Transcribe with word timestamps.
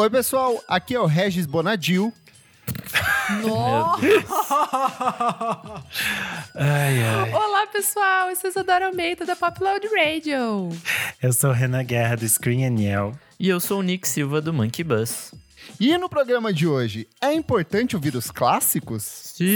Oi, 0.00 0.08
pessoal, 0.08 0.64
aqui 0.66 0.94
é 0.94 0.98
o 0.98 1.04
Regis 1.04 1.44
Bonadil. 1.44 2.10
Nossa! 3.42 4.00
Ai, 6.56 7.04
ai. 7.04 7.30
Olá, 7.30 7.66
pessoal! 7.66 8.30
Eu 8.30 8.36
sou 8.36 8.48
Isadora 8.48 8.86
Almeida 8.86 9.26
da 9.26 9.36
Pop 9.36 9.62
Loud 9.62 9.86
Radio. 9.88 10.70
Eu 11.22 11.34
sou 11.34 11.52
Renan 11.52 11.84
Guerra 11.84 12.16
do 12.16 12.26
Screen 12.26 12.64
Aniel. 12.64 13.12
E 13.38 13.46
eu 13.50 13.60
sou 13.60 13.80
o 13.80 13.82
Nick 13.82 14.08
Silva 14.08 14.40
do 14.40 14.54
Monkey 14.54 14.82
Bus. 14.82 15.34
E 15.78 15.94
no 15.98 16.08
programa 16.08 16.50
de 16.50 16.66
hoje, 16.66 17.06
é 17.20 17.34
importante 17.34 17.94
ouvir 17.94 18.16
os 18.16 18.30
clássicos? 18.30 19.02
Sim! 19.02 19.50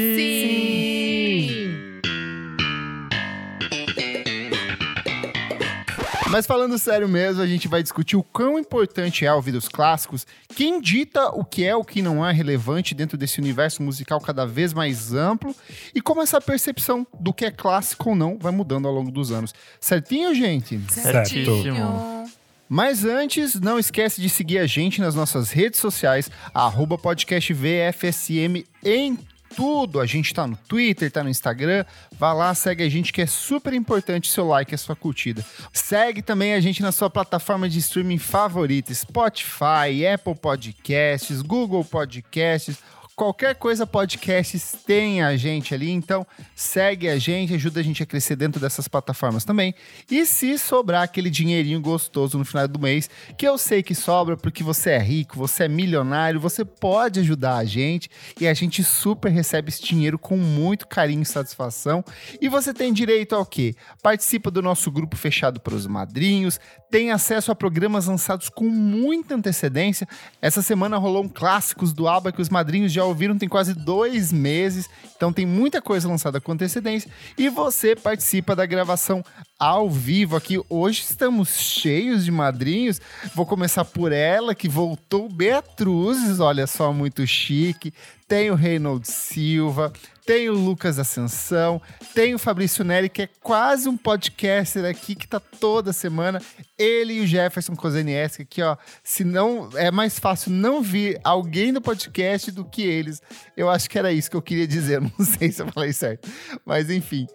Mas 6.35 6.49
falando 6.49 6.77
sério 6.79 7.09
mesmo, 7.09 7.41
a 7.41 7.47
gente 7.47 7.69
vai 7.69 7.81
discutir 7.81 8.17
o 8.17 8.23
quão 8.25 8.59
importante 8.59 9.25
é 9.25 9.33
ouvir 9.33 9.55
os 9.55 9.69
clássicos, 9.69 10.27
quem 10.49 10.81
dita 10.81 11.29
o 11.29 11.45
que 11.45 11.65
é 11.65 11.77
o 11.77 11.85
que 11.85 12.03
não 12.03 12.27
é 12.27 12.33
relevante 12.33 12.93
dentro 12.93 13.17
desse 13.17 13.39
universo 13.39 13.81
musical 13.81 14.21
cada 14.21 14.45
vez 14.45 14.73
mais 14.73 15.15
amplo 15.15 15.55
e 15.95 16.01
como 16.01 16.21
essa 16.21 16.41
percepção 16.41 17.07
do 17.21 17.33
que 17.33 17.45
é 17.45 17.53
clássico 17.53 18.11
ou 18.11 18.17
não 18.17 18.37
vai 18.37 18.51
mudando 18.51 18.89
ao 18.89 18.93
longo 18.93 19.13
dos 19.13 19.31
anos. 19.31 19.55
Certinho, 19.79 20.35
gente? 20.35 20.81
Certinho. 20.91 22.25
Mas 22.69 23.05
antes, 23.05 23.55
não 23.61 23.79
esquece 23.79 24.21
de 24.21 24.29
seguir 24.29 24.59
a 24.59 24.67
gente 24.67 25.01
nas 25.01 25.15
nossas 25.15 25.53
redes 25.53 25.79
sociais, 25.79 26.29
arroba 26.53 26.99
podcast 26.99 27.55
VFSM 27.55 28.65
em 28.85 29.17
tudo. 29.55 30.01
A 30.01 30.07
gente 30.07 30.33
tá 30.35 30.47
no 30.47 30.57
Twitter, 30.57 31.11
tá 31.11 31.23
no 31.23 31.31
Instagram. 31.31 31.85
Vá 32.19 32.33
lá, 32.33 32.55
segue 32.55 32.83
a 32.83 32.89
gente 32.89 33.13
que 33.13 33.23
é 33.23 33.27
super 33.27 33.73
importante 33.73 34.31
seu 34.31 34.47
like 34.47 34.75
a 34.75 34.79
sua 34.79 34.97
curtida. 34.97 35.45
Segue 35.73 36.23
também 36.23 36.55
a 36.55 36.61
gente 36.61 36.83
na 36.83 36.93
sua 36.93 37.09
plataforma 37.11 37.69
de 37.69 37.79
streaming 37.79 38.19
favorita: 38.19 38.93
Spotify, 38.93 40.07
Apple 40.13 40.35
Podcasts, 40.35 41.43
Google 41.43 41.85
Podcasts. 41.85 42.79
Qualquer 43.17 43.55
coisa 43.55 43.87
podcasts 43.87 44.75
tem 44.85 45.23
a 45.23 45.37
gente 45.37 45.73
ali, 45.73 45.89
então 45.89 46.27
segue 46.53 47.09
a 47.09 47.17
gente, 47.17 47.55
ajuda 47.55 47.79
a 47.79 47.83
gente 47.83 48.03
a 48.03 48.07
crescer 48.07 48.35
dentro 48.35 48.61
dessas 48.61 48.89
plataformas 48.89 49.45
também. 49.45 49.73
E 50.11 50.27
se 50.27 50.59
sobrar 50.59 51.03
aquele 51.03 51.31
dinheirinho 51.31 51.81
gostoso 51.81 52.37
no 52.37 52.45
final 52.45 52.67
do 52.67 52.77
mês, 52.77 53.09
que 53.39 53.47
eu 53.47 53.57
sei 53.57 53.85
que 53.85 53.95
sobra 53.95 54.37
porque 54.37 54.65
você 54.65 54.91
é 54.91 54.99
rico, 54.99 55.39
você 55.39 55.65
é 55.65 55.69
milionário, 55.69 56.41
você 56.41 56.65
pode 56.65 57.21
ajudar 57.21 57.59
a 57.59 57.65
gente 57.65 58.11
e 58.41 58.49
a 58.49 58.55
gente 58.55 58.83
super 58.83 59.31
recebe 59.31 59.69
esse 59.69 59.85
dinheiro 59.85 60.19
com 60.19 60.37
muito 60.37 60.89
carinho 60.89 61.23
e 61.23 61.27
satisfação. 61.27 62.05
E 62.41 62.49
você 62.49 62.75
tem 62.75 62.93
direito 62.93 63.37
ao 63.37 63.47
quê? 63.47 63.77
Participa 64.03 64.51
do 64.51 64.61
nosso 64.61 64.91
grupo 64.91 65.17
fechado 65.17 65.61
para 65.61 65.77
os 65.77 65.87
madrinhos, 65.87 66.59
tem 66.91 67.13
acesso 67.13 67.53
a 67.53 67.55
programas 67.55 68.07
lançados 68.07 68.49
com 68.49 68.69
muita 68.69 69.37
antecedência. 69.37 70.09
Essa 70.43 70.63
semana 70.63 70.97
rolou 70.97 71.23
um 71.23 71.29
clássicos 71.29 71.93
do 71.93 72.09
ABBA 72.09 72.33
que 72.33 72.43
os 72.43 72.49
madrinhos 72.49 72.93
já 72.93 73.04
ouviram 73.05 73.39
tem 73.39 73.49
quase 73.49 73.75
dois 73.75 74.33
meses, 74.33 74.89
então 75.17 75.33
tem 75.33 75.47
muita 75.47 75.81
coisa 75.81 76.09
lançada 76.09 76.41
com 76.41 76.53
antecedência. 76.53 77.11
E 77.37 77.49
você 77.49 77.95
participa 77.95 78.55
da 78.55 78.67
gravação 78.67 79.25
ao 79.59 79.89
vivo 79.89 80.37
aqui. 80.37 80.61
Hoje 80.69 81.03
estamos 81.03 81.49
cheios 81.59 82.25
de 82.25 82.31
madrinhos. 82.31 83.01
Vou 83.35 83.47
começar 83.47 83.85
por 83.85 84.13
ela, 84.13 84.55
que 84.55 84.69
voltou 84.69 85.29
Beatruzes, 85.29 86.41
olha 86.41 86.67
só, 86.67 86.93
muito 86.93 87.27
chique. 87.27 87.93
Tem 88.27 88.51
o 88.51 88.55
Reinaldo 88.55 89.07
Silva, 89.07 89.93
tem 90.27 90.49
o 90.49 90.55
Lucas 90.55 90.99
Ascensão, 90.99 91.81
tem 92.15 92.35
o 92.35 92.39
Fabrício 92.39 92.85
Neri, 92.85 93.09
que 93.09 93.23
é 93.23 93.29
quase 93.43 93.89
um 93.89 93.97
podcaster 93.97 94.85
aqui, 94.85 95.15
que 95.15 95.29
tá 95.29 95.39
toda 95.39 95.93
semana. 95.93 96.41
Ele 96.79 97.15
e 97.15 97.21
o 97.21 97.27
Jefferson 97.27 97.77
Kozenieski 97.77 98.43
aqui, 98.43 98.63
ó. 98.63 98.77
Se 99.03 99.25
não, 99.25 99.69
é 99.75 99.91
mais 99.91 100.19
fácil 100.19 100.51
não 100.51 100.83
vir 100.83 101.21
alguém 101.23 101.73
no 101.73 101.81
podcast 101.81 102.51
do 102.51 102.65
que 102.65 102.83
eles. 102.83 103.21
Eu 103.57 103.69
acho 103.69 103.89
que 103.89 103.99
era 103.99 104.13
isso 104.13 104.31
que 104.31 104.37
eu 104.37 104.43
queria 104.43 104.67
dizer, 104.67 105.01
não 105.19 105.25
sei 105.25 105.53
se 105.53 105.63
eu 105.63 105.71
falei 105.71 105.93
certo. 105.93 106.29
Mas 106.65 106.91
enfim. 106.91 107.27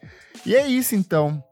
E 0.45 0.55
é 0.55 0.67
isso 0.67 0.95
então. 0.95 1.43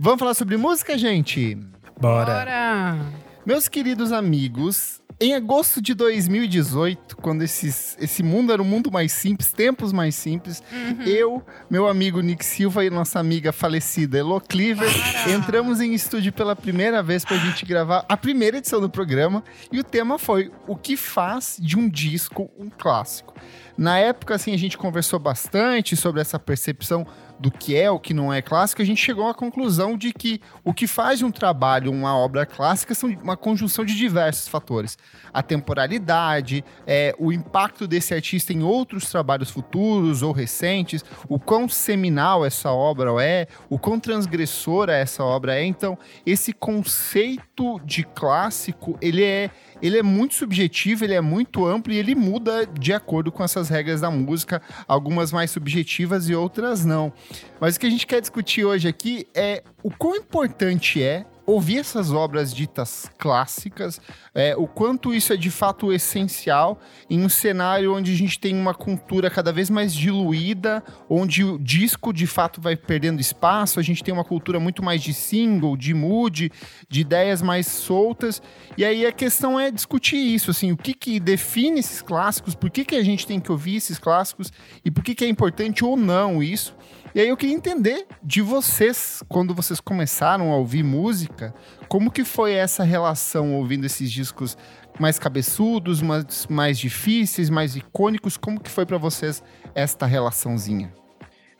Vamos 0.00 0.18
falar 0.18 0.34
sobre 0.34 0.56
música, 0.56 0.96
gente? 0.96 1.54
Bora. 2.00 2.32
Bora! 2.32 3.28
Meus 3.44 3.68
queridos 3.68 4.12
amigos, 4.12 5.00
em 5.20 5.34
agosto 5.34 5.82
de 5.82 5.94
2018, 5.94 7.16
quando 7.16 7.42
esses, 7.42 7.96
esse 8.00 8.22
mundo 8.22 8.52
era 8.52 8.62
um 8.62 8.64
mundo 8.64 8.90
mais 8.90 9.10
simples, 9.10 9.52
tempos 9.52 9.92
mais 9.92 10.14
simples, 10.14 10.62
eu, 11.04 11.42
meu 11.68 11.88
amigo 11.88 12.20
Nick 12.20 12.44
Silva 12.44 12.84
e 12.84 12.90
nossa 12.90 13.18
amiga 13.18 13.52
falecida 13.52 14.18
Elo 14.18 14.40
Cleaver 14.40 14.88
entramos 15.28 15.80
em 15.80 15.92
estúdio 15.92 16.32
pela 16.32 16.54
primeira 16.54 17.02
vez 17.02 17.24
pra 17.24 17.36
gente 17.36 17.66
gravar 17.66 18.04
a 18.08 18.16
primeira 18.16 18.58
edição 18.58 18.80
do 18.80 18.88
programa 18.88 19.42
e 19.72 19.80
o 19.80 19.84
tema 19.84 20.18
foi 20.18 20.52
o 20.68 20.76
que 20.76 20.96
faz 20.96 21.56
de 21.60 21.76
um 21.76 21.88
disco 21.88 22.48
um 22.56 22.70
clássico. 22.70 23.34
Na 23.76 23.96
época, 23.96 24.34
assim, 24.34 24.52
a 24.52 24.56
gente 24.56 24.76
conversou 24.76 25.20
bastante 25.20 25.96
sobre 25.96 26.20
essa 26.20 26.38
percepção 26.38 27.06
do 27.38 27.50
que 27.50 27.76
é, 27.76 27.90
o 27.90 27.98
que 27.98 28.12
não 28.12 28.32
é 28.32 28.42
clássico, 28.42 28.82
a 28.82 28.84
gente 28.84 29.02
chegou 29.02 29.28
à 29.28 29.34
conclusão 29.34 29.96
de 29.96 30.12
que 30.12 30.40
o 30.64 30.74
que 30.74 30.86
faz 30.86 31.22
um 31.22 31.30
trabalho 31.30 31.90
uma 31.90 32.16
obra 32.16 32.44
clássica 32.44 32.94
são 32.94 33.08
uma 33.22 33.36
conjunção 33.36 33.84
de 33.84 33.96
diversos 33.96 34.48
fatores. 34.48 34.98
A 35.32 35.42
temporalidade, 35.42 36.64
é, 36.86 37.14
o 37.18 37.32
impacto 37.32 37.86
desse 37.86 38.12
artista 38.12 38.52
em 38.52 38.62
outros 38.62 39.08
trabalhos 39.10 39.50
futuros 39.50 40.22
ou 40.22 40.32
recentes, 40.32 41.04
o 41.28 41.38
quão 41.38 41.68
seminal 41.68 42.44
essa 42.44 42.72
obra 42.72 43.08
é, 43.22 43.46
o 43.70 43.78
quão 43.78 43.98
transgressora 43.98 44.94
essa 44.94 45.24
obra 45.24 45.56
é. 45.56 45.64
Então, 45.64 45.96
esse 46.26 46.52
conceito 46.52 47.80
de 47.84 48.02
clássico, 48.04 48.98
ele 49.00 49.24
é 49.24 49.50
ele 49.82 49.98
é 49.98 50.02
muito 50.02 50.34
subjetivo, 50.34 51.04
ele 51.04 51.14
é 51.14 51.20
muito 51.20 51.66
amplo 51.66 51.92
e 51.92 51.96
ele 51.96 52.14
muda 52.14 52.66
de 52.66 52.92
acordo 52.92 53.30
com 53.30 53.42
essas 53.42 53.68
regras 53.68 54.00
da 54.00 54.10
música, 54.10 54.60
algumas 54.86 55.32
mais 55.32 55.50
subjetivas 55.50 56.28
e 56.28 56.34
outras 56.34 56.84
não. 56.84 57.12
Mas 57.60 57.76
o 57.76 57.80
que 57.80 57.86
a 57.86 57.90
gente 57.90 58.06
quer 58.06 58.20
discutir 58.20 58.64
hoje 58.64 58.88
aqui 58.88 59.26
é 59.34 59.62
o 59.82 59.90
quão 59.90 60.16
importante 60.16 61.02
é 61.02 61.24
ouvir 61.48 61.78
essas 61.78 62.12
obras 62.12 62.52
ditas 62.54 63.10
clássicas, 63.16 63.98
é, 64.34 64.54
o 64.54 64.66
quanto 64.66 65.14
isso 65.14 65.32
é 65.32 65.36
de 65.36 65.50
fato 65.50 65.90
essencial 65.90 66.78
em 67.08 67.24
um 67.24 67.28
cenário 67.30 67.94
onde 67.94 68.12
a 68.12 68.14
gente 68.14 68.38
tem 68.38 68.54
uma 68.54 68.74
cultura 68.74 69.30
cada 69.30 69.50
vez 69.50 69.70
mais 69.70 69.94
diluída, 69.94 70.84
onde 71.08 71.42
o 71.42 71.58
disco 71.58 72.12
de 72.12 72.26
fato 72.26 72.60
vai 72.60 72.76
perdendo 72.76 73.18
espaço, 73.18 73.80
a 73.80 73.82
gente 73.82 74.04
tem 74.04 74.12
uma 74.12 74.24
cultura 74.24 74.60
muito 74.60 74.82
mais 74.82 75.02
de 75.02 75.14
single, 75.14 75.74
de 75.74 75.94
mood, 75.94 76.52
de 76.86 77.00
ideias 77.00 77.40
mais 77.40 77.66
soltas, 77.66 78.42
e 78.76 78.84
aí 78.84 79.06
a 79.06 79.12
questão 79.12 79.58
é 79.58 79.70
discutir 79.70 80.18
isso, 80.18 80.50
assim, 80.50 80.70
o 80.70 80.76
que 80.76 80.92
que 80.92 81.18
define 81.18 81.80
esses 81.80 82.02
clássicos, 82.02 82.54
por 82.54 82.68
que 82.68 82.84
que 82.84 82.94
a 82.94 83.02
gente 83.02 83.26
tem 83.26 83.40
que 83.40 83.50
ouvir 83.50 83.76
esses 83.76 83.98
clássicos 83.98 84.52
e 84.84 84.90
por 84.90 85.02
que 85.02 85.14
que 85.14 85.24
é 85.24 85.28
importante 85.28 85.82
ou 85.82 85.96
não 85.96 86.42
isso. 86.42 86.76
E 87.18 87.20
aí 87.20 87.28
eu 87.30 87.36
queria 87.36 87.56
entender 87.56 88.06
de 88.22 88.40
vocês, 88.40 89.24
quando 89.28 89.52
vocês 89.52 89.80
começaram 89.80 90.52
a 90.52 90.56
ouvir 90.56 90.84
música, 90.84 91.52
como 91.88 92.12
que 92.12 92.22
foi 92.22 92.52
essa 92.52 92.84
relação 92.84 93.56
ouvindo 93.56 93.84
esses 93.84 94.12
discos 94.12 94.56
mais 95.00 95.18
cabeçudos, 95.18 96.00
mais, 96.00 96.46
mais 96.46 96.78
difíceis, 96.78 97.50
mais 97.50 97.74
icônicos? 97.74 98.36
Como 98.36 98.60
que 98.60 98.70
foi 98.70 98.86
para 98.86 98.98
vocês 98.98 99.42
esta 99.74 100.06
relaçãozinha? 100.06 100.94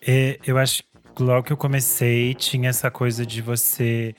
É, 0.01 0.39
eu 0.47 0.59
acho 0.59 0.85
que 1.17 1.23
logo 1.25 1.43
que 1.43 1.53
eu 1.53 1.57
comecei, 1.57 2.35
tinha 2.35 2.71
essa 2.71 2.89
coisa 2.89 3.27
de 3.27 3.43
você 3.43 4.15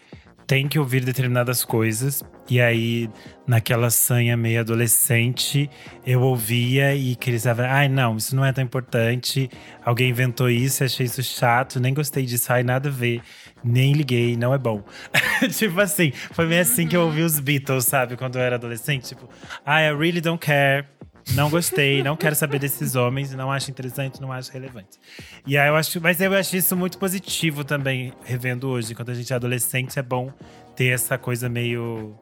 tem 0.50 0.68
que 0.68 0.80
ouvir 0.80 1.06
determinadas 1.06 1.64
coisas. 1.64 2.24
E 2.50 2.60
aí, 2.60 3.08
naquela 3.46 3.92
sanha 3.92 4.36
meio 4.36 4.62
adolescente, 4.62 5.70
eu 6.04 6.22
ouvia 6.22 6.96
e 6.96 7.16
saber, 7.38 7.66
ai, 7.66 7.88
não, 7.88 8.18
isso 8.18 8.36
não 8.36 8.44
é 8.44 8.52
tão 8.52 8.64
importante. 8.64 9.48
Alguém 9.86 10.10
inventou 10.10 10.50
isso, 10.50 10.84
achei 10.84 11.06
isso 11.06 11.22
chato, 11.22 11.80
nem 11.80 11.94
gostei 11.94 12.26
disso, 12.26 12.52
ai, 12.52 12.64
nada 12.64 12.90
a 12.90 12.92
ver. 12.92 13.22
Nem 13.64 13.94
liguei, 13.94 14.36
não 14.36 14.52
é 14.52 14.58
bom. 14.58 14.84
tipo 15.56 15.80
assim, 15.80 16.12
foi 16.32 16.48
meio 16.48 16.64
assim 16.64 16.88
que 16.88 16.98
eu 16.98 17.02
ouvi 17.02 17.22
os 17.22 17.40
Beatles, 17.40 17.86
sabe? 17.86 18.18
Quando 18.18 18.38
eu 18.38 18.42
era 18.42 18.56
adolescente. 18.56 19.10
Tipo, 19.10 19.30
ai, 19.64 19.88
I 19.88 19.94
really 19.94 20.20
don't 20.20 20.44
care. 20.44 20.88
Não 21.36 21.50
gostei, 21.50 22.02
não 22.04 22.16
quero 22.16 22.36
saber 22.36 22.60
desses 22.60 22.96
homens, 22.96 23.34
não 23.34 23.52
acho 23.52 23.70
interessante, 23.70 24.20
não 24.20 24.32
acho 24.32 24.52
relevante. 24.52 24.98
E 25.46 25.58
aí 25.58 25.68
eu 25.68 25.76
acho, 25.76 26.02
mas 26.02 26.20
eu 26.20 26.34
acho 26.34 26.56
isso 26.58 26.76
muito 26.76 26.98
positivo 26.98 27.64
também, 27.64 28.14
revendo 28.24 28.68
hoje. 28.68 28.96
Quando 28.96 29.10
a 29.10 29.14
gente 29.14 29.32
é 29.32 29.36
adolescente, 29.36 29.98
é 30.00 30.02
bom 30.02 30.32
ter 30.76 30.88
essa 30.88 31.18
coisa 31.18 31.48
meio 31.48 32.16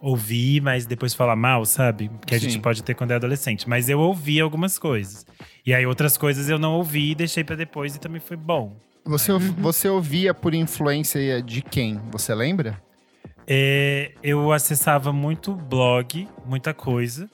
ouvir, 0.00 0.60
mas 0.60 0.86
depois 0.86 1.14
falar 1.14 1.36
mal, 1.36 1.64
sabe? 1.64 2.10
Que 2.26 2.34
a 2.34 2.38
Sim. 2.38 2.50
gente 2.50 2.62
pode 2.62 2.82
ter 2.82 2.94
quando 2.94 3.10
é 3.10 3.14
adolescente. 3.16 3.68
Mas 3.68 3.88
eu 3.88 3.98
ouvi 3.98 4.40
algumas 4.40 4.78
coisas. 4.78 5.26
E 5.64 5.74
aí 5.74 5.84
outras 5.86 6.16
coisas 6.16 6.48
eu 6.48 6.58
não 6.58 6.74
ouvi 6.74 7.10
e 7.10 7.14
deixei 7.14 7.42
pra 7.42 7.56
depois 7.56 7.96
e 7.96 7.98
também 7.98 8.20
foi 8.20 8.36
bom. 8.36 8.76
Você, 9.04 9.32
você 9.32 9.88
ouvia 9.88 10.34
por 10.34 10.54
influência 10.54 11.42
de 11.42 11.62
quem? 11.62 12.00
Você 12.10 12.34
lembra? 12.34 12.80
É, 13.46 14.12
eu 14.22 14.52
acessava 14.52 15.12
muito 15.12 15.54
blog, 15.54 16.26
muita 16.44 16.74
coisa, 16.74 17.30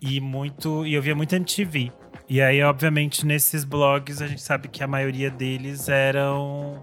e 0.00 0.20
muito. 0.20 0.86
E 0.86 0.94
eu 0.94 1.02
via 1.02 1.14
muito 1.14 1.34
MTV. 1.34 1.92
E 2.28 2.42
aí, 2.42 2.62
obviamente, 2.62 3.24
nesses 3.24 3.64
blogs 3.64 4.20
a 4.20 4.26
gente 4.26 4.42
sabe 4.42 4.68
que 4.68 4.82
a 4.82 4.86
maioria 4.86 5.30
deles 5.30 5.88
eram 5.88 6.82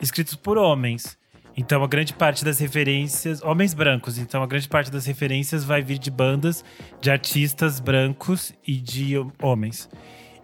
escritos 0.00 0.34
por 0.34 0.58
homens. 0.58 1.16
Então 1.56 1.82
a 1.84 1.86
grande 1.86 2.14
parte 2.14 2.44
das 2.44 2.58
referências, 2.58 3.42
homens 3.42 3.74
brancos, 3.74 4.18
então 4.18 4.42
a 4.42 4.46
grande 4.46 4.68
parte 4.68 4.90
das 4.90 5.04
referências 5.06 5.64
vai 5.64 5.82
vir 5.82 5.98
de 5.98 6.10
bandas 6.10 6.64
de 7.00 7.10
artistas 7.10 7.78
brancos 7.78 8.52
e 8.66 8.76
de 8.76 9.14
homens. 9.40 9.88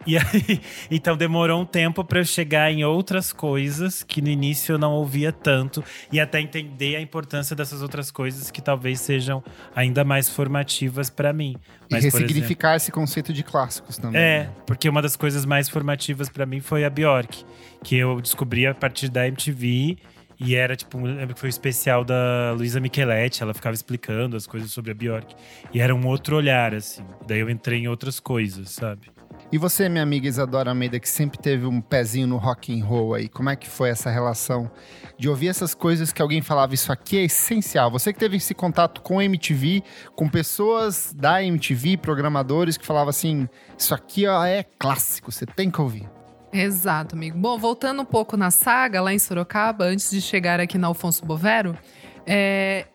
E 0.09 0.17
aí, 0.17 0.61
então 0.91 1.15
demorou 1.15 1.61
um 1.61 1.67
tempo 1.67 2.03
para 2.03 2.21
eu 2.21 2.25
chegar 2.25 2.73
em 2.73 2.83
outras 2.83 3.31
coisas 3.31 4.03
que 4.03 4.23
no 4.23 4.29
início 4.29 4.73
eu 4.73 4.79
não 4.79 4.93
ouvia 4.93 5.31
tanto 5.31 5.85
e 6.11 6.19
até 6.19 6.41
entender 6.41 6.97
a 6.97 7.01
importância 7.01 7.55
dessas 7.55 7.83
outras 7.83 8.11
coisas 8.11 8.51
que 8.51 8.63
talvez 8.63 9.03
sejam 9.03 9.45
ainda 9.77 10.05
mais 10.05 10.27
formativas 10.27 11.11
para 11.11 11.31
mim. 11.31 11.57
Mas, 11.91 12.05
e 12.05 12.07
ressignificar 12.07 12.71
exemplo, 12.71 12.77
esse 12.77 12.93
conceito 12.93 13.33
de 13.35 13.43
clássicos 13.43 13.99
também. 13.99 14.19
É, 14.19 14.45
né? 14.45 14.51
porque 14.67 14.89
uma 14.89 15.03
das 15.03 15.15
coisas 15.15 15.45
mais 15.45 15.69
formativas 15.69 16.31
para 16.31 16.47
mim 16.47 16.61
foi 16.61 16.87
a 16.87 16.91
Bjork, 16.91 17.45
que 17.85 17.97
eu 17.97 18.19
descobri 18.23 18.67
a 18.67 18.75
partir 18.75 19.11
da 19.11 19.27
MTV 19.29 19.99
e 20.41 20.55
era 20.55 20.75
tipo, 20.75 20.99
lembro 20.99 21.35
que 21.35 21.41
foi 21.41 21.49
o 21.49 21.51
especial 21.51 22.03
da 22.03 22.55
Luisa 22.57 22.81
Micheletti, 22.81 23.43
ela 23.43 23.53
ficava 23.53 23.75
explicando 23.75 24.37
as 24.37 24.47
coisas 24.47 24.71
sobre 24.71 24.93
a 24.93 24.95
Bjork. 24.95 25.35
E 25.75 25.81
era 25.81 25.95
um 25.95 26.07
outro 26.07 26.37
olhar, 26.37 26.75
assim. 26.75 27.05
Daí 27.27 27.41
eu 27.41 27.51
entrei 27.51 27.81
em 27.81 27.89
outras 27.89 28.21
coisas, 28.21 28.71
sabe? 28.71 29.18
E 29.51 29.57
você, 29.57 29.89
minha 29.89 30.03
amiga 30.03 30.29
Isadora 30.29 30.71
Almeida, 30.71 31.01
que 31.01 31.09
sempre 31.09 31.39
teve 31.39 31.65
um 31.65 31.81
pezinho 31.81 32.27
no 32.27 32.37
rock 32.37 32.79
and 32.79 32.85
roll 32.85 33.15
aí, 33.15 33.31
como 33.31 33.49
é 33.49 33.57
que 33.57 33.67
foi 33.67 33.89
essa 33.89 34.11
relação 34.11 34.71
de 35.17 35.27
ouvir 35.27 35.49
essas 35.49 35.75
coisas 35.75 36.13
que 36.13 36.21
alguém 36.21 36.43
falava, 36.43 36.75
isso 36.75 36.93
aqui 36.93 37.17
é 37.17 37.23
essencial? 37.25 37.91
Você 37.91 38.13
que 38.13 38.19
teve 38.19 38.37
esse 38.37 38.53
contato 38.53 39.01
com 39.01 39.19
a 39.19 39.25
MTV, 39.25 39.83
com 40.15 40.29
pessoas 40.29 41.15
da 41.17 41.43
MTV, 41.43 41.97
programadores 41.97 42.77
que 42.77 42.85
falavam 42.85 43.09
assim, 43.09 43.49
isso 43.77 43.95
aqui 43.95 44.27
ó, 44.27 44.45
é 44.45 44.65
clássico, 44.79 45.33
você 45.33 45.47
tem 45.47 45.71
que 45.71 45.81
ouvir. 45.81 46.07
Exato, 46.53 47.15
amigo. 47.15 47.39
Bom, 47.39 47.59
voltando 47.59 48.03
um 48.03 48.07
pouco 48.07 48.37
na 48.37 48.51
saga 48.51 49.01
lá 49.01 49.15
em 49.15 49.19
Sorocaba, 49.19 49.87
antes 49.87 50.11
de 50.11 50.21
chegar 50.21 50.61
aqui 50.61 50.77
na 50.77 50.89
Alfonso 50.89 51.25
Bovero, 51.25 51.75
é, 52.27 52.87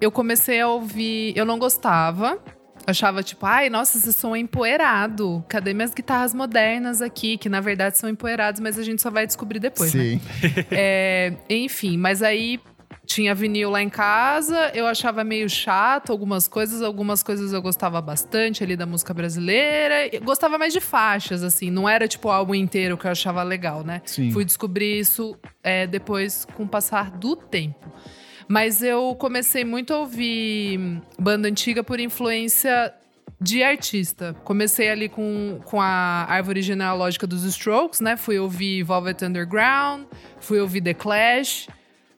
eu 0.00 0.10
comecei 0.10 0.60
a 0.60 0.68
ouvir. 0.68 1.32
Eu 1.36 1.44
não 1.44 1.60
gostava. 1.60 2.38
Achava 2.86 3.22
tipo, 3.22 3.46
ai, 3.46 3.70
nossa, 3.70 3.98
esse 3.98 4.12
som 4.12 4.34
é 4.34 4.38
empoeirado. 4.38 5.44
Cadê 5.48 5.72
minhas 5.72 5.94
guitarras 5.94 6.34
modernas 6.34 7.00
aqui? 7.00 7.36
Que 7.36 7.48
na 7.48 7.60
verdade 7.60 7.98
são 7.98 8.08
empoeirados, 8.08 8.60
mas 8.60 8.78
a 8.78 8.82
gente 8.82 9.00
só 9.00 9.10
vai 9.10 9.26
descobrir 9.26 9.58
depois. 9.58 9.94
Né? 9.94 10.02
Sim. 10.02 10.20
Né? 10.42 10.66
é, 10.72 11.32
enfim, 11.48 11.96
mas 11.96 12.22
aí 12.22 12.60
tinha 13.04 13.34
vinil 13.34 13.70
lá 13.70 13.82
em 13.82 13.88
casa, 13.88 14.70
eu 14.74 14.86
achava 14.86 15.24
meio 15.24 15.48
chato 15.48 16.10
algumas 16.10 16.46
coisas, 16.46 16.82
algumas 16.82 17.22
coisas 17.22 17.52
eu 17.52 17.60
gostava 17.60 18.00
bastante 18.00 18.62
ali 18.62 18.76
da 18.76 18.86
música 18.86 19.12
brasileira. 19.12 20.08
Eu 20.14 20.22
gostava 20.22 20.56
mais 20.56 20.72
de 20.72 20.80
faixas, 20.80 21.42
assim, 21.42 21.70
não 21.70 21.88
era 21.88 22.06
tipo 22.06 22.28
o 22.28 22.30
álbum 22.30 22.54
inteiro 22.54 22.96
que 22.96 23.06
eu 23.06 23.10
achava 23.10 23.42
legal, 23.42 23.84
né? 23.84 24.00
Sim. 24.04 24.30
Fui 24.30 24.44
descobrir 24.44 24.98
isso 24.98 25.36
é, 25.62 25.86
depois 25.86 26.46
com 26.54 26.62
o 26.62 26.68
passar 26.68 27.10
do 27.10 27.36
tempo. 27.36 27.92
Mas 28.48 28.82
eu 28.82 29.14
comecei 29.16 29.64
muito 29.64 29.92
a 29.92 29.98
ouvir 29.98 31.00
banda 31.18 31.48
antiga 31.48 31.82
por 31.82 32.00
influência 32.00 32.92
de 33.40 33.62
artista. 33.62 34.34
Comecei 34.44 34.88
ali 34.88 35.08
com, 35.08 35.60
com 35.64 35.80
a 35.80 36.26
árvore 36.28 36.62
genealógica 36.62 37.26
dos 37.26 37.44
Strokes, 37.44 38.00
né? 38.00 38.16
Fui 38.16 38.38
ouvir 38.38 38.84
Velvet 38.84 39.24
Underground, 39.24 40.04
fui 40.38 40.60
ouvir 40.60 40.80
The 40.80 40.94
Clash. 40.94 41.68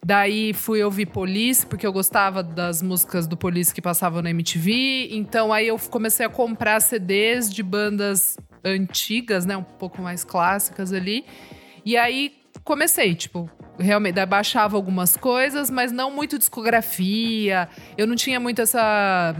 Daí 0.06 0.52
fui 0.52 0.84
ouvir 0.84 1.06
Police, 1.06 1.64
porque 1.64 1.86
eu 1.86 1.92
gostava 1.92 2.42
das 2.42 2.82
músicas 2.82 3.26
do 3.26 3.38
Police 3.38 3.72
que 3.72 3.80
passavam 3.80 4.20
na 4.20 4.28
MTV. 4.28 5.08
Então 5.12 5.50
aí 5.50 5.68
eu 5.68 5.78
comecei 5.78 6.26
a 6.26 6.28
comprar 6.28 6.78
CDs 6.80 7.48
de 7.50 7.62
bandas 7.62 8.36
antigas, 8.62 9.46
né? 9.46 9.56
Um 9.56 9.62
pouco 9.62 10.02
mais 10.02 10.22
clássicas 10.22 10.92
ali. 10.92 11.24
E 11.86 11.96
aí 11.96 12.34
comecei, 12.62 13.14
tipo, 13.14 13.50
realmente 13.78 14.24
baixava 14.26 14.76
algumas 14.76 15.16
coisas, 15.16 15.70
mas 15.70 15.92
não 15.92 16.10
muito 16.10 16.38
discografia. 16.38 17.68
Eu 17.96 18.06
não 18.06 18.16
tinha 18.16 18.38
muito 18.38 18.60
essa 18.62 19.34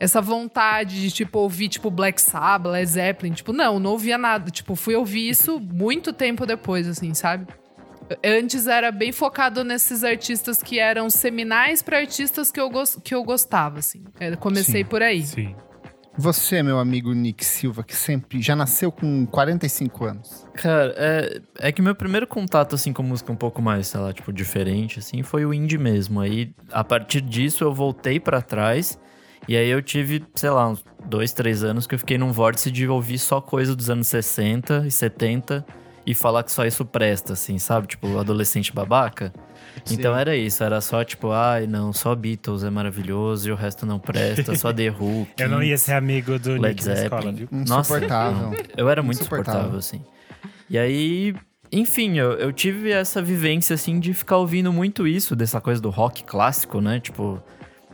essa 0.00 0.20
vontade 0.20 1.00
de 1.00 1.10
tipo 1.10 1.38
ouvir 1.38 1.68
tipo 1.68 1.90
Black 1.90 2.20
Sabbath, 2.20 2.72
Led 2.72 2.86
Zeppelin, 2.86 3.32
tipo, 3.32 3.52
não, 3.52 3.78
não 3.78 3.92
ouvia 3.92 4.18
nada. 4.18 4.50
Tipo, 4.50 4.74
fui 4.74 4.94
ouvir 4.94 5.28
isso 5.28 5.58
muito 5.58 6.12
tempo 6.12 6.44
depois 6.44 6.88
assim, 6.88 7.14
sabe? 7.14 7.46
Antes 8.22 8.66
era 8.66 8.92
bem 8.92 9.12
focado 9.12 9.64
nesses 9.64 10.04
artistas 10.04 10.62
que 10.62 10.78
eram 10.78 11.08
seminais 11.08 11.80
para 11.80 11.98
artistas 11.98 12.52
que 12.52 12.60
eu, 12.60 12.70
que 13.02 13.14
eu 13.14 13.24
gostava, 13.24 13.78
assim. 13.78 14.04
Eu 14.20 14.36
comecei 14.36 14.82
sim, 14.82 14.88
por 14.88 15.02
aí. 15.02 15.22
Sim. 15.22 15.56
Você, 16.16 16.62
meu 16.62 16.78
amigo 16.78 17.12
Nick 17.12 17.44
Silva, 17.44 17.82
que 17.82 17.94
sempre 17.94 18.40
já 18.40 18.54
nasceu 18.54 18.92
com 18.92 19.26
45 19.26 20.04
anos. 20.04 20.46
Cara, 20.54 20.94
é, 20.96 21.40
é 21.58 21.72
que 21.72 21.82
meu 21.82 21.94
primeiro 21.94 22.26
contato, 22.26 22.74
assim, 22.76 22.92
com 22.92 23.02
música 23.02 23.32
um 23.32 23.36
pouco 23.36 23.60
mais, 23.60 23.88
sei 23.88 24.00
lá, 24.00 24.12
tipo, 24.12 24.32
diferente, 24.32 25.00
assim, 25.00 25.22
foi 25.24 25.44
o 25.44 25.52
indie 25.52 25.76
mesmo. 25.76 26.20
Aí, 26.20 26.54
a 26.70 26.84
partir 26.84 27.20
disso, 27.20 27.64
eu 27.64 27.74
voltei 27.74 28.20
para 28.20 28.40
trás. 28.40 28.98
E 29.48 29.56
aí 29.56 29.68
eu 29.68 29.82
tive, 29.82 30.24
sei 30.34 30.50
lá, 30.50 30.68
uns 30.68 30.84
dois, 31.04 31.32
três 31.32 31.62
anos 31.64 31.86
que 31.86 31.94
eu 31.94 31.98
fiquei 31.98 32.16
num 32.16 32.32
vórtice 32.32 32.70
de 32.70 32.88
ouvir 32.88 33.18
só 33.18 33.40
coisa 33.40 33.74
dos 33.74 33.90
anos 33.90 34.06
60 34.06 34.84
e 34.86 34.90
70 34.90 35.66
e 36.06 36.14
falar 36.14 36.44
que 36.44 36.52
só 36.52 36.64
isso 36.64 36.84
presta, 36.84 37.32
assim, 37.32 37.58
sabe? 37.58 37.88
Tipo, 37.88 38.18
adolescente 38.18 38.72
babaca. 38.72 39.32
Sim. 39.84 39.94
Então 39.94 40.16
era 40.16 40.36
isso, 40.36 40.62
era 40.62 40.80
só 40.80 41.02
tipo, 41.04 41.30
ai, 41.30 41.66
não, 41.66 41.92
só 41.92 42.14
Beatles 42.14 42.62
é 42.64 42.70
maravilhoso 42.70 43.48
e 43.48 43.52
o 43.52 43.54
resto 43.54 43.84
não 43.84 43.98
presta, 43.98 44.54
só 44.54 44.72
The 44.72 44.90
Who. 44.90 45.26
eu 45.38 45.48
não 45.48 45.62
ia 45.62 45.76
ser 45.76 45.92
amigo 45.92 46.38
do 46.38 46.52
Led 46.52 46.68
Nick 46.68 46.84
Zeppelin. 46.84 47.04
Escola, 47.04 47.32
viu? 47.32 47.48
Insuportável. 47.52 48.50
Nossa, 48.50 48.62
eu 48.76 48.88
era 48.88 49.02
muito 49.02 49.20
insuportável, 49.20 49.78
assim. 49.78 50.02
E 50.70 50.78
aí, 50.78 51.34
enfim, 51.70 52.18
eu, 52.18 52.32
eu 52.32 52.52
tive 52.52 52.90
essa 52.90 53.20
vivência, 53.20 53.74
assim, 53.74 53.98
de 53.98 54.14
ficar 54.14 54.36
ouvindo 54.36 54.72
muito 54.72 55.06
isso, 55.06 55.34
dessa 55.34 55.60
coisa 55.60 55.80
do 55.80 55.90
rock 55.90 56.24
clássico, 56.24 56.80
né? 56.80 57.00
Tipo, 57.00 57.42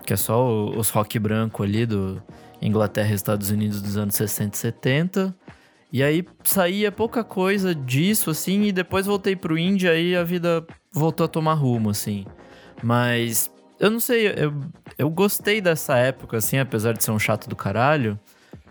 que 0.05 0.13
é 0.13 0.17
só 0.17 0.69
os 0.69 0.91
rock 0.91 1.19
branco 1.19 1.63
ali 1.63 1.87
do 1.87 2.23
Inglaterra 2.61 3.11
e 3.11 3.15
Estados 3.15 3.51
Unidos 3.51 3.81
dos 3.81 3.97
anos 3.97 4.15
60 4.15 4.55
e 4.55 4.59
70. 4.59 5.37
E 5.93 6.03
aí 6.03 6.25
saía 6.45 6.93
pouca 6.93 7.25
coisa 7.25 7.75
disso, 7.75 8.31
assim, 8.31 8.65
e 8.65 8.73
depois 8.73 9.07
voltei 9.07 9.35
pro 9.35 9.59
indie, 9.59 9.89
aí 9.89 10.15
a 10.15 10.23
vida 10.23 10.65
voltou 10.93 11.25
a 11.25 11.29
tomar 11.29 11.55
rumo, 11.55 11.91
assim. 11.91 12.25
Mas 12.83 13.51
eu 13.79 13.91
não 13.91 14.01
sei, 14.01 14.29
eu, 14.29 14.55
eu 14.99 15.11
gostei 15.11 15.61
dessa 15.61 15.97
época, 15.97 16.37
assim, 16.37 16.59
apesar 16.59 16.93
de 16.93 17.03
ser 17.03 17.11
um 17.11 17.19
chato 17.19 17.49
do 17.49 17.57
caralho, 17.57 18.19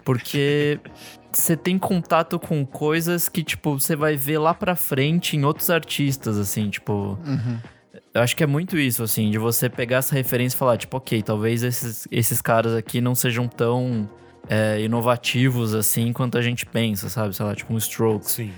porque 0.03 0.79
você 1.31 1.55
tem 1.55 1.77
contato 1.77 2.39
com 2.39 2.65
coisas 2.65 3.29
que, 3.29 3.43
tipo, 3.43 3.79
você 3.79 3.95
vai 3.95 4.15
ver 4.15 4.37
lá 4.37 4.53
pra 4.53 4.75
frente 4.75 5.35
em 5.35 5.45
outros 5.45 5.69
artistas, 5.69 6.37
assim, 6.37 6.69
tipo. 6.69 7.17
Uhum. 7.25 7.59
Eu 8.11 8.21
acho 8.21 8.35
que 8.35 8.43
é 8.43 8.47
muito 8.47 8.77
isso, 8.77 9.03
assim, 9.03 9.29
de 9.29 9.37
você 9.37 9.69
pegar 9.69 9.97
essa 9.97 10.15
referência 10.15 10.55
e 10.55 10.59
falar, 10.59 10.77
tipo, 10.77 10.97
ok, 10.97 11.21
talvez 11.21 11.61
esses, 11.61 12.07
esses 12.11 12.41
caras 12.41 12.73
aqui 12.73 12.99
não 12.99 13.13
sejam 13.13 13.47
tão 13.47 14.09
é, 14.49 14.81
inovativos 14.81 15.75
assim 15.75 16.11
quanto 16.11 16.37
a 16.37 16.41
gente 16.41 16.65
pensa, 16.65 17.07
sabe? 17.07 17.35
Sei 17.35 17.45
lá, 17.45 17.55
tipo 17.55 17.71
um 17.71 17.77
Strokes. 17.77 18.31
Sim. 18.31 18.51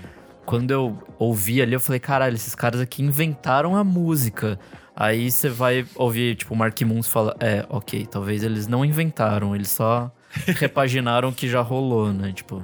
Quando 0.44 0.70
eu 0.70 0.98
ouvi 1.18 1.62
ali, 1.62 1.72
eu 1.72 1.80
falei, 1.80 2.00
caralho, 2.00 2.34
esses 2.34 2.54
caras 2.54 2.80
aqui 2.80 3.02
inventaram 3.02 3.76
a 3.76 3.84
música. 3.84 4.58
Aí 4.94 5.30
você 5.30 5.48
vai 5.48 5.86
ouvir, 5.94 6.34
tipo, 6.36 6.52
o 6.52 6.56
Mark 6.56 6.80
Moons 6.82 7.08
fala, 7.08 7.34
é, 7.40 7.64
ok, 7.68 8.06
talvez 8.06 8.42
eles 8.42 8.66
não 8.66 8.84
inventaram, 8.84 9.54
eles 9.54 9.70
só 9.70 10.10
repaginaram 10.58 11.30
o 11.30 11.32
que 11.32 11.48
já 11.48 11.60
rolou, 11.60 12.12
né? 12.12 12.32
Tipo, 12.32 12.62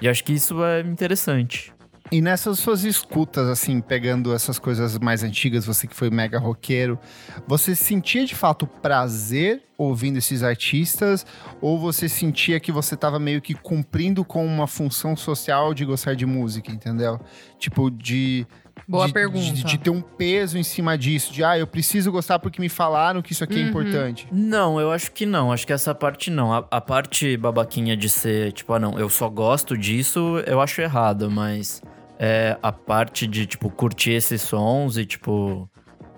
e 0.00 0.08
acho 0.08 0.24
que 0.24 0.32
isso 0.32 0.62
é 0.64 0.80
interessante. 0.80 1.72
E 2.12 2.20
nessas 2.20 2.58
suas 2.58 2.82
escutas, 2.82 3.46
assim, 3.46 3.80
pegando 3.80 4.34
essas 4.34 4.58
coisas 4.58 4.98
mais 4.98 5.22
antigas, 5.22 5.64
você 5.64 5.86
que 5.86 5.94
foi 5.94 6.10
mega 6.10 6.40
roqueiro, 6.40 6.98
você 7.46 7.72
sentia 7.76 8.26
de 8.26 8.34
fato 8.34 8.66
prazer 8.66 9.62
ouvindo 9.78 10.18
esses 10.18 10.42
artistas? 10.42 11.24
Ou 11.60 11.78
você 11.78 12.08
sentia 12.08 12.58
que 12.58 12.72
você 12.72 12.96
estava 12.96 13.20
meio 13.20 13.40
que 13.40 13.54
cumprindo 13.54 14.24
com 14.24 14.44
uma 14.44 14.66
função 14.66 15.14
social 15.16 15.72
de 15.72 15.84
gostar 15.84 16.16
de 16.16 16.26
música, 16.26 16.72
entendeu? 16.72 17.20
Tipo, 17.60 17.88
de. 17.88 18.44
Boa 18.88 19.06
de, 19.06 19.12
pergunta. 19.12 19.52
De, 19.52 19.62
de, 19.62 19.78
ter 19.78 19.90
um 19.90 20.00
peso 20.00 20.58
em 20.58 20.64
cima 20.64 20.98
disso, 20.98 21.32
de 21.32 21.44
ah, 21.44 21.56
eu 21.56 21.66
preciso 21.66 22.10
gostar 22.10 22.40
porque 22.40 22.60
me 22.60 22.68
falaram 22.68 23.22
que 23.22 23.32
isso 23.32 23.44
aqui 23.44 23.54
é 23.54 23.58
uhum. 23.58 23.66
é 23.66 23.68
importante. 23.68 24.26
Não, 24.32 24.80
eu 24.80 24.90
acho 24.90 25.12
que 25.12 25.24
não. 25.24 25.52
Acho 25.52 25.64
que 25.64 25.72
essa 25.72 25.94
parte 25.94 26.28
não. 26.28 26.52
A, 26.52 26.66
a 26.72 26.80
parte 26.80 27.36
babaquinha 27.36 27.96
de 27.96 28.08
ser, 28.08 28.50
tipo, 28.50 28.72
ah, 28.72 28.80
não, 28.80 28.98
eu 28.98 29.08
só 29.08 29.28
gosto 29.28 29.78
disso, 29.78 30.42
eu 30.44 30.60
acho 30.60 30.80
errado, 30.80 31.30
mas 31.30 31.80
é, 32.22 32.58
a 32.62 32.70
parte 32.70 33.26
de, 33.26 33.46
tipo, 33.46 33.70
curtir 33.70 34.10
esses 34.10 34.42
sons 34.42 34.98
e, 34.98 35.06
tipo, 35.06 35.66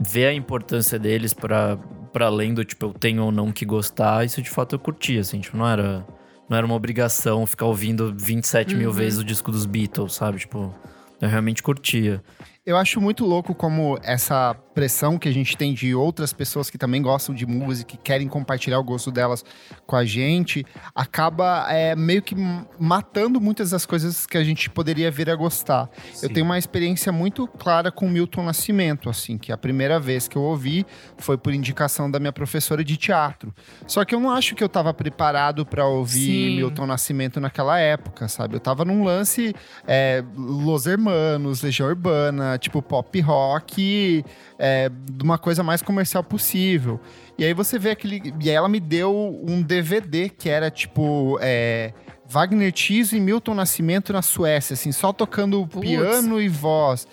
ver 0.01 0.27
a 0.27 0.35
importância 0.35 0.99
deles 0.99 1.33
para 1.33 1.79
para 2.13 2.27
além 2.27 2.53
do, 2.53 2.63
tipo, 2.63 2.87
eu 2.87 2.93
tenho 2.93 3.25
ou 3.25 3.33
não 3.33 3.51
que 3.51 3.65
gostar, 3.65 4.23
isso 4.23 4.43
de 4.43 4.51
fato 4.51 4.75
eu 4.75 4.79
curti, 4.79 5.17
assim, 5.19 5.41
tipo, 5.41 5.57
não 5.57 5.67
era, 5.67 6.07
não 6.47 6.59
era 6.59 6.67
uma 6.67 6.75
obrigação 6.75 7.47
ficar 7.47 7.65
ouvindo 7.65 8.15
27 8.15 8.75
uhum. 8.75 8.81
mil 8.81 8.93
vezes 8.93 9.19
o 9.19 9.25
disco 9.25 9.51
dos 9.51 9.65
Beatles, 9.65 10.13
sabe? 10.13 10.41
Tipo, 10.41 10.75
eu 11.19 11.29
realmente 11.29 11.63
curtia. 11.63 12.23
Eu 12.67 12.77
acho 12.77 13.01
muito 13.01 13.25
louco 13.25 13.55
como 13.55 13.99
essa 14.03 14.55
pressão 14.75 15.19
que 15.19 15.29
a 15.29 15.33
gente 15.33 15.57
tem 15.57 15.75
de 15.75 15.95
outras 15.95 16.33
pessoas 16.33 16.71
que 16.71 16.79
também 16.79 17.03
gostam 17.03 17.35
de 17.35 17.47
música 17.47 17.95
e 17.95 17.99
querem 17.99 18.29
compartilhar 18.29 18.79
o 18.79 18.85
gosto 18.85 19.11
delas 19.11 19.45
com 19.87 19.97
a 19.97 20.05
gente, 20.05 20.65
acaba 20.95 21.67
é, 21.71 21.95
meio 21.95 22.23
que 22.23 22.35
matando 22.79 23.41
muitas 23.41 23.71
das 23.71 23.87
coisas 23.87 24.27
que 24.27 24.37
a 24.37 24.45
gente 24.45 24.71
poderia 24.71 25.11
vir 25.11 25.31
a 25.31 25.37
gostar. 25.37 25.91
Sim. 26.13 26.27
Eu 26.27 26.33
tenho 26.33 26.47
uma 26.47 26.59
experiência 26.59 27.13
muito 27.13 27.47
clara 27.47 27.91
com 27.91 28.09
Milton 28.09 28.45
Nascimento, 28.45 29.09
assim, 29.09 29.39
que 29.39 29.53
a 29.53 29.57
primeira 29.57 30.01
vez 30.01 30.27
que 30.27 30.37
eu 30.37 30.43
ouvi 30.43 30.87
foi 31.19 31.37
por 31.37 31.53
indicação 31.53 32.11
da 32.11 32.19
minha 32.19 32.33
professora 32.33 32.83
de 32.83 32.97
teatro. 32.97 33.55
Só 33.87 34.05
que 34.05 34.15
eu 34.15 34.21
não 34.21 34.31
acho 34.31 34.55
que 34.55 34.63
eu 34.63 34.67
estava 34.67 34.93
preparado 34.95 35.67
para 35.67 35.87
ouvir 35.87 36.51
Sim. 36.51 36.57
Milton 36.57 36.87
Nascimento 36.87 37.41
naquela 37.41 37.79
época, 37.79 38.29
sabe? 38.29 38.57
Eu 38.57 38.61
tava 38.61 38.85
num 38.85 39.05
lance 39.05 39.55
é, 39.87 40.25
Los 40.37 40.87
Hermanos, 40.87 41.63
Legião 41.63 41.89
Urbana, 41.89 42.59
tipo 42.59 42.81
pop 42.81 43.21
rock 43.21 44.25
é, 44.65 44.89
de 44.89 45.25
uma 45.25 45.39
coisa 45.39 45.65
mais 45.65 45.83
comercial 45.83 46.23
possível. 46.23 47.01
E 47.37 47.45
aí 47.45 47.53
você 47.53 47.81
vê 47.81 47.91
aquele. 47.91 48.33
E 48.41 48.49
aí 48.49 48.55
ela 48.55 48.69
me 48.69 48.79
deu 48.79 49.13
um 49.45 49.61
DVD 49.61 50.29
que 50.29 50.49
era 50.49 50.71
tipo. 50.71 51.37
É, 51.43 51.93
Wagner 52.29 52.73
Tiso 52.73 53.17
e 53.17 53.21
Milton 53.21 53.55
Nascimento 53.55 54.11
na 54.13 54.23
Suécia, 54.23 54.73
assim, 54.73 54.91
só 54.91 55.13
tocando 55.13 55.67
piano 55.67 56.41
e 56.41 56.49
voz. 56.49 57.07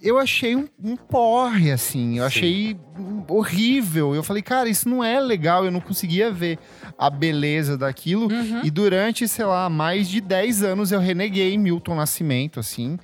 Eu 0.00 0.18
achei 0.18 0.54
um, 0.54 0.68
um 0.80 0.96
porre, 0.96 1.72
assim. 1.72 2.18
Eu 2.18 2.24
Sim. 2.24 2.38
achei 2.38 2.76
horrível. 3.26 4.14
Eu 4.14 4.22
falei, 4.22 4.42
cara, 4.42 4.68
isso 4.68 4.86
não 4.86 5.02
é 5.02 5.18
legal. 5.18 5.64
Eu 5.64 5.70
não 5.70 5.80
conseguia 5.80 6.30
ver 6.30 6.58
a 6.98 7.08
beleza 7.08 7.78
daquilo. 7.78 8.30
Uhum. 8.30 8.60
E 8.62 8.70
durante, 8.70 9.26
sei 9.26 9.46
lá, 9.46 9.70
mais 9.70 10.06
de 10.06 10.20
10 10.20 10.62
anos 10.62 10.92
eu 10.92 11.00
reneguei 11.00 11.56
Milton 11.56 11.94
Nascimento, 11.94 12.60
assim. 12.60 12.98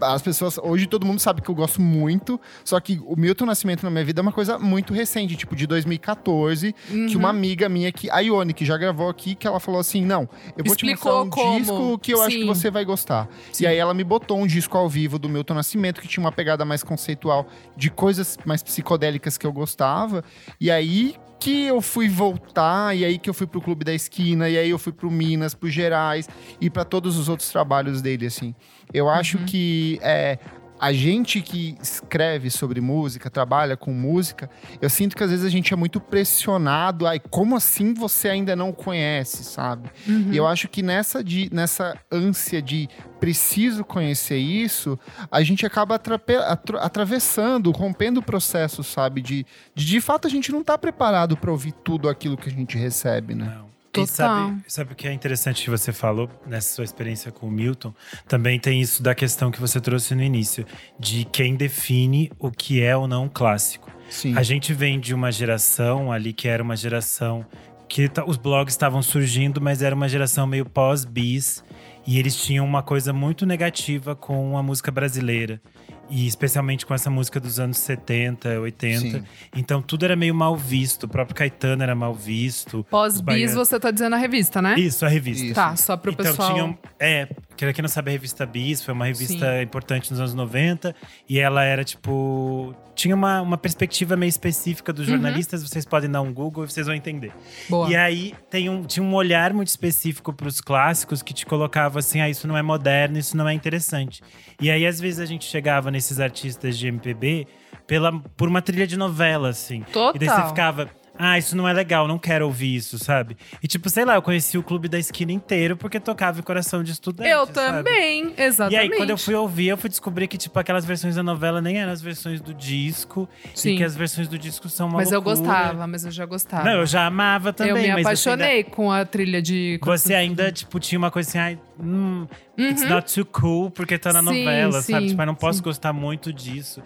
As 0.00 0.22
pessoas. 0.22 0.56
Hoje 0.56 0.86
todo 0.86 1.04
mundo 1.04 1.18
sabe 1.18 1.42
que 1.42 1.50
eu 1.50 1.54
gosto 1.54 1.78
muito. 1.78 2.40
Só 2.64 2.80
que 2.80 2.98
o 3.04 3.14
Milton 3.16 3.44
Nascimento 3.44 3.82
na 3.82 3.90
minha 3.90 4.02
vida 4.02 4.18
é 4.18 4.22
uma 4.22 4.32
coisa 4.32 4.58
muito 4.58 4.94
recente, 4.94 5.36
tipo 5.36 5.54
de 5.54 5.66
2014. 5.66 6.74
Uhum. 6.90 7.06
Que 7.06 7.16
uma 7.18 7.28
amiga 7.28 7.68
minha, 7.68 7.92
que, 7.92 8.08
a 8.10 8.20
Ione, 8.20 8.54
que 8.54 8.64
já 8.64 8.78
gravou 8.78 9.10
aqui, 9.10 9.34
que 9.34 9.46
ela 9.46 9.60
falou 9.60 9.78
assim: 9.78 10.02
Não, 10.02 10.22
eu 10.56 10.64
vou 10.64 10.74
Explicou 10.74 10.76
te 10.76 10.86
mostrar 10.86 11.22
um 11.22 11.28
como. 11.28 11.58
disco 11.60 11.98
que 11.98 12.14
eu 12.14 12.16
Sim. 12.16 12.24
acho 12.24 12.36
que 12.36 12.44
você 12.46 12.70
vai 12.70 12.82
gostar. 12.82 13.28
Sim. 13.52 13.64
E 13.64 13.66
aí 13.66 13.76
ela 13.76 13.92
me 13.92 14.02
botou 14.02 14.38
um 14.38 14.46
disco 14.46 14.78
ao 14.78 14.88
vivo 14.88 15.18
do 15.18 15.28
Milton 15.28 15.52
Nascimento, 15.52 16.00
que 16.00 16.08
tinha 16.08 16.24
uma 16.24 16.32
pegada 16.32 16.64
mais 16.64 16.82
conceitual 16.82 17.46
de 17.76 17.90
coisas 17.90 18.38
mais 18.46 18.62
psicodélicas 18.62 19.36
que 19.36 19.46
eu 19.46 19.52
gostava. 19.52 20.24
E 20.58 20.70
aí, 20.70 21.14
que 21.38 21.64
eu 21.66 21.80
fui 21.80 22.08
voltar, 22.08 22.96
e 22.96 23.04
aí 23.04 23.18
que 23.18 23.28
eu 23.28 23.34
fui 23.34 23.46
pro 23.46 23.60
Clube 23.60 23.84
da 23.84 23.92
Esquina, 23.92 24.48
e 24.48 24.56
aí 24.56 24.70
eu 24.70 24.78
fui 24.78 24.92
pro 24.92 25.10
Minas, 25.10 25.54
pro 25.54 25.68
Gerais, 25.68 26.28
e 26.60 26.70
para 26.70 26.84
todos 26.84 27.18
os 27.18 27.28
outros 27.28 27.50
trabalhos 27.50 28.00
dele, 28.00 28.26
assim. 28.26 28.54
Eu 28.92 29.08
acho 29.08 29.38
uhum. 29.38 29.44
que 29.44 29.98
é, 30.02 30.38
a 30.84 30.92
gente 30.92 31.40
que 31.40 31.78
escreve 31.80 32.50
sobre 32.50 32.78
música, 32.78 33.30
trabalha 33.30 33.74
com 33.74 33.90
música, 33.90 34.50
eu 34.82 34.90
sinto 34.90 35.16
que 35.16 35.24
às 35.24 35.30
vezes 35.30 35.46
a 35.46 35.48
gente 35.48 35.72
é 35.72 35.76
muito 35.76 35.98
pressionado. 35.98 37.06
Ai, 37.06 37.18
como 37.18 37.56
assim 37.56 37.94
você 37.94 38.28
ainda 38.28 38.54
não 38.54 38.70
conhece, 38.70 39.44
sabe? 39.44 39.88
Uhum. 40.06 40.28
E 40.30 40.36
eu 40.36 40.46
acho 40.46 40.68
que 40.68 40.82
nessa, 40.82 41.24
de, 41.24 41.48
nessa 41.50 41.98
ânsia 42.12 42.60
de 42.60 42.86
preciso 43.18 43.82
conhecer 43.82 44.36
isso, 44.36 44.98
a 45.30 45.42
gente 45.42 45.64
acaba 45.64 45.94
atrape, 45.94 46.34
atra, 46.34 46.80
atravessando, 46.80 47.70
rompendo 47.70 48.20
o 48.20 48.22
processo, 48.22 48.84
sabe? 48.84 49.22
De, 49.22 49.46
de, 49.74 49.86
de 49.86 50.00
fato, 50.02 50.26
a 50.28 50.30
gente 50.30 50.52
não 50.52 50.60
está 50.60 50.76
preparado 50.76 51.34
para 51.34 51.50
ouvir 51.50 51.72
tudo 51.72 52.10
aquilo 52.10 52.36
que 52.36 52.50
a 52.50 52.52
gente 52.52 52.76
recebe, 52.76 53.34
né? 53.34 53.56
Não. 53.56 53.73
Total. 53.94 54.04
E 54.04 54.06
sabe, 54.06 54.64
sabe 54.66 54.92
o 54.92 54.96
que 54.96 55.08
é 55.08 55.12
interessante 55.12 55.62
que 55.64 55.70
você 55.70 55.92
falou 55.92 56.28
nessa 56.46 56.74
sua 56.74 56.84
experiência 56.84 57.30
com 57.30 57.46
o 57.46 57.50
Milton? 57.50 57.94
Também 58.26 58.58
tem 58.58 58.80
isso 58.80 59.02
da 59.02 59.14
questão 59.14 59.50
que 59.50 59.60
você 59.60 59.80
trouxe 59.80 60.14
no 60.14 60.22
início, 60.22 60.66
de 60.98 61.24
quem 61.24 61.54
define 61.54 62.30
o 62.38 62.50
que 62.50 62.82
é 62.82 62.96
ou 62.96 63.06
não 63.06 63.28
clássico. 63.28 63.90
Sim. 64.10 64.36
A 64.36 64.42
gente 64.42 64.72
vem 64.72 65.00
de 65.00 65.14
uma 65.14 65.32
geração 65.32 66.12
ali 66.12 66.32
que 66.32 66.48
era 66.48 66.62
uma 66.62 66.76
geração 66.76 67.46
que 67.88 68.10
os 68.26 68.36
blogs 68.36 68.74
estavam 68.74 69.02
surgindo, 69.02 69.60
mas 69.60 69.82
era 69.82 69.94
uma 69.94 70.08
geração 70.08 70.46
meio 70.46 70.64
pós-bis. 70.64 71.62
E 72.06 72.18
eles 72.18 72.36
tinham 72.36 72.66
uma 72.66 72.82
coisa 72.82 73.12
muito 73.12 73.46
negativa 73.46 74.14
com 74.14 74.58
a 74.58 74.62
música 74.62 74.90
brasileira. 74.90 75.60
E 76.08 76.26
especialmente 76.26 76.84
com 76.84 76.94
essa 76.94 77.10
música 77.10 77.40
dos 77.40 77.58
anos 77.58 77.78
70, 77.78 78.60
80. 78.60 79.00
Sim. 79.00 79.24
Então 79.56 79.80
tudo 79.80 80.04
era 80.04 80.14
meio 80.14 80.34
mal 80.34 80.56
visto. 80.56 81.04
O 81.04 81.08
próprio 81.08 81.34
Caetano 81.34 81.82
era 81.82 81.94
mal 81.94 82.14
visto. 82.14 82.84
Pós-bis, 82.90 83.54
você 83.54 83.80
tá 83.80 83.90
dizendo 83.90 84.14
a 84.14 84.18
revista, 84.18 84.60
né? 84.60 84.74
Isso, 84.78 85.04
a 85.04 85.08
revista. 85.08 85.44
Isso. 85.44 85.54
Tá, 85.54 85.76
só 85.76 85.96
pro 85.96 86.12
então, 86.12 86.26
pessoal. 86.26 86.52
Tinham, 86.52 86.78
é, 86.98 87.28
quem 87.56 87.82
não 87.82 87.88
sabe 87.88 88.10
a 88.10 88.12
revista 88.12 88.44
Bis, 88.44 88.82
foi 88.82 88.92
uma 88.92 89.06
revista 89.06 89.58
Sim. 89.58 89.62
importante 89.62 90.10
nos 90.10 90.20
anos 90.20 90.34
90. 90.34 90.94
E 91.28 91.38
ela 91.38 91.64
era 91.64 91.84
tipo. 91.84 92.74
Tinha 92.94 93.14
uma, 93.14 93.40
uma 93.40 93.58
perspectiva 93.58 94.16
meio 94.16 94.28
específica 94.28 94.92
dos 94.92 95.06
uhum. 95.06 95.14
jornalistas. 95.14 95.62
Uhum. 95.62 95.68
Vocês 95.68 95.84
podem 95.84 96.10
dar 96.10 96.20
um 96.20 96.32
Google 96.32 96.64
e 96.64 96.70
vocês 96.70 96.86
vão 96.86 96.94
entender. 96.94 97.32
Boa. 97.68 97.90
E 97.90 97.96
aí 97.96 98.34
tem 98.50 98.68
um, 98.68 98.84
tinha 98.84 99.04
um 99.04 99.14
olhar 99.14 99.52
muito 99.52 99.68
específico 99.68 100.32
para 100.32 100.48
os 100.48 100.60
clássicos 100.60 101.22
que 101.22 101.32
te 101.32 101.46
colocava 101.46 101.98
assim: 101.98 102.20
ah, 102.20 102.28
isso 102.28 102.46
não 102.46 102.56
é 102.56 102.62
moderno, 102.62 103.18
isso 103.18 103.36
não 103.36 103.48
é 103.48 103.54
interessante. 103.54 104.22
E 104.60 104.70
aí, 104.70 104.86
às 104.86 105.00
vezes, 105.00 105.20
a 105.20 105.26
gente 105.26 105.44
chegava 105.44 105.90
nesses 105.90 106.20
artistas 106.20 106.78
de 106.78 106.86
MPB 106.86 107.46
pela, 107.86 108.12
por 108.36 108.48
uma 108.48 108.62
trilha 108.62 108.86
de 108.86 108.96
novela, 108.96 109.48
assim. 109.48 109.82
Total. 109.92 110.12
E 110.14 110.18
daí 110.18 110.28
você 110.28 110.48
ficava 110.48 110.90
ah, 111.16 111.38
isso 111.38 111.56
não 111.56 111.68
é 111.68 111.72
legal, 111.72 112.08
não 112.08 112.18
quero 112.18 112.44
ouvir 112.44 112.74
isso, 112.74 112.98
sabe? 112.98 113.36
E 113.62 113.68
tipo, 113.68 113.88
sei 113.88 114.04
lá, 114.04 114.16
eu 114.16 114.22
conheci 114.22 114.58
o 114.58 114.62
Clube 114.62 114.88
da 114.88 114.98
Esquina 114.98 115.30
inteiro 115.30 115.76
porque 115.76 116.00
tocava 116.00 116.40
em 116.40 116.42
Coração 116.42 116.82
de 116.82 116.90
Estudante. 116.90 117.28
Eu 117.28 117.46
também, 117.46 118.30
sabe? 118.30 118.42
exatamente. 118.42 118.74
E 118.74 118.92
aí, 118.92 118.96
quando 118.96 119.10
eu 119.10 119.18
fui 119.18 119.34
ouvir, 119.34 119.68
eu 119.68 119.76
fui 119.76 119.88
descobrir 119.88 120.26
que, 120.26 120.36
tipo, 120.36 120.58
aquelas 120.58 120.84
versões 120.84 121.14
da 121.14 121.22
novela 121.22 121.60
nem 121.60 121.78
eram 121.78 121.92
as 121.92 122.02
versões 122.02 122.40
do 122.40 122.52
disco. 122.52 123.28
Sim. 123.54 123.74
E 123.74 123.76
que 123.76 123.84
as 123.84 123.94
versões 123.94 124.26
do 124.26 124.36
disco 124.36 124.68
são 124.68 124.88
uma 124.88 124.98
Mas 124.98 125.12
loucura. 125.12 125.36
eu 125.36 125.36
gostava, 125.36 125.86
mas 125.86 126.04
eu 126.04 126.10
já 126.10 126.26
gostava. 126.26 126.64
Não, 126.64 126.80
eu 126.80 126.86
já 126.86 127.06
amava 127.06 127.52
também. 127.52 127.86
Eu 127.86 127.94
me 127.94 128.00
apaixonei 128.02 128.58
ainda... 128.58 128.70
com 128.70 128.90
a 128.90 129.04
trilha 129.04 129.40
de. 129.40 129.78
Você 129.82 130.14
ainda, 130.14 130.50
tipo, 130.50 130.80
tinha 130.80 130.98
uma 130.98 131.12
coisa 131.12 131.28
assim, 131.28 131.38
ai, 131.38 131.58
hum, 131.78 132.26
uhum. 132.58 132.68
it's 132.68 132.88
not 132.88 133.14
too 133.14 133.24
cool 133.26 133.70
porque 133.70 133.96
tá 133.98 134.12
na 134.12 134.20
sim, 134.20 134.26
novela, 134.26 134.82
sim, 134.82 134.92
sabe? 134.92 135.08
Tipo, 135.08 135.22
eu 135.22 135.26
não 135.26 135.34
posso 135.34 135.58
sim. 135.58 135.64
gostar 135.64 135.92
muito 135.92 136.32
disso. 136.32 136.82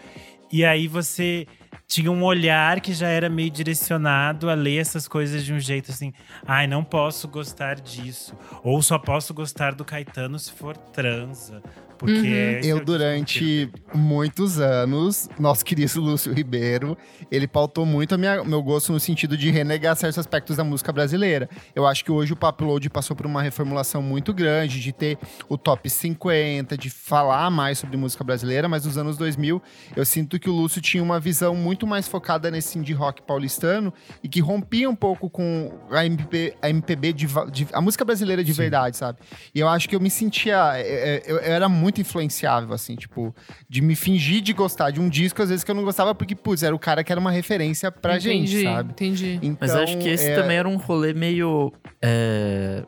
E 0.51 0.65
aí 0.65 0.87
você 0.87 1.47
tinha 1.89 2.13
um 2.13 2.23
olhar 2.23 2.81
que 2.83 2.93
já 2.93 3.09
era 3.09 3.31
meio 3.31 3.51
direcionado 3.51 4.51
a 4.51 4.55
ler 4.55 4.79
essas 4.79 5.09
coisas 5.09 5.43
de 5.43 5.55
um 5.55 5.59
jeito 5.59 5.91
assim. 5.91 6.13
Ai, 6.47 6.67
não 6.67 6.85
posso 6.85 7.27
gostar 7.27 7.81
disso. 7.81 8.37
Ou 8.63 8.83
só 8.83 8.99
posso 8.99 9.33
gostar 9.33 9.75
do 9.75 9.87
Caetano 9.87 10.39
se 10.39 10.53
for 10.53 10.77
transa. 10.77 11.63
Porque 11.99 12.13
uhum. 12.21 12.29
É 12.29 12.61
eu, 12.63 12.85
durante 12.85 13.71
muitos 13.93 14.61
anos, 14.61 15.29
nosso 15.39 15.65
querido 15.65 16.01
Lúcio 16.01 16.33
Ribeiro, 16.33 16.97
ele 17.31 17.49
pautou 17.49 17.85
muito 17.85 18.15
a 18.15 18.19
minha, 18.19 18.45
meu 18.45 18.63
gosto 18.63 18.93
no 18.93 19.01
sentido 19.01 19.37
de 19.37 19.51
renegar 19.51 19.97
certos 19.97 20.19
aspectos 20.19 20.57
da 20.57 20.65
música 20.65 20.93
brasileira. 20.93 21.49
Eu 21.75 21.87
acho 21.87 22.05
que 22.05 22.13
hoje 22.13 22.33
o 22.33 22.37
Papo 22.37 22.65
Load 22.65 22.89
passou 22.89 23.17
por 23.17 23.27
uma 23.27 23.43
reformulação 23.43 24.01
muito 24.01 24.33
grande, 24.33 24.81
de 24.81 24.93
ter 24.93 25.19
o 25.49 25.59
top 25.59 25.91
50, 25.91 26.79
de 26.79 26.89
falar 26.89 27.51
mais 27.51 27.79
sobre 27.79 27.97
música 27.97 28.23
brasileira, 28.23 28.69
mas 28.69 28.85
nos 28.85 28.97
anos 28.97 29.17
2000 29.17 29.61
eu 29.97 30.05
sinto 30.05 30.39
que 30.39 30.49
o 30.49 30.53
Lúcio 30.53 30.81
tinha 30.81 31.03
uma 31.03 31.19
visão 31.19 31.55
muito 31.55 31.87
mais 31.87 32.07
focada 32.07 32.51
nesse 32.51 32.79
indie 32.79 32.93
rock 32.93 33.23
paulistano 33.23 33.93
e 34.23 34.29
que 34.29 34.41
rompia 34.41 34.89
um 34.89 34.95
pouco 34.95 35.29
com 35.29 35.73
a, 35.91 36.07
MP, 36.07 36.55
a 36.63 36.71
MPB, 36.71 37.13
de, 37.13 37.27
de, 37.51 37.67
a 37.73 37.81
música 37.81 38.05
brasileira 38.05 38.45
de 38.45 38.53
Sim. 38.53 38.63
verdade, 38.63 38.97
sabe? 38.97 39.19
E 39.55 39.59
eu 39.59 39.69
acho 39.69 39.89
que 39.89 39.97
eu 39.97 40.01
me 40.01 40.11
sentia. 40.11 40.81
Eu, 40.81 41.37
eu, 41.37 41.39
eu 41.39 41.53
era 41.53 41.69
muito 41.69 41.88
muito 41.89 42.01
influenciável, 42.01 42.75
assim, 42.75 42.95
tipo, 42.95 43.35
de 43.69 43.81
me 43.81 43.97
fingir 43.97 44.43
de 44.43 44.53
gostar 44.53 44.91
de 44.91 45.01
um 45.01 45.09
disco, 45.09 45.43
às 45.43 45.49
vezes 45.49 45.65
que 45.65 45.71
eu 45.71 45.75
não 45.75 45.85
gostava, 45.85 46.15
porque, 46.15 46.35
putz, 46.35 46.63
era 46.63 46.75
o 46.75 46.79
cara 46.79 47.03
que 47.03 47.11
era 47.11 47.21
uma 47.21 47.31
referência 47.31 47.91
pra 47.91 48.17
entendi, 48.17 48.47
gente, 48.47 48.63
sabe? 48.65 48.91
Entendi. 48.93 49.39
Então, 49.43 49.57
Mas 49.61 49.75
acho 49.75 49.99
que 49.99 50.09
esse 50.09 50.31
é... 50.31 50.35
também 50.35 50.59
era 50.59 50.69
um 50.69 50.77
rolê 50.77 51.15
meio. 51.15 51.73
É 52.03 52.85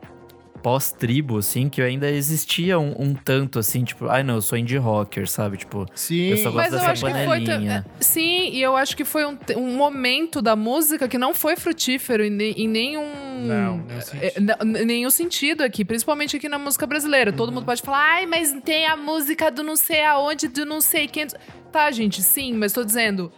pós-tribo, 0.61 1.37
assim, 1.37 1.69
que 1.69 1.81
ainda 1.81 2.09
existia 2.09 2.79
um, 2.79 2.93
um, 2.97 3.13
tanto, 3.13 3.59
assim, 3.59 3.83
tipo, 3.83 4.07
ai 4.07 4.23
não, 4.23 4.35
eu 4.35 4.41
sou 4.41 4.57
indie 4.57 4.77
rocker, 4.77 5.27
sabe? 5.29 5.57
Tipo, 5.57 5.85
sim. 5.93 6.29
eu 6.29 6.37
só 6.37 6.51
gosto 6.51 6.55
Mas 6.55 6.71
dessa 6.71 6.85
eu 6.85 6.89
acho 6.91 7.01
panelinha. 7.01 7.27
Que 7.39 7.55
foi, 7.55 7.67
é, 7.67 7.83
sim, 8.03 8.49
e 8.51 8.61
eu 8.61 8.75
acho 8.75 8.95
que 8.95 9.03
foi 9.03 9.25
um, 9.25 9.37
um 9.57 9.75
momento 9.75 10.41
da 10.41 10.55
música 10.55 11.07
que 11.07 11.17
não 11.17 11.33
foi 11.33 11.55
frutífero 11.55 12.23
em, 12.23 12.41
em 12.41 12.67
nenhum. 12.67 13.11
Não, 13.41 13.83
é, 14.21 14.85
nenhum 14.85 15.09
sentido 15.09 15.63
aqui, 15.63 15.83
principalmente 15.83 16.37
aqui 16.37 16.47
na 16.47 16.59
música 16.59 16.85
brasileira. 16.85 17.31
Uhum. 17.31 17.37
Todo 17.37 17.51
mundo 17.51 17.65
pode 17.65 17.81
falar, 17.81 18.15
ai, 18.15 18.25
mas 18.25 18.55
tem 18.63 18.85
a 18.85 18.95
música 18.95 19.49
do 19.51 19.63
não 19.63 19.75
sei 19.75 20.03
aonde, 20.03 20.47
do 20.47 20.65
não 20.65 20.81
sei 20.81 21.07
quem. 21.07 21.27
Tá, 21.71 21.89
gente, 21.91 22.21
sim, 22.21 22.53
mas 22.53 22.73
tô 22.73 22.83
dizendo 22.83 23.31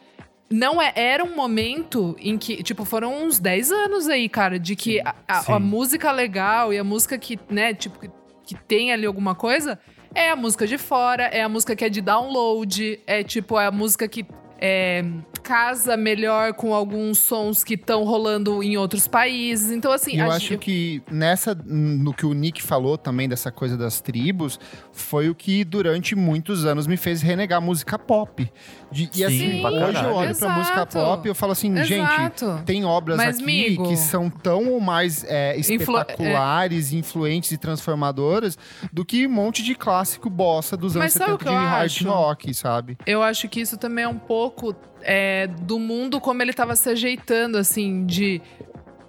não 0.53 0.79
é, 0.79 0.93
era 0.95 1.24
um 1.24 1.36
momento 1.36 2.15
em 2.19 2.38
que, 2.38 2.62
tipo, 2.62 2.86
foram 2.86 3.24
uns 3.24 3.39
10 3.39 3.72
anos 3.72 4.07
aí, 4.07 4.29
cara, 4.29 4.60
de 4.60 4.75
que 4.75 5.00
a, 5.01 5.15
a, 5.27 5.55
a, 5.55 5.60
música 5.60 6.12
legal 6.12 6.72
e 6.72 6.77
a 6.77 6.83
música 6.83 7.17
que, 7.17 7.39
né, 7.50 7.74
tipo, 7.74 7.98
que, 8.00 8.12
que 8.45 8.55
tem 8.65 8.93
ali 8.93 9.07
alguma 9.07 9.33
coisa 9.33 9.79
é 10.13 10.29
a 10.29 10.36
música 10.36 10.67
de 10.67 10.77
fora, 10.77 11.24
é 11.24 11.41
a 11.41 11.50
música 11.50 11.75
que 11.75 11.83
é 11.83 11.89
de 11.89 12.01
download, 12.01 13.00
é 13.07 13.24
tipo, 13.24 13.60
é 13.60 13.65
a 13.65 13.72
música 13.72 14.07
que 14.07 14.27
é, 14.65 15.03
casa 15.43 15.98
melhor 15.98 16.53
com 16.53 16.74
alguns 16.74 17.20
sons 17.20 17.65
que 17.65 17.74
estão 17.74 18.05
rolando 18.05 18.63
em 18.63 18.77
outros 18.77 19.10
países. 19.10 19.72
Então, 19.72 19.91
assim. 19.91 20.17
Eu 20.17 20.32
acho 20.32 20.58
que 20.58 21.03
nessa. 21.12 21.53
No 21.53 22.13
que 22.13 22.25
o 22.25 22.34
Nick 22.34 22.63
falou 22.63 22.98
também 22.98 23.27
dessa 23.27 23.51
coisa 23.51 23.75
das 23.75 24.00
tribos, 24.00 24.58
foi 24.93 25.29
o 25.29 25.36
que 25.36 25.65
durante 25.65 26.15
muitos 26.15 26.63
anos 26.63 26.88
me 26.88 26.96
fez 26.96 27.22
renegar 27.22 27.62
música 27.62 28.00
pop. 28.00 28.50
De, 28.89 29.10
e 29.13 29.25
assim, 29.25 29.65
hoje 29.65 30.03
eu 30.03 30.13
olho 30.13 30.29
Exato. 30.29 30.46
pra 30.46 30.58
música 30.58 30.86
pop 30.86 31.27
e 31.27 31.29
eu 31.29 31.36
falo 31.36 31.51
assim, 31.51 31.77
Exato. 31.77 32.46
gente, 32.46 32.63
tem 32.63 32.86
obras 32.86 33.17
Mas, 33.17 33.36
aqui 33.36 33.43
amigo, 33.43 33.89
que 33.89 33.98
são 33.98 34.29
tão 34.29 34.72
ou 34.72 34.79
mais 34.79 35.25
é, 35.25 35.58
espetaculares, 35.58 36.93
Influ 36.93 36.96
é... 36.96 37.00
influentes 37.00 37.51
e 37.51 37.58
transformadoras 37.58 38.58
do 38.93 39.03
que 39.03 39.27
um 39.27 39.32
monte 39.32 39.63
de 39.63 39.75
clássico 39.75 40.29
bossa 40.29 40.77
dos 40.77 40.96
anos 40.96 41.12
70 41.12 41.38
de 41.38 41.50
hard 41.50 42.01
rock, 42.03 42.53
sabe? 42.53 42.98
Eu 43.05 43.22
acho 43.22 43.50
que 43.50 43.60
isso 43.60 43.77
também 43.77 44.05
é 44.05 44.08
um 44.08 44.20
pouco 44.20 44.52
é, 45.01 45.48
do 45.48 45.79
mundo 45.79 46.19
como 46.22 46.41
ele 46.41 46.51
estava 46.51 46.75
se 46.75 46.89
ajeitando, 46.89 47.57
assim, 47.57 48.05
de 48.05 48.41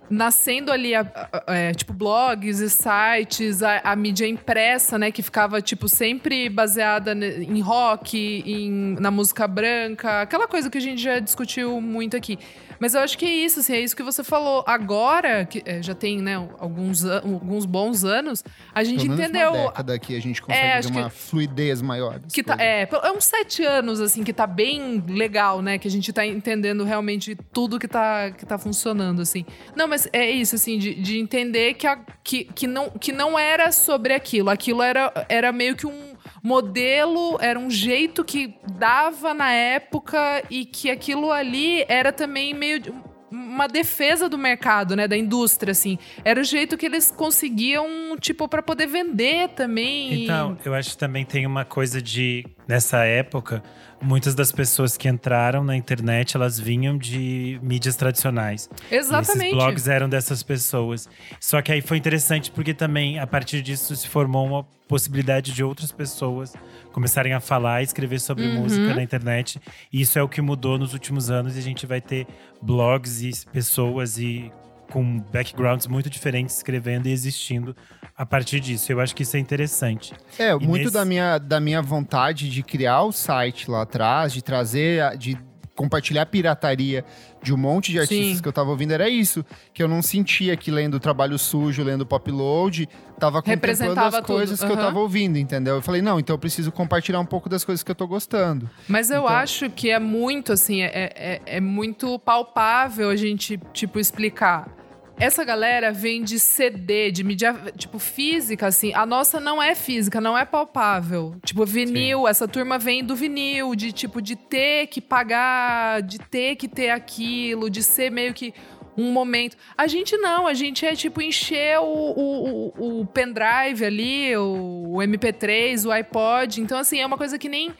nascendo 0.08 0.70
ali, 0.70 0.94
a, 0.94 1.00
a, 1.46 1.54
é, 1.54 1.72
tipo, 1.72 1.92
blogs 1.92 2.60
e 2.60 2.68
sites, 2.70 3.62
a, 3.62 3.78
a, 3.78 3.96
mídia 3.96 4.26
impressa, 4.26 4.98
né? 4.98 5.10
Que 5.10 5.22
ficava, 5.22 5.60
tipo, 5.60 5.88
sempre 5.88 6.48
baseada 6.48 7.12
em 7.12 7.60
rock, 7.60 8.16
em, 8.18 8.96
na 9.00 9.10
música 9.10 9.46
branca. 9.46 10.22
Aquela 10.22 10.46
coisa 10.46 10.70
que 10.70 10.78
a 10.78 10.80
gente 10.80 11.02
já 11.02 11.18
discutiu 11.18 11.80
muito 11.80 12.16
aqui. 12.16 12.38
Mas 12.78 12.94
eu 12.94 13.00
acho 13.00 13.16
que 13.16 13.24
é 13.24 13.32
isso, 13.32 13.60
assim, 13.60 13.72
é 13.74 13.80
isso 13.80 13.96
que 13.96 14.02
você 14.02 14.22
falou. 14.22 14.64
Agora, 14.66 15.44
que 15.44 15.62
é, 15.64 15.82
já 15.82 15.94
tem, 15.94 16.20
né, 16.20 16.34
alguns, 16.58 17.04
alguns 17.04 17.64
bons 17.64 18.04
anos, 18.04 18.44
a 18.74 18.84
gente 18.84 19.02
Pelo 19.04 19.14
entendeu. 19.14 19.52
Uma 19.52 19.68
década 19.68 19.98
que 19.98 20.16
a 20.16 20.20
gente 20.20 20.42
consegue 20.42 20.66
é, 20.66 20.80
ter 20.80 20.88
uma 20.88 21.10
que, 21.10 21.16
fluidez 21.16 21.80
maior. 21.80 22.20
Que 22.32 22.42
tá, 22.42 22.56
é, 22.58 22.88
é 22.90 23.12
uns 23.12 23.24
sete 23.24 23.64
anos, 23.64 24.00
assim, 24.00 24.24
que 24.24 24.32
tá 24.32 24.46
bem 24.46 25.02
legal, 25.08 25.62
né? 25.62 25.78
Que 25.78 25.88
a 25.88 25.90
gente 25.90 26.12
tá 26.12 26.26
entendendo 26.26 26.84
realmente 26.84 27.36
tudo 27.52 27.78
que 27.78 27.88
tá, 27.88 28.30
que 28.30 28.44
tá 28.44 28.58
funcionando, 28.58 29.22
assim. 29.22 29.44
Não, 29.74 29.88
mas 29.94 30.08
é 30.12 30.28
isso, 30.28 30.56
assim, 30.56 30.76
de, 30.76 30.92
de 30.94 31.20
entender 31.20 31.74
que, 31.74 31.86
a, 31.86 31.96
que, 32.24 32.44
que, 32.44 32.66
não, 32.66 32.90
que 32.90 33.12
não 33.12 33.38
era 33.38 33.70
sobre 33.70 34.12
aquilo. 34.12 34.50
Aquilo 34.50 34.82
era, 34.82 35.12
era 35.28 35.52
meio 35.52 35.76
que 35.76 35.86
um 35.86 36.14
modelo, 36.42 37.38
era 37.40 37.56
um 37.56 37.70
jeito 37.70 38.24
que 38.24 38.56
dava 38.72 39.32
na 39.32 39.52
época 39.52 40.42
e 40.50 40.64
que 40.64 40.90
aquilo 40.90 41.30
ali 41.30 41.84
era 41.88 42.12
também 42.12 42.52
meio 42.52 42.82
uma 43.30 43.68
defesa 43.68 44.28
do 44.28 44.36
mercado, 44.36 44.96
né, 44.96 45.06
da 45.06 45.16
indústria, 45.16 45.70
assim. 45.70 45.96
Era 46.24 46.40
o 46.40 46.44
jeito 46.44 46.76
que 46.76 46.86
eles 46.86 47.12
conseguiam, 47.12 47.86
tipo, 48.20 48.48
para 48.48 48.62
poder 48.62 48.86
vender 48.86 49.50
também. 49.50 50.24
Então, 50.24 50.58
eu 50.64 50.74
acho 50.74 50.90
que 50.90 50.98
também 50.98 51.24
tem 51.24 51.46
uma 51.46 51.64
coisa 51.64 52.02
de 52.02 52.44
nessa 52.66 53.04
época, 53.04 53.62
muitas 54.00 54.34
das 54.34 54.52
pessoas 54.52 54.96
que 54.96 55.08
entraram 55.08 55.64
na 55.64 55.76
internet, 55.76 56.36
elas 56.36 56.58
vinham 56.58 56.96
de 56.96 57.58
mídias 57.62 57.96
tradicionais. 57.96 58.68
Exatamente. 58.90 59.44
E 59.44 59.46
esses 59.48 59.54
blogs 59.54 59.88
eram 59.88 60.08
dessas 60.08 60.42
pessoas. 60.42 61.08
Só 61.40 61.60
que 61.62 61.72
aí 61.72 61.80
foi 61.80 61.96
interessante 61.96 62.50
porque 62.50 62.74
também 62.74 63.18
a 63.18 63.26
partir 63.26 63.62
disso 63.62 63.94
se 63.96 64.08
formou 64.08 64.46
uma 64.46 64.64
possibilidade 64.86 65.52
de 65.52 65.64
outras 65.64 65.90
pessoas 65.90 66.52
começarem 66.92 67.32
a 67.32 67.40
falar 67.40 67.80
e 67.80 67.84
escrever 67.84 68.20
sobre 68.20 68.46
uhum. 68.46 68.62
música 68.62 68.94
na 68.94 69.02
internet. 69.02 69.60
E 69.92 70.00
isso 70.00 70.18
é 70.18 70.22
o 70.22 70.28
que 70.28 70.40
mudou 70.40 70.78
nos 70.78 70.92
últimos 70.92 71.30
anos 71.30 71.56
e 71.56 71.58
a 71.58 71.62
gente 71.62 71.86
vai 71.86 72.00
ter 72.00 72.26
blogs 72.62 73.22
e 73.22 73.46
pessoas 73.50 74.18
e 74.18 74.52
com 74.90 75.20
backgrounds 75.32 75.86
muito 75.86 76.08
diferentes 76.08 76.56
escrevendo 76.56 77.06
e 77.06 77.12
existindo 77.12 77.76
a 78.16 78.24
partir 78.24 78.60
disso. 78.60 78.92
Eu 78.92 79.00
acho 79.00 79.14
que 79.14 79.22
isso 79.22 79.36
é 79.36 79.40
interessante. 79.40 80.12
É, 80.38 80.52
e 80.52 80.58
muito 80.58 80.84
nesse... 80.84 80.94
da, 80.94 81.04
minha, 81.04 81.38
da 81.38 81.60
minha 81.60 81.82
vontade 81.82 82.48
de 82.48 82.62
criar 82.62 83.02
o 83.02 83.12
site 83.12 83.70
lá 83.70 83.82
atrás, 83.82 84.32
de 84.32 84.42
trazer, 84.42 85.16
de 85.16 85.36
compartilhar 85.74 86.22
a 86.22 86.26
pirataria 86.26 87.04
de 87.42 87.52
um 87.52 87.56
monte 87.56 87.90
de 87.92 87.98
artistas 87.98 88.36
Sim. 88.36 88.42
que 88.42 88.48
eu 88.48 88.52
tava 88.52 88.70
ouvindo 88.70 88.92
era 88.92 89.08
isso. 89.08 89.44
Que 89.72 89.82
eu 89.82 89.88
não 89.88 90.00
sentia 90.02 90.56
que 90.56 90.70
lendo 90.70 90.98
Trabalho 91.00 91.38
Sujo, 91.38 91.82
lendo 91.82 92.06
Pop 92.06 92.30
Load, 92.30 92.88
tava 93.18 93.42
contemplando 93.42 94.00
as 94.00 94.20
coisas 94.20 94.60
uhum. 94.60 94.66
que 94.66 94.72
eu 94.72 94.76
tava 94.76 94.98
ouvindo, 94.98 95.38
entendeu? 95.38 95.76
Eu 95.76 95.82
falei, 95.82 96.00
não, 96.00 96.18
então 96.18 96.34
eu 96.34 96.38
preciso 96.38 96.70
compartilhar 96.72 97.20
um 97.20 97.26
pouco 97.26 97.48
das 97.48 97.64
coisas 97.64 97.82
que 97.82 97.90
eu 97.90 97.94
tô 97.94 98.06
gostando. 98.06 98.68
Mas 98.88 99.10
eu 99.10 99.22
então... 99.22 99.28
acho 99.28 99.70
que 99.70 99.90
é 99.90 99.98
muito, 99.98 100.52
assim, 100.52 100.82
é, 100.82 101.12
é, 101.14 101.42
é 101.44 101.60
muito 101.60 102.18
palpável 102.20 103.10
a 103.10 103.16
gente, 103.16 103.60
tipo, 103.72 103.98
explicar 103.98 104.68
essa 105.16 105.44
galera 105.44 105.92
vem 105.92 106.22
de 106.22 106.38
CD, 106.38 107.10
de 107.10 107.22
mídia, 107.22 107.54
tipo, 107.76 107.98
física, 107.98 108.66
assim. 108.66 108.92
A 108.94 109.06
nossa 109.06 109.38
não 109.38 109.62
é 109.62 109.74
física, 109.74 110.20
não 110.20 110.36
é 110.36 110.44
palpável. 110.44 111.36
Tipo, 111.44 111.64
vinil, 111.64 112.22
Sim. 112.22 112.28
essa 112.28 112.48
turma 112.48 112.78
vem 112.78 113.04
do 113.04 113.14
vinil, 113.14 113.74
de 113.74 113.92
tipo, 113.92 114.20
de 114.20 114.34
ter 114.34 114.88
que 114.88 115.00
pagar, 115.00 116.02
de 116.02 116.18
ter 116.18 116.56
que 116.56 116.66
ter 116.66 116.90
aquilo, 116.90 117.70
de 117.70 117.82
ser 117.82 118.10
meio 118.10 118.34
que 118.34 118.52
um 118.96 119.12
momento. 119.12 119.56
A 119.76 119.86
gente 119.86 120.16
não, 120.16 120.46
a 120.46 120.54
gente 120.54 120.84
é 120.86 120.94
tipo 120.94 121.20
encher 121.20 121.78
o, 121.78 121.84
o, 121.84 122.72
o, 122.78 123.00
o 123.00 123.06
pendrive 123.06 123.84
ali, 123.84 124.36
o, 124.36 124.94
o 124.94 124.96
MP3, 124.98 125.84
o 125.86 125.92
iPod. 125.92 126.60
Então, 126.60 126.78
assim, 126.78 127.00
é 127.00 127.06
uma 127.06 127.16
coisa 127.18 127.38
que 127.38 127.48
nem 127.48 127.72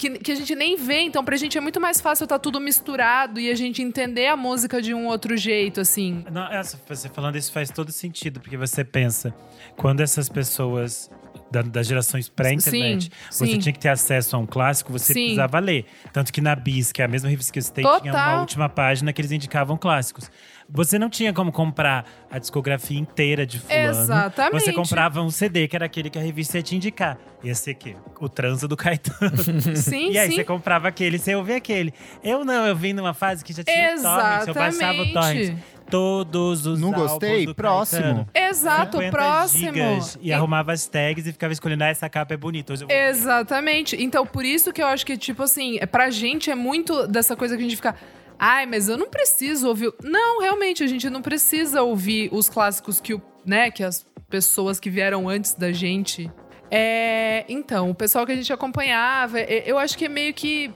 que, 0.00 0.18
que 0.18 0.32
a 0.32 0.34
gente 0.34 0.54
nem 0.54 0.76
vê. 0.76 1.02
Então, 1.02 1.22
pra 1.22 1.36
gente 1.36 1.58
é 1.58 1.60
muito 1.60 1.78
mais 1.78 2.00
fácil 2.00 2.24
estar 2.24 2.36
tá 2.36 2.38
tudo 2.38 2.58
misturado 2.58 3.38
e 3.38 3.50
a 3.50 3.54
gente 3.54 3.82
entender 3.82 4.28
a 4.28 4.36
música 4.36 4.80
de 4.80 4.94
um 4.94 5.06
outro 5.06 5.36
jeito, 5.36 5.80
assim. 5.80 6.24
Não, 6.32 6.50
essa, 6.50 6.80
você 6.88 7.08
falando 7.10 7.36
isso 7.36 7.52
faz 7.52 7.70
todo 7.70 7.92
sentido, 7.92 8.40
porque 8.40 8.56
você 8.56 8.82
pensa, 8.82 9.34
quando 9.76 10.00
essas 10.00 10.28
pessoas 10.30 11.10
da, 11.50 11.60
das 11.60 11.86
gerações 11.86 12.30
pré-internet, 12.30 13.10
você 13.30 13.46
sim. 13.46 13.58
tinha 13.58 13.72
que 13.72 13.78
ter 13.78 13.90
acesso 13.90 14.36
a 14.36 14.38
um 14.38 14.46
clássico, 14.46 14.90
você 14.90 15.12
sim. 15.12 15.20
precisava 15.20 15.58
ler. 15.58 15.84
Tanto 16.12 16.32
que 16.32 16.40
na 16.40 16.54
Bis, 16.56 16.92
que 16.92 17.02
é 17.02 17.04
a 17.04 17.08
mesma 17.08 17.28
revista 17.28 17.52
que 17.52 17.58
eu 17.58 17.62
citei, 17.62 17.84
Total. 17.84 18.00
tinha 18.00 18.14
uma 18.14 18.40
última 18.40 18.68
página 18.70 19.12
que 19.12 19.20
eles 19.20 19.32
indicavam 19.32 19.76
clássicos. 19.76 20.30
Você 20.72 20.98
não 20.98 21.10
tinha 21.10 21.32
como 21.32 21.50
comprar 21.50 22.04
a 22.30 22.38
discografia 22.38 22.98
inteira 22.98 23.44
de 23.44 23.58
fulano. 23.58 23.88
Exatamente. 23.90 24.62
Você 24.62 24.72
comprava 24.72 25.20
um 25.20 25.30
CD, 25.30 25.66
que 25.66 25.76
era 25.76 25.86
aquele 25.86 26.08
que 26.08 26.18
a 26.18 26.22
revista 26.22 26.58
ia 26.58 26.62
te 26.62 26.76
indicar. 26.76 27.18
Ia 27.42 27.54
ser 27.54 27.72
o 27.72 27.74
quê? 27.74 27.96
O 28.20 28.28
transa 28.28 28.68
do 28.68 28.76
Caetano. 28.76 29.36
Sim, 29.76 30.10
E 30.10 30.18
aí 30.18 30.28
sim. 30.30 30.36
você 30.36 30.44
comprava 30.44 30.88
aquele, 30.88 31.18
você 31.18 31.34
ouvia 31.34 31.56
aquele. 31.56 31.92
Eu 32.22 32.44
não, 32.44 32.66
eu 32.66 32.76
vim 32.76 32.92
numa 32.92 33.14
fase 33.14 33.44
que 33.44 33.52
já 33.52 33.64
tinha 33.64 33.92
Exatamente. 33.92 34.46
torrent, 34.46 34.48
eu 34.48 34.54
baixava 34.54 35.02
o 35.02 35.12
torrent 35.12 35.58
todos 35.90 36.66
os 36.66 36.80
Não 36.80 36.92
gostei? 36.92 37.52
Próximo. 37.52 38.02
Caetano. 38.02 38.28
Exato, 38.32 38.98
próximo. 39.10 39.72
Gigas, 39.72 40.18
e, 40.20 40.28
e, 40.28 40.32
arrumava 40.32 40.72
as 40.72 40.86
tags 40.86 41.26
e 41.26 41.32
ficava 41.32 41.52
escolhendo, 41.52 41.84
ah, 41.84 41.88
essa 41.88 42.08
capa 42.08 42.32
é 42.32 42.36
bonita. 42.36 42.72
Hoje 42.72 42.84
eu 42.84 42.88
vou... 42.88 42.96
Exatamente. 42.96 44.00
Então, 44.00 44.24
por 44.24 44.44
isso 44.44 44.72
que 44.72 44.80
eu 44.80 44.86
acho 44.86 45.04
que, 45.04 45.18
tipo 45.18 45.42
assim, 45.42 45.78
é, 45.80 45.86
pra 45.86 46.08
gente 46.10 46.50
é 46.50 46.54
muito 46.54 47.06
dessa 47.08 47.34
coisa 47.34 47.56
que 47.56 47.60
a 47.60 47.64
gente 47.64 47.76
fica. 47.76 47.94
Ai, 48.42 48.64
mas 48.64 48.88
eu 48.88 48.96
não 48.96 49.10
preciso 49.10 49.68
ouvir. 49.68 49.92
Não, 50.02 50.40
realmente, 50.40 50.82
a 50.82 50.86
gente 50.86 51.10
não 51.10 51.20
precisa 51.20 51.82
ouvir 51.82 52.30
os 52.32 52.48
clássicos 52.48 52.98
que, 52.98 53.12
o, 53.12 53.20
né, 53.44 53.70
que 53.70 53.84
as 53.84 54.06
pessoas 54.30 54.80
que 54.80 54.88
vieram 54.88 55.28
antes 55.28 55.52
da 55.52 55.70
gente. 55.72 56.30
É, 56.70 57.44
então, 57.50 57.90
o 57.90 57.94
pessoal 57.94 58.24
que 58.24 58.32
a 58.32 58.34
gente 58.34 58.50
acompanhava, 58.50 59.38
eu 59.40 59.76
acho 59.76 59.98
que 59.98 60.06
é 60.06 60.08
meio 60.08 60.32
que. 60.32 60.72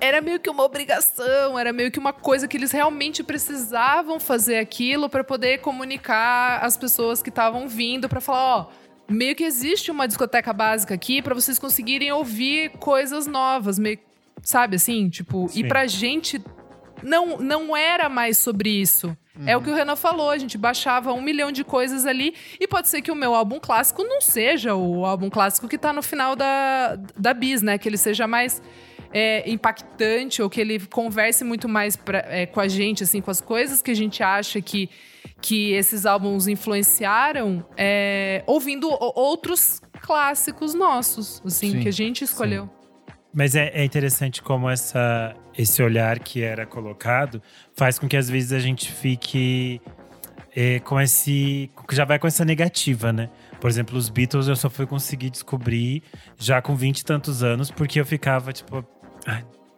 Era 0.00 0.20
meio 0.20 0.40
que 0.40 0.50
uma 0.50 0.64
obrigação, 0.64 1.56
era 1.56 1.72
meio 1.72 1.88
que 1.88 2.00
uma 2.00 2.12
coisa 2.12 2.48
que 2.48 2.56
eles 2.56 2.72
realmente 2.72 3.22
precisavam 3.22 4.18
fazer 4.18 4.58
aquilo 4.58 5.08
para 5.08 5.22
poder 5.22 5.58
comunicar 5.58 6.58
as 6.64 6.76
pessoas 6.76 7.22
que 7.22 7.28
estavam 7.28 7.68
vindo 7.68 8.08
para 8.08 8.20
falar, 8.20 8.56
ó, 8.56 8.70
meio 9.08 9.36
que 9.36 9.44
existe 9.44 9.92
uma 9.92 10.08
discoteca 10.08 10.52
básica 10.52 10.94
aqui 10.94 11.22
para 11.22 11.32
vocês 11.32 11.60
conseguirem 11.60 12.10
ouvir 12.10 12.70
coisas 12.70 13.28
novas, 13.28 13.78
meio, 13.78 14.00
sabe 14.42 14.74
assim, 14.74 15.08
tipo, 15.08 15.48
Sim. 15.48 15.60
e 15.60 15.68
pra 15.68 15.86
gente 15.86 16.42
não, 17.02 17.38
não 17.38 17.76
era 17.76 18.08
mais 18.08 18.38
sobre 18.38 18.70
isso. 18.70 19.16
Uhum. 19.38 19.48
É 19.48 19.56
o 19.56 19.60
que 19.60 19.70
o 19.70 19.74
Renan 19.74 19.96
falou, 19.96 20.30
a 20.30 20.38
gente 20.38 20.56
baixava 20.56 21.12
um 21.12 21.20
milhão 21.20 21.50
de 21.50 21.64
coisas 21.64 22.06
ali 22.06 22.34
e 22.60 22.68
pode 22.68 22.88
ser 22.88 23.02
que 23.02 23.10
o 23.10 23.16
meu 23.16 23.34
álbum 23.34 23.58
clássico 23.58 24.04
não 24.04 24.20
seja 24.20 24.74
o 24.74 25.04
álbum 25.04 25.28
clássico 25.28 25.68
que 25.68 25.76
tá 25.76 25.92
no 25.92 26.02
final 26.02 26.36
da, 26.36 26.96
da 27.16 27.34
bis, 27.34 27.60
né? 27.60 27.76
Que 27.76 27.88
ele 27.88 27.98
seja 27.98 28.26
mais 28.28 28.62
é, 29.12 29.48
impactante 29.48 30.42
ou 30.42 30.50
que 30.50 30.60
ele 30.60 30.80
converse 30.86 31.44
muito 31.44 31.68
mais 31.68 31.96
pra, 31.96 32.18
é, 32.28 32.46
com 32.46 32.60
a 32.60 32.68
gente, 32.68 33.04
assim, 33.04 33.20
com 33.20 33.30
as 33.30 33.40
coisas 33.40 33.80
que 33.80 33.90
a 33.90 33.94
gente 33.94 34.22
acha 34.22 34.60
que, 34.60 34.90
que 35.40 35.72
esses 35.72 36.04
álbuns 36.04 36.48
influenciaram, 36.48 37.64
é, 37.76 38.42
ouvindo 38.46 38.88
outros 39.00 39.80
clássicos 40.00 40.74
nossos, 40.74 41.40
assim, 41.44 41.72
sim, 41.72 41.80
que 41.80 41.88
a 41.88 41.92
gente 41.92 42.24
escolheu. 42.24 42.64
Sim. 42.64 42.83
Mas 43.34 43.56
é, 43.56 43.70
é, 43.74 43.84
interessante 43.84 44.40
como 44.40 44.70
essa, 44.70 45.34
esse 45.58 45.82
olhar 45.82 46.20
que 46.20 46.40
era 46.40 46.64
colocado 46.64 47.42
faz 47.74 47.98
com 47.98 48.06
que 48.06 48.16
às 48.16 48.30
vezes 48.30 48.52
a 48.52 48.60
gente 48.60 48.92
fique 48.92 49.80
é, 50.54 50.78
com 50.78 51.00
esse. 51.00 51.68
já 51.90 52.04
vai 52.04 52.18
com 52.18 52.28
essa 52.28 52.44
negativa, 52.44 53.12
né? 53.12 53.28
Por 53.60 53.68
exemplo, 53.68 53.98
os 53.98 54.08
Beatles 54.08 54.46
eu 54.46 54.54
só 54.54 54.70
fui 54.70 54.86
conseguir 54.86 55.30
descobrir 55.30 56.02
já 56.38 56.62
com 56.62 56.76
vinte 56.76 57.00
e 57.00 57.04
tantos 57.04 57.42
anos, 57.42 57.72
porque 57.72 57.98
eu 57.98 58.06
ficava 58.06 58.52
tipo. 58.52 58.86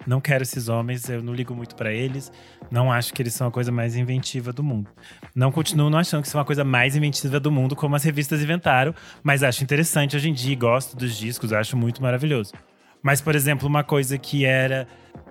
não 0.06 0.20
quero 0.20 0.42
esses 0.42 0.68
homens, 0.68 1.08
eu 1.08 1.22
não 1.22 1.32
ligo 1.32 1.54
muito 1.54 1.74
para 1.74 1.90
eles, 1.90 2.30
não 2.70 2.92
acho 2.92 3.14
que 3.14 3.22
eles 3.22 3.32
são 3.32 3.46
a 3.46 3.50
coisa 3.50 3.72
mais 3.72 3.96
inventiva 3.96 4.52
do 4.52 4.62
mundo. 4.62 4.90
Não 5.34 5.50
continuo 5.50 5.88
não 5.88 5.98
achando 5.98 6.22
que 6.22 6.28
são 6.28 6.40
a 6.40 6.44
coisa 6.44 6.62
mais 6.62 6.94
inventiva 6.94 7.40
do 7.40 7.50
mundo, 7.50 7.74
como 7.74 7.96
as 7.96 8.04
revistas 8.04 8.42
inventaram, 8.42 8.94
mas 9.22 9.42
acho 9.42 9.64
interessante 9.64 10.14
hoje 10.14 10.28
em 10.28 10.34
dia, 10.34 10.54
gosto 10.56 10.94
dos 10.94 11.16
discos, 11.16 11.54
acho 11.54 11.74
muito 11.74 12.02
maravilhoso. 12.02 12.52
Mas, 13.02 13.20
por 13.20 13.34
exemplo, 13.34 13.68
uma 13.68 13.84
coisa 13.84 14.18
que 14.18 14.44
era 14.44 14.86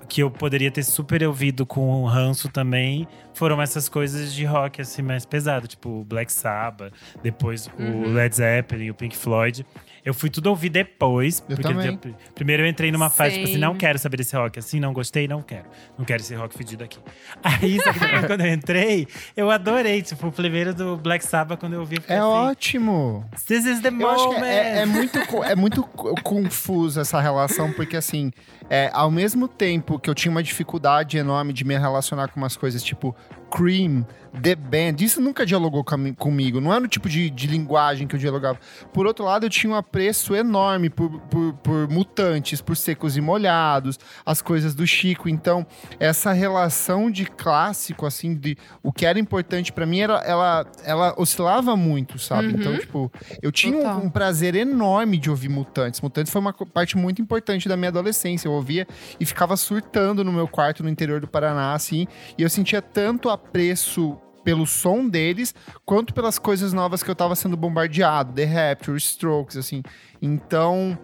que 0.08 0.22
eu 0.22 0.30
poderia 0.30 0.70
ter 0.70 0.84
super 0.84 1.24
ouvido 1.24 1.66
com 1.66 2.04
o 2.04 2.06
ranço 2.06 2.48
também 2.50 3.08
foram 3.34 3.60
essas 3.62 3.90
coisas 3.90 4.34
de 4.34 4.46
rock 4.46 4.82
assim 4.82 5.02
mais 5.02 5.26
pesado, 5.26 5.68
tipo 5.68 6.04
Black 6.04 6.32
Sabbath, 6.32 6.94
depois 7.24 7.68
Uhum. 7.78 8.04
o 8.06 8.14
Led 8.14 8.36
Zeppelin, 8.36 8.90
o 8.92 8.94
Pink 8.94 9.16
Floyd. 9.18 9.66
Eu 10.06 10.14
fui 10.14 10.30
tudo 10.30 10.48
ouvir 10.52 10.70
depois, 10.70 11.40
Eu 11.50 11.56
porque 11.58 11.64
também. 11.74 12.00
eu- 12.06 12.14
primeiro 12.36 12.62
eu 12.64 12.68
entrei 12.68 12.92
numa 12.92 13.10
fase 13.10 13.36
tipo 13.36 13.46
assim, 13.48 13.58
não 13.58 13.76
quero 13.76 13.98
saber 13.98 14.18
desse 14.18 14.36
rock 14.36 14.60
assim, 14.60 14.80
não 14.80 14.94
gostei, 14.94 15.28
não 15.28 15.42
quero. 15.42 15.66
Não 15.98 16.06
quero 16.06 16.22
esse 16.22 16.36
rock 16.36 16.56
fedido 16.56 16.84
aqui. 16.84 17.00
Aí, 17.44 17.80
só 17.82 17.92
que 17.92 18.00
depois, 18.00 18.26
quando 18.28 18.42
eu 18.42 18.54
entrei, 18.54 19.08
eu 19.36 19.50
adorei, 19.50 20.02
tipo, 20.04 20.28
o 20.28 20.32
primeiro 20.32 20.74
do 20.76 20.96
Black 20.96 21.26
Sabbath 21.26 21.60
quando 21.60 21.74
eu 21.74 21.80
ouvi, 21.80 21.96
eu 21.98 22.04
É 22.08 22.18
assim, 22.20 22.28
ótimo. 22.28 23.26
This 23.48 23.66
is 23.66 23.80
the 23.82 23.88
Eu 23.88 23.92
moment. 23.94 24.14
acho 24.16 24.30
que 24.30 24.46
é, 24.46 24.78
é 24.82 24.86
muito, 24.86 25.18
é 25.44 25.56
muito 25.56 25.82
co- 25.84 26.14
confuso 26.22 27.00
essa 27.02 27.20
relação, 27.20 27.72
porque 27.74 27.98
assim, 27.98 28.32
é, 28.70 28.90
ao 28.94 29.12
mesmo 29.12 29.48
tempo 29.48 30.00
que 30.00 30.10
eu 30.10 30.16
tinha 30.16 30.32
uma 30.32 30.44
dificuldade 30.44 31.18
enorme 31.18 31.54
de 31.54 31.64
me 31.64 31.78
relacionar 31.78 32.30
com 32.30 32.40
umas 32.40 32.56
coisas 32.58 32.84
tipo 32.84 33.16
Cream, 33.52 34.06
The 34.42 34.56
Band, 34.56 34.98
isso 35.00 35.22
nunca 35.22 35.46
dialogou 35.46 35.82
com- 35.84 36.14
comigo, 36.16 36.60
não 36.60 36.74
era 36.74 36.84
o 36.84 36.88
tipo 36.88 37.08
de, 37.08 37.30
de 37.30 37.48
linguagem 37.48 38.06
que 38.06 38.16
eu 38.16 38.20
dialogava. 38.20 38.60
Por 38.92 39.06
outro 39.08 39.24
lado, 39.24 39.46
eu 39.46 39.50
tinha 39.50 39.72
um 39.72 39.76
apreço 39.76 40.36
enorme 40.36 40.90
por, 40.90 41.10
por, 41.22 41.54
por 41.54 41.88
mutantes, 41.88 42.60
por 42.60 42.76
secos 42.76 43.16
e 43.16 43.22
molhados, 43.22 43.98
as 44.26 44.42
coisas 44.42 44.76
do 44.76 44.86
Chico. 44.86 45.30
Então, 45.30 45.66
essa 46.00 46.34
relação 46.34 47.10
de 47.10 47.26
clássico, 47.26 48.06
assim, 48.06 48.36
de 48.36 48.58
o 48.84 48.92
que 48.92 49.06
era 49.06 49.18
importante 49.18 49.72
pra 49.72 49.86
mim, 49.86 50.00
era, 50.00 50.16
ela, 50.26 50.66
ela 50.84 51.14
oscilava 51.18 51.78
muito, 51.78 52.20
sabe? 52.20 52.48
Uhum. 52.48 52.60
Então, 52.60 52.78
tipo, 52.78 53.12
eu 53.42 53.54
tinha 53.54 53.78
um, 53.78 54.06
um 54.08 54.10
prazer 54.10 54.54
enorme 54.56 55.18
de 55.18 55.30
ouvir 55.30 55.48
Mutantes. 55.50 56.02
Mutantes 56.02 56.34
foi 56.34 56.42
uma 56.42 56.52
parte 56.52 56.98
muito 56.98 57.22
importante 57.22 57.70
da 57.70 57.78
minha 57.78 57.90
adolescência. 57.90 58.50
Eu 58.50 58.55
ouvia 58.56 58.88
e 59.20 59.26
ficava 59.26 59.56
surtando 59.56 60.24
no 60.24 60.32
meu 60.32 60.48
quarto 60.48 60.84
no 60.84 60.90
interior 60.90 61.22
do 61.22 61.28
Paraná, 61.28 61.74
assim. 61.74 62.08
E 62.38 62.44
eu 62.44 62.50
sentia 62.50 62.82
tanto 62.82 63.30
apreço 63.30 64.18
pelo 64.44 64.68
som 64.68 65.08
deles, 65.10 65.56
quanto 65.84 66.14
pelas 66.14 66.38
coisas 66.38 66.72
novas 66.72 67.02
que 67.02 67.10
eu 67.10 67.16
tava 67.16 67.36
sendo 67.36 67.58
bombardeado. 67.58 68.34
The 68.34 68.46
Rapture, 68.46 68.98
Strokes, 68.98 69.58
assim. 69.58 69.82
Então... 70.22 70.98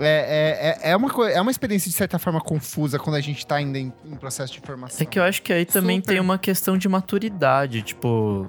É, 0.00 0.78
é, 0.84 0.90
é, 0.90 0.92
é 0.92 0.96
uma, 0.96 1.08
é 1.28 1.40
uma 1.40 1.50
experiência, 1.50 1.90
de 1.90 1.96
certa 1.96 2.20
forma, 2.20 2.40
confusa 2.40 3.00
quando 3.00 3.16
a 3.16 3.20
gente 3.20 3.44
tá 3.44 3.56
ainda 3.56 3.80
em, 3.80 3.92
em 4.04 4.14
processo 4.14 4.52
de 4.52 4.60
formação. 4.60 5.02
É 5.02 5.04
que 5.04 5.18
eu 5.18 5.24
acho 5.24 5.42
que 5.42 5.52
aí 5.52 5.66
também 5.66 5.98
Super. 5.98 6.12
tem 6.12 6.20
uma 6.20 6.38
questão 6.38 6.78
de 6.78 6.88
maturidade, 6.88 7.82
tipo, 7.82 8.48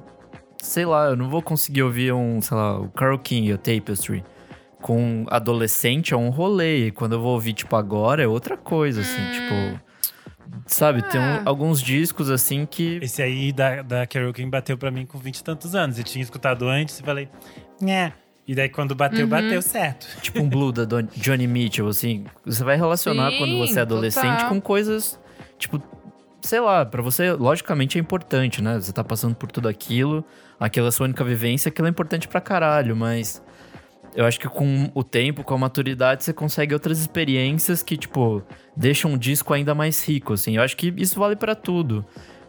sei 0.61 0.85
lá, 0.85 1.07
eu 1.07 1.15
não 1.15 1.27
vou 1.27 1.41
conseguir 1.41 1.81
ouvir 1.81 2.13
um, 2.13 2.39
sei 2.39 2.55
lá, 2.55 2.79
o 2.79 2.89
Carol 2.89 3.17
King, 3.17 3.51
o 3.51 3.57
Tapestry, 3.57 4.23
com 4.81 5.25
adolescente 5.29 6.13
é 6.13 6.17
um 6.17 6.29
rolê, 6.29 6.87
e 6.87 6.91
quando 6.91 7.13
eu 7.13 7.21
vou 7.21 7.33
ouvir, 7.33 7.53
tipo, 7.53 7.75
agora 7.75 8.23
é 8.23 8.27
outra 8.27 8.55
coisa, 8.57 9.01
assim, 9.01 9.21
Hum. 9.21 9.31
tipo... 9.31 9.89
Sabe, 10.65 11.01
tem 11.03 11.19
um- 11.19 11.23
Ah. 11.23 11.41
alguns 11.45 11.81
discos, 11.81 12.29
assim, 12.29 12.65
que... 12.65 12.99
Esse 13.01 13.21
aí 13.21 13.51
da, 13.51 13.81
da 13.81 14.05
Carol 14.07 14.33
King 14.33 14.49
bateu 14.49 14.77
pra 14.77 14.89
mim 14.91 15.05
com 15.05 15.17
20 15.17 15.37
e 15.37 15.43
tantos 15.43 15.75
anos. 15.75 15.97
Eu 15.97 16.03
tinha 16.03 16.21
escutado 16.23 16.67
antes 16.67 16.99
e 16.99 17.03
falei, 17.03 17.27
né. 17.81 18.13
E 18.47 18.55
daí 18.55 18.67
quando 18.69 18.95
bateu, 18.95 19.21
Uhum. 19.25 19.29
bateu 19.29 19.61
certo. 19.61 20.07
Tipo 20.21 20.41
um 20.41 20.49
Blue 20.49 20.71
da 20.71 20.85
Don- 20.85 21.07
Johnny 21.15 21.45
Mitchell, 21.47 21.87
assim. 21.87 22.25
Você 22.45 22.63
vai 22.63 22.75
relacionar 22.77 23.31
Sim, 23.31 23.37
quando 23.37 23.57
você 23.59 23.79
é 23.79 23.81
adolescente 23.83 24.33
total. 24.35 24.49
com 24.49 24.61
coisas, 24.61 25.19
tipo... 25.57 25.81
Sei 26.41 26.59
lá, 26.59 26.85
pra 26.85 27.01
você, 27.01 27.33
logicamente 27.33 27.97
é 27.97 28.01
importante, 28.01 28.61
né? 28.61 28.75
Você 28.79 28.93
tá 28.93 29.03
passando 29.03 29.35
por 29.35 29.51
tudo 29.51 29.67
aquilo, 29.67 30.23
aquela 30.59 30.87
é 30.87 30.89
a 30.89 30.91
sua 30.91 31.03
única 31.05 31.23
vivência, 31.23 31.67
aquilo 31.69 31.85
é 31.87 31.89
importante 31.91 32.27
pra 32.27 32.39
caralho, 32.41 32.95
mas... 32.95 33.41
Eu 34.15 34.25
acho 34.25 34.39
que 34.39 34.47
com 34.47 34.91
o 34.93 35.03
tempo, 35.03 35.43
com 35.43 35.53
a 35.53 35.57
maturidade, 35.57 36.23
você 36.23 36.33
consegue 36.33 36.73
outras 36.73 36.99
experiências 36.99 37.83
que, 37.83 37.95
tipo, 37.95 38.43
deixam 38.75 39.11
um 39.11 39.17
disco 39.17 39.53
ainda 39.53 39.73
mais 39.75 40.03
rico, 40.07 40.33
assim. 40.33 40.57
Eu 40.57 40.63
acho 40.63 40.75
que 40.75 40.93
isso 40.97 41.19
vale 41.19 41.35
pra 41.35 41.53
tudo. 41.55 42.03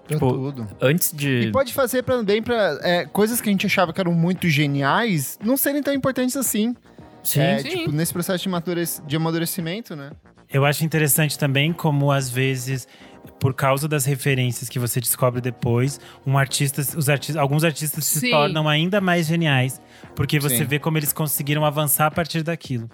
Pra 0.06 0.14
tipo, 0.16 0.32
tudo. 0.32 0.68
Antes 0.80 1.12
de... 1.12 1.42
E 1.48 1.52
pode 1.52 1.72
fazer 1.72 2.02
também 2.02 2.42
pra 2.42 2.78
é, 2.82 3.04
coisas 3.04 3.40
que 3.40 3.48
a 3.48 3.52
gente 3.52 3.66
achava 3.66 3.92
que 3.92 4.00
eram 4.00 4.12
muito 4.12 4.48
geniais 4.48 5.38
não 5.44 5.56
serem 5.56 5.82
tão 5.82 5.92
importantes 5.94 6.36
assim. 6.36 6.74
Sim, 7.22 7.40
É, 7.40 7.58
Sim. 7.58 7.68
tipo, 7.68 7.92
nesse 7.92 8.12
processo 8.12 8.42
de, 8.42 8.48
amadurec- 8.48 9.02
de 9.06 9.16
amadurecimento, 9.16 9.94
né? 9.94 10.10
Eu 10.52 10.64
acho 10.64 10.84
interessante 10.84 11.38
também 11.38 11.72
como, 11.72 12.10
às 12.10 12.28
vezes, 12.28 12.88
por 13.38 13.54
causa 13.54 13.88
das 13.88 14.04
referências 14.04 14.68
que 14.68 14.78
você 14.78 15.00
descobre 15.00 15.40
depois, 15.40 15.98
um 16.26 16.36
artista, 16.36 16.80
os 16.80 17.08
artistas, 17.08 17.36
alguns 17.36 17.64
artistas 17.64 18.04
se 18.04 18.20
Sim. 18.20 18.30
tornam 18.30 18.68
ainda 18.68 19.00
mais 19.00 19.26
geniais. 19.26 19.80
Porque 20.14 20.38
você 20.38 20.58
Sim. 20.58 20.64
vê 20.64 20.78
como 20.78 20.98
eles 20.98 21.12
conseguiram 21.12 21.64
avançar 21.64 22.06
a 22.06 22.10
partir 22.10 22.42
daquilo. 22.42 22.88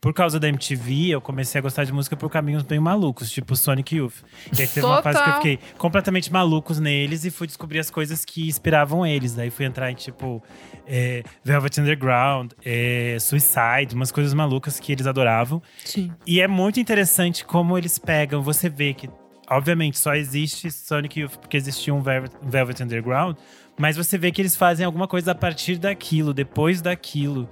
Por 0.00 0.14
causa 0.14 0.40
da 0.40 0.48
MTV, 0.48 1.08
eu 1.10 1.20
comecei 1.20 1.58
a 1.58 1.62
gostar 1.62 1.84
de 1.84 1.92
música 1.92 2.16
por 2.16 2.30
caminhos 2.30 2.62
bem 2.62 2.80
malucos, 2.80 3.30
tipo 3.30 3.54
Sonic 3.54 3.96
Youth. 3.96 4.14
E 4.56 4.62
aí 4.62 4.66
teve 4.66 4.86
uma 4.86 5.02
fase 5.02 5.18
que 5.18 5.22
eu 5.22 5.26
Total. 5.26 5.42
fiquei 5.42 5.58
completamente 5.76 6.32
malucos 6.32 6.80
neles 6.80 7.24
e 7.24 7.30
fui 7.30 7.46
descobrir 7.46 7.78
as 7.78 7.90
coisas 7.90 8.24
que 8.24 8.48
inspiravam 8.48 9.06
eles. 9.06 9.34
Daí 9.34 9.50
fui 9.50 9.66
entrar 9.66 9.90
em, 9.90 9.94
tipo, 9.94 10.42
é, 10.86 11.22
Velvet 11.44 11.80
Underground, 11.80 12.52
é, 12.64 13.18
Suicide, 13.20 13.94
umas 13.94 14.10
coisas 14.10 14.32
malucas 14.32 14.80
que 14.80 14.90
eles 14.92 15.06
adoravam. 15.06 15.62
Sim. 15.84 16.10
E 16.26 16.40
é 16.40 16.48
muito 16.48 16.80
interessante 16.80 17.44
como 17.44 17.76
eles 17.76 17.98
pegam. 17.98 18.42
Você 18.42 18.68
vê 18.70 18.94
que, 18.94 19.08
obviamente, 19.50 19.98
só 19.98 20.14
existe 20.14 20.70
Sonic 20.70 21.20
Youth 21.20 21.36
porque 21.36 21.56
existia 21.56 21.92
um 21.92 22.00
Velvet, 22.00 22.82
Underground. 22.82 23.36
Mas 23.78 23.96
você 23.96 24.16
vê 24.16 24.30
que 24.30 24.40
eles 24.40 24.56
fazem 24.56 24.84
alguma 24.86 25.08
coisa 25.08 25.32
a 25.32 25.34
partir 25.34 25.76
daquilo, 25.76 26.32
depois 26.32 26.80
daquilo. 26.80 27.48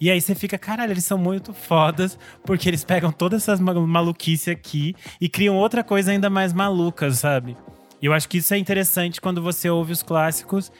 E 0.00 0.10
aí 0.10 0.20
você 0.20 0.34
fica, 0.34 0.56
caralho, 0.56 0.92
eles 0.92 1.04
são 1.04 1.18
muito 1.18 1.52
fodas, 1.52 2.18
porque 2.44 2.68
eles 2.68 2.84
pegam 2.84 3.10
todas 3.12 3.42
essas 3.42 3.60
ma- 3.60 3.74
maluquice 3.74 4.50
aqui 4.50 4.94
e 5.20 5.28
criam 5.28 5.56
outra 5.56 5.82
coisa 5.82 6.10
ainda 6.12 6.30
mais 6.30 6.52
maluca, 6.52 7.10
sabe? 7.10 7.56
E 8.00 8.06
eu 8.06 8.12
acho 8.12 8.28
que 8.28 8.38
isso 8.38 8.54
é 8.54 8.58
interessante 8.58 9.20
quando 9.20 9.42
você 9.42 9.68
ouve 9.68 9.92
os 9.92 10.02
clássicos 10.02 10.70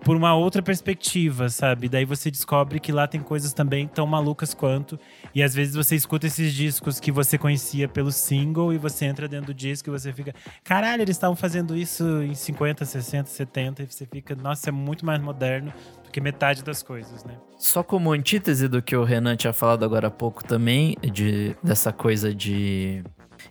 por 0.00 0.16
uma 0.16 0.34
outra 0.34 0.62
perspectiva, 0.62 1.48
sabe? 1.48 1.88
Daí 1.88 2.04
você 2.04 2.30
descobre 2.30 2.80
que 2.80 2.92
lá 2.92 3.06
tem 3.06 3.20
coisas 3.20 3.52
também 3.52 3.86
tão 3.86 4.06
malucas 4.06 4.54
quanto. 4.54 4.98
E 5.34 5.42
às 5.42 5.54
vezes 5.54 5.74
você 5.74 5.96
escuta 5.96 6.26
esses 6.26 6.52
discos 6.52 7.00
que 7.00 7.10
você 7.10 7.36
conhecia 7.36 7.88
pelo 7.88 8.12
single 8.12 8.72
e 8.72 8.78
você 8.78 9.04
entra 9.04 9.28
dentro 9.28 9.48
do 9.48 9.54
disco 9.54 9.88
e 9.88 9.92
você 9.92 10.12
fica, 10.12 10.34
caralho, 10.62 11.02
eles 11.02 11.16
estavam 11.16 11.36
fazendo 11.36 11.76
isso 11.76 12.22
em 12.22 12.34
50, 12.34 12.84
60, 12.84 13.28
70. 13.28 13.82
E 13.82 13.86
você 13.86 14.06
fica, 14.06 14.34
nossa, 14.34 14.70
é 14.70 14.72
muito 14.72 15.04
mais 15.04 15.20
moderno 15.20 15.72
do 16.04 16.10
que 16.10 16.20
metade 16.20 16.62
das 16.62 16.82
coisas, 16.82 17.24
né? 17.24 17.34
Só 17.56 17.82
como 17.82 18.12
antítese 18.12 18.68
do 18.68 18.80
que 18.80 18.96
o 18.96 19.04
Renan 19.04 19.36
tinha 19.36 19.52
falado 19.52 19.84
agora 19.84 20.08
há 20.08 20.10
pouco 20.10 20.44
também, 20.44 20.96
de, 21.02 21.56
dessa 21.62 21.92
coisa 21.92 22.34
de. 22.34 23.02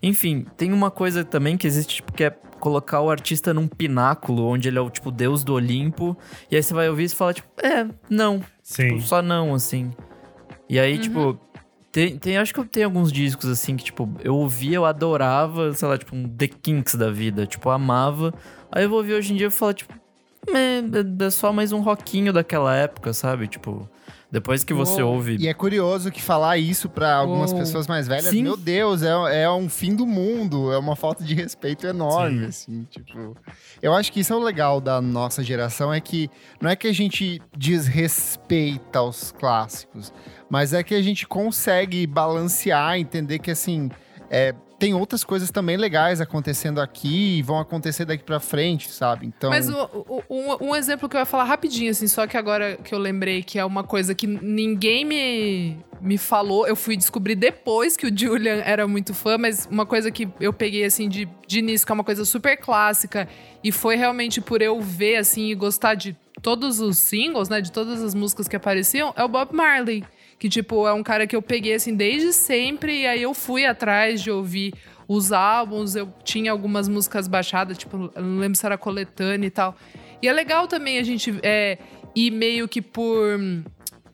Enfim, 0.07 0.45
tem 0.55 0.71
uma 0.73 0.89
coisa 0.91 1.23
também 1.23 1.57
que 1.57 1.67
existe, 1.67 1.95
tipo, 1.97 2.11
que 2.13 2.23
é 2.23 2.29
colocar 2.59 3.01
o 3.01 3.09
artista 3.09 3.53
num 3.53 3.67
pináculo, 3.67 4.45
onde 4.47 4.67
ele 4.67 4.77
é 4.77 4.81
o, 4.81 4.89
tipo, 4.89 5.11
deus 5.11 5.43
do 5.43 5.53
Olimpo. 5.53 6.17
E 6.49 6.55
aí 6.55 6.63
você 6.63 6.73
vai 6.73 6.89
ouvir 6.89 7.03
e 7.05 7.09
fala, 7.09 7.33
tipo, 7.33 7.47
é, 7.61 7.87
não. 8.09 8.41
Sim. 8.63 8.87
Tipo, 8.89 9.01
só 9.01 9.21
não, 9.21 9.53
assim. 9.53 9.91
E 10.69 10.79
aí, 10.79 10.97
tipo, 10.97 11.39
tem, 11.91 12.17
tem, 12.17 12.37
acho 12.37 12.53
que 12.53 12.59
eu 12.59 12.65
tenho 12.65 12.87
alguns 12.87 13.11
discos, 13.11 13.49
assim, 13.49 13.75
que, 13.75 13.83
tipo, 13.85 14.09
eu 14.23 14.35
ouvia, 14.35 14.75
eu 14.77 14.85
adorava, 14.85 15.73
sei 15.73 15.87
lá, 15.87 15.97
tipo, 15.97 16.15
um 16.15 16.27
The 16.27 16.47
Kinks 16.47 16.95
da 16.95 17.11
vida, 17.11 17.45
tipo, 17.45 17.69
eu 17.69 17.73
amava. 17.73 18.33
Aí 18.71 18.83
eu 18.83 18.89
vou 18.89 18.97
ouvir 18.99 19.13
hoje 19.13 19.33
em 19.33 19.35
dia 19.37 19.47
e 19.47 19.51
falar, 19.51 19.73
tipo, 19.73 19.93
é, 20.49 20.79
é- 20.79 21.25
é 21.25 21.29
só 21.29 21.51
mais 21.53 21.71
um 21.71 21.81
rockinho 21.81 22.33
daquela 22.33 22.75
época, 22.75 23.13
sabe? 23.13 23.47
Tipo, 23.47 23.87
depois 24.31 24.63
que 24.63 24.73
você 24.73 25.01
ouve. 25.01 25.37
E 25.39 25.47
é 25.47 25.53
curioso 25.53 26.11
que 26.11 26.21
falar 26.21 26.57
isso 26.57 26.89
pra 26.89 27.15
algumas 27.15 27.53
pessoas 27.53 27.87
mais 27.87 28.07
velhas, 28.07 28.25
Sim. 28.25 28.43
meu 28.43 28.57
Deus, 28.57 29.01
é, 29.01 29.43
é 29.43 29.49
um 29.49 29.69
fim 29.69 29.95
do 29.95 30.05
mundo, 30.05 30.71
é 30.71 30.77
uma 30.77 30.95
falta 30.95 31.23
de 31.23 31.33
respeito 31.33 31.87
enorme, 31.87 32.45
assim, 32.45 32.85
tipo. 32.89 33.37
Eu 33.81 33.93
acho 33.93 34.11
que 34.11 34.19
isso 34.19 34.33
é 34.33 34.35
o 34.35 34.39
legal 34.39 34.81
da 34.81 35.01
nossa 35.01 35.41
geração, 35.43 35.93
é 35.93 36.01
que 36.01 36.29
não 36.61 36.69
é 36.69 36.75
que 36.75 36.87
a 36.87 36.93
gente 36.93 37.41
desrespeita 37.57 39.01
os 39.01 39.31
clássicos, 39.31 40.11
mas 40.49 40.73
é 40.73 40.83
que 40.83 40.93
a 40.93 41.01
gente 41.01 41.25
consegue 41.25 42.05
balancear, 42.05 42.97
entender 42.97 43.39
que 43.39 43.51
assim. 43.51 43.89
é, 44.29 44.53
tem 44.79 44.93
outras 44.93 45.23
coisas 45.23 45.49
também 45.49 45.75
legais 45.75 46.21
acontecendo 46.21 46.79
aqui 46.79 47.39
e 47.39 47.41
vão 47.41 47.59
acontecer 47.59 48.05
daqui 48.05 48.23
pra 48.23 48.39
frente, 48.39 48.89
sabe? 48.91 49.25
Então. 49.25 49.49
Mas 49.49 49.69
um, 49.69 49.77
um 50.61 50.75
exemplo 50.75 51.09
que 51.09 51.15
eu 51.15 51.19
ia 51.19 51.25
falar 51.25 51.45
rapidinho, 51.45 51.91
assim, 51.91 52.07
só 52.07 52.27
que 52.27 52.37
agora 52.37 52.77
que 52.77 52.93
eu 52.93 52.99
lembrei 52.99 53.41
que 53.41 53.57
é 53.57 53.65
uma 53.65 53.83
coisa 53.83 54.13
que 54.13 54.27
ninguém 54.27 55.03
me, 55.03 55.77
me 55.99 56.17
falou, 56.17 56.67
eu 56.67 56.75
fui 56.75 56.95
descobrir 56.95 57.35
depois 57.35 57.97
que 57.97 58.05
o 58.05 58.15
Julian 58.15 58.61
era 58.63 58.87
muito 58.87 59.13
fã, 59.13 59.37
mas 59.37 59.67
uma 59.69 59.85
coisa 59.85 60.11
que 60.11 60.27
eu 60.39 60.53
peguei, 60.53 60.83
assim, 60.85 61.09
de, 61.09 61.27
de 61.47 61.59
início, 61.59 61.85
que 61.85 61.91
é 61.91 61.95
uma 61.95 62.03
coisa 62.03 62.23
super 62.23 62.57
clássica, 62.57 63.27
e 63.63 63.71
foi 63.71 63.95
realmente 63.95 64.39
por 64.39 64.61
eu 64.61 64.79
ver, 64.79 65.17
assim, 65.17 65.49
e 65.49 65.55
gostar 65.55 65.95
de 65.95 66.15
todos 66.41 66.79
os 66.79 66.99
singles, 66.99 67.49
né, 67.49 67.61
de 67.61 67.71
todas 67.71 68.03
as 68.03 68.13
músicas 68.13 68.47
que 68.47 68.55
apareciam, 68.55 69.13
é 69.15 69.23
o 69.23 69.27
Bob 69.27 69.53
Marley. 69.53 70.03
Que, 70.39 70.49
tipo, 70.49 70.87
é 70.87 70.93
um 70.93 71.03
cara 71.03 71.25
que 71.25 71.35
eu 71.35 71.41
peguei, 71.41 71.73
assim, 71.73 71.95
desde 71.95 72.31
sempre. 72.33 73.01
E 73.01 73.07
aí 73.07 73.21
eu 73.23 73.33
fui 73.33 73.65
atrás 73.65 74.21
de 74.21 74.29
ouvir 74.29 74.73
os 75.07 75.31
álbuns. 75.31 75.95
Eu 75.95 76.13
tinha 76.23 76.51
algumas 76.51 76.87
músicas 76.87 77.27
baixadas, 77.27 77.77
tipo, 77.77 77.97
não 77.97 78.39
lembro 78.39 78.57
se 78.57 78.65
era 78.65 78.77
coletânea 78.77 79.47
e 79.47 79.51
tal. 79.51 79.75
E 80.21 80.27
é 80.27 80.33
legal 80.33 80.67
também 80.67 80.97
a 80.99 81.03
gente 81.03 81.39
é, 81.43 81.77
ir 82.15 82.31
meio 82.31 82.67
que 82.67 82.81
por 82.81 83.39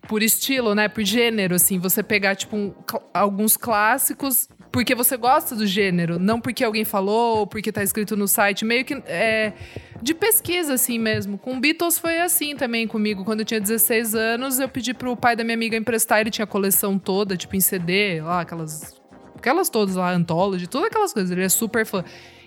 por 0.08 0.22
estilo, 0.22 0.76
né? 0.76 0.88
Por 0.88 1.04
gênero, 1.04 1.56
assim. 1.56 1.80
Você 1.80 2.04
pegar, 2.04 2.36
tipo, 2.36 2.56
um, 2.56 2.74
alguns 3.14 3.58
clássicos 3.58 4.48
porque 4.74 4.96
você 4.96 5.16
gosta 5.16 5.56
do 5.56 5.68
gênero, 5.68 6.18
não 6.18 6.42
porque 6.42 6.64
alguém 6.64 6.84
falou 6.84 7.38
ou 7.38 7.48
porque 7.48 7.72
tá 7.72 7.84
escrito 7.84 8.18
no 8.18 8.28
site. 8.28 8.66
Meio 8.66 8.84
que 8.84 8.96
é, 9.06 9.54
de 10.02 10.16
pesquisa, 10.16 10.74
assim 10.74 10.98
mesmo. 10.98 11.38
Com 11.38 11.60
Beatles 11.60 12.00
foi 12.00 12.20
assim 12.20 12.56
também 12.56 12.88
comigo. 12.88 13.24
Quando 13.24 13.42
eu 13.42 13.46
tinha 13.46 13.62
16 13.62 14.16
anos, 14.16 14.60
eu 14.60 14.68
pedi 14.68 14.92
pro 14.92 15.16
pai 15.16 15.36
da 15.36 15.44
minha 15.44 15.54
amiga 15.54 15.78
emprestar. 15.78 16.22
Ele 16.22 16.32
tinha 16.32 16.46
a 16.46 16.48
coleção 16.48 16.98
toda, 16.98 17.38
tipo, 17.38 17.56
em 17.56 17.60
CD, 17.60 18.20
lá, 18.22 18.42
aquelas. 18.42 19.00
Aquelas 19.38 19.70
todas 19.70 19.96
lá, 19.96 20.12
Anthology, 20.12 20.66
todas 20.66 20.88
aquelas 20.88 21.14
coisas. 21.14 21.30
Ele 21.30 21.44
é 21.44 21.50
super 21.50 21.86
fã. 21.86 22.04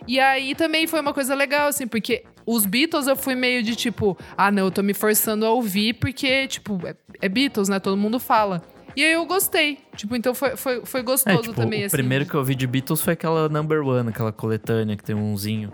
E 0.06 0.20
aí 0.20 0.54
também 0.54 0.87
foi 0.87 1.00
uma 1.00 1.12
coisa 1.12 1.35
legal, 1.35 1.68
assim, 1.68 1.87
porque 1.87 2.24
os 2.44 2.64
Beatles 2.64 3.06
eu 3.06 3.16
fui 3.16 3.35
meio 3.35 3.62
de 3.62 3.74
tipo, 3.74 4.16
ah, 4.37 4.50
não, 4.50 4.64
eu 4.64 4.70
tô 4.70 4.82
me 4.82 4.94
forçando 4.94 5.44
a 5.44 5.50
ouvir, 5.50 5.94
porque, 5.94 6.46
tipo, 6.46 6.80
é, 6.87 6.94
é 7.20 7.28
Beatles, 7.28 7.68
né? 7.68 7.80
Todo 7.80 7.96
mundo 7.96 8.20
fala. 8.20 8.62
E 8.96 9.04
aí 9.04 9.12
eu 9.12 9.26
gostei. 9.26 9.78
Tipo, 9.94 10.16
então 10.16 10.35
foi, 10.35 10.56
foi, 10.56 10.85
foi 10.85 11.02
gostoso 11.02 11.38
é, 11.38 11.42
tipo, 11.42 11.54
também, 11.54 11.82
o 11.82 11.87
assim. 11.87 11.96
O 11.96 11.98
primeiro 11.98 12.24
que 12.24 12.35
eu 12.35 12.42
vi 12.42 12.54
de 12.54 12.66
Beatles 12.66 13.02
foi 13.02 13.12
aquela 13.12 13.48
Number 13.48 13.87
One, 13.87 14.09
aquela 14.09 14.32
coletânea 14.32 14.96
que 14.96 15.04
tem 15.04 15.14
umzinho. 15.14 15.70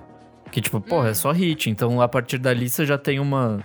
Que, 0.51 0.61
tipo, 0.61 0.81
porra, 0.81 1.07
hum. 1.07 1.11
é 1.11 1.15
só 1.15 1.31
hit. 1.31 1.71
Então, 1.71 2.01
a 2.01 2.09
partir 2.09 2.39
dali, 2.39 2.69
você 2.69 2.85
já 2.85 2.99
tem 2.99 3.21
uma, 3.21 3.65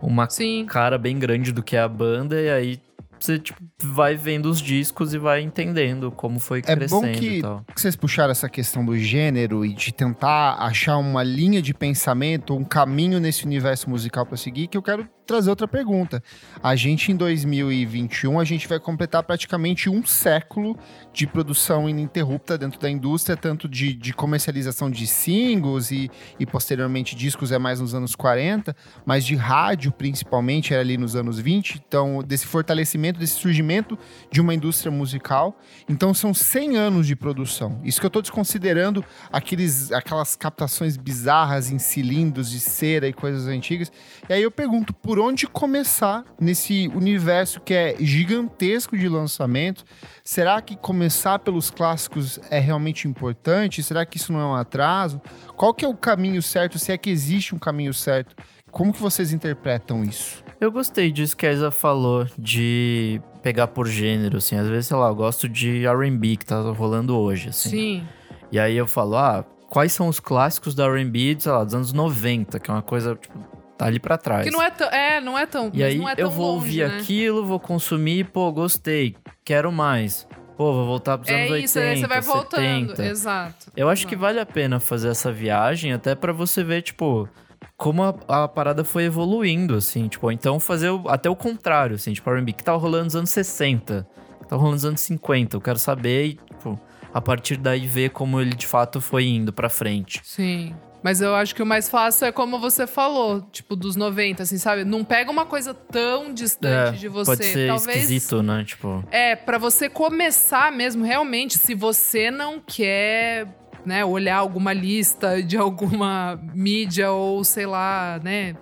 uma 0.00 0.28
Sim. 0.30 0.64
cara 0.66 0.96
bem 0.96 1.18
grande 1.18 1.52
do 1.52 1.62
que 1.62 1.76
é 1.76 1.80
a 1.80 1.88
banda. 1.88 2.40
E 2.40 2.48
aí, 2.48 2.80
você 3.24 3.38
tipo, 3.38 3.60
vai 3.82 4.16
vendo 4.16 4.46
os 4.46 4.60
discos 4.60 5.14
e 5.14 5.18
vai 5.18 5.40
entendendo 5.40 6.10
como 6.10 6.38
foi 6.38 6.60
é 6.60 6.62
crescendo. 6.62 7.06
É 7.06 7.12
bom 7.12 7.18
que, 7.66 7.74
que, 7.74 7.80
vocês 7.80 7.96
puxaram 7.96 8.30
essa 8.30 8.48
questão 8.48 8.84
do 8.84 8.96
gênero 8.98 9.64
e 9.64 9.72
de 9.72 9.92
tentar 9.92 10.56
achar 10.58 10.96
uma 10.98 11.22
linha 11.22 11.62
de 11.62 11.72
pensamento, 11.72 12.54
um 12.54 12.64
caminho 12.64 13.18
nesse 13.20 13.44
universo 13.44 13.88
musical 13.88 14.26
para 14.26 14.36
seguir, 14.36 14.66
que 14.66 14.76
eu 14.76 14.82
quero 14.82 15.08
trazer 15.26 15.50
outra 15.50 15.68
pergunta. 15.68 16.22
A 16.62 16.76
gente, 16.76 17.12
em 17.12 17.16
2021, 17.16 18.38
a 18.38 18.44
gente 18.44 18.66
vai 18.68 18.78
completar 18.78 19.22
praticamente 19.22 19.90
um 19.90 20.04
século 20.06 20.78
de 21.12 21.26
produção 21.26 21.88
ininterrupta 21.88 22.56
dentro 22.56 22.78
da 22.80 22.88
indústria, 22.88 23.36
tanto 23.36 23.68
de, 23.68 23.92
de 23.92 24.12
comercialização 24.12 24.90
de 24.90 25.06
singles 25.06 25.90
e, 25.90 26.10
e, 26.38 26.46
posteriormente, 26.46 27.16
discos 27.16 27.52
é 27.52 27.58
mais 27.58 27.80
nos 27.80 27.94
anos 27.94 28.14
40, 28.14 28.74
mas 29.04 29.24
de 29.24 29.34
rádio, 29.34 29.92
principalmente, 29.92 30.72
era 30.72 30.82
ali 30.82 30.96
nos 30.96 31.16
anos 31.16 31.38
20. 31.38 31.82
Então, 31.86 32.22
desse 32.24 32.46
fortalecimento, 32.46 33.18
desse 33.18 33.34
surgimento 33.34 33.98
de 34.30 34.40
uma 34.40 34.54
indústria 34.54 34.90
musical. 34.90 35.58
Então, 35.88 36.14
são 36.14 36.32
100 36.32 36.76
anos 36.76 37.06
de 37.06 37.16
produção. 37.16 37.80
Isso 37.84 38.00
que 38.00 38.06
eu 38.06 38.08
estou 38.08 38.22
desconsiderando 38.22 39.04
aqueles, 39.32 39.90
aquelas 39.92 40.36
captações 40.36 40.96
bizarras 40.96 41.70
em 41.70 41.78
cilindros 41.78 42.50
de 42.50 42.60
cera 42.60 43.08
e 43.08 43.12
coisas 43.12 43.46
antigas. 43.46 43.90
E 44.28 44.32
aí 44.32 44.42
eu 44.42 44.50
pergunto, 44.50 44.92
por 44.92 45.15
por 45.16 45.22
onde 45.22 45.46
começar 45.46 46.26
nesse 46.38 46.88
universo 46.88 47.58
que 47.58 47.72
é 47.72 47.96
gigantesco 47.98 48.98
de 48.98 49.08
lançamento. 49.08 49.82
Será 50.22 50.60
que 50.60 50.76
começar 50.76 51.38
pelos 51.38 51.70
clássicos 51.70 52.38
é 52.50 52.58
realmente 52.58 53.08
importante? 53.08 53.82
Será 53.82 54.04
que 54.04 54.18
isso 54.18 54.30
não 54.30 54.40
é 54.40 54.44
um 54.44 54.54
atraso? 54.54 55.18
Qual 55.56 55.72
que 55.72 55.86
é 55.86 55.88
o 55.88 55.96
caminho 55.96 56.42
certo? 56.42 56.78
Se 56.78 56.92
é 56.92 56.98
que 56.98 57.08
existe 57.08 57.54
um 57.54 57.58
caminho 57.58 57.94
certo? 57.94 58.36
Como 58.70 58.92
que 58.92 59.00
vocês 59.00 59.32
interpretam 59.32 60.04
isso? 60.04 60.44
Eu 60.60 60.70
gostei 60.70 61.10
disso 61.10 61.34
que 61.34 61.46
a 61.46 61.52
Isa 61.52 61.70
falou, 61.70 62.26
de 62.38 63.18
pegar 63.42 63.68
por 63.68 63.86
gênero, 63.86 64.36
assim. 64.36 64.56
Às 64.56 64.68
vezes, 64.68 64.88
sei 64.88 64.98
lá, 64.98 65.08
eu 65.08 65.14
gosto 65.14 65.48
de 65.48 65.86
R&B 65.86 66.36
que 66.36 66.44
tá 66.44 66.60
rolando 66.60 67.16
hoje, 67.16 67.48
assim. 67.48 67.70
Sim. 67.70 68.08
E 68.52 68.58
aí 68.58 68.76
eu 68.76 68.86
falo, 68.86 69.16
ah, 69.16 69.46
quais 69.70 69.94
são 69.94 70.08
os 70.08 70.20
clássicos 70.20 70.74
da 70.74 70.84
R&B, 70.84 71.38
sei 71.38 71.52
lá, 71.52 71.64
dos 71.64 71.72
anos 71.72 71.94
90, 71.94 72.60
que 72.60 72.70
é 72.70 72.74
uma 72.74 72.82
coisa, 72.82 73.14
tipo, 73.14 73.55
tá 73.76 73.86
ali 73.86 73.98
para 73.98 74.16
trás. 74.16 74.44
Que 74.44 74.50
não 74.50 74.62
é 74.62 74.70
tão. 74.70 74.88
É, 74.88 75.20
não 75.20 75.38
é 75.38 75.46
tão. 75.46 75.70
E 75.72 75.82
aí 75.82 76.00
é 76.00 76.14
eu 76.16 76.30
vou 76.30 76.54
longe, 76.54 76.80
ouvir 76.82 76.88
né? 76.88 76.98
aquilo, 76.98 77.44
vou 77.44 77.60
consumir, 77.60 78.24
pô, 78.24 78.50
gostei, 78.52 79.16
quero 79.44 79.70
mais. 79.70 80.26
Pô, 80.56 80.72
vou 80.72 80.86
voltar 80.86 81.18
pros 81.18 81.30
é 81.30 81.48
anos 81.48 81.64
isso, 81.64 81.78
80, 81.78 81.92
aí 81.92 82.00
você 82.00 82.06
vai 82.06 82.20
voltando. 82.22 82.88
70. 82.90 83.04
Exato. 83.04 83.72
Eu 83.76 83.88
acho 83.90 84.02
exato. 84.02 84.08
que 84.08 84.16
vale 84.16 84.40
a 84.40 84.46
pena 84.46 84.80
fazer 84.80 85.08
essa 85.08 85.30
viagem 85.30 85.92
até 85.92 86.14
para 86.14 86.32
você 86.32 86.64
ver, 86.64 86.80
tipo, 86.80 87.28
como 87.76 88.02
a, 88.02 88.14
a, 88.26 88.48
parada 88.48 88.82
foi 88.82 89.04
evoluindo, 89.04 89.74
assim, 89.74 90.08
tipo, 90.08 90.30
então 90.32 90.58
fazer 90.58 90.88
o, 90.88 91.08
até 91.08 91.28
o 91.28 91.36
contrário, 91.36 91.96
assim, 91.96 92.12
tipo, 92.14 92.30
R&B 92.30 92.54
que 92.54 92.64
tava 92.64 92.78
rolando 92.78 93.04
nos 93.04 93.16
anos 93.16 93.30
60, 93.30 94.06
que 94.40 94.48
tava 94.48 94.56
rolando 94.56 94.76
nos 94.76 94.84
anos 94.86 95.00
50, 95.02 95.56
eu 95.56 95.60
quero 95.60 95.78
saber 95.78 96.24
e, 96.24 96.34
tipo, 96.34 96.80
a 97.12 97.20
partir 97.20 97.58
daí 97.58 97.86
ver 97.86 98.10
como 98.10 98.40
ele 98.40 98.54
de 98.54 98.66
fato 98.66 98.98
foi 98.98 99.26
indo 99.26 99.52
pra 99.52 99.68
frente. 99.68 100.20
Sim. 100.24 100.74
Mas 101.06 101.20
eu 101.20 101.36
acho 101.36 101.54
que 101.54 101.62
o 101.62 101.66
mais 101.66 101.88
fácil 101.88 102.26
é 102.26 102.32
como 102.32 102.58
você 102.58 102.84
falou, 102.84 103.40
tipo, 103.52 103.76
dos 103.76 103.94
90, 103.94 104.42
assim, 104.42 104.58
sabe? 104.58 104.84
Não 104.84 105.04
pega 105.04 105.30
uma 105.30 105.46
coisa 105.46 105.72
tão 105.72 106.34
distante 106.34 106.96
é, 106.96 106.98
de 106.98 107.06
você. 107.06 107.30
Pode 107.30 107.44
ser 107.44 107.68
Talvez, 107.68 107.96
esquisito, 107.98 108.42
né? 108.42 108.64
Tipo... 108.64 109.04
É, 109.12 109.36
para 109.36 109.56
você 109.56 109.88
começar 109.88 110.72
mesmo, 110.72 111.04
realmente, 111.04 111.58
se 111.58 111.76
você 111.76 112.28
não 112.28 112.58
quer, 112.58 113.46
né, 113.84 114.04
olhar 114.04 114.38
alguma 114.38 114.72
lista 114.72 115.40
de 115.40 115.56
alguma 115.56 116.40
mídia 116.52 117.12
ou, 117.12 117.44
sei 117.44 117.66
lá, 117.66 118.20
né, 118.24 118.56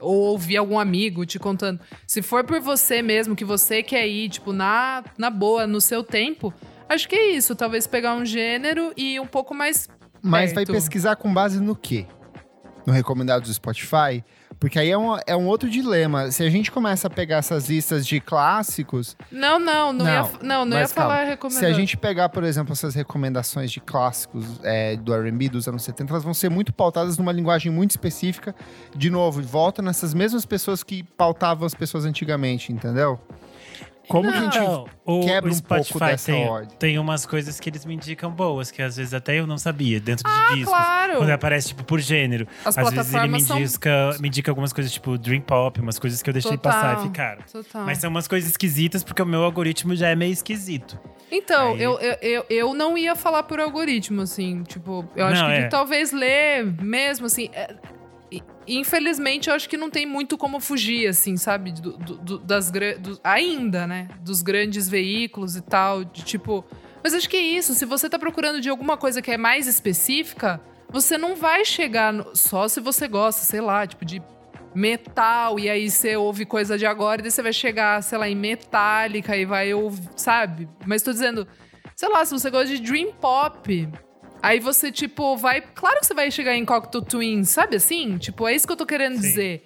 ou 0.00 0.16
ouvir 0.16 0.56
algum 0.56 0.80
amigo 0.80 1.24
te 1.24 1.38
contando. 1.38 1.78
Se 2.08 2.20
for 2.22 2.42
por 2.42 2.58
você 2.58 3.02
mesmo, 3.02 3.36
que 3.36 3.44
você 3.44 3.84
quer 3.84 4.08
ir, 4.08 4.30
tipo, 4.30 4.52
na, 4.52 5.04
na 5.16 5.30
boa, 5.30 5.64
no 5.64 5.80
seu 5.80 6.02
tempo, 6.02 6.52
acho 6.88 7.08
que 7.08 7.14
é 7.14 7.30
isso. 7.30 7.54
Talvez 7.54 7.86
pegar 7.86 8.16
um 8.16 8.24
gênero 8.24 8.92
e 8.96 9.20
um 9.20 9.28
pouco 9.28 9.54
mais 9.54 9.88
mas 10.24 10.52
vai 10.52 10.64
pesquisar 10.64 11.16
com 11.16 11.32
base 11.32 11.60
no 11.60 11.76
quê? 11.76 12.06
No 12.86 12.92
recomendado 12.92 13.42
do 13.42 13.52
Spotify? 13.52 14.24
Porque 14.58 14.78
aí 14.78 14.90
é 14.90 14.96
um, 14.96 15.16
é 15.26 15.36
um 15.36 15.46
outro 15.46 15.68
dilema. 15.68 16.30
Se 16.30 16.42
a 16.42 16.48
gente 16.48 16.70
começa 16.70 17.08
a 17.08 17.10
pegar 17.10 17.38
essas 17.38 17.68
listas 17.68 18.06
de 18.06 18.20
clássicos. 18.20 19.16
Não, 19.30 19.58
não, 19.58 19.92
não, 19.92 20.04
não 20.04 20.12
ia, 20.12 20.30
não, 20.42 20.64
não 20.64 20.78
ia 20.78 20.88
falar 20.88 21.24
recomendado. 21.24 21.60
Se 21.60 21.66
a 21.66 21.72
gente 21.72 21.96
pegar, 21.96 22.28
por 22.28 22.44
exemplo, 22.44 22.72
essas 22.72 22.94
recomendações 22.94 23.70
de 23.70 23.80
clássicos 23.80 24.44
é, 24.62 24.96
do 24.96 25.14
RB 25.14 25.48
dos 25.48 25.68
anos 25.68 25.82
70, 25.82 26.12
elas 26.12 26.24
vão 26.24 26.34
ser 26.34 26.48
muito 26.48 26.72
pautadas 26.72 27.18
numa 27.18 27.32
linguagem 27.32 27.70
muito 27.70 27.90
específica. 27.90 28.54
De 28.96 29.10
novo, 29.10 29.42
volta 29.42 29.82
nessas 29.82 30.14
mesmas 30.14 30.46
pessoas 30.46 30.82
que 30.82 31.02
pautavam 31.02 31.66
as 31.66 31.74
pessoas 31.74 32.04
antigamente, 32.04 32.72
entendeu? 32.72 33.20
Como 34.08 34.30
que 34.30 34.36
a 34.36 34.40
gente 34.40 34.58
o, 35.04 35.20
quebra 35.20 35.50
o 35.50 35.54
um 35.54 35.60
pouco 35.60 35.98
dessa 35.98 36.32
tem, 36.32 36.46
ordem? 36.46 36.76
Tem 36.78 36.98
umas 36.98 37.24
coisas 37.24 37.58
que 37.58 37.70
eles 37.70 37.84
me 37.84 37.94
indicam 37.94 38.30
boas, 38.30 38.70
que 38.70 38.82
às 38.82 38.96
vezes 38.96 39.14
até 39.14 39.38
eu 39.38 39.46
não 39.46 39.56
sabia, 39.56 40.00
dentro 40.00 40.24
de 40.24 40.30
ah, 40.30 40.54
discos. 40.54 40.72
Claro. 40.72 41.16
Quando 41.16 41.30
aparece, 41.30 41.68
tipo, 41.68 41.84
por 41.84 42.00
gênero. 42.00 42.46
As 42.64 42.76
às 42.76 42.90
vezes 42.90 43.14
ele 43.14 43.28
me 43.28 43.40
são... 43.40 43.58
indica, 43.58 44.16
me 44.20 44.28
indica 44.28 44.50
algumas 44.50 44.72
coisas, 44.72 44.92
tipo, 44.92 45.16
Dream 45.16 45.40
Pop, 45.40 45.80
umas 45.80 45.98
coisas 45.98 46.22
que 46.22 46.28
eu 46.28 46.34
deixei 46.34 46.56
Total. 46.56 46.72
passar 46.72 46.98
e 47.00 47.02
ficaram. 47.02 47.42
Total. 47.50 47.84
Mas 47.84 47.98
são 47.98 48.10
umas 48.10 48.28
coisas 48.28 48.50
esquisitas, 48.50 49.02
porque 49.02 49.22
o 49.22 49.26
meu 49.26 49.42
algoritmo 49.42 49.94
já 49.96 50.08
é 50.08 50.14
meio 50.14 50.32
esquisito. 50.32 50.98
Então, 51.30 51.72
Aí... 51.72 51.82
eu, 51.82 51.98
eu, 51.98 52.16
eu, 52.20 52.46
eu 52.50 52.74
não 52.74 52.96
ia 52.96 53.16
falar 53.16 53.42
por 53.44 53.58
algoritmo, 53.58 54.22
assim. 54.22 54.62
Tipo, 54.64 55.08
eu 55.16 55.26
acho 55.26 55.42
Não, 55.42 55.48
que 55.48 55.56
é. 55.56 55.68
talvez 55.68 56.12
ler 56.12 56.64
mesmo, 56.82 57.26
assim. 57.26 57.50
é- 57.52 57.74
Infelizmente, 58.66 59.48
eu 59.48 59.54
acho 59.54 59.68
que 59.68 59.76
não 59.76 59.90
tem 59.90 60.06
muito 60.06 60.38
como 60.38 60.58
fugir, 60.60 61.06
assim, 61.08 61.36
sabe? 61.36 61.72
Do, 61.72 61.96
do- 61.98 62.38
das 62.38 62.70
do- 62.70 63.20
ainda, 63.22 63.86
né? 63.86 64.08
Dos 64.20 64.40
grandes 64.42 64.88
veículos 64.88 65.56
e 65.56 65.60
tal, 65.62 66.04
de 66.04 66.24
tipo. 66.24 66.64
Mas 67.02 67.12
acho 67.14 67.28
que 67.28 67.36
é 67.36 67.42
isso. 67.42 67.74
Se 67.74 67.84
você 67.84 68.08
tá 68.08 68.18
procurando 68.18 68.60
de 68.60 68.68
alguma 68.70 68.96
coisa 68.96 69.20
que 69.20 69.30
é 69.30 69.36
mais 69.36 69.66
específica, 69.66 70.60
você 70.88 71.18
não 71.18 71.36
vai 71.36 71.64
chegar 71.64 72.12
no- 72.12 72.34
só 72.34 72.66
se 72.68 72.80
você 72.80 73.06
gosta, 73.06 73.42
sei 73.42 73.60
lá, 73.60 73.86
tipo, 73.86 74.04
de 74.04 74.22
metal, 74.74 75.58
e 75.58 75.68
aí 75.70 75.88
você 75.90 76.16
ouve 76.16 76.44
coisa 76.44 76.76
de 76.76 76.84
agora, 76.86 77.20
e 77.20 77.22
daí 77.22 77.30
você 77.30 77.42
vai 77.42 77.52
chegar, 77.52 78.02
sei 78.02 78.18
lá, 78.18 78.28
em 78.28 78.34
metálica 78.34 79.36
e 79.36 79.44
vai 79.44 79.72
ouvir, 79.72 80.08
sabe? 80.16 80.68
Mas 80.84 81.02
tô 81.02 81.12
dizendo, 81.12 81.46
sei 81.94 82.08
lá, 82.08 82.24
se 82.24 82.32
você 82.32 82.50
gosta 82.50 82.66
de 82.74 82.80
Dream 82.82 83.12
Pop, 83.12 83.88
aí 84.44 84.60
você, 84.60 84.92
tipo, 84.92 85.36
vai. 85.36 85.60
Claro 85.60 86.00
que 86.00 86.06
você 86.06 86.14
vai 86.14 86.30
chegar 86.30 86.54
em 86.54 86.64
Cocteau 86.64 87.02
Twins, 87.02 87.48
sabe 87.48 87.76
assim? 87.76 88.18
Tipo, 88.18 88.46
é 88.46 88.54
isso 88.54 88.66
que 88.66 88.72
eu 88.72 88.76
tô 88.76 88.86
querendo 88.86 89.16
Sim. 89.16 89.22
dizer. 89.22 89.64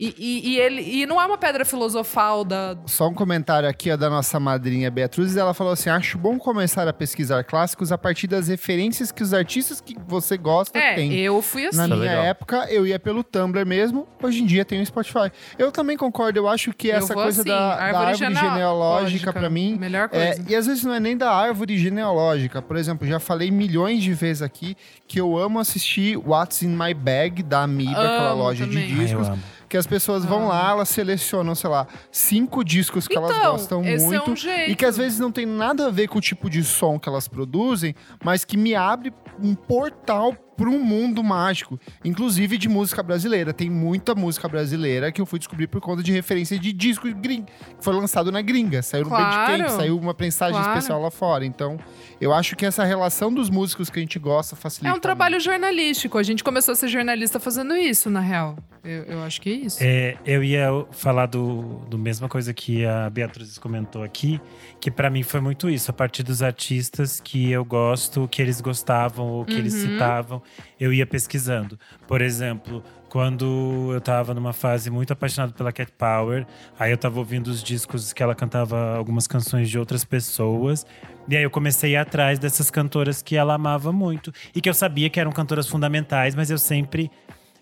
E, 0.00 0.14
e, 0.16 0.50
e 0.50 0.58
ele, 0.60 0.80
e 0.82 1.06
não 1.06 1.20
é 1.20 1.26
uma 1.26 1.36
pedra 1.36 1.64
filosofal 1.64 2.44
da. 2.44 2.76
Só 2.86 3.08
um 3.08 3.14
comentário 3.14 3.68
aqui 3.68 3.90
ó, 3.90 3.96
da 3.96 4.08
nossa 4.08 4.38
madrinha 4.38 4.90
Beatriz. 4.90 5.36
Ela 5.36 5.52
falou 5.52 5.72
assim: 5.72 5.90
acho 5.90 6.16
bom 6.16 6.38
começar 6.38 6.86
a 6.86 6.92
pesquisar 6.92 7.42
clássicos 7.42 7.90
a 7.90 7.98
partir 7.98 8.28
das 8.28 8.46
referências 8.46 9.10
que 9.10 9.22
os 9.24 9.34
artistas 9.34 9.80
que 9.80 9.96
você 10.06 10.36
gosta 10.36 10.78
É, 10.78 10.94
têm. 10.94 11.12
eu 11.14 11.42
fui 11.42 11.66
assim. 11.66 11.78
Na 11.78 11.84
é 11.84 11.86
minha 11.88 11.98
legal. 11.98 12.24
época, 12.24 12.66
eu 12.70 12.86
ia 12.86 12.98
pelo 12.98 13.24
Tumblr 13.24 13.66
mesmo. 13.66 14.06
Hoje 14.22 14.40
em 14.42 14.46
dia 14.46 14.64
tem 14.64 14.80
o 14.80 14.86
Spotify. 14.86 15.32
Eu 15.58 15.72
também 15.72 15.96
concordo. 15.96 16.38
Eu 16.38 16.46
acho 16.48 16.72
que 16.72 16.88
Eu 16.88 16.96
essa 16.96 17.12
coisa 17.14 17.40
assim, 17.40 17.50
da, 17.50 17.74
da 17.76 17.82
árvore 17.82 18.14
genealógica, 18.14 18.50
genealógica, 18.50 19.32
pra 19.32 19.50
mim. 19.50 19.76
Melhor 19.78 20.08
É, 20.12 20.34
coisa. 20.34 20.44
e 20.48 20.54
às 20.54 20.66
vezes 20.66 20.84
não 20.84 20.94
é 20.94 21.00
nem 21.00 21.16
da 21.16 21.30
árvore 21.32 21.76
genealógica. 21.76 22.62
Por 22.62 22.76
exemplo, 22.76 23.04
já 23.06 23.18
falei 23.18 23.50
milhões 23.50 24.02
de 24.02 24.14
vezes 24.14 24.42
aqui 24.42 24.76
que 25.08 25.20
eu 25.20 25.36
amo 25.36 25.58
assistir 25.58 26.16
What's 26.16 26.62
in 26.62 26.68
My 26.68 26.94
Bag 26.94 27.42
da 27.42 27.62
Amiibo, 27.64 27.90
aquela 27.98 28.32
loja 28.32 28.64
também. 28.66 28.86
de 28.86 28.92
Ai, 28.92 28.98
eu 29.00 29.04
discos. 29.04 29.28
amo. 29.28 29.42
Que 29.68 29.76
as 29.76 29.86
pessoas 29.86 30.24
vão 30.24 30.48
lá, 30.48 30.70
elas 30.70 30.88
selecionam, 30.88 31.54
sei 31.54 31.68
lá, 31.70 31.86
cinco 32.10 32.64
discos 32.64 33.06
que 33.06 33.16
elas 33.16 33.30
Então, 33.36 33.52
gostam 33.52 33.84
esse 33.84 34.04
é 34.04 34.08
muito. 34.08 34.30
um. 34.32 34.34
E 34.68 34.74
que 34.74 34.84
às 34.84 34.96
vezes 34.96 35.18
não 35.18 35.30
tem 35.30 35.44
nada 35.46 35.86
a 35.86 35.90
ver 35.90 36.08
com 36.08 36.18
o 36.18 36.20
tipo 36.20 36.48
de 36.48 36.64
som 36.64 36.98
que 36.98 37.08
elas 37.08 37.28
produzem, 37.28 37.94
mas 38.24 38.44
que 38.44 38.56
me 38.56 38.74
abre 38.74 39.12
um 39.42 39.54
portal 39.54 40.34
para 40.58 40.68
um 40.68 40.80
mundo 40.84 41.22
mágico, 41.22 41.78
inclusive 42.04 42.58
de 42.58 42.68
música 42.68 43.00
brasileira. 43.02 43.52
Tem 43.54 43.70
muita 43.70 44.12
música 44.14 44.48
brasileira 44.48 45.12
que 45.12 45.20
eu 45.20 45.24
fui 45.24 45.38
descobrir 45.38 45.68
por 45.68 45.80
conta 45.80 46.02
de 46.02 46.10
referência 46.12 46.58
de 46.58 46.72
disco 46.72 47.08
gring, 47.14 47.44
que 47.44 47.84
foi 47.84 47.94
lançado 47.94 48.32
na 48.32 48.42
gringa, 48.42 48.82
saiu 48.82 49.04
no 49.04 49.10
Claro. 49.10 49.52
Bandcamp, 49.52 49.70
saiu 49.78 49.96
uma 49.96 50.12
prensagem 50.12 50.54
Claro. 50.60 50.68
especial 50.76 51.00
lá 51.00 51.10
fora. 51.12 51.46
Então, 51.46 51.78
eu 52.20 52.34
acho 52.34 52.56
que 52.56 52.66
essa 52.66 52.82
relação 52.84 53.32
dos 53.32 53.48
músicos 53.48 53.88
que 53.88 54.00
a 54.00 54.02
gente 54.02 54.18
gosta 54.18 54.56
facilita. 54.56 54.92
É 54.92 54.96
um 54.96 55.00
trabalho 55.00 55.38
jornalístico. 55.38 56.18
A 56.18 56.22
gente 56.24 56.42
começou 56.42 56.72
a 56.72 56.74
ser 56.76 56.88
jornalista 56.88 57.38
fazendo 57.38 57.76
isso, 57.76 58.10
na 58.10 58.20
real. 58.20 58.58
Eu, 58.82 59.02
eu 59.04 59.22
acho 59.22 59.40
que 59.40 59.50
é 59.50 59.52
isso. 59.52 59.78
É, 59.80 60.16
eu 60.24 60.42
ia 60.42 60.68
falar 60.92 61.26
do, 61.26 61.80
do 61.88 61.98
mesma 61.98 62.28
coisa 62.28 62.52
que 62.54 62.84
a 62.86 63.08
Beatriz 63.10 63.58
comentou 63.58 64.02
aqui, 64.02 64.40
que 64.80 64.90
pra 64.90 65.10
mim 65.10 65.22
foi 65.22 65.40
muito 65.40 65.68
isso. 65.68 65.90
A 65.90 65.94
partir 65.94 66.22
dos 66.22 66.42
artistas 66.42 67.20
que 67.20 67.50
eu 67.50 67.64
gosto, 67.64 68.26
que 68.28 68.40
eles 68.40 68.60
gostavam 68.60 69.26
ou 69.26 69.44
que 69.44 69.54
eles 69.54 69.74
Uhum. 69.74 69.92
citavam, 69.92 70.42
eu 70.78 70.92
ia 70.92 71.06
pesquisando. 71.06 71.78
Por 72.06 72.20
exemplo, 72.20 72.82
quando 73.08 73.90
eu 73.92 74.00
tava 74.00 74.34
numa 74.34 74.52
fase 74.52 74.90
muito 74.90 75.12
apaixonado 75.12 75.52
pela 75.54 75.72
Cat 75.72 75.90
Power, 75.96 76.46
aí 76.78 76.90
eu 76.90 76.98
tava 76.98 77.18
ouvindo 77.18 77.48
os 77.48 77.62
discos 77.62 78.12
que 78.12 78.22
ela 78.22 78.34
cantava 78.34 78.96
algumas 78.96 79.26
canções 79.26 79.68
de 79.70 79.78
outras 79.78 80.04
pessoas. 80.04 80.86
E 81.28 81.36
aí 81.36 81.42
eu 81.42 81.50
comecei 81.50 81.96
a 81.96 82.00
ir 82.00 82.02
atrás 82.02 82.38
dessas 82.38 82.70
cantoras 82.70 83.22
que 83.22 83.36
ela 83.36 83.54
amava 83.54 83.92
muito. 83.92 84.32
E 84.54 84.60
que 84.60 84.68
eu 84.68 84.74
sabia 84.74 85.10
que 85.10 85.18
eram 85.18 85.32
cantoras 85.32 85.66
fundamentais, 85.66 86.34
mas 86.34 86.50
eu 86.50 86.58
sempre 86.58 87.10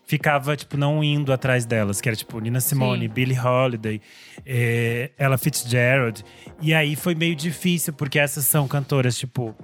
ficava, 0.06 0.56
tipo, 0.56 0.76
não 0.76 1.02
indo 1.02 1.32
atrás 1.32 1.66
delas, 1.66 2.00
que 2.00 2.08
era 2.08 2.16
tipo 2.16 2.38
Nina 2.38 2.60
Simone, 2.60 3.08
Sim. 3.08 3.12
Billie 3.12 3.38
Holiday, 3.38 4.00
eh, 4.46 5.10
Ella 5.18 5.36
Fitzgerald. 5.36 6.24
E 6.62 6.72
aí 6.72 6.94
foi 6.94 7.14
meio 7.14 7.34
difícil, 7.34 7.92
porque 7.92 8.18
essas 8.18 8.44
são 8.44 8.66
cantoras, 8.68 9.18
tipo. 9.18 9.54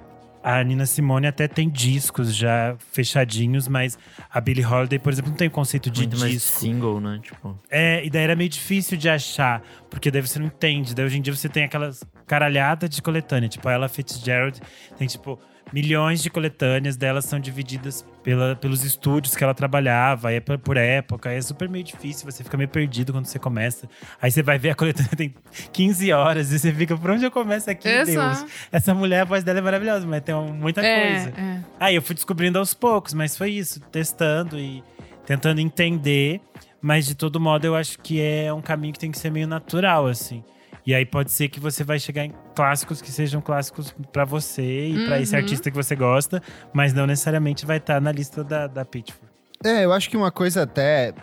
A 0.43 0.63
Nina 0.65 0.87
Simone 0.87 1.27
até 1.29 1.47
tem 1.47 1.69
discos 1.71 2.35
já 2.35 2.75
fechadinhos, 2.91 3.69
mas 3.69 3.97
a 4.29 4.41
Billie 4.41 4.65
Holiday, 4.67 4.99
por 4.99 5.13
exemplo, 5.13 5.31
não 5.31 5.37
tem 5.37 5.47
o 5.47 5.51
conceito 5.51 5.89
de 5.91 6.01
Muito 6.01 6.19
mais 6.19 6.33
disco. 6.33 6.59
single, 6.61 7.01
né? 7.01 7.21
Tipo, 7.23 7.59
É, 7.71 8.05
e 8.05 8.11
daí 8.11 8.23
era 8.25 8.35
meio 8.35 8.51
difícil 8.51 8.99
de 8.99 9.09
achar, 9.09 9.63
porque 9.89 10.11
daí 10.11 10.21
você 10.21 10.39
não 10.41 10.47
entende. 10.47 10.95
Daí 10.95 11.05
hoje 11.07 11.19
em 11.19 11.23
dia 11.23 11.35
você 11.35 11.49
tem 11.49 11.63
aquelas 11.65 12.03
caralhadas 12.27 12.91
de 12.91 13.01
coletânea. 13.01 13.49
Tipo, 13.49 13.69
a 13.69 13.73
Ella 13.73 13.89
Fitzgerald 13.89 14.61
tem, 14.99 15.07
tipo, 15.07 15.39
milhões 15.73 16.23
de 16.23 16.31
coletâneas 16.31 16.97
delas 16.97 17.25
são 17.25 17.41
divididas 17.41 18.05
pela, 18.23 18.55
pelos 18.55 18.85
estúdios 18.85 19.35
que 19.35 19.43
ela 19.43 19.55
trabalhava, 19.55 20.33
é 20.33 20.41
por, 20.41 20.59
por 20.59 20.77
época. 20.77 21.31
É 21.31 21.41
super 21.41 21.69
meio 21.69 21.85
difícil, 21.85 22.31
você 22.31 22.45
fica 22.45 22.57
meio 22.57 22.69
perdido 22.69 23.13
quando 23.13 23.27
você 23.27 23.39
começa. 23.39 23.89
Aí 24.21 24.31
você 24.31 24.43
vai 24.43 24.59
ver 24.59 24.71
a 24.71 24.75
coletânea 24.75 25.11
tem 25.17 25.35
15 25.73 26.13
horas 26.13 26.53
e 26.53 26.59
você 26.59 26.73
fica, 26.73 26.97
por 26.97 27.11
onde 27.11 27.25
eu 27.25 27.31
começo 27.31 27.71
aqui. 27.71 27.89
Deus? 28.05 28.45
Essa 28.71 28.95
mulher, 28.95 29.21
a 29.21 29.25
voz 29.25 29.43
dela 29.43 29.59
é 29.59 29.63
maravilhosa, 29.63 30.07
mas 30.07 30.23
tem 30.23 30.35
muita 30.35 30.85
é, 30.85 31.25
coisa. 31.25 31.41
é. 31.41 31.61
Aí 31.81 31.95
eu 31.95 32.03
fui 32.03 32.15
descobrindo 32.15 32.59
aos 32.59 32.75
poucos, 32.75 33.15
mas 33.15 33.37
foi 33.37 33.51
isso, 33.51 33.81
testando 33.81 34.59
e 34.59 34.83
tentando 35.27 35.61
entender. 35.61 36.41
Mas 36.81 37.07
de 37.07 37.15
todo 37.15 37.39
modo, 37.39 37.65
eu 37.65 37.77
acho 37.77 37.99
que 38.01 38.21
é 38.21 38.53
um 38.53 38.61
caminho 38.61 38.93
que 38.93 38.99
tem 38.99 39.11
que 39.11 39.19
ser 39.19 39.31
meio 39.31 39.47
natural, 39.47 40.09
assim. 40.09 40.43
E 40.87 40.95
aí 40.95 41.07
pode 41.07 41.31
ser 41.31 41.49
que 41.49 41.61
você 41.61 41.85
vai 41.85 41.99
chegar 42.01 42.25
em 42.25 42.33
clássicos 42.57 43.01
que 43.01 43.11
sejam 43.13 43.41
clássicos 43.41 43.95
pra 44.13 44.25
você 44.25 44.89
e 44.89 45.07
pra 45.07 45.21
esse 45.21 45.33
Uhum. 45.35 45.41
artista 45.43 45.71
que 45.71 45.77
você 45.77 45.95
gosta, 45.95 46.43
mas 46.73 46.93
não 46.93 47.07
necessariamente 47.07 47.65
vai 47.65 47.77
estar 47.77 48.01
na 48.01 48.11
lista 48.11 48.43
da, 48.43 48.67
da 48.67 48.85
Pitchfork. 48.85 49.27
É, 49.65 49.85
eu 49.85 49.93
acho 49.93 50.11
que 50.11 50.17
uma 50.17 50.33
coisa 50.33 50.63
até 50.65 51.15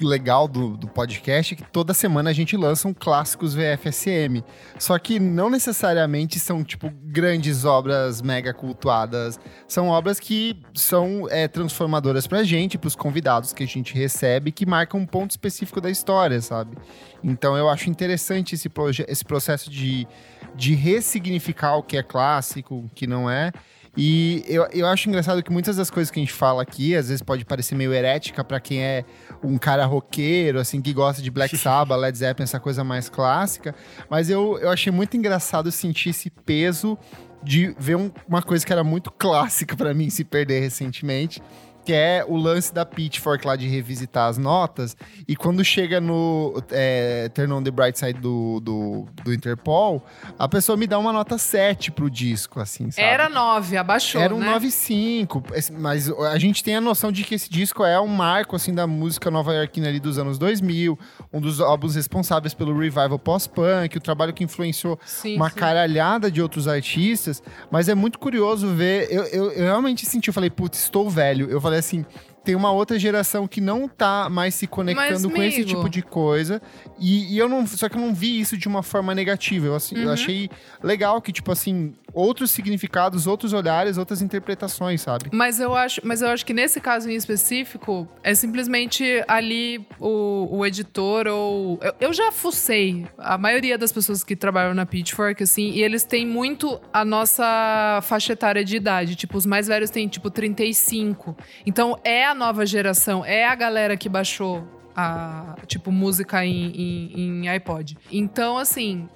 legal 0.00 0.46
do, 0.46 0.76
do 0.76 0.86
podcast 0.86 1.54
é 1.54 1.56
que 1.56 1.64
toda 1.72 1.92
semana 1.92 2.30
a 2.30 2.32
gente 2.32 2.56
lança 2.56 2.86
um 2.86 2.94
clássicos 2.94 3.56
VFSM. 3.56 4.44
Só 4.78 4.96
que 4.96 5.18
não 5.18 5.50
necessariamente 5.50 6.38
são, 6.38 6.62
tipo, 6.62 6.88
grandes 7.02 7.64
obras 7.64 8.22
mega 8.22 8.54
cultuadas. 8.54 9.40
São 9.66 9.88
obras 9.88 10.20
que 10.20 10.62
são 10.72 11.26
é, 11.28 11.48
transformadoras 11.48 12.28
pra 12.28 12.44
gente, 12.44 12.78
pros 12.78 12.94
convidados 12.94 13.52
que 13.52 13.64
a 13.64 13.66
gente 13.66 13.92
recebe, 13.92 14.52
que 14.52 14.64
marcam 14.64 15.00
um 15.00 15.06
ponto 15.06 15.32
específico 15.32 15.80
da 15.80 15.90
história, 15.90 16.40
sabe? 16.40 16.76
Então 17.22 17.56
eu 17.56 17.68
acho 17.68 17.88
interessante 17.90 18.54
esse, 18.54 18.70
esse 19.08 19.24
processo 19.24 19.70
de, 19.70 20.06
de 20.54 20.74
ressignificar 20.74 21.76
o 21.76 21.82
que 21.82 21.96
é 21.96 22.02
clássico, 22.02 22.74
o 22.76 22.90
que 22.94 23.06
não 23.06 23.28
é. 23.30 23.52
E 23.96 24.44
eu, 24.46 24.64
eu 24.72 24.86
acho 24.86 25.08
engraçado 25.08 25.42
que 25.42 25.50
muitas 25.50 25.74
das 25.76 25.90
coisas 25.90 26.08
que 26.10 26.20
a 26.20 26.22
gente 26.22 26.32
fala 26.32 26.62
aqui, 26.62 26.94
às 26.94 27.08
vezes 27.08 27.20
pode 27.20 27.44
parecer 27.44 27.74
meio 27.74 27.92
herética 27.92 28.44
pra 28.44 28.60
quem 28.60 28.80
é 28.80 29.04
um 29.42 29.58
cara 29.58 29.84
roqueiro, 29.86 30.60
assim, 30.60 30.80
que 30.80 30.92
gosta 30.92 31.20
de 31.20 31.30
Black 31.32 31.56
Sabbath, 31.58 31.98
Led 31.98 32.16
Zeppelin, 32.16 32.44
essa 32.44 32.60
coisa 32.60 32.84
mais 32.84 33.08
clássica. 33.08 33.74
Mas 34.08 34.30
eu, 34.30 34.56
eu 34.58 34.70
achei 34.70 34.92
muito 34.92 35.16
engraçado 35.16 35.72
sentir 35.72 36.10
esse 36.10 36.30
peso 36.30 36.96
de 37.42 37.74
ver 37.78 37.96
um- 37.96 38.10
uma 38.28 38.42
coisa 38.42 38.64
que 38.64 38.72
era 38.72 38.84
muito 38.84 39.10
clássica 39.10 39.74
pra 39.76 39.92
mim 39.92 40.10
se 40.10 40.22
perder 40.22 40.60
recentemente. 40.60 41.42
Que 41.88 41.94
é 41.94 42.22
o 42.28 42.36
lance 42.36 42.70
da 42.74 42.84
Pitchfork 42.84 43.46
lá 43.46 43.56
de 43.56 43.66
revisitar 43.66 44.28
as 44.28 44.36
notas. 44.36 44.94
E 45.26 45.34
quando 45.34 45.64
chega 45.64 46.02
no 46.02 46.62
é, 46.70 47.30
Turn 47.30 47.50
on 47.50 47.62
the 47.62 47.70
Bright 47.70 47.98
Side 47.98 48.20
do, 48.20 48.60
do, 48.60 49.06
do 49.24 49.32
Interpol, 49.32 50.04
a 50.38 50.46
pessoa 50.46 50.76
me 50.76 50.86
dá 50.86 50.98
uma 50.98 51.14
nota 51.14 51.38
7 51.38 51.90
pro 51.90 52.10
disco, 52.10 52.60
assim, 52.60 52.90
sabe? 52.90 53.08
Era 53.08 53.30
9, 53.30 53.78
abaixou, 53.78 54.20
Era 54.20 54.34
um 54.34 54.38
né? 54.38 54.52
9,5. 54.58 55.44
Esse- 55.54 55.72
Mas 55.72 56.10
a 56.10 56.38
gente 56.38 56.62
tem 56.62 56.76
a 56.76 56.80
noção 56.82 57.10
de 57.10 57.24
que 57.24 57.34
esse 57.34 57.48
disco 57.48 57.82
é 57.82 57.98
um 57.98 58.06
marco, 58.06 58.54
assim, 58.54 58.74
da 58.74 58.86
música 58.86 59.30
nova-iorquina 59.30 59.88
ali 59.88 59.98
dos 59.98 60.18
anos 60.18 60.36
2000. 60.36 60.98
Um 61.32 61.40
dos 61.40 61.58
álbuns 61.58 61.94
responsáveis 61.94 62.52
pelo 62.52 62.78
revival 62.78 63.18
pós-punk. 63.18 63.96
O 63.96 64.00
trabalho 64.00 64.34
que 64.34 64.44
influenciou 64.44 65.00
Sim, 65.06 65.36
uma 65.36 65.48
sim. 65.48 65.56
caralhada 65.56 66.30
de 66.30 66.42
outros 66.42 66.68
artistas. 66.68 67.42
Mas 67.70 67.88
é 67.88 67.94
muito 67.94 68.18
curioso 68.18 68.68
ver... 68.74 69.08
Eu, 69.10 69.24
eu, 69.24 69.52
eu 69.52 69.64
realmente 69.64 70.04
senti, 70.04 70.28
eu 70.28 70.34
falei, 70.34 70.50
putz, 70.50 70.80
estou 70.80 71.08
velho. 71.08 71.48
Eu 71.48 71.62
falei 71.62 71.77
assim... 71.78 72.04
Tem 72.44 72.54
uma 72.54 72.72
outra 72.72 72.98
geração 72.98 73.46
que 73.46 73.60
não 73.60 73.86
tá 73.86 74.30
mais 74.30 74.54
se 74.54 74.66
conectando 74.66 75.28
Mas, 75.28 75.36
com 75.36 75.42
esse 75.42 75.64
tipo 75.66 75.86
de 75.86 76.00
coisa. 76.00 76.62
E, 76.98 77.34
e 77.34 77.38
eu 77.38 77.46
não. 77.46 77.66
Só 77.66 77.90
que 77.90 77.96
eu 77.96 78.00
não 78.00 78.14
vi 78.14 78.40
isso 78.40 78.56
de 78.56 78.66
uma 78.66 78.82
forma 78.82 79.14
negativa. 79.14 79.66
Eu, 79.66 79.74
assim, 79.74 79.96
Uhum. 79.96 80.02
eu 80.04 80.10
achei 80.12 80.48
legal 80.82 81.20
que, 81.20 81.30
tipo 81.30 81.52
assim, 81.52 81.92
outros 82.18 82.50
significados, 82.50 83.28
outros 83.28 83.52
olhares, 83.52 83.96
outras 83.96 84.20
interpretações, 84.20 85.02
sabe? 85.02 85.30
Mas 85.32 85.60
eu 85.60 85.74
acho, 85.76 86.00
mas 86.02 86.20
eu 86.20 86.28
acho 86.28 86.44
que 86.44 86.52
nesse 86.52 86.80
caso 86.80 87.08
em 87.08 87.14
específico 87.14 88.08
é 88.24 88.34
simplesmente 88.34 89.22
ali 89.28 89.86
o, 90.00 90.58
o 90.58 90.66
editor 90.66 91.28
ou 91.28 91.78
eu, 91.80 91.94
eu 92.00 92.12
já 92.12 92.32
fucei 92.32 93.06
a 93.16 93.38
maioria 93.38 93.78
das 93.78 93.92
pessoas 93.92 94.24
que 94.24 94.34
trabalham 94.34 94.74
na 94.74 94.84
Pitchfork 94.84 95.44
assim 95.44 95.70
e 95.70 95.82
eles 95.82 96.02
têm 96.02 96.26
muito 96.26 96.80
a 96.92 97.04
nossa 97.04 98.00
faixa 98.02 98.32
etária 98.32 98.64
de 98.64 98.76
idade, 98.76 99.14
tipo 99.14 99.36
os 99.36 99.46
mais 99.46 99.68
velhos 99.68 99.90
têm 99.90 100.08
tipo 100.08 100.28
35. 100.28 101.36
Então 101.64 101.96
é 102.02 102.26
a 102.26 102.34
nova 102.34 102.66
geração, 102.66 103.24
é 103.24 103.46
a 103.46 103.54
galera 103.54 103.96
que 103.96 104.08
baixou 104.08 104.66
a 104.96 105.54
tipo 105.68 105.92
música 105.92 106.44
em, 106.44 106.72
em, 106.74 107.20
em 107.44 107.48
iPod. 107.48 107.96
Então 108.10 108.58
assim 108.58 109.08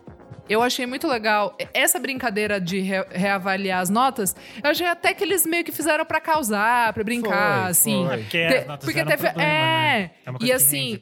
eu 0.48 0.62
achei 0.62 0.86
muito 0.86 1.06
legal 1.06 1.56
essa 1.72 1.98
brincadeira 1.98 2.60
de 2.60 2.80
re- 2.80 3.06
reavaliar 3.10 3.80
as 3.80 3.88
notas. 3.90 4.34
Eu 4.62 4.70
achei 4.70 4.86
até 4.86 5.14
que 5.14 5.22
eles 5.24 5.46
meio 5.46 5.64
que 5.64 5.72
fizeram 5.72 6.04
pra 6.04 6.20
causar, 6.20 6.92
pra 6.92 7.02
brincar, 7.04 7.62
Foi, 7.62 7.70
assim. 7.70 8.04
foi. 8.06 8.18
Porque 8.18 8.46
Te- 8.48 8.54
as 8.58 8.66
notas 8.66 8.84
porque 8.84 9.04
teve. 9.04 9.16
problema, 9.22 9.42
é. 9.42 9.98
né? 9.98 10.10
É 10.26 10.30
uma 10.30 10.38
coisa 10.38 10.52
e 10.52 10.56
assim. 10.56 11.00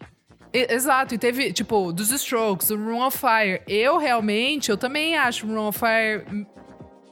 e- 0.52 0.72
Exato, 0.74 1.14
e 1.14 1.18
teve, 1.18 1.52
tipo, 1.52 1.92
dos 1.92 2.10
Strokes, 2.10 2.70
o 2.70 2.76
Room 2.76 3.06
of 3.06 3.16
Fire. 3.16 3.62
Eu 3.68 3.98
realmente, 3.98 4.68
eu 4.70 4.76
também 4.76 5.16
acho 5.16 5.46
o 5.46 5.48
Room 5.54 5.68
of 5.68 5.78
Fire, 5.78 6.46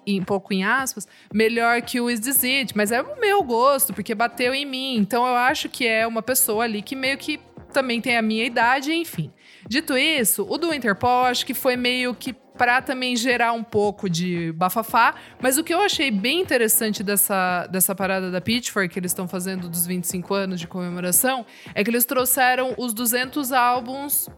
em 0.07 0.23
pouco 0.23 0.53
em 0.55 0.65
aspas, 0.65 1.07
melhor 1.33 1.81
que 1.83 2.01
o 2.01 2.11
Is 2.11 2.19
This 2.21 2.43
It, 2.43 2.77
mas 2.77 2.91
é 2.91 3.01
o 3.03 3.21
meu 3.21 3.43
gosto, 3.43 3.93
porque 3.95 4.15
bateu 4.15 4.53
em 4.55 4.65
mim. 4.67 4.97
Então 4.97 5.27
eu 5.27 5.35
acho 5.37 5.69
que 5.69 5.87
é 5.87 6.07
uma 6.07 6.23
pessoa 6.23 6.65
ali 6.65 6.83
que 6.83 6.97
meio 6.97 7.17
que 7.19 7.39
também 7.73 8.01
tem 8.01 8.17
a 8.17 8.23
minha 8.23 8.45
idade, 8.45 8.93
enfim. 8.93 9.31
Dito 9.69 9.97
isso, 9.97 10.47
o 10.49 10.57
do 10.57 10.73
Interpol 10.73 11.27
acho 11.27 11.45
que 11.45 11.53
foi 11.53 11.77
meio 11.77 12.15
que 12.15 12.33
pra 12.33 12.83
também 12.83 13.15
gerar 13.15 13.53
um 13.53 13.63
pouco 13.63 14.11
de 14.11 14.51
bafafá, 14.53 15.15
mas 15.41 15.59
o 15.59 15.63
que 15.63 15.73
eu 15.73 15.81
achei 15.81 16.11
bem 16.11 16.41
interessante 16.41 17.05
dessa, 17.05 17.67
dessa 17.69 17.95
parada 17.95 18.31
da 18.31 18.41
Pitchfork 18.41 18.89
que 18.89 18.99
eles 18.99 19.13
estão 19.13 19.29
fazendo 19.29 19.69
dos 19.69 19.87
25 19.87 20.35
anos 20.35 20.59
de 20.59 20.67
comemoração 20.67 21.47
é 21.75 21.85
que 21.85 21.91
eles 21.91 22.05
trouxeram 22.05 22.75
os 22.77 22.93
200 22.93 23.53
álbuns 23.53 24.29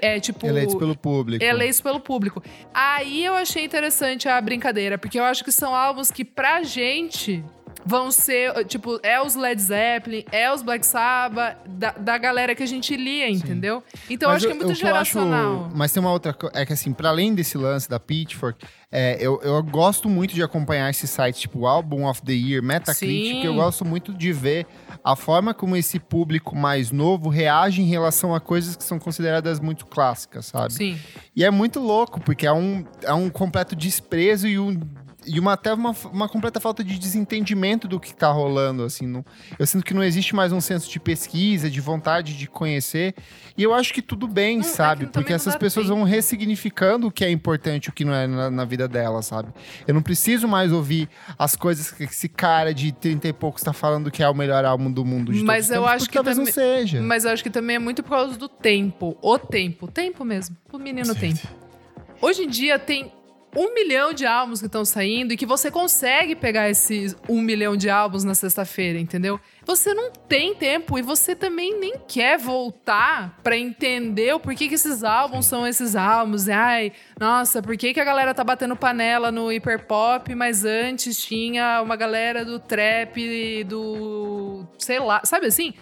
é, 0.00 0.18
tipo 0.18 0.46
Eleitos 0.46 0.74
pelo 0.74 0.96
público. 0.96 1.44
eleitos 1.44 1.80
pelo 1.80 2.00
público. 2.00 2.42
Aí 2.72 3.24
eu 3.24 3.34
achei 3.34 3.64
interessante 3.64 4.28
a 4.28 4.40
brincadeira, 4.40 4.96
porque 4.96 5.18
eu 5.18 5.24
acho 5.24 5.44
que 5.44 5.52
são 5.52 5.74
álbuns 5.74 6.10
que 6.10 6.24
pra 6.24 6.62
gente 6.62 7.44
vão 7.84 8.10
ser, 8.10 8.64
tipo, 8.66 8.98
é 9.02 9.20
os 9.20 9.34
Led 9.34 9.60
Zeppelin, 9.60 10.24
é 10.30 10.52
os 10.52 10.62
Black 10.62 10.86
Sabbath, 10.86 11.56
da, 11.68 11.90
da 11.92 12.18
galera 12.18 12.54
que 12.54 12.62
a 12.62 12.66
gente 12.66 12.96
lia, 12.96 13.28
entendeu? 13.28 13.82
Então 14.08 14.28
eu 14.28 14.34
Mas 14.34 14.36
acho 14.44 14.46
que 14.46 14.52
é 14.52 14.54
muito 14.54 14.68
eu 14.68 14.72
acho- 14.72 14.80
geracional. 14.80 15.70
mas 15.74 15.92
tem 15.92 16.00
uma 16.00 16.12
outra 16.12 16.32
coisa. 16.32 16.56
É 16.56 16.64
que 16.66 16.72
assim, 16.72 16.92
para 16.92 17.08
além 17.08 17.34
desse 17.34 17.58
lance 17.58 17.88
da 17.88 17.98
Pitchfork, 17.98 18.64
é, 18.90 19.16
eu, 19.20 19.40
eu 19.42 19.62
gosto 19.62 20.08
muito 20.08 20.34
de 20.34 20.42
acompanhar 20.42 20.90
esses 20.90 21.08
sites, 21.10 21.40
tipo 21.40 21.66
Album 21.66 22.06
of 22.08 22.20
the 22.22 22.32
Year, 22.32 22.62
Metacritic. 22.62 23.32
Sim. 23.32 23.44
Eu 23.44 23.54
gosto 23.54 23.84
muito 23.84 24.12
de 24.12 24.32
ver 24.32 24.66
a 25.02 25.16
forma 25.16 25.54
como 25.54 25.74
esse 25.76 25.98
público 25.98 26.54
mais 26.54 26.90
novo 26.90 27.28
reage 27.30 27.80
em 27.80 27.86
relação 27.86 28.34
a 28.34 28.40
coisas 28.40 28.76
que 28.76 28.84
são 28.84 28.98
consideradas 28.98 29.58
muito 29.60 29.86
clássicas, 29.86 30.46
sabe? 30.46 30.72
Sim. 30.74 30.98
E 31.34 31.42
é 31.44 31.50
muito 31.50 31.80
louco, 31.80 32.20
porque 32.20 32.46
é 32.46 32.52
um, 32.52 32.84
é 33.02 33.12
um 33.14 33.30
completo 33.30 33.74
desprezo 33.74 34.46
e 34.46 34.58
um. 34.58 34.78
E 35.26 35.38
uma, 35.38 35.52
até 35.52 35.72
uma, 35.72 35.94
uma 36.12 36.28
completa 36.28 36.58
falta 36.60 36.82
de 36.82 36.98
desentendimento 36.98 37.86
do 37.86 38.00
que 38.00 38.14
tá 38.14 38.30
rolando, 38.30 38.82
assim. 38.82 39.06
Não, 39.06 39.24
eu 39.58 39.66
sinto 39.66 39.84
que 39.84 39.94
não 39.94 40.02
existe 40.02 40.34
mais 40.34 40.52
um 40.52 40.60
senso 40.60 40.90
de 40.90 40.98
pesquisa, 40.98 41.70
de 41.70 41.80
vontade 41.80 42.36
de 42.36 42.46
conhecer. 42.46 43.14
E 43.56 43.62
eu 43.62 43.72
acho 43.74 43.92
que 43.94 44.02
tudo 44.02 44.26
bem, 44.26 44.60
Hum, 44.60 44.62
sabe? 44.62 45.06
que 45.06 45.12
Porque 45.12 45.32
essas 45.32 45.56
pessoas 45.56 45.86
tempo. 45.86 45.96
vão 45.98 46.04
ressignificando 46.04 47.06
o 47.06 47.10
que 47.10 47.24
é 47.24 47.30
importante 47.30 47.86
e 47.86 47.88
o 47.90 47.92
que 47.92 48.04
não 48.04 48.14
é 48.14 48.26
na, 48.26 48.50
na 48.50 48.64
vida 48.64 48.88
delas, 48.88 49.26
sabe? 49.26 49.48
Eu 49.86 49.94
não 49.94 50.02
preciso 50.02 50.46
mais 50.48 50.72
ouvir 50.72 51.08
as 51.38 51.54
coisas 51.56 51.90
que 51.90 52.04
esse 52.04 52.28
cara 52.28 52.72
de 52.74 52.92
30 52.92 53.28
e 53.28 53.32
poucos 53.32 53.62
tá 53.62 53.72
falando 53.72 54.10
que 54.10 54.22
é 54.22 54.28
o 54.28 54.34
melhor 54.34 54.64
álbum 54.64 54.90
do 54.90 55.04
mundo 55.04 55.32
de 55.32 55.42
Mas 55.44 55.68
eu 55.70 55.76
tempos, 55.76 55.88
acho 55.90 55.98
porque 56.06 56.18
que 56.18 56.24
talvez 56.24 56.38
não 56.38 56.46
seja. 56.46 57.00
Mas 57.02 57.24
eu 57.24 57.30
acho 57.30 57.42
que 57.42 57.50
também 57.50 57.76
é 57.76 57.78
muito 57.78 58.02
por 58.02 58.10
causa 58.10 58.36
do 58.38 58.48
tempo. 58.48 59.16
O 59.22 59.38
tempo. 59.38 59.86
O 59.86 59.88
tempo 59.90 60.24
mesmo. 60.24 60.56
O 60.72 60.78
menino 60.78 61.14
tempo. 61.14 61.40
Hoje 62.20 62.42
em 62.44 62.48
dia 62.48 62.78
tem 62.78 63.12
um 63.54 63.74
milhão 63.74 64.12
de 64.12 64.24
álbuns 64.24 64.60
que 64.60 64.66
estão 64.66 64.84
saindo 64.84 65.32
e 65.32 65.36
que 65.36 65.44
você 65.44 65.70
consegue 65.70 66.34
pegar 66.34 66.70
esses 66.70 67.14
um 67.28 67.40
milhão 67.40 67.76
de 67.76 67.90
álbuns 67.90 68.24
na 68.24 68.34
sexta-feira, 68.34 68.98
entendeu? 68.98 69.38
Você 69.64 69.92
não 69.92 70.10
tem 70.10 70.54
tempo 70.54 70.98
e 70.98 71.02
você 71.02 71.36
também 71.36 71.78
nem 71.78 71.94
quer 72.08 72.38
voltar 72.38 73.38
pra 73.42 73.56
entender 73.56 74.34
o 74.34 74.40
porquê 74.40 74.68
que 74.68 74.74
esses 74.74 75.04
álbuns 75.04 75.46
são 75.46 75.66
esses 75.66 75.94
álbuns. 75.94 76.48
Ai, 76.48 76.92
nossa, 77.20 77.62
por 77.62 77.76
que, 77.76 77.92
que 77.92 78.00
a 78.00 78.04
galera 78.04 78.34
tá 78.34 78.42
batendo 78.42 78.74
panela 78.74 79.30
no 79.30 79.52
hiperpop, 79.52 80.34
mas 80.34 80.64
antes 80.64 81.22
tinha 81.22 81.80
uma 81.82 81.94
galera 81.94 82.44
do 82.44 82.58
trap, 82.58 83.64
do. 83.64 84.66
sei 84.78 84.98
lá, 84.98 85.20
sabe 85.24 85.46
assim? 85.46 85.74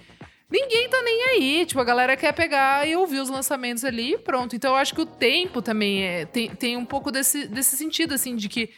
Ninguém 0.51 0.89
tá 0.89 1.01
nem 1.03 1.23
aí. 1.31 1.65
Tipo, 1.67 1.81
a 1.81 1.85
galera 1.85 2.17
quer 2.17 2.33
pegar 2.33 2.87
e 2.89 2.97
ouvir 2.97 3.21
os 3.21 3.29
lançamentos 3.31 3.85
ali 3.85 4.15
e 4.15 4.19
pronto. 4.19 4.57
Então 4.57 4.73
eu 4.73 4.77
acho 4.77 4.95
que 4.95 5.01
o 5.01 5.07
tempo 5.07 5.63
também 5.63 6.03
é, 6.03 6.25
tem, 6.27 6.51
tem 6.51 6.77
um 6.77 6.85
pouco 6.85 7.11
desse, 7.13 7.47
desse 7.47 7.77
sentido, 7.77 8.15
assim, 8.15 8.35
de 8.35 8.49
que 8.49 8.71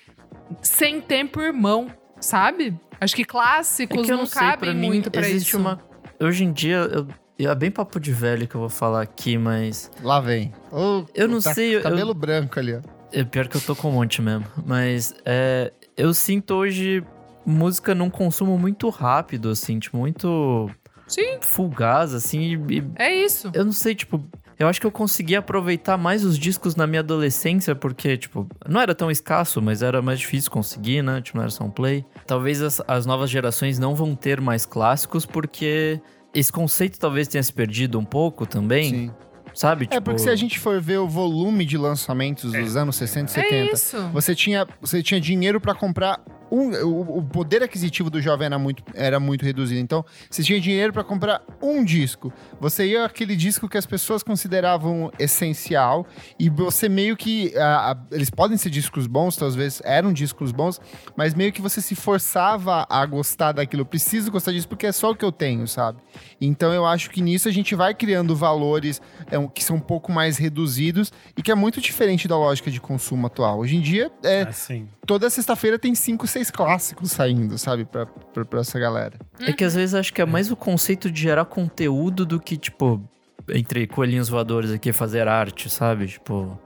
sem 0.61 1.01
tempo, 1.01 1.41
irmão, 1.41 1.91
sabe? 2.20 2.79
Acho 3.01 3.16
que 3.16 3.23
É 3.23 3.25
clássicos 3.25 4.05
que 4.07 4.12
eu 4.12 4.16
não, 4.16 4.25
não 4.25 4.27
sei, 4.31 4.41
cabem 4.41 4.59
pra 4.59 4.75
mim 4.75 4.87
muito 4.87 5.11
pra 5.11 5.23
existe 5.29 5.49
isso. 5.49 5.59
uma. 5.59 5.81
Hoje 6.20 6.45
em 6.45 6.53
dia, 6.53 6.77
eu, 6.93 7.09
é 7.49 7.55
bem 7.55 7.70
papo 7.70 7.99
de 7.99 8.12
velho 8.12 8.47
que 8.47 8.55
eu 8.55 8.61
vou 8.61 8.68
falar 8.70 9.03
aqui, 9.03 9.37
mas. 9.39 9.91
Lá 10.03 10.20
vem. 10.20 10.53
Ô, 10.70 11.05
Eu 11.14 11.27
não 11.27 11.41
tá- 11.41 11.55
sei, 11.55 11.77
eu- 11.77 11.83
Cabelo 11.83 12.12
branco 12.14 12.59
ali, 12.59 12.75
ó. 12.75 12.81
É 13.12 13.25
pior 13.25 13.49
que 13.49 13.57
eu 13.57 13.61
tô 13.61 13.75
com 13.75 13.89
um 13.89 13.93
monte 13.93 14.23
mesmo. 14.23 14.47
Mas 14.64 15.14
é, 15.25 15.73
eu 15.97 16.14
sinto 16.14 16.55
hoje 16.55 17.03
música 17.45 17.95
num 17.95 18.09
consumo 18.09 18.57
muito 18.59 18.89
rápido, 18.89 19.51
assim, 19.51 19.79
tipo, 19.79 19.97
muito 19.97 20.70
Sim, 21.14 21.38
fugaz, 21.40 22.14
assim. 22.14 22.64
E, 22.68 22.82
é 22.96 23.14
isso. 23.14 23.50
eu 23.54 23.64
não 23.64 23.72
sei, 23.72 23.94
tipo. 23.94 24.22
Eu 24.58 24.68
acho 24.68 24.80
que 24.80 24.86
eu 24.86 24.92
consegui 24.92 25.34
aproveitar 25.34 25.96
mais 25.96 26.24
os 26.24 26.38
discos 26.38 26.76
na 26.76 26.86
minha 26.86 27.00
adolescência, 27.00 27.74
porque, 27.74 28.16
tipo, 28.16 28.46
não 28.68 28.80
era 28.80 28.94
tão 28.94 29.10
escasso, 29.10 29.60
mas 29.60 29.82
era 29.82 30.00
mais 30.00 30.20
difícil 30.20 30.50
conseguir, 30.52 31.02
né? 31.02 31.20
Tipo, 31.20 31.38
não 31.38 31.42
era 31.42 31.50
só 31.50 31.64
um 31.64 31.70
play. 31.70 32.04
Talvez 32.26 32.62
as, 32.62 32.80
as 32.86 33.04
novas 33.04 33.28
gerações 33.28 33.78
não 33.78 33.94
vão 33.96 34.14
ter 34.14 34.40
mais 34.40 34.64
clássicos, 34.64 35.26
porque 35.26 36.00
esse 36.32 36.52
conceito 36.52 36.98
talvez 37.00 37.26
tenha 37.26 37.42
se 37.42 37.52
perdido 37.52 37.98
um 37.98 38.04
pouco 38.04 38.46
também, 38.46 38.90
Sim. 38.90 39.10
sabe? 39.52 39.88
É 39.90 39.98
porque 39.98 40.20
se 40.20 40.30
a 40.30 40.36
gente 40.36 40.60
for 40.60 40.80
ver 40.80 40.98
o 40.98 41.08
volume 41.08 41.64
de 41.64 41.76
lançamentos 41.76 42.52
dos 42.52 42.76
anos 42.76 42.94
60 42.96 43.32
e 43.32 43.40
É 43.40 43.44
70, 43.44 43.72
isso. 43.74 44.08
você 44.12 44.34
tinha, 44.34 44.66
você 44.80 45.02
tinha 45.02 45.20
dinheiro 45.20 45.60
pra 45.60 45.74
comprar 45.74 46.20
um, 46.53 46.70
o, 46.84 47.18
o 47.18 47.22
poder 47.22 47.62
aquisitivo 47.62 48.11
do 48.11 48.20
jovem 48.20 48.44
era 48.44 48.59
muito, 48.59 48.84
era 48.94 49.18
muito 49.18 49.42
reduzido. 49.42 49.80
Então, 49.80 50.05
você 50.30 50.42
tinha 50.42 50.61
dinheiro 50.61 50.92
pra 50.92 51.03
comprar 51.03 51.42
um 51.62 51.82
disco. 51.82 52.30
Você 52.61 52.86
ia 52.86 53.07
aquele 53.07 53.34
disco 53.34 53.68
que 53.68 53.78
as 53.78 53.86
pessoas 53.86 54.22
consideravam 54.22 55.11
essencial 55.18 56.07
e 56.38 56.50
você 56.50 56.88
meio 56.88 57.16
que 57.16 57.57
ah, 57.57 57.92
ah, 57.92 58.07
eles 58.11 58.28
podem 58.28 58.59
ser 58.59 58.68
discos 58.68 59.07
bons, 59.07 59.38
vezes 59.55 59.80
eram 59.84 60.12
discos 60.12 60.53
bons, 60.53 60.78
mas 61.16 61.34
meio 61.34 61.53
que 61.53 61.62
você 61.62 61.80
se 61.80 61.94
forçava 61.94 62.86
a 62.88 63.07
gostar 63.07 63.53
daquilo. 63.53 63.82
Eu 63.82 63.86
preciso 63.86 64.30
gostar 64.30 64.53
disso 64.53 64.68
porque 64.68 64.86
é 64.86 64.92
só 64.92 65.11
o 65.11 65.16
que 65.16 65.24
eu 65.24 65.32
tenho, 65.32 65.66
sabe? 65.66 66.00
Então 66.40 66.72
eu 66.72 66.84
acho 66.84 67.09
que 67.11 67.22
nisso 67.22 67.48
a 67.48 67.53
gente 67.53 67.74
vai 67.74 67.94
criando 67.94 68.36
valores 68.36 69.00
é, 69.30 69.46
que 69.48 69.64
são 69.64 69.76
um 69.76 69.80
pouco 69.80 70.12
mais 70.12 70.36
reduzidos 70.36 71.12
e 71.36 71.42
que 71.42 71.50
é 71.50 71.55
muito 71.55 71.80
diferente 71.80 72.28
da 72.28 72.36
lógica 72.36 72.70
de 72.70 72.80
consumo 72.80 73.26
atual. 73.26 73.61
Hoje 73.61 73.76
em 73.76 73.80
dia, 73.80 74.11
é, 74.22 74.42
Assim. 74.42 74.86
toda 75.07 75.30
sexta-feira 75.30 75.78
tem 75.78 75.94
cinco, 75.94 76.26
seis 76.26 76.41
clássicos 76.51 77.11
saindo, 77.12 77.57
sabe? 77.59 77.84
Pra, 77.84 78.07
pra, 78.07 78.45
pra 78.45 78.61
essa 78.61 78.78
galera. 78.78 79.18
É 79.40 79.53
que 79.53 79.64
às 79.64 79.74
vezes 79.74 79.95
acho 79.95 80.12
que 80.12 80.20
é 80.22 80.26
mais 80.26 80.51
o 80.51 80.57
conceito 80.57 81.11
de 81.11 81.20
gerar 81.20 81.45
conteúdo 81.45 82.24
do 82.26 82.40
que, 82.40 82.57
tipo, 82.57 83.03
entre 83.49 83.86
coelhinhos 83.86 84.28
voadores 84.28 84.70
aqui, 84.70 84.93
fazer 84.93 85.26
arte, 85.28 85.68
sabe? 85.70 86.07
Tipo. 86.07 86.59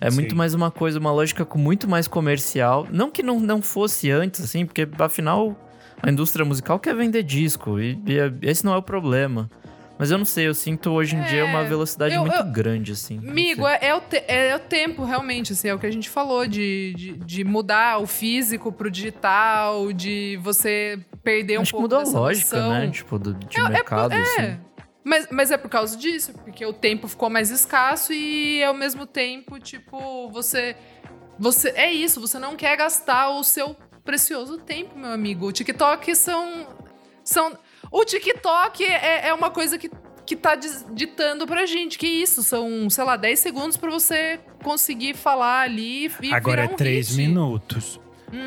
É 0.00 0.10
muito 0.10 0.30
Sim. 0.30 0.36
mais 0.36 0.54
uma 0.54 0.70
coisa, 0.70 0.98
uma 0.98 1.12
lógica 1.12 1.44
com 1.44 1.58
muito 1.58 1.88
mais 1.88 2.08
comercial. 2.08 2.86
Não 2.90 3.10
que 3.10 3.22
não, 3.22 3.38
não 3.38 3.60
fosse 3.60 4.10
antes, 4.10 4.40
assim, 4.42 4.64
porque 4.64 4.88
afinal 4.98 5.54
a 6.02 6.10
indústria 6.10 6.44
musical 6.44 6.78
quer 6.78 6.94
vender 6.94 7.22
disco 7.22 7.78
e, 7.78 8.00
e 8.06 8.18
é- 8.18 8.32
esse 8.42 8.64
não 8.64 8.72
é 8.72 8.78
o 8.78 8.82
problema. 8.82 9.50
Mas 10.00 10.10
eu 10.10 10.16
não 10.18 10.24
sei, 10.24 10.48
eu 10.48 10.54
sinto 10.54 10.90
hoje 10.90 11.14
em 11.14 11.22
dia 11.24 11.44
uma 11.44 11.60
É, 11.60 11.68
velocidade 11.68 12.14
eu- 12.14 12.22
muito 12.22 12.34
eu- 12.34 12.44
grande, 12.44 12.92
assim. 12.92 13.20
sei. 13.66 13.72
é, 13.82 13.88
é 13.88 13.94
o 13.94 14.00
te- 14.00 14.24
é 14.26 14.56
o 14.56 14.58
tempo, 14.58 15.04
realmente, 15.04 15.52
assim, 15.52 15.68
é 15.68 15.74
o 15.74 15.78
que 15.78 15.84
a 15.86 15.90
gente 15.92 16.08
falou, 16.08 16.46
de, 16.46 16.94
de, 16.96 17.12
de 17.18 17.44
mudar 17.44 17.98
o 18.00 18.06
físico 18.06 18.72
pro 18.72 18.90
digital, 18.90 19.92
de 19.92 20.38
você 20.42 20.98
perder 21.22 21.58
um 21.58 21.62
Acho 21.62 21.68
que 21.68 21.72
pouco 21.72 21.82
mudou 21.82 21.98
a 21.98 22.02
lógica, 22.20 22.56
noção. 22.56 22.70
né? 22.72 22.88
Tipo, 22.90 23.18
do, 23.18 23.34
de 23.34 23.60
É, 23.60 23.68
mercado, 23.68 24.14
é, 24.14 24.22
assim. 24.22 24.60
Mas, 25.04 25.28
mas 25.30 25.50
é 25.50 25.58
por 25.58 25.68
causa 25.70 25.96
disso, 25.98 26.32
porque 26.44 26.64
o 26.64 26.72
tempo 26.72 27.06
ficou 27.06 27.28
mais 27.28 27.50
escasso 27.50 28.12
e 28.12 28.64
ao 28.64 28.72
mesmo 28.74 29.04
tempo, 29.06 29.58
tipo, 29.60 30.30
você. 30.30 30.74
Você. 31.38 31.70
É 31.76 31.92
isso, 31.92 32.20
você 32.20 32.38
não 32.38 32.56
quer 32.56 32.76
gastar 32.76 33.30
o 33.30 33.42
seu 33.44 33.76
precioso 34.04 34.56
tempo, 34.58 34.98
meu 34.98 35.10
amigo. 35.12 35.46
O 35.46 35.52
TikTok 35.52 36.14
são. 36.16 36.66
são 37.24 37.56
o 37.90 38.04
TikTok 38.04 38.84
é, 38.84 39.28
é 39.28 39.34
uma 39.34 39.50
coisa 39.50 39.76
que, 39.78 39.90
que 40.24 40.36
tá 40.36 40.54
ditando 40.54 41.46
pra 41.46 41.66
gente. 41.66 41.98
Que 41.98 42.06
isso? 42.06 42.42
São, 42.42 42.88
sei 42.88 43.04
lá, 43.04 43.16
10 43.16 43.38
segundos 43.38 43.76
pra 43.76 43.90
você 43.90 44.40
conseguir 44.62 45.14
falar 45.14 45.62
ali 45.62 46.10
e 46.22 46.32
Agora 46.32 46.62
é 46.62 46.64
virar 46.64 46.74
um 46.74 46.76
3 46.76 47.08
hit. 47.08 47.16
minutos. 47.16 48.00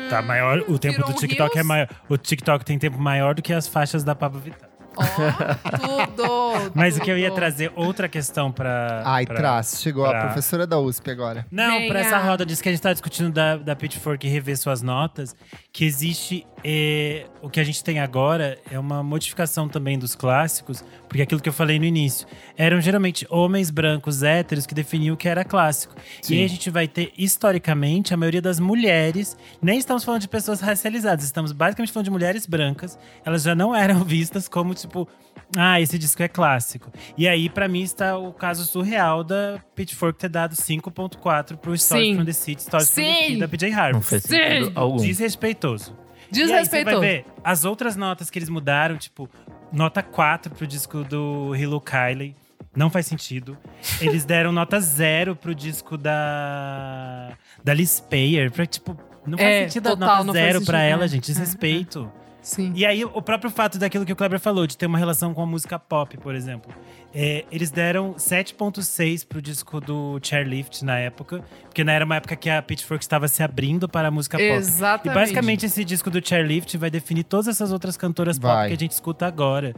Tá 0.08 0.22
maior, 0.22 0.60
o 0.66 0.78
tempo 0.78 1.02
do 1.04 1.10
um 1.10 1.14
TikTok 1.14 1.58
é 1.58 1.62
maior. 1.62 1.88
O 2.08 2.16
TikTok 2.16 2.64
tem 2.64 2.78
tempo 2.78 2.98
maior 2.98 3.34
do 3.34 3.42
que 3.42 3.52
as 3.52 3.68
faixas 3.68 4.02
da 4.02 4.14
Pablo 4.14 4.40
Vittar. 4.40 4.70
Tudo! 4.94 6.70
Mas 6.74 6.96
o 6.96 7.00
que 7.00 7.10
eu 7.10 7.18
ia 7.18 7.30
trazer 7.30 7.72
outra 7.76 8.08
questão 8.08 8.50
pra. 8.50 9.02
Ai, 9.04 9.26
pra- 9.26 9.36
traz. 9.36 9.80
Chegou 9.80 10.06
pra- 10.08 10.20
a 10.22 10.24
professora 10.26 10.66
da 10.66 10.78
USP 10.78 11.10
agora. 11.10 11.46
Não, 11.50 11.86
pra 11.88 12.00
essa 12.00 12.18
roda 12.18 12.44
disso 12.46 12.62
que 12.62 12.68
a 12.68 12.72
gente 12.72 12.80
tá 12.82 12.92
discutindo 12.92 13.30
da, 13.32 13.56
da 13.56 13.76
Pitchfork 13.76 14.26
rever 14.28 14.56
suas 14.56 14.82
notas, 14.82 15.34
que 15.72 15.84
existe. 15.84 16.46
eh, 16.64 17.26
o 17.42 17.50
que 17.50 17.60
a 17.60 17.64
gente 17.64 17.82
tem 17.84 18.00
agora 18.00 18.58
é 18.70 18.78
uma 18.78 19.02
modificação 19.02 19.68
também 19.68 19.98
dos 19.98 20.14
clássicos, 20.14 20.82
porque 21.14 21.22
aquilo 21.22 21.40
que 21.40 21.48
eu 21.48 21.52
falei 21.52 21.78
no 21.78 21.84
início. 21.84 22.26
Eram 22.56 22.80
geralmente 22.80 23.24
homens 23.30 23.70
brancos 23.70 24.24
héteros 24.24 24.66
que 24.66 24.74
definiam 24.74 25.14
o 25.14 25.16
que 25.16 25.28
era 25.28 25.44
clássico. 25.44 25.94
Sim. 26.20 26.34
E 26.34 26.38
aí 26.38 26.44
a 26.44 26.48
gente 26.48 26.68
vai 26.70 26.88
ter, 26.88 27.12
historicamente, 27.16 28.12
a 28.12 28.16
maioria 28.16 28.42
das 28.42 28.58
mulheres. 28.58 29.36
Nem 29.62 29.78
estamos 29.78 30.02
falando 30.02 30.22
de 30.22 30.28
pessoas 30.28 30.58
racializadas, 30.60 31.24
estamos 31.24 31.52
basicamente 31.52 31.92
falando 31.92 32.06
de 32.06 32.10
mulheres 32.10 32.46
brancas. 32.46 32.98
Elas 33.24 33.44
já 33.44 33.54
não 33.54 33.72
eram 33.72 34.02
vistas 34.02 34.48
como, 34.48 34.74
tipo, 34.74 35.08
ah, 35.56 35.80
esse 35.80 35.96
disco 36.00 36.20
é 36.20 36.26
clássico. 36.26 36.90
E 37.16 37.28
aí, 37.28 37.48
pra 37.48 37.68
mim, 37.68 37.82
está 37.82 38.18
o 38.18 38.32
caso 38.32 38.64
surreal 38.64 39.22
da 39.22 39.60
Pitchfork 39.76 40.18
ter 40.18 40.28
dado 40.28 40.56
5.4 40.56 41.56
pro 41.58 41.78
Stories 41.78 42.08
Sim. 42.08 42.16
from 42.16 42.24
the 42.24 42.32
City, 42.32 42.62
Stories 42.62 42.90
from 42.90 43.04
the 43.04 43.12
Sim. 43.14 43.26
Sea 43.28 43.38
da 43.38 43.46
PJ 43.46 43.70
Não 43.70 43.78
Harvey. 43.78 44.02
fez 44.02 44.22
Sim. 44.24 44.28
sentido 44.30 44.72
algum. 44.74 44.96
Desrespeitoso. 44.96 45.96
E 46.32 46.42
aí, 46.52 46.66
você 46.66 46.82
vai 46.82 46.98
ver 46.98 47.26
as 47.44 47.64
outras 47.64 47.94
notas 47.94 48.28
que 48.30 48.38
eles 48.38 48.48
mudaram, 48.48 48.96
tipo, 48.96 49.30
nota 49.74 50.02
4 50.02 50.54
pro 50.54 50.66
disco 50.66 51.04
do 51.04 51.54
Hilo 51.56 51.80
Kylie. 51.80 52.34
Não 52.74 52.90
faz 52.90 53.06
sentido. 53.06 53.56
Eles 54.00 54.24
deram 54.24 54.50
nota 54.50 54.80
zero 54.80 55.36
pro 55.36 55.54
disco 55.54 55.96
da. 55.96 57.32
Da 57.62 57.72
Liz 57.74 58.00
Payer. 58.00 58.50
Pra, 58.50 58.66
tipo, 58.66 58.96
não 59.26 59.38
faz 59.38 59.48
É, 59.50 59.64
sentido 59.68 59.84
dar 59.84 59.90
total, 59.90 60.08
nota 60.08 60.24
não 60.24 60.34
faz 60.34 60.44
zero 60.52 60.64
pra 60.64 60.82
ela, 60.82 61.04
é. 61.04 61.08
gente. 61.08 61.26
Desrespeito. 61.26 62.10
Sim. 62.42 62.72
E 62.74 62.84
aí, 62.84 63.04
o 63.04 63.22
próprio 63.22 63.50
fato 63.50 63.78
daquilo 63.78 64.04
que 64.04 64.12
o 64.12 64.16
Kleber 64.16 64.38
falou, 64.40 64.66
de 64.66 64.76
ter 64.76 64.86
uma 64.86 64.98
relação 64.98 65.32
com 65.32 65.40
a 65.42 65.46
música 65.46 65.78
pop, 65.78 66.16
por 66.18 66.34
exemplo. 66.34 66.74
É, 67.14 67.44
eles 67.52 67.70
deram 67.70 68.14
7.6 68.14 69.24
pro 69.26 69.40
disco 69.40 69.80
do 69.80 70.18
Chairlift 70.22 70.84
na 70.84 70.98
época. 70.98 71.44
Porque 71.62 71.84
na 71.84 71.92
era 71.92 72.04
uma 72.04 72.16
época 72.16 72.34
que 72.34 72.50
a 72.50 72.60
Pitchfork 72.60 73.04
estava 73.04 73.28
se 73.28 73.42
abrindo 73.42 73.88
para 73.88 74.08
a 74.08 74.10
música 74.10 74.36
pop. 74.36 74.48
Exatamente. 74.50 75.08
E 75.08 75.14
basicamente 75.14 75.66
esse 75.66 75.84
disco 75.84 76.10
do 76.10 76.26
Chairlift 76.26 76.76
vai 76.76 76.90
definir 76.90 77.24
todas 77.24 77.46
essas 77.48 77.70
outras 77.72 77.96
cantoras 77.96 78.38
pop 78.38 78.52
Vai. 78.52 78.68
que 78.68 78.74
a 78.74 78.78
gente 78.78 78.90
escuta 78.92 79.26
agora. 79.26 79.74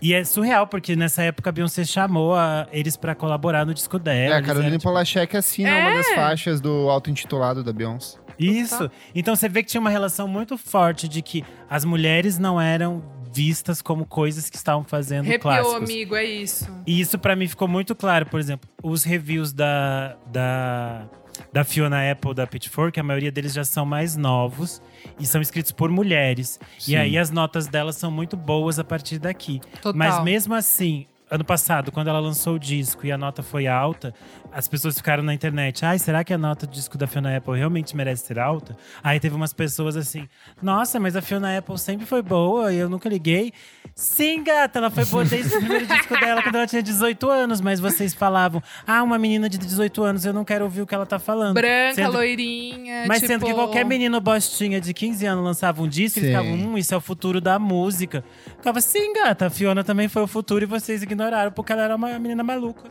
E 0.00 0.14
é 0.14 0.24
surreal, 0.24 0.66
porque 0.66 0.96
nessa 0.96 1.22
época 1.22 1.50
a 1.50 1.52
Beyoncé 1.52 1.84
chamou 1.84 2.34
a- 2.34 2.66
eles 2.72 2.96
pra 2.96 3.14
colaborar 3.14 3.66
no 3.66 3.74
disco 3.74 3.98
dela. 3.98 4.34
É, 4.36 4.38
a 4.38 4.42
Carolina 4.42 4.72
tipo, 4.78 4.84
Polachek 4.84 5.36
assina 5.36 5.68
É. 5.68 5.82
uma 5.82 5.94
das 5.96 6.08
faixas 6.14 6.60
do 6.60 6.88
auto-intitulado 6.88 7.62
da 7.62 7.72
Beyoncé. 7.72 8.16
Isso. 8.38 8.90
Então 9.14 9.36
você 9.36 9.48
vê 9.50 9.62
que 9.62 9.68
tinha 9.68 9.80
uma 9.80 9.90
relação 9.90 10.26
muito 10.26 10.56
forte 10.56 11.06
de 11.06 11.20
que 11.20 11.44
as 11.68 11.84
mulheres 11.84 12.38
não 12.38 12.58
eram 12.58 13.02
vistas 13.32 13.80
como 13.80 14.04
coisas 14.04 14.50
que 14.50 14.56
estavam 14.56 14.84
fazendo 14.84 15.26
Arrepiou, 15.26 15.40
clássicos. 15.40 15.74
amigo, 15.90 16.16
é 16.16 16.24
isso. 16.24 16.68
E 16.86 17.00
isso 17.00 17.18
pra 17.18 17.36
mim 17.36 17.46
ficou 17.46 17.68
muito 17.68 17.94
claro, 17.94 18.26
por 18.26 18.40
exemplo, 18.40 18.68
os 18.82 19.04
reviews 19.04 19.52
da, 19.52 20.16
da 20.26 21.06
da 21.52 21.64
Fiona 21.64 22.10
Apple, 22.10 22.34
da 22.34 22.46
Pitchfork, 22.46 22.98
a 23.00 23.02
maioria 23.02 23.32
deles 23.32 23.52
já 23.54 23.64
são 23.64 23.86
mais 23.86 24.14
novos 24.14 24.82
e 25.18 25.24
são 25.26 25.40
escritos 25.40 25.72
por 25.72 25.90
mulheres. 25.90 26.60
Sim. 26.78 26.92
E 26.92 26.96
aí 26.96 27.18
as 27.18 27.30
notas 27.30 27.66
delas 27.66 27.96
são 27.96 28.10
muito 28.10 28.36
boas 28.36 28.78
a 28.78 28.84
partir 28.84 29.18
daqui. 29.18 29.60
Total. 29.80 29.94
Mas 29.94 30.22
mesmo 30.22 30.54
assim, 30.54 31.06
ano 31.30 31.44
passado, 31.44 31.90
quando 31.92 32.08
ela 32.08 32.20
lançou 32.20 32.56
o 32.56 32.58
disco 32.58 33.06
e 33.06 33.12
a 33.12 33.16
nota 33.16 33.42
foi 33.42 33.66
alta, 33.66 34.12
as 34.52 34.66
pessoas 34.68 34.96
ficaram 34.96 35.22
na 35.22 35.32
internet. 35.34 35.84
Ai, 35.84 35.98
será 35.98 36.24
que 36.24 36.32
a 36.32 36.38
nota 36.38 36.66
do 36.66 36.72
disco 36.72 36.98
da 36.98 37.06
Fiona 37.06 37.36
Apple 37.36 37.56
realmente 37.56 37.96
merece 37.96 38.26
ser 38.26 38.38
alta? 38.38 38.76
Aí 39.02 39.20
teve 39.20 39.34
umas 39.34 39.52
pessoas 39.52 39.96
assim: 39.96 40.28
Nossa, 40.62 40.98
mas 40.98 41.14
a 41.16 41.22
Fiona 41.22 41.56
Apple 41.56 41.78
sempre 41.78 42.06
foi 42.06 42.22
boa 42.22 42.72
e 42.72 42.78
eu 42.78 42.88
nunca 42.88 43.08
liguei. 43.08 43.52
Sim, 43.94 44.42
gata, 44.42 44.78
ela 44.78 44.90
foi 44.90 45.04
boa 45.04 45.24
desde 45.24 45.54
o 45.54 45.58
primeiro 45.58 45.86
disco 45.86 46.18
dela 46.18 46.42
quando 46.42 46.54
ela 46.56 46.66
tinha 46.66 46.82
18 46.82 47.28
anos, 47.30 47.60
mas 47.60 47.80
vocês 47.80 48.12
falavam: 48.14 48.62
Ah, 48.86 49.02
uma 49.02 49.18
menina 49.18 49.48
de 49.48 49.58
18 49.58 50.02
anos, 50.02 50.24
eu 50.24 50.32
não 50.32 50.44
quero 50.44 50.64
ouvir 50.64 50.82
o 50.82 50.86
que 50.86 50.94
ela 50.94 51.06
tá 51.06 51.18
falando. 51.18 51.54
Branca, 51.54 51.94
Sendo- 51.94 52.12
loirinha. 52.12 53.04
mas 53.06 53.18
tipo... 53.20 53.32
sendo 53.32 53.46
que 53.46 53.54
qualquer 53.54 53.84
menino 53.84 54.20
bostinha 54.20 54.80
de 54.80 54.92
15 54.92 55.26
anos 55.26 55.44
lançava 55.44 55.82
um 55.82 55.88
disco, 55.88 56.18
eles 56.18 56.30
Sim. 56.30 56.36
ficavam, 56.36 56.52
hum, 56.72 56.78
isso 56.78 56.92
é 56.94 56.96
o 56.96 57.00
futuro 57.00 57.40
da 57.40 57.58
música. 57.58 58.24
Ficava, 58.56 58.80
sim, 58.80 59.12
gata, 59.12 59.46
a 59.46 59.50
Fiona 59.50 59.84
também 59.84 60.08
foi 60.08 60.22
o 60.22 60.26
futuro 60.26 60.64
e 60.64 60.66
vocês 60.66 61.02
ignoraram 61.02 61.52
porque 61.52 61.72
ela 61.72 61.82
era 61.82 61.96
uma 61.96 62.18
menina 62.18 62.42
maluca. 62.42 62.90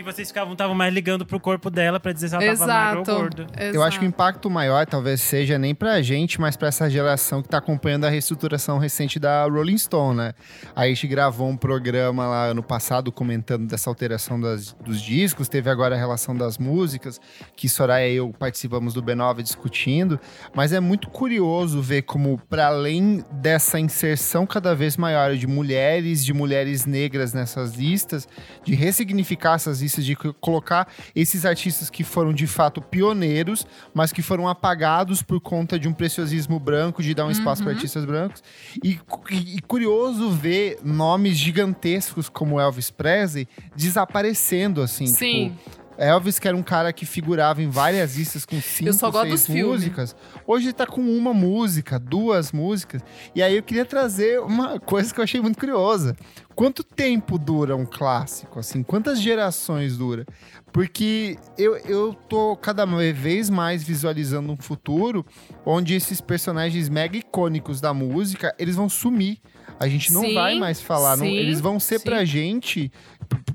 Que 0.00 0.04
vocês 0.04 0.28
ficavam, 0.28 0.52
estavam 0.54 0.74
mais 0.74 0.94
ligando 0.94 1.26
pro 1.26 1.38
corpo 1.38 1.68
dela 1.68 2.00
pra 2.00 2.10
dizer 2.12 2.30
se 2.30 2.34
ela 2.34 2.42
tava 2.46 2.66
magra 2.66 3.00
Exato. 3.02 3.10
ou 3.12 3.18
gorda. 3.18 3.46
Eu 3.74 3.82
acho 3.82 3.98
que 3.98 4.04
o 4.06 4.08
impacto 4.08 4.48
maior 4.48 4.86
talvez 4.86 5.20
seja 5.20 5.58
nem 5.58 5.74
pra 5.74 6.00
gente, 6.00 6.40
mas 6.40 6.56
pra 6.56 6.68
essa 6.68 6.88
geração 6.88 7.42
que 7.42 7.48
tá 7.50 7.58
acompanhando 7.58 8.06
a 8.06 8.08
reestruturação 8.08 8.78
recente 8.78 9.18
da 9.18 9.44
Rolling 9.44 9.76
Stone, 9.76 10.16
né? 10.16 10.32
A 10.74 10.86
gente 10.86 11.06
gravou 11.06 11.48
um 11.50 11.56
programa 11.56 12.26
lá 12.26 12.44
ano 12.46 12.62
passado 12.62 13.12
comentando 13.12 13.66
dessa 13.66 13.90
alteração 13.90 14.40
das- 14.40 14.72
dos 14.82 15.02
discos, 15.02 15.48
teve 15.50 15.68
agora 15.68 15.94
a 15.94 15.98
relação 15.98 16.34
das 16.34 16.56
músicas, 16.56 17.20
que 17.54 17.68
Soraya 17.68 18.08
e 18.08 18.16
eu 18.16 18.32
participamos 18.38 18.94
do 18.94 19.02
B9 19.02 19.42
discutindo, 19.42 20.18
mas 20.54 20.72
é 20.72 20.80
muito 20.80 21.10
curioso 21.10 21.82
ver 21.82 22.02
como, 22.02 22.38
para 22.48 22.68
além 22.68 23.22
dessa 23.32 23.78
inserção 23.78 24.46
cada 24.46 24.74
vez 24.74 24.96
maior 24.96 25.34
de 25.36 25.46
mulheres, 25.46 26.24
de 26.24 26.32
mulheres 26.32 26.86
negras 26.86 27.34
nessas 27.34 27.74
listas, 27.74 28.26
de 28.64 28.74
ressignificar 28.74 29.56
essas 29.56 29.82
listas, 29.82 29.89
de 29.96 30.14
co- 30.14 30.32
colocar 30.34 30.86
esses 31.14 31.44
artistas 31.44 31.90
que 31.90 32.04
foram 32.04 32.32
de 32.32 32.46
fato 32.46 32.80
pioneiros, 32.80 33.66
mas 33.92 34.12
que 34.12 34.22
foram 34.22 34.46
apagados 34.48 35.22
por 35.22 35.40
conta 35.40 35.78
de 35.78 35.88
um 35.88 35.92
preciosismo 35.92 36.58
branco, 36.60 37.02
de 37.02 37.14
dar 37.14 37.26
um 37.26 37.30
espaço 37.30 37.62
para 37.62 37.72
artistas 37.72 38.04
brancos. 38.04 38.42
E, 38.84 38.98
e- 39.30 39.56
e 39.56 39.60
curioso 39.62 40.30
ver 40.30 40.78
nomes 40.84 41.36
gigantescos 41.36 42.28
como 42.28 42.60
Elvis 42.60 42.90
Presley 42.90 43.48
desaparecendo, 43.94 44.80
assim. 44.82 45.06
Sim. 45.06 45.56
Tipo, 45.66 45.79
Elvis, 46.00 46.38
que 46.38 46.48
era 46.48 46.56
um 46.56 46.62
cara 46.62 46.92
que 46.92 47.04
figurava 47.04 47.62
em 47.62 47.68
várias 47.68 48.16
listas 48.16 48.46
com 48.46 48.60
cinco, 48.60 48.92
só 48.94 49.10
gosto 49.10 49.28
seis 49.28 49.40
dos 49.40 49.46
filmes. 49.46 49.80
músicas. 49.80 50.16
Hoje 50.46 50.66
ele 50.66 50.72
tá 50.72 50.86
com 50.86 51.00
uma 51.02 51.34
música, 51.34 51.98
duas 51.98 52.52
músicas. 52.52 53.02
E 53.34 53.42
aí 53.42 53.56
eu 53.56 53.62
queria 53.62 53.84
trazer 53.84 54.40
uma 54.40 54.80
coisa 54.80 55.12
que 55.12 55.20
eu 55.20 55.24
achei 55.24 55.40
muito 55.40 55.58
curiosa. 55.58 56.16
Quanto 56.54 56.82
tempo 56.82 57.38
dura 57.38 57.76
um 57.76 57.86
clássico, 57.86 58.58
assim? 58.58 58.82
Quantas 58.82 59.20
gerações 59.20 59.96
dura? 59.96 60.26
Porque 60.72 61.36
eu, 61.58 61.76
eu 61.78 62.14
tô 62.28 62.56
cada 62.56 62.84
vez 62.86 63.50
mais 63.50 63.82
visualizando 63.82 64.52
um 64.52 64.56
futuro 64.56 65.24
onde 65.64 65.94
esses 65.94 66.20
personagens 66.20 66.88
mega 66.88 67.16
icônicos 67.16 67.80
da 67.80 67.92
música, 67.94 68.54
eles 68.58 68.76
vão 68.76 68.88
sumir. 68.88 69.38
A 69.78 69.88
gente 69.88 70.12
não 70.12 70.20
Sim, 70.22 70.34
vai 70.34 70.58
mais 70.58 70.80
falar. 70.80 71.16
não- 71.16 71.24
sim, 71.24 71.32
eles 71.34 71.60
vão 71.60 71.78
ser 71.80 71.98
sim. 71.98 72.04
pra 72.04 72.24
gente... 72.24 72.90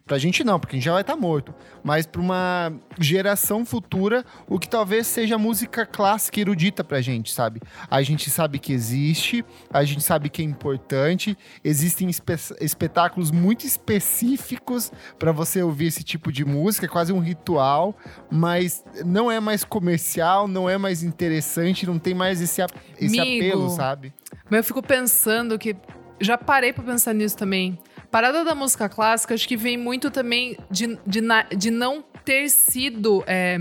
Pra 0.08 0.20
gente 0.20 0.44
não, 0.44 0.60
porque 0.60 0.76
a 0.76 0.78
gente 0.78 0.86
já 0.86 0.92
vai 0.92 1.02
estar 1.02 1.16
morto. 1.16 1.52
Mas 1.84 2.06
pra 2.06 2.22
uma 2.22 2.72
geração 3.00 3.66
futura, 3.66 4.24
o 4.48 4.60
que 4.60 4.70
talvez 4.70 5.08
seja 5.08 5.36
música 5.36 5.84
clássica 5.84 6.40
erudita 6.40 6.84
pra 6.84 7.02
gente, 7.02 7.34
sabe? 7.34 7.60
A 7.90 8.04
gente 8.04 8.30
sabe 8.30 8.60
que 8.60 8.72
existe, 8.72 9.44
a 9.68 9.84
gente 9.84 10.04
sabe 10.04 10.30
que 10.30 10.44
é 10.44 10.46
importante, 10.46 11.36
existem 11.64 12.08
espe- 12.08 12.36
espetáculos 12.62 13.32
muito 13.32 13.66
específicos 13.66 14.92
pra 15.18 15.32
você 15.32 15.64
ouvir 15.64 15.88
esse 15.88 16.04
tipo 16.04 16.32
de 16.32 16.46
música, 16.46 16.86
é 16.86 16.90
quase 16.90 17.12
um 17.12 17.20
ritual, 17.20 17.96
mas 18.32 18.84
não 19.04 19.32
é 19.32 19.40
mais 19.40 19.64
comercial, 19.64 20.48
não 20.48 20.70
é 20.70 20.78
mais 20.78 21.02
interessante, 21.02 21.88
não 21.88 21.98
tem 21.98 22.14
mais 22.14 22.42
esse, 22.42 22.62
a- 22.62 22.68
esse 23.02 23.20
Migo. 23.20 23.24
apelo, 23.48 23.70
sabe? 23.72 24.14
Mas 24.52 24.60
eu 24.60 24.64
fico 24.66 24.84
pensando 24.84 25.58
que. 25.58 25.76
Já 26.22 26.38
parei 26.38 26.72
pra 26.72 26.82
pensar 26.82 27.14
nisso 27.14 27.36
também. 27.36 27.78
Parada 28.12 28.44
da 28.44 28.56
música 28.56 28.88
clássica, 28.88 29.34
acho 29.34 29.48
que 29.48 29.58
vem 29.58 29.78
muito 29.78 30.10
também 30.10 30.58
de, 30.70 30.98
de, 31.06 31.22
de 31.58 31.72
não 31.72 32.04
ter 32.24 32.50
sido. 32.50 33.24
é, 33.28 33.58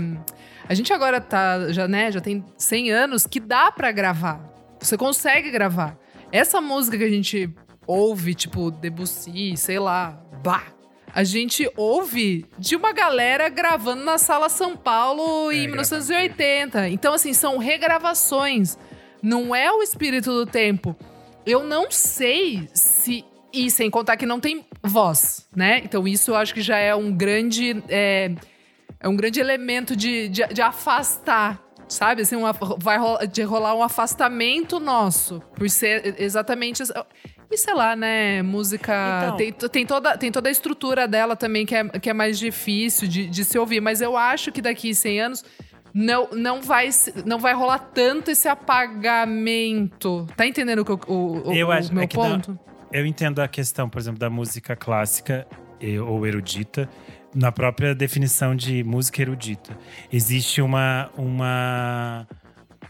a 0.67 0.73
gente 0.73 0.91
agora 0.91 1.21
tá, 1.21 1.71
já, 1.71 1.87
né, 1.87 2.11
já 2.11 2.19
tem 2.19 2.43
100 2.57 2.91
anos 2.91 3.27
que 3.27 3.39
dá 3.39 3.71
pra 3.71 3.91
gravar. 3.91 4.39
Você 4.79 4.97
consegue 4.97 5.51
gravar. 5.51 5.97
Essa 6.31 6.59
música 6.59 6.97
que 6.97 7.03
a 7.03 7.09
gente 7.09 7.49
ouve, 7.85 8.33
tipo 8.33 8.71
Debussy, 8.71 9.55
sei 9.57 9.79
lá, 9.79 10.19
bah. 10.43 10.63
A 11.13 11.23
gente 11.23 11.69
ouve 11.77 12.45
de 12.59 12.75
uma 12.75 12.91
galera 12.91 13.47
gravando 13.47 14.03
na 14.03 14.17
Sala 14.17 14.49
São 14.49 14.75
Paulo 14.75 15.49
em 15.51 15.63
É, 15.63 15.67
1980. 15.67 16.89
Então, 16.89 17.13
assim, 17.13 17.31
são 17.31 17.57
regravações. 17.57 18.77
Não 19.21 19.55
é 19.55 19.71
o 19.71 19.81
espírito 19.81 20.31
do 20.31 20.45
tempo. 20.45 20.93
Eu 21.45 21.63
não 21.63 21.89
sei 21.89 22.67
se. 22.73 23.23
E 23.55 23.71
sem 23.71 23.89
contar 23.89 24.17
que 24.17 24.25
não 24.25 24.39
tem 24.39 24.65
voz, 24.83 25.47
né? 25.55 25.79
Então, 25.83 26.07
isso 26.07 26.31
eu 26.31 26.35
acho 26.35 26.53
que 26.53 26.61
já 26.61 26.77
é 26.77 26.93
um 26.95 27.11
grande. 27.11 27.81
É, 27.89 28.31
é 28.99 29.07
um 29.09 29.15
grande 29.15 29.39
elemento 29.39 29.95
de, 29.95 30.27
de, 30.29 30.45
de 30.47 30.61
afastar. 30.61 31.61
Sabe? 31.87 32.23
Assim, 32.23 32.35
uma, 32.35 32.51
vai 32.79 32.97
rolar, 32.97 33.25
de 33.27 33.43
rolar 33.43 33.75
um 33.75 33.83
afastamento 33.83 34.79
nosso. 34.79 35.39
Por 35.55 35.69
ser 35.69 36.15
exatamente. 36.19 36.81
isso. 36.81 36.91
E 37.51 37.57
sei 37.59 37.75
lá, 37.75 37.95
né? 37.95 38.41
Música. 38.41 38.91
Então- 39.23 39.37
tem, 39.37 39.51
tem, 39.53 39.85
toda, 39.85 40.17
tem 40.17 40.31
toda 40.31 40.49
a 40.49 40.51
estrutura 40.51 41.07
dela 41.07 41.35
também 41.35 41.63
que 41.63 41.75
é, 41.75 41.83
que 41.99 42.09
é 42.09 42.13
mais 42.13 42.39
difícil 42.39 43.07
de, 43.07 43.27
de 43.27 43.45
se 43.45 43.57
ouvir. 43.59 43.81
Mas 43.81 44.01
eu 44.01 44.17
acho 44.17 44.51
que 44.51 44.63
daqui 44.63 44.95
100 44.95 45.21
anos 45.21 45.45
não, 45.93 46.27
não, 46.31 46.59
vai, 46.63 46.89
não 47.23 47.37
vai 47.37 47.53
rolar 47.53 47.77
tanto 47.77 48.31
esse 48.31 48.47
apagamento. 48.47 50.27
Tá 50.35 50.45
entendendo 50.47 50.79
o, 50.79 50.85
que 50.85 50.91
eu- 50.91 50.99
o, 51.07 51.49
o, 51.49 51.53
Eu 51.53 51.67
o 51.67 51.71
acho- 51.71 51.93
meu 51.93 52.03
é 52.03 52.07
que 52.07 52.17
dá- 52.17 52.23
ponto? 52.23 52.59
Eu 52.91 53.05
entendo 53.05 53.39
a 53.41 53.47
questão, 53.47 53.89
por 53.89 53.99
exemplo, 53.99 54.19
da 54.19 54.29
música 54.29 54.75
clássica 54.75 55.45
ou 56.07 56.25
erudita, 56.25 56.89
na 57.33 57.51
própria 57.51 57.93
definição 57.93 58.55
de 58.55 58.83
música 58.83 59.21
erudita. 59.21 59.77
Existe 60.11 60.61
uma, 60.61 61.09
uma, 61.17 62.25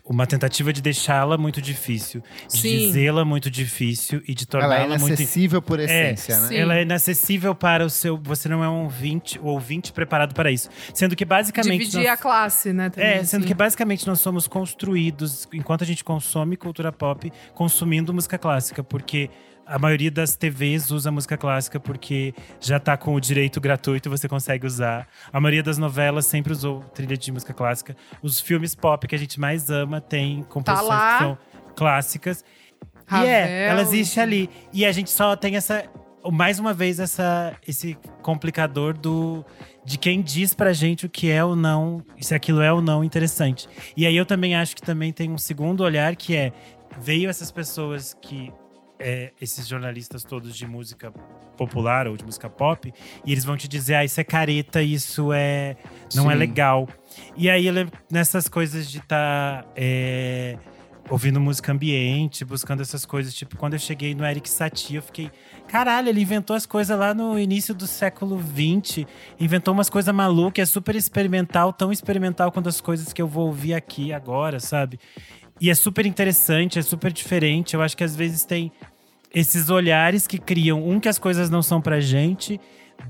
uma 0.06 0.28
tentativa 0.28 0.72
de 0.72 0.84
deixá-la 0.84 1.36
muito 1.36 1.60
difícil, 1.60 2.22
de 2.54 2.62
dizê-la 2.62 3.26
muito 3.26 3.50
difícil 3.50 4.22
e 4.28 4.36
de 4.36 4.46
Ela 4.54 4.76
é 4.76 4.78
torná-la 4.78 5.00
muito 5.00 5.20
inacessível 5.20 5.62
por 5.64 5.80
essência, 5.80 6.40
né? 6.42 6.48
sim. 6.48 6.56
ela 6.58 6.78
é 6.78 6.84
inacessível 6.84 7.56
para 7.56 7.84
o 7.84 7.90
seu. 7.90 8.18
Você 8.24 8.48
não 8.48 8.64
é 8.64 8.70
um 8.70 8.84
ouvinte, 8.84 9.40
ouvinte 9.42 9.92
preparado 9.92 10.36
para 10.36 10.52
isso. 10.52 10.70
Sendo 10.94 11.16
que 11.16 11.26
basicamente. 11.26 11.80
Dividir 11.80 12.02
nós- 12.02 12.10
a 12.10 12.18
classe, 12.18 12.72
né? 12.72 12.92
também, 12.92 13.10
é, 13.10 13.24
sendo 13.24 13.42
assim. 13.42 13.48
que 13.48 13.54
basicamente 13.56 14.06
nós 14.06 14.20
somos 14.20 14.48
construídos, 14.48 15.48
enquanto 15.52 15.84
a 15.84 15.88
gente 15.88 16.04
consome 16.04 16.56
cultura 16.56 16.92
pop, 16.92 17.32
consumindo 17.56 18.14
música 18.14 18.38
clássica, 18.38 18.84
porque 18.84 19.32
a 19.66 19.80
maioria 19.80 20.12
das 20.12 20.36
TVs 20.36 20.92
usa 20.92 21.12
música 21.12 21.38
clássica 21.38 21.80
porque 21.80 22.34
já 22.60 22.80
tá 22.80 22.96
com 22.96 23.16
o 23.16 23.20
direito 23.20 23.60
gratuito, 23.60 24.10
você 24.10 24.28
consegue 24.28 24.66
usar. 24.66 25.08
A 25.34 25.40
maioria 25.40 25.64
das 25.64 25.78
novelas 25.78 26.26
sempre 26.26 26.54
usou 26.54 26.82
trilha 26.94 27.18
de 27.18 27.32
música 27.32 27.54
clássica. 27.54 27.96
Os 28.22 28.40
filmes 28.40 28.76
pop 28.76 29.08
que 29.08 29.16
a 29.16 29.20
gente 29.20 29.40
mais 29.40 29.70
ama 29.70 30.00
têm 30.00 30.44
composições 30.44 30.90
lá. 30.90 31.18
que 31.18 31.24
são 31.24 31.38
clássicas. 31.76 32.46
e 32.82 32.94
Ravel, 33.08 33.30
é, 33.30 33.68
ela 33.68 33.82
existe 33.82 34.20
ali. 34.20 34.50
E 34.72 34.86
a 34.86 34.92
gente 34.92 35.10
só 35.10 35.36
tem 35.36 35.56
essa. 35.56 35.84
Mais 36.32 36.58
uma 36.58 36.74
vez, 36.74 37.00
essa, 37.00 37.56
esse 37.68 37.96
complicador 38.24 38.98
do 38.98 39.46
de 39.86 40.00
quem 40.00 40.24
diz 40.24 40.56
pra 40.56 40.74
gente 40.74 41.06
o 41.06 41.10
que 41.10 41.30
é 41.30 41.44
ou 41.44 41.56
não, 41.56 42.04
se 42.20 42.34
aquilo 42.34 42.62
é 42.62 42.74
ou 42.74 42.82
não 42.82 43.04
interessante. 43.04 43.70
E 43.96 44.08
aí 44.08 44.18
eu 44.18 44.26
também 44.26 44.56
acho 44.56 44.76
que 44.76 44.82
também 44.82 45.14
tem 45.14 45.32
um 45.32 45.38
segundo 45.38 45.82
olhar 45.82 46.16
que 46.16 46.36
é 46.36 46.52
veio 47.00 47.30
essas 47.30 47.52
pessoas 47.52 48.16
que 48.20 48.52
é, 49.00 49.32
esses 49.42 49.68
jornalistas 49.68 50.24
todos 50.24 50.56
de 50.56 50.66
música 50.66 51.12
popular 51.58 52.08
ou 52.08 52.18
de 52.18 52.24
música 52.24 52.50
pop 52.50 52.94
e 53.26 53.32
eles 53.32 53.44
vão 53.44 53.58
te 53.58 53.68
dizer 53.68 53.96
ah 53.96 54.06
isso 54.06 54.20
é 54.20 54.24
careta 54.24 54.82
isso 54.82 55.32
é 55.34 55.78
não 56.14 56.30
é 56.30 56.34
Sim. 56.34 56.40
legal 56.40 56.88
e 57.36 57.50
aí 57.50 57.66
nessas 58.12 58.48
coisas 58.48 58.90
de 58.90 59.00
estar 59.00 59.66
ouvindo 61.10 61.40
música 61.40 61.72
ambiente 61.72 62.44
buscando 62.44 62.82
essas 62.82 63.06
coisas 63.06 63.34
tipo 63.34 63.58
quando 63.58 63.74
eu 63.74 63.80
cheguei 63.80 64.16
no 64.16 64.26
Eric 64.26 64.50
Satie 64.50 64.96
eu 64.96 65.02
fiquei 65.02 65.32
caralho 65.68 66.10
ele 66.10 66.22
inventou 66.22 66.56
as 66.56 66.66
coisas 66.66 66.98
lá 66.98 67.14
no 67.14 67.38
início 67.38 67.74
do 67.74 67.86
século 67.88 68.38
20 68.38 69.08
inventou 69.40 69.74
umas 69.74 69.90
coisas 69.90 70.14
malucas 70.14 70.70
é 70.70 70.72
super 70.72 70.96
experimental 70.96 71.72
tão 71.72 71.92
experimental 71.92 72.52
quanto 72.52 72.70
as 72.70 72.82
coisas 72.82 73.14
que 73.14 73.22
eu 73.22 73.28
vou 73.28 73.48
ouvir 73.48 73.74
aqui 73.74 74.12
agora 74.12 74.60
sabe 74.60 75.00
e 75.60 75.70
é 75.70 75.76
super 75.76 76.06
interessante, 76.06 76.80
é 76.80 76.82
super 76.82 77.12
diferente. 77.12 77.74
Eu 77.74 77.82
acho 77.82 77.96
que 77.96 78.04
às 78.04 78.16
vezes 78.16 78.46
tem 78.46 78.72
esses 79.34 79.70
olhares 79.70 80.28
que 80.28 80.38
criam, 80.38 80.88
um, 80.88 81.00
que 81.00 81.10
as 81.10 81.20
coisas 81.20 81.50
não 81.50 81.62
são 81.62 81.82
pra 81.82 82.00
gente, 82.00 82.60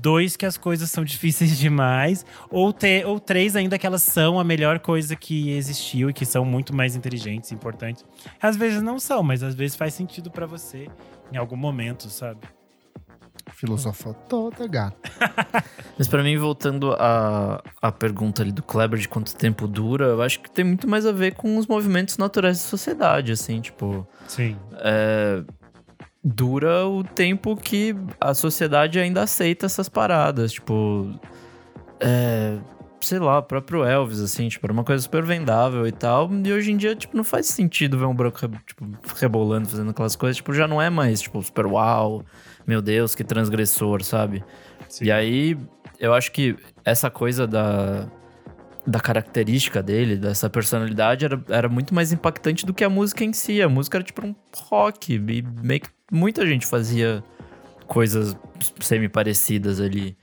Dois, 0.00 0.36
que 0.36 0.44
as 0.44 0.58
coisas 0.58 0.90
são 0.90 1.04
difíceis 1.04 1.58
demais. 1.58 2.24
Ou, 2.50 2.72
ter, 2.72 3.06
ou 3.06 3.18
três, 3.18 3.56
ainda 3.56 3.78
que 3.78 3.86
elas 3.86 4.02
são 4.02 4.38
a 4.38 4.44
melhor 4.44 4.78
coisa 4.80 5.16
que 5.16 5.50
existiu 5.50 6.10
e 6.10 6.12
que 6.12 6.24
são 6.24 6.44
muito 6.44 6.74
mais 6.74 6.96
inteligentes, 6.96 7.52
importantes. 7.52 8.04
Às 8.40 8.56
vezes 8.56 8.82
não 8.82 8.98
são, 8.98 9.22
mas 9.22 9.42
às 9.42 9.54
vezes 9.54 9.76
faz 9.76 9.94
sentido 9.94 10.30
para 10.30 10.46
você 10.46 10.88
em 11.32 11.36
algum 11.36 11.56
momento, 11.56 12.08
sabe? 12.08 12.40
Filosofou 13.52 14.12
toda 14.12 14.66
gata. 14.66 14.96
Mas 15.96 16.08
para 16.08 16.22
mim, 16.22 16.36
voltando 16.36 16.92
à, 16.92 17.62
à 17.80 17.92
pergunta 17.92 18.42
ali 18.42 18.52
do 18.52 18.62
Kleber 18.62 18.98
de 18.98 19.08
quanto 19.08 19.34
tempo 19.34 19.66
dura, 19.66 20.06
eu 20.06 20.22
acho 20.22 20.40
que 20.40 20.50
tem 20.50 20.64
muito 20.64 20.88
mais 20.88 21.06
a 21.06 21.12
ver 21.12 21.34
com 21.34 21.56
os 21.56 21.66
movimentos 21.66 22.18
naturais 22.18 22.58
da 22.58 22.64
sociedade, 22.64 23.32
assim, 23.32 23.60
tipo. 23.60 24.06
Sim. 24.26 24.56
É, 24.74 25.42
dura 26.22 26.86
o 26.86 27.02
tempo 27.04 27.56
que 27.56 27.94
a 28.20 28.34
sociedade 28.34 28.98
ainda 28.98 29.22
aceita 29.22 29.66
essas 29.66 29.88
paradas, 29.88 30.52
tipo. 30.52 31.18
É, 31.98 32.58
sei 33.00 33.18
lá, 33.18 33.38
o 33.38 33.42
próprio 33.42 33.84
Elvis, 33.84 34.20
assim, 34.20 34.48
tipo, 34.48 34.66
era 34.66 34.72
uma 34.72 34.84
coisa 34.84 35.02
super 35.02 35.22
vendável 35.24 35.86
e 35.86 35.92
tal. 35.92 36.28
E 36.44 36.52
hoje 36.52 36.72
em 36.72 36.76
dia, 36.76 36.94
tipo, 36.94 37.16
não 37.16 37.24
faz 37.24 37.46
sentido 37.46 37.98
ver 37.98 38.06
um 38.06 38.14
branco, 38.14 38.38
tipo, 38.66 38.86
rebolando, 39.16 39.68
fazendo 39.68 39.90
aquelas 39.90 40.16
coisas. 40.16 40.36
Tipo, 40.36 40.52
já 40.52 40.66
não 40.66 40.82
é 40.82 40.90
mais, 40.90 41.20
tipo, 41.20 41.42
super 41.42 41.66
uau, 41.66 42.24
meu 42.66 42.82
Deus, 42.82 43.14
que 43.14 43.22
transgressor, 43.22 44.02
sabe? 44.02 44.44
Sim. 44.88 45.06
E 45.06 45.12
aí, 45.12 45.56
eu 45.98 46.12
acho 46.12 46.32
que 46.32 46.56
essa 46.84 47.10
coisa 47.10 47.46
da, 47.46 48.08
da 48.86 49.00
característica 49.00 49.82
dele, 49.82 50.16
dessa 50.16 50.50
personalidade, 50.50 51.24
era, 51.24 51.42
era 51.48 51.68
muito 51.68 51.94
mais 51.94 52.12
impactante 52.12 52.66
do 52.66 52.74
que 52.74 52.84
a 52.84 52.90
música 52.90 53.24
em 53.24 53.32
si. 53.32 53.62
A 53.62 53.68
música 53.68 53.98
era 53.98 54.04
tipo 54.04 54.26
um 54.26 54.34
rock, 54.54 55.14
e 55.14 55.18
meio 55.18 55.80
que 55.80 55.90
muita 56.10 56.46
gente 56.46 56.66
fazia 56.66 57.22
coisas 57.86 58.36
semi-parecidas 58.80 59.80
ali. 59.80 60.16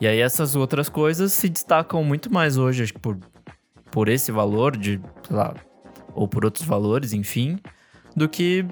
E 0.00 0.06
aí 0.06 0.20
essas 0.20 0.54
outras 0.54 0.88
coisas 0.88 1.32
se 1.32 1.48
destacam 1.48 2.04
muito 2.04 2.32
mais 2.32 2.58
hoje, 2.58 2.82
acho 2.82 2.92
que 2.92 2.98
por, 2.98 3.18
por 3.90 4.08
esse 4.08 4.30
valor 4.30 4.76
de, 4.76 5.00
sei 5.26 5.36
lá, 5.36 5.54
ou 6.14 6.28
por 6.28 6.44
outros 6.44 6.66
valores, 6.66 7.12
enfim, 7.12 7.58
do 8.14 8.28
que 8.28 8.64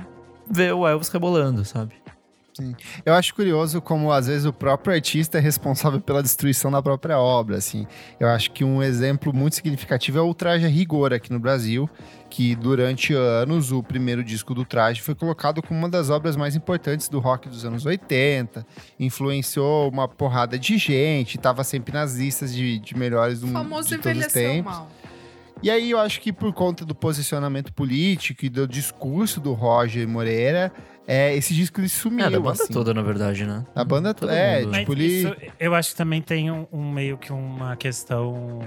ver 0.51 0.75
o 0.75 0.87
Elvis 0.87 1.09
rebolando, 1.09 1.65
sabe? 1.65 1.95
Sim. 2.57 2.75
Eu 3.05 3.15
acho 3.15 3.35
curioso 3.35 3.81
como 3.81 4.13
às 4.13 4.29
vezes 4.29 4.47
o 4.47 4.53
próprio 4.53 4.95
artista 4.95 5.39
é 5.39 5.41
responsável 5.41 6.01
pela 6.01 6.23
destruição 6.23 6.71
da 6.71 6.81
própria 6.81 7.19
obra, 7.19 7.57
assim. 7.57 7.87
Eu 8.21 8.29
acho 8.29 8.53
que 8.53 8.65
um 8.65 8.83
exemplo 8.83 9.35
muito 9.35 9.57
significativo 9.57 10.19
é 10.19 10.23
o 10.23 10.33
Traje 10.33 10.67
Rigor 10.69 11.13
aqui 11.13 11.33
no 11.33 11.41
Brasil, 11.41 11.91
que 12.31 12.55
durante 12.55 13.13
anos 13.13 13.73
o 13.73 13.83
primeiro 13.83 14.23
disco 14.23 14.55
do 14.55 14.65
Traje 14.65 15.03
foi 15.03 15.15
colocado 15.15 15.63
como 15.63 15.79
uma 15.79 15.89
das 15.89 16.11
obras 16.11 16.37
mais 16.37 16.55
importantes 16.55 17.09
do 17.09 17.19
rock 17.19 17.49
dos 17.49 17.65
anos 17.65 17.85
80, 17.85 18.65
influenciou 19.01 19.89
uma 19.89 20.07
porrada 20.07 20.57
de 20.57 20.79
gente, 20.79 21.37
estava 21.37 21.65
sempre 21.65 21.93
nas 21.93 22.15
listas 22.15 22.55
de, 22.55 22.79
de 22.79 22.97
melhores 22.97 23.41
do 23.41 23.49
mundo 23.49 23.83
de 23.83 23.99
todos 23.99 24.27
os 24.27 24.33
tempos. 24.33 24.73
mal. 24.73 24.89
E 25.63 25.71
aí 25.71 25.93
eu 25.93 25.99
acho 25.99 26.21
que 26.21 26.33
por 26.33 26.53
conta 26.53 26.85
do 26.85 26.95
posicionamento 26.95 27.73
político 27.73 28.45
e 28.45 28.49
do 28.51 28.69
discurso 28.69 29.41
do 29.41 29.55
Roger 29.55 30.07
Moreira, 30.07 30.71
é, 31.07 31.35
esse 31.37 31.53
disco 31.55 31.81
ele 31.81 31.89
sumiu, 31.89 32.27
É, 32.27 32.31
da 32.31 32.41
banda 32.41 32.63
assim. 32.63 32.73
toda, 32.73 32.95
na 32.95 33.03
verdade, 33.03 33.45
né? 33.47 33.65
A 33.75 33.85
banda 33.85 34.15
Todo 34.15 34.31
é, 34.33 34.61
mundo. 34.63 34.73
tipo, 34.79 34.93
Mas 34.93 35.01
ele... 35.01 35.07
isso, 35.07 35.37
eu 35.61 35.75
acho 35.75 35.91
que 35.91 35.97
também 35.97 36.23
tem 36.23 36.51
um, 36.51 36.67
um 36.73 36.91
meio 36.91 37.19
que 37.19 37.33
uma 37.33 37.77
questão 37.77 38.61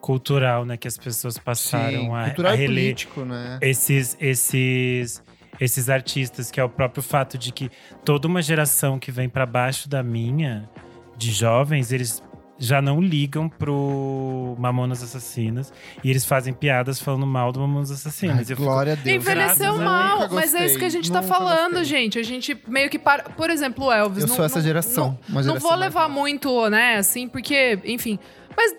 cultural, 0.00 0.64
né? 0.64 0.76
Que 0.76 0.88
as 0.88 0.96
pessoas 0.96 1.38
passaram 1.38 2.00
Sim, 2.06 2.14
a, 2.14 2.24
cultural 2.24 2.52
a 2.52 2.54
e 2.56 2.58
reler 2.58 2.76
político, 2.84 3.24
né? 3.24 3.58
esses, 3.60 4.16
esses, 4.20 5.22
esses 5.60 5.88
artistas, 5.90 6.50
que 6.50 6.58
é 6.58 6.64
o 6.64 6.68
próprio 6.68 7.02
fato 7.02 7.36
de 7.38 7.52
que 7.52 7.70
toda 8.04 8.26
uma 8.26 8.42
geração 8.42 8.98
que 8.98 9.12
vem 9.12 9.28
pra 9.28 9.44
baixo 9.46 9.88
da 9.88 10.02
minha, 10.02 10.68
de 11.16 11.30
jovens, 11.30 11.92
eles 11.92 12.22
já 12.62 12.82
não 12.82 13.00
ligam 13.00 13.48
pro 13.48 14.54
Mamonas 14.58 15.02
Assassinas 15.02 15.72
e 16.04 16.10
eles 16.10 16.24
fazem 16.26 16.52
piadas 16.52 17.00
falando 17.00 17.26
mal 17.26 17.50
do 17.52 17.58
Mamonas 17.60 17.90
Assassinas. 17.90 18.36
Ai, 18.36 18.42
Eu 18.42 18.46
fico- 18.48 18.62
glória 18.62 18.92
a 18.92 18.96
Deus. 18.96 19.16
Envelheceu 19.16 19.78
mal, 19.78 20.28
mas 20.30 20.54
é 20.54 20.66
isso 20.66 20.78
que 20.78 20.84
a 20.84 20.88
gente 20.90 21.10
tá 21.10 21.22
falando, 21.22 21.70
gostei. 21.78 21.84
gente. 21.84 22.18
A 22.18 22.22
gente 22.22 22.56
meio 22.68 22.90
que 22.90 22.98
para. 22.98 23.22
Por 23.24 23.48
exemplo, 23.48 23.86
o 23.86 23.92
Elvis. 23.92 24.24
Eu 24.24 24.28
não- 24.28 24.36
sou 24.36 24.44
essa 24.44 24.58
não- 24.58 24.64
geração, 24.64 25.04
Não, 25.06 25.12
uma 25.30 25.42
não 25.42 25.42
geração 25.54 25.68
vou 25.70 25.78
levar 25.78 26.08
muito, 26.08 26.68
né, 26.68 26.98
assim, 26.98 27.26
porque, 27.26 27.78
enfim. 27.84 28.18
Mas 28.56 28.76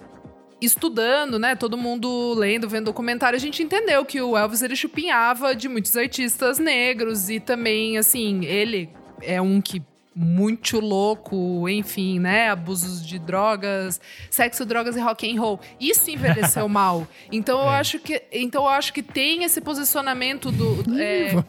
estudando, 0.61 1.39
né, 1.39 1.55
todo 1.55 1.75
mundo 1.75 2.33
lendo, 2.35 2.69
vendo 2.69 2.85
documentário, 2.85 3.35
a 3.35 3.39
gente 3.39 3.63
entendeu 3.63 4.05
que 4.05 4.21
o 4.21 4.37
Elvis 4.37 4.61
ele 4.61 4.75
chupinhava 4.75 5.55
de 5.55 5.67
muitos 5.67 5.95
artistas 5.97 6.59
negros 6.59 7.29
e 7.31 7.39
também, 7.39 7.97
assim, 7.97 8.45
ele 8.45 8.89
é 9.23 9.41
um 9.41 9.59
que 9.59 9.81
muito 10.13 10.79
louco, 10.79 11.67
enfim, 11.69 12.19
né? 12.19 12.49
Abusos 12.49 13.05
de 13.05 13.17
drogas, 13.17 14.01
sexo, 14.29 14.65
drogas 14.65 14.97
e 14.97 14.99
rock 14.99 15.31
and 15.31 15.39
roll. 15.39 15.59
Isso 15.79 16.11
envelheceu 16.11 16.67
mal. 16.69 17.07
Então 17.31 17.61
eu 17.61 17.69
acho 17.69 17.97
que, 17.97 18.21
então 18.31 18.63
eu 18.63 18.69
acho 18.69 18.91
que 18.91 19.01
tem 19.01 19.43
esse 19.43 19.61
posicionamento 19.61 20.51
do 20.51 20.83
é, 20.99 21.31
Vou, 21.31 21.43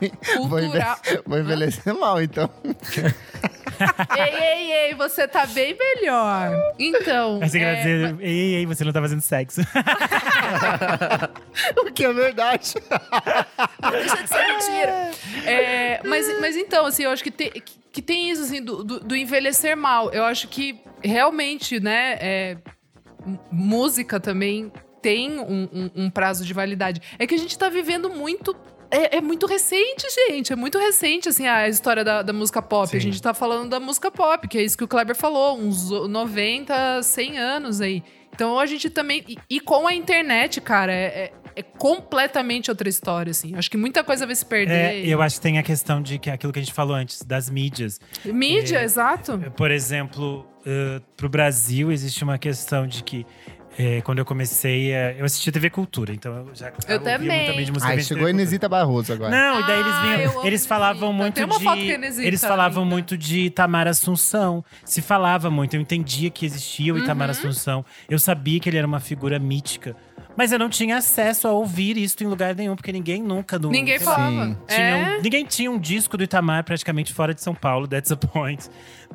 cultural. 0.49 0.97
vou 1.27 1.39
envelhecer 1.39 1.93
mal, 1.95 2.23
então. 2.23 2.49
ei, 4.17 4.35
ei, 4.35 4.73
ei, 4.73 4.95
você 4.95 5.27
tá 5.27 5.45
bem 5.47 5.77
melhor. 5.77 6.53
Então, 6.79 7.41
Mas 7.41 7.51
você 7.51 7.59
quer 7.59 7.75
é, 7.75 7.77
dizer, 7.77 8.17
ei, 8.21 8.39
ei, 8.39 8.55
ei, 8.55 8.67
você 8.67 8.85
não 8.85 8.93
tá 8.93 9.01
fazendo 9.01 9.23
sexo. 9.23 9.61
o 11.77 11.93
que 11.93 12.05
é 12.05 12.13
verdade. 12.13 12.75
deixa 13.91 14.23
de 14.23 14.29
ser 14.29 14.47
mentira. 14.47 15.11
É, 15.45 16.01
mas, 16.05 16.41
mas 16.41 16.57
então, 16.57 16.87
assim, 16.87 17.03
eu 17.03 17.11
acho 17.11 17.25
que 17.25 17.31
tem, 17.31 17.51
que, 17.51 17.82
que 17.93 18.01
tem 18.03 18.31
isso, 18.31 18.43
assim, 18.43 18.63
do, 18.63 18.83
do, 18.83 19.01
do 19.01 19.15
envelhecer 19.17 19.77
mal. 19.77 20.11
Eu 20.11 20.25
acho 20.25 20.49
que 20.49 20.81
realmente, 21.03 21.79
né, 21.79 22.17
é, 22.21 22.57
música 23.51 24.19
também 24.19 24.73
tem 25.01 25.39
um, 25.39 25.69
um- 25.73 25.91
um 26.05 26.11
prazo 26.11 26.45
de 26.45 26.53
validade. 26.55 27.01
É 27.19 27.27
que 27.27 27.35
a 27.35 27.39
gente 27.39 27.59
tá 27.59 27.69
vivendo 27.69 28.09
muito. 28.11 28.57
É, 28.91 29.17
é 29.17 29.21
muito 29.21 29.47
recente, 29.47 30.07
gente. 30.29 30.53
É 30.53 30.57
muito 30.57 30.79
recente, 30.79 31.29
assim, 31.29 31.47
a 31.47 31.67
história 31.69 32.05
da, 32.05 32.23
da 32.23 32.33
música 32.33 32.61
pop. 32.61 32.89
Sim. 32.91 32.97
A 32.99 33.01
gente 33.01 33.21
tá 33.23 33.33
falando 33.35 33.71
da 33.71 33.81
música 33.81 34.11
pop, 34.11 34.47
que 34.47 34.59
é 34.59 34.63
isso 34.63 34.77
que 34.77 34.85
o 34.85 34.89
Kleber 34.89 35.17
falou, 35.17 35.59
uns 35.59 35.91
90, 35.91 37.03
100 37.03 37.39
anos 37.39 37.81
aí. 37.81 38.03
Então 38.35 38.59
a 38.59 38.67
gente 38.67 38.89
também. 38.91 39.25
E, 39.29 39.37
e 39.49 39.61
com 39.61 39.87
a 39.87 39.95
internet, 39.95 40.61
cara, 40.61 40.93
é, 40.93 41.33
é- 41.57 41.61
é 41.61 41.63
completamente 41.63 42.71
outra 42.71 42.89
história, 42.89 43.31
assim. 43.31 43.55
Acho 43.57 43.71
que 43.71 43.77
muita 43.77 44.03
coisa 44.05 44.27
vai 44.27 44.35
se 44.35 44.45
perder. 44.45 44.73
É, 44.75 45.07
eu 45.07 45.21
acho 45.23 45.37
que 45.37 45.43
tem 45.43 45.59
a 45.59 45.63
questão 45.63 46.03
de 46.03 46.19
que 46.19 46.31
aquilo 46.31 46.53
que 46.53 46.59
a 46.59 46.63
gente 46.63 46.75
falou 46.75 46.95
antes, 46.97 47.23
das 47.23 47.49
mídias. 47.51 48.01
Mídia, 48.25 48.79
É, 48.79 48.85
exato. 48.85 49.39
Por 49.57 49.71
exemplo, 49.71 50.47
uh, 50.67 51.01
pro 51.17 51.29
Brasil 51.29 51.91
existe 51.93 52.23
uma 52.25 52.39
questão 52.39 52.87
de 52.87 53.03
que 53.03 53.27
eh, 53.79 54.03
quando 54.03 54.19
eu 54.19 54.25
comecei, 54.27 54.95
a- 54.95 55.13
eu 55.15 55.25
assisti 55.25 55.51
TV 55.51 55.71
Cultura, 55.71 56.13
então 56.13 56.31
eu 56.47 56.55
já 56.55 56.67
Eu 56.69 56.75
ouvia 56.99 57.01
também. 57.01 57.29
muito 57.39 57.47
também 57.53 57.65
de 57.65 57.73
música 57.73 57.91
Ai, 57.91 57.97
de 57.97 58.05
chegou 58.05 58.27
a. 58.27 58.31
Inesita 58.31 58.69
Barroso 58.69 59.15
agora. 59.15 59.31
Não, 59.31 59.61
e 59.61 59.67
daí 59.67 59.81
eles 59.81 59.93
Ah, 59.95 60.03
vinham. 60.03 60.47
Eles 60.47 60.67
falavam 60.67 61.09
Inesita. 61.09 61.23
muito 61.23 61.35
Tem 61.37 61.45
uma 61.47 61.59
de. 61.59 61.65
foto 61.65 61.79
Inesita 61.81 62.27
eles 62.29 62.41
falavam 62.43 62.83
ainda. 62.83 62.95
muito 62.95 63.17
de 63.17 63.41
Itamar 63.47 63.89
Assunção. 63.89 64.63
Se 64.85 65.01
falava 65.01 65.51
muito. 65.51 65.75
Eu 65.75 65.81
entendia 65.81 66.29
que 66.29 66.45
existia 66.45 66.93
o 66.93 66.99
Itamar 66.99 67.29
Uhum. 67.29 67.31
Assunção. 67.31 67.85
Eu 68.11 68.19
sabia 68.19 68.61
que 68.61 68.69
ele 68.69 68.77
era 68.77 68.87
uma 68.87 69.01
figura 69.01 69.39
mítica. 69.39 69.97
Mas 70.37 70.51
eu 70.53 70.59
não 70.59 70.69
tinha 70.69 70.97
acesso 70.97 71.47
a 71.47 71.53
ouvir 71.53 71.97
isso 71.97 72.17
em 72.23 72.27
lugar 72.27 72.55
nenhum, 72.55 72.75
porque 72.75 72.93
ninguém 72.93 73.23
nunca. 73.23 73.59
No, 73.59 73.71
Ninguém 73.71 73.99
falava. 73.99 74.57
Tinha 74.67 74.81
É? 74.81 75.19
um- 75.19 75.23
ninguém 75.23 75.45
tinha 75.45 75.71
um 75.71 75.79
disco 75.79 76.17
do 76.17 76.25
Itamar 76.25 76.65
praticamente 76.65 77.13
fora 77.13 77.35
de 77.35 77.43
São 77.43 77.55
Paulo, 77.55 77.87
That's 77.87 78.11
a 78.13 78.17
Point. 78.17 78.69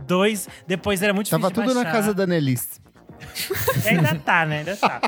Dois, 0.05 0.47
depois 0.67 1.01
era 1.01 1.13
muito 1.13 1.29
Tava 1.29 1.47
difícil 1.47 1.63
de 1.63 1.67
tudo 1.69 1.75
na 1.77 1.83
baixar. 1.83 1.97
casa 1.99 2.13
da 2.13 2.27
Nelis. 3.19 3.85
Ainda 3.85 4.15
tá, 4.15 4.45
né? 4.45 4.59
Ainda 4.59 4.75
tá. 4.77 5.01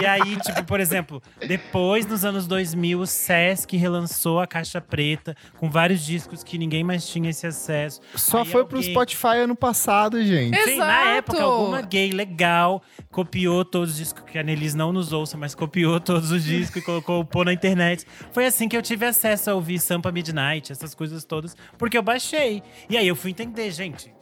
E 0.00 0.06
aí, 0.06 0.36
tipo, 0.36 0.64
por 0.64 0.80
exemplo, 0.80 1.22
depois, 1.46 2.06
nos 2.06 2.24
anos 2.24 2.46
2000, 2.46 3.00
o 3.00 3.06
Sesc 3.06 3.76
relançou 3.76 4.40
a 4.40 4.46
Caixa 4.46 4.80
Preta 4.80 5.36
com 5.58 5.70
vários 5.70 6.04
discos 6.04 6.42
que 6.42 6.58
ninguém 6.58 6.82
mais 6.84 7.06
tinha 7.08 7.30
esse 7.30 7.46
acesso. 7.46 8.00
Só 8.14 8.40
Aí 8.40 8.44
foi 8.46 8.64
pro 8.64 8.76
alguém- 8.78 8.92
Spotify 8.92 9.38
ano 9.42 9.54
passado, 9.56 10.22
gente. 10.24 10.56
É. 10.56 10.64
Sim, 10.64 10.76
na 10.76 10.84
Exato. 10.86 11.08
época, 11.16 11.42
alguma 11.42 11.80
gay 11.82 12.10
legal 12.12 12.82
copiou 13.10 13.64
todos 13.64 13.90
os 13.92 13.96
discos 13.96 14.22
que 14.30 14.38
a 14.38 14.42
Nelis 14.42 14.74
não 14.74 14.92
nos 14.92 15.12
ouça, 15.12 15.36
mas 15.36 15.54
copiou 15.54 16.00
todos 16.00 16.30
os 16.30 16.44
discos 16.44 16.76
e 16.82 16.84
colocou 16.84 17.24
pôr 17.24 17.44
na 17.44 17.52
internet. 17.52 18.04
Foi 18.32 18.46
assim 18.46 18.68
que 18.68 18.76
eu 18.76 18.82
tive 18.82 19.06
acesso 19.06 19.50
a 19.50 19.54
ouvir 19.54 19.78
Sampa 19.78 20.10
Midnight, 20.12 20.72
essas 20.72 20.94
coisas 20.94 21.24
todas, 21.24 21.56
porque 21.78 21.96
eu 21.96 22.02
baixei. 22.02 22.62
E 22.88 22.96
aí 22.96 23.06
eu 23.06 23.16
fui 23.16 23.30
entender, 23.30 23.70
gente. 23.70 24.12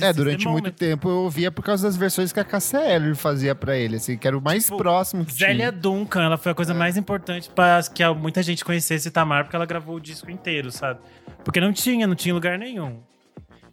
É, 0.00 0.12
durante 0.12 0.46
muito 0.48 0.64
moment. 0.64 0.74
tempo 0.76 1.08
eu 1.08 1.16
ouvia 1.22 1.50
por 1.50 1.64
causa 1.64 1.86
das 1.86 1.96
versões 1.96 2.32
que 2.32 2.40
a 2.40 2.44
Cassia 2.44 2.80
Eller 2.80 3.14
fazia 3.14 3.54
pra 3.54 3.76
ele, 3.76 3.96
assim, 3.96 4.16
que 4.16 4.26
era 4.26 4.36
o 4.36 4.40
mais 4.40 4.64
Tipo, 4.64 4.78
próximo 4.78 5.24
que 5.24 5.32
Zélia 5.34 5.56
tinha. 5.70 5.72
Duncan, 5.72 6.22
ela 6.22 6.38
foi 6.38 6.50
a 6.50 6.52
É. 6.52 6.54
coisa 6.54 6.72
mais 6.74 6.96
importante 6.96 7.50
para 7.50 7.80
que 7.82 8.06
muita 8.14 8.42
gente 8.42 8.64
conhecesse 8.64 9.10
Tamar, 9.10 9.44
porque 9.44 9.56
ela 9.56 9.66
gravou 9.66 9.96
o 9.96 10.00
disco 10.00 10.30
inteiro, 10.30 10.70
sabe? 10.70 11.00
Porque 11.44 11.60
não 11.60 11.72
tinha, 11.72 12.06
não 12.06 12.14
tinha 12.14 12.32
lugar 12.34 12.58
nenhum. 12.58 13.00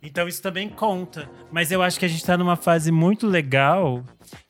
Então 0.02 0.28
isso 0.28 0.42
também 0.42 0.70
conta. 0.70 1.30
Mas 1.52 1.72
eu 1.72 1.82
acho 1.84 2.00
que 2.00 2.06
a 2.06 2.08
gente 2.08 2.26
tá 2.26 2.38
numa 2.38 2.56
fase 2.56 2.90
muito 2.92 3.28
legal 3.28 4.02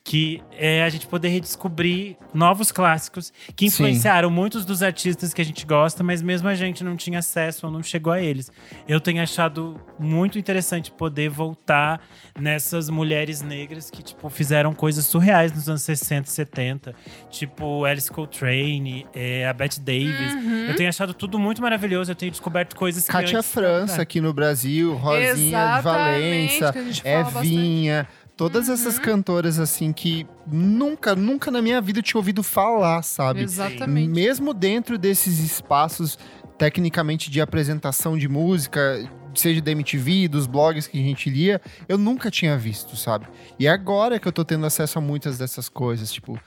que 0.03 0.41
é 0.57 0.83
a 0.83 0.89
gente 0.89 1.05
poder 1.05 1.27
redescobrir 1.29 2.17
novos 2.33 2.71
clássicos 2.71 3.31
que 3.55 3.65
influenciaram 3.67 4.29
muitos 4.29 4.65
dos 4.65 4.81
artistas 4.81 5.33
que 5.33 5.41
a 5.41 5.45
gente 5.45 5.65
gosta, 5.65 6.03
mas 6.03 6.21
mesmo 6.21 6.47
a 6.47 6.55
gente 6.55 6.83
não 6.83 6.95
tinha 6.95 7.19
acesso 7.19 7.67
ou 7.67 7.71
não 7.71 7.83
chegou 7.83 8.11
a 8.11 8.19
eles. 8.21 8.51
Eu 8.87 8.99
tenho 8.99 9.21
achado 9.21 9.79
muito 9.99 10.39
interessante 10.39 10.91
poder 10.91 11.29
voltar 11.29 12.01
nessas 12.39 12.89
mulheres 12.89 13.41
negras 13.41 13.89
que, 13.91 14.01
tipo, 14.01 14.29
fizeram 14.29 14.73
coisas 14.73 15.05
surreais 15.05 15.51
nos 15.53 15.69
anos 15.69 15.81
60 15.83 16.27
e 16.27 16.31
70. 16.31 16.95
Tipo, 17.29 17.85
Alice 17.85 18.09
Coltrane, 18.09 19.05
é, 19.13 19.47
a 19.47 19.53
Bette 19.53 19.79
Davis. 19.79 20.33
Uhum. 20.33 20.65
Eu 20.69 20.75
tenho 20.75 20.89
achado 20.89 21.13
tudo 21.13 21.37
muito 21.37 21.61
maravilhoso. 21.61 22.11
Eu 22.11 22.15
tenho 22.15 22.31
descoberto 22.31 22.75
coisas 22.75 23.05
que 23.05 23.11
Kátia 23.11 23.37
antes- 23.39 23.51
França 23.51 24.01
aqui 24.01 24.19
no 24.21 24.33
Brasil, 24.33 24.95
Rosinha 24.95 25.35
de 25.35 25.41
Exatamente, 25.49 26.59
Valença, 26.59 26.73
que 26.73 26.79
a 26.79 26.83
gente 26.83 27.01
fala 27.03 27.23
bastante. 27.23 28.07
Todas 28.39 28.69
essas 28.69 28.97
cantoras, 28.97 29.59
assim, 29.59 29.91
que 29.91 30.25
nunca, 30.47 31.13
nunca 31.13 31.51
na 31.51 31.61
minha 31.61 31.81
vida 31.81 31.99
eu 31.99 32.03
tinha 32.03 32.17
ouvido 32.17 32.41
falar, 32.41 33.01
sabe? 33.01 33.41
Exatamente. 33.41 34.07
Mesmo 34.07 34.53
dentro 34.53 34.97
desses 34.97 35.39
espaços, 35.39 36.17
tecnicamente, 36.57 37.29
de 37.29 37.41
apresentação 37.41 38.17
de 38.17 38.29
música, 38.29 39.05
seja 39.35 39.59
da 39.59 39.71
MTV, 39.71 40.29
dos 40.29 40.47
blogs 40.47 40.87
que 40.87 40.97
a 40.97 41.03
gente 41.03 41.29
lia, 41.29 41.59
eu 41.85 41.97
nunca 41.97 42.31
tinha 42.31 42.57
visto, 42.57 42.95
sabe? 42.95 43.27
E 43.59 43.67
é 43.67 43.69
agora 43.69 44.17
que 44.17 44.25
eu 44.25 44.31
tô 44.31 44.45
tendo 44.45 44.65
acesso 44.65 44.99
a 44.99 45.01
muitas 45.01 45.37
dessas 45.37 45.67
coisas, 45.67 46.09
tipo. 46.09 46.39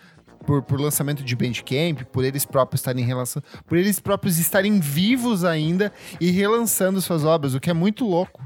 Por, 0.46 0.60
por 0.60 0.80
lançamento 0.80 1.22
de 1.22 1.36
Bandcamp, 1.36 2.02
por 2.10 2.24
eles 2.24 2.44
próprios 2.44 2.80
estarem 2.80 3.04
relação, 3.04 3.40
por 3.64 3.78
eles 3.78 4.00
próprios 4.00 4.38
estarem 4.40 4.80
vivos 4.80 5.44
ainda 5.44 5.92
e 6.20 6.32
relançando 6.32 7.00
suas 7.00 7.22
obras, 7.22 7.54
o 7.54 7.60
que 7.60 7.70
é 7.70 7.72
muito 7.72 8.04
louco. 8.04 8.42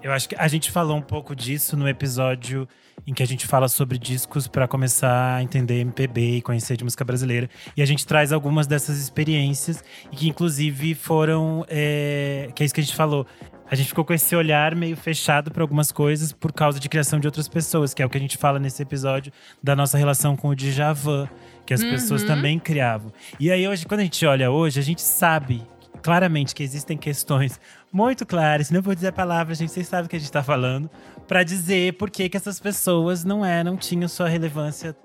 Eu 0.00 0.12
acho 0.12 0.28
que 0.28 0.36
a 0.36 0.46
gente 0.46 0.70
falou 0.70 0.96
um 0.96 1.02
pouco 1.02 1.34
disso 1.34 1.76
no 1.76 1.88
episódio 1.88 2.68
em 3.06 3.14
que 3.14 3.22
a 3.22 3.26
gente 3.26 3.46
fala 3.46 3.68
sobre 3.68 3.98
discos 3.98 4.46
para 4.46 4.66
começar 4.68 5.36
a 5.36 5.42
entender 5.42 5.80
MPB 5.80 6.36
e 6.36 6.42
conhecer 6.42 6.76
de 6.76 6.84
música 6.84 7.04
brasileira. 7.04 7.48
E 7.76 7.82
a 7.82 7.86
gente 7.86 8.06
traz 8.06 8.32
algumas 8.32 8.66
dessas 8.66 8.98
experiências 8.98 9.82
e 10.12 10.16
que 10.16 10.28
inclusive 10.28 10.94
foram, 10.94 11.64
é, 11.68 12.50
que 12.54 12.62
é 12.62 12.66
isso 12.66 12.74
que 12.74 12.80
a 12.80 12.84
gente 12.84 12.96
falou. 12.96 13.26
A 13.70 13.76
gente 13.76 13.88
ficou 13.88 14.04
com 14.04 14.12
esse 14.12 14.34
olhar 14.34 14.74
meio 14.74 14.96
fechado 14.96 15.50
para 15.52 15.62
algumas 15.62 15.92
coisas 15.92 16.32
por 16.32 16.52
causa 16.52 16.80
de 16.80 16.88
criação 16.88 17.20
de 17.20 17.28
outras 17.28 17.46
pessoas, 17.46 17.94
que 17.94 18.02
é 18.02 18.06
o 18.06 18.10
que 18.10 18.18
a 18.18 18.20
gente 18.20 18.36
fala 18.36 18.58
nesse 18.58 18.82
episódio 18.82 19.32
da 19.62 19.76
nossa 19.76 19.96
relação 19.96 20.36
com 20.36 20.48
o 20.48 20.56
Djavan, 20.56 21.28
que 21.64 21.72
as 21.72 21.84
pessoas 21.84 22.24
também 22.24 22.58
criavam. 22.58 23.12
E 23.38 23.48
aí 23.48 23.68
hoje, 23.68 23.86
quando 23.86 24.00
a 24.00 24.02
gente 24.02 24.26
olha 24.26 24.50
hoje, 24.50 24.80
a 24.80 24.82
gente 24.82 25.02
sabe 25.02 25.62
claramente 26.02 26.54
que 26.54 26.62
existem 26.62 26.96
questões 26.96 27.60
muito 27.92 28.26
claras, 28.26 28.70
não 28.70 28.82
vou 28.82 28.94
dizer 28.94 29.08
a 29.08 29.12
palavra, 29.12 29.54
gente, 29.54 29.70
vocês 29.70 29.86
sabem 29.86 30.06
o 30.06 30.08
que 30.08 30.16
a 30.16 30.18
gente 30.18 30.32
tá 30.32 30.42
falando, 30.42 30.90
para 31.30 31.44
dizer 31.44 31.92
por 31.92 32.10
que 32.10 32.28
que 32.28 32.36
essas 32.36 32.58
pessoas 32.58 33.22
não 33.22 33.44
eram, 33.44 33.76
tinham 33.76 34.08
sua 34.08 34.28
relevância 34.28 34.96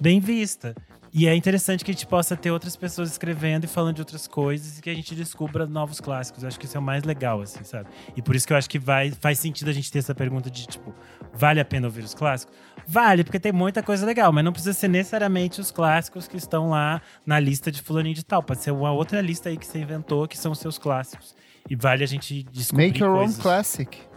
bem 0.00 0.18
vista. 0.18 0.74
E 1.12 1.28
é 1.28 1.36
interessante 1.36 1.84
que 1.84 1.90
a 1.90 1.94
gente 1.94 2.06
possa 2.06 2.34
ter 2.34 2.50
outras 2.50 2.74
pessoas 2.74 3.10
escrevendo 3.10 3.64
e 3.64 3.66
falando 3.66 3.96
de 3.96 4.00
outras 4.00 4.26
coisas 4.26 4.78
e 4.78 4.80
que 4.80 4.88
a 4.88 4.94
gente 4.94 5.14
descubra 5.14 5.66
novos 5.66 6.00
clássicos. 6.00 6.42
Eu 6.42 6.48
acho 6.48 6.58
que 6.58 6.64
isso 6.64 6.74
é 6.78 6.80
o 6.80 6.82
mais 6.82 7.04
legal, 7.04 7.42
assim, 7.42 7.62
sabe? 7.64 7.86
E 8.16 8.22
por 8.22 8.34
isso 8.34 8.46
que 8.46 8.54
eu 8.54 8.56
acho 8.56 8.68
que 8.68 8.78
vai, 8.78 9.10
faz 9.10 9.40
sentido 9.40 9.68
a 9.68 9.72
gente 9.74 9.92
ter 9.92 9.98
essa 9.98 10.14
pergunta 10.14 10.50
de, 10.50 10.66
tipo, 10.66 10.94
vale 11.34 11.60
a 11.60 11.66
pena 11.66 11.86
ouvir 11.86 12.02
os 12.02 12.14
clássicos? 12.14 12.56
Vale, 12.86 13.22
porque 13.22 13.38
tem 13.38 13.52
muita 13.52 13.82
coisa 13.82 14.06
legal, 14.06 14.32
mas 14.32 14.42
não 14.42 14.52
precisa 14.52 14.72
ser 14.72 14.88
necessariamente 14.88 15.60
os 15.60 15.70
clássicos 15.70 16.26
que 16.26 16.38
estão 16.38 16.70
lá 16.70 17.02
na 17.26 17.38
lista 17.38 17.70
de 17.70 17.82
fulaninho 17.82 18.14
de 18.14 18.24
tal. 18.24 18.42
Pode 18.42 18.62
ser 18.62 18.70
uma 18.70 18.92
outra 18.92 19.20
lista 19.20 19.50
aí 19.50 19.58
que 19.58 19.66
você 19.66 19.78
inventou, 19.78 20.26
que 20.26 20.38
são 20.38 20.52
os 20.52 20.60
seus 20.60 20.78
clássicos. 20.78 21.36
E 21.68 21.76
vale 21.76 22.02
a 22.02 22.06
gente 22.06 22.42
descobrir 22.44 22.86
Make 22.86 23.02
your 23.02 23.12
own 23.12 23.18
coisas. 23.24 23.42
classic. 23.42 24.07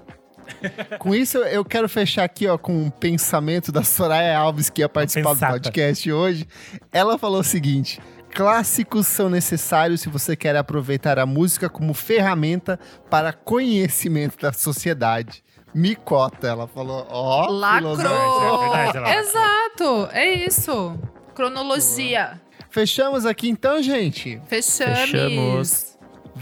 Com 0.99 1.13
isso, 1.15 1.37
eu 1.39 1.63
quero 1.65 1.87
fechar 1.89 2.23
aqui 2.23 2.47
ó, 2.47 2.57
com 2.57 2.73
um 2.73 2.89
pensamento 2.89 3.71
da 3.71 3.83
Soraya 3.83 4.37
Alves, 4.37 4.69
que 4.69 4.81
ia 4.81 4.89
participar 4.89 5.33
do 5.33 5.39
Pensata. 5.39 5.53
podcast 5.53 6.11
hoje. 6.11 6.47
Ela 6.91 7.17
falou 7.17 7.39
o 7.41 7.43
seguinte: 7.43 7.99
clássicos 8.33 9.07
são 9.07 9.29
necessários 9.29 10.01
se 10.01 10.09
você 10.09 10.35
quer 10.35 10.55
aproveitar 10.55 11.19
a 11.19 11.25
música 11.25 11.69
como 11.69 11.93
ferramenta 11.93 12.79
para 13.09 13.33
conhecimento 13.33 14.37
da 14.39 14.53
sociedade. 14.53 15.43
Micota, 15.73 16.47
ela 16.47 16.67
falou. 16.67 17.07
Ó, 17.09 17.45
filosofia. 17.77 18.09
Lacrou! 18.09 18.53
É 18.53 18.59
verdade, 18.59 18.97
ela 18.97 19.07
lacrou. 19.07 19.23
Exato, 19.23 20.09
é 20.11 20.33
isso. 20.33 20.99
Cronologia. 21.33 22.41
Fechamos 22.69 23.25
aqui 23.25 23.49
então, 23.49 23.81
gente. 23.81 24.41
Fechamos. 24.47 24.99
Fechamos. 24.99 25.90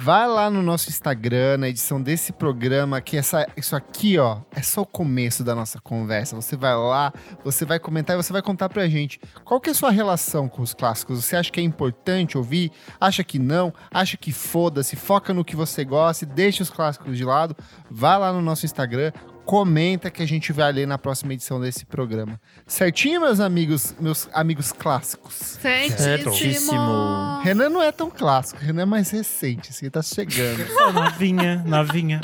Vai 0.01 0.29
lá 0.29 0.49
no 0.49 0.63
nosso 0.63 0.89
Instagram, 0.89 1.57
na 1.57 1.67
edição 1.67 2.01
desse 2.01 2.31
programa, 2.31 3.01
que 3.01 3.17
essa, 3.17 3.45
isso 3.57 3.75
aqui, 3.75 4.17
ó, 4.17 4.37
é 4.55 4.61
só 4.61 4.83
o 4.83 4.85
começo 4.85 5.43
da 5.43 5.53
nossa 5.53 5.77
conversa. 5.81 6.37
Você 6.37 6.55
vai 6.55 6.73
lá, 6.73 7.11
você 7.43 7.65
vai 7.65 7.79
comentar 7.79 8.17
e 8.17 8.23
você 8.23 8.31
vai 8.31 8.41
contar 8.41 8.69
pra 8.69 8.87
gente 8.87 9.19
qual 9.43 9.59
que 9.59 9.67
é 9.67 9.73
a 9.73 9.75
sua 9.75 9.91
relação 9.91 10.47
com 10.47 10.61
os 10.61 10.73
clássicos. 10.73 11.25
Você 11.25 11.35
acha 11.35 11.51
que 11.51 11.59
é 11.59 11.63
importante 11.63 12.37
ouvir? 12.37 12.71
Acha 12.97 13.25
que 13.25 13.37
não? 13.37 13.73
Acha 13.91 14.15
que 14.15 14.31
foda-se? 14.31 14.95
Foca 14.95 15.33
no 15.33 15.43
que 15.43 15.57
você 15.57 15.83
gosta 15.83 16.23
e 16.23 16.27
deixa 16.27 16.63
os 16.63 16.69
clássicos 16.69 17.17
de 17.17 17.25
lado. 17.25 17.53
Vai 17.91 18.17
lá 18.17 18.31
no 18.31 18.41
nosso 18.41 18.65
Instagram, 18.65 19.11
comenta 19.49 20.11
que 20.11 20.21
a 20.21 20.27
gente 20.27 20.53
vai 20.53 20.71
ler 20.71 20.85
na 20.85 20.99
próxima 20.99 21.33
edição 21.33 21.59
desse 21.59 21.83
programa. 21.83 22.39
Certinho, 22.67 23.19
meus 23.19 23.39
amigos, 23.39 23.95
meus 23.99 24.29
amigos 24.31 24.71
clássicos? 24.71 25.33
Certíssimo. 25.33 27.41
Renan 27.41 27.69
não 27.69 27.81
é 27.81 27.91
tão 27.91 28.11
clássico, 28.11 28.61
Renan 28.61 28.83
é 28.83 28.85
mais 28.85 29.09
recente, 29.09 29.71
assim, 29.71 29.89
tá 29.89 30.03
chegando. 30.03 30.67
Pô, 30.67 30.91
novinha, 30.93 31.63
novinha. 31.65 32.21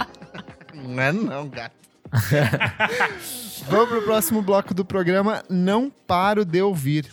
Não 0.72 1.02
é 1.02 1.12
não, 1.12 1.50
gato. 1.50 1.74
Vamos 3.68 3.90
pro 3.90 4.04
próximo 4.04 4.44
bloco 4.44 4.76
do 4.76 4.86
programa. 4.86 5.44
Não 5.50 5.90
paro 5.90 6.46
de 6.46 6.62
ouvir. 6.62 7.10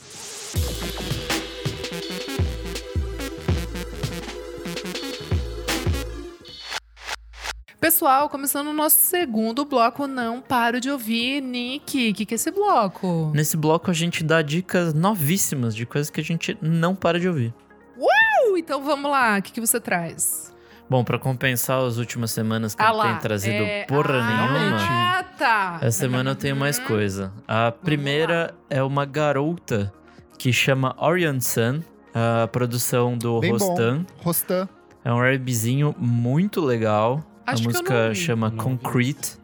Pessoal, 7.83 8.28
começando 8.28 8.68
o 8.68 8.72
nosso 8.72 8.95
segundo 8.97 9.64
bloco, 9.64 10.07
não 10.07 10.41
paro 10.41 10.80
de 10.80 10.89
ouvir. 10.89 11.41
Nick, 11.43 12.11
o 12.11 12.14
que, 12.14 12.24
que 12.24 12.35
é 12.35 12.37
esse 12.37 12.49
bloco? 12.53 13.33
Nesse 13.35 13.57
bloco 13.57 13.91
a 13.91 13.93
gente 13.93 14.22
dá 14.22 14.41
dicas 14.41 14.95
novíssimas 14.95 15.74
de 15.74 15.85
coisas 15.85 16.09
que 16.09 16.20
a 16.20 16.22
gente 16.22 16.57
não 16.62 16.95
para 16.95 17.18
de 17.18 17.26
ouvir. 17.26 17.53
Uh, 17.99 18.57
então 18.57 18.85
vamos 18.85 19.11
lá, 19.11 19.37
o 19.37 19.43
que, 19.43 19.51
que 19.51 19.61
você 19.61 19.80
traz? 19.80 20.55
Bom, 20.89 21.03
pra 21.03 21.18
compensar 21.18 21.80
as 21.85 21.97
últimas 21.97 22.30
semanas 22.30 22.72
que 22.72 22.80
Ah 22.80 22.91
eu 22.91 22.95
lá, 22.95 23.05
tenho 23.09 23.18
trazido 23.18 23.64
é- 23.64 23.85
porra 23.87 24.14
ah, 24.14 24.26
nenhuma, 24.28 24.78
Ah, 25.18 25.24
tá. 25.37 25.78
essa 25.83 25.99
semana 25.99 26.30
eu 26.30 26.37
tenho 26.37 26.55
mais 26.55 26.78
coisa. 26.78 27.33
A 27.49 27.72
primeira 27.72 28.55
é 28.70 28.80
uma 28.80 29.05
garota 29.05 29.93
que 30.39 30.53
chama 30.53 30.95
Orion 31.01 31.41
Sun, 31.41 31.80
a 32.14 32.47
produção 32.47 33.18
do 33.18 33.41
Bem 33.41 33.51
bom. 33.51 33.66
Rostan. 33.66 34.07
Rostan. 34.22 34.68
É 35.05 35.12
um 35.12 35.20
R&Bzinho 35.20 35.93
muito 35.99 36.61
legal. 36.61 37.20
Acho 37.47 37.55
a 37.55 37.55
que 37.55 37.62
eu 37.62 37.70
música 37.70 38.09
não 38.09 38.14
chama 38.14 38.51
Não. 38.51 38.57
Concrete. 38.57 39.36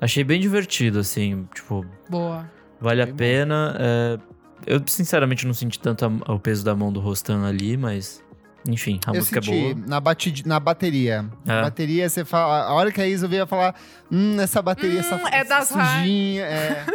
Achei 0.00 0.24
bem 0.24 0.40
divertido, 0.40 0.98
assim, 0.98 1.48
tipo, 1.54 1.84
Boa. 2.10 2.50
vale 2.80 3.00
a 3.02 3.06
Bem 3.06 3.14
pena. 3.14 3.76
É, 3.78 4.18
eu, 4.66 4.82
sinceramente, 4.86 5.46
não 5.46 5.54
senti 5.54 5.78
tanto 5.78 6.04
a- 6.04 6.32
o 6.32 6.38
peso 6.38 6.64
da 6.64 6.74
mão 6.74 6.92
do 6.92 7.00
Rostan 7.00 7.46
ali, 7.46 7.76
mas... 7.76 8.22
Enfim, 8.66 8.98
a 9.06 9.10
eu 9.10 9.16
música 9.16 9.42
senti 9.42 9.56
é 9.70 9.74
boa. 9.74 9.86
na, 9.86 10.00
batid... 10.00 10.46
na 10.46 10.58
bateria. 10.58 11.26
É. 11.46 11.60
Bateria, 11.62 12.08
você 12.08 12.24
fala. 12.24 12.64
A 12.64 12.72
hora 12.72 12.90
que 12.90 12.98
a 13.00 13.06
Isa 13.06 13.26
ia 13.28 13.46
falar, 13.46 13.74
hum, 14.10 14.40
essa 14.40 14.62
bateria 14.62 14.96
Hum, 14.96 15.00
essa, 15.00 15.14
é 15.30 15.44
das 15.44 15.68
sujinha. 15.68 16.44
É. 16.44 16.86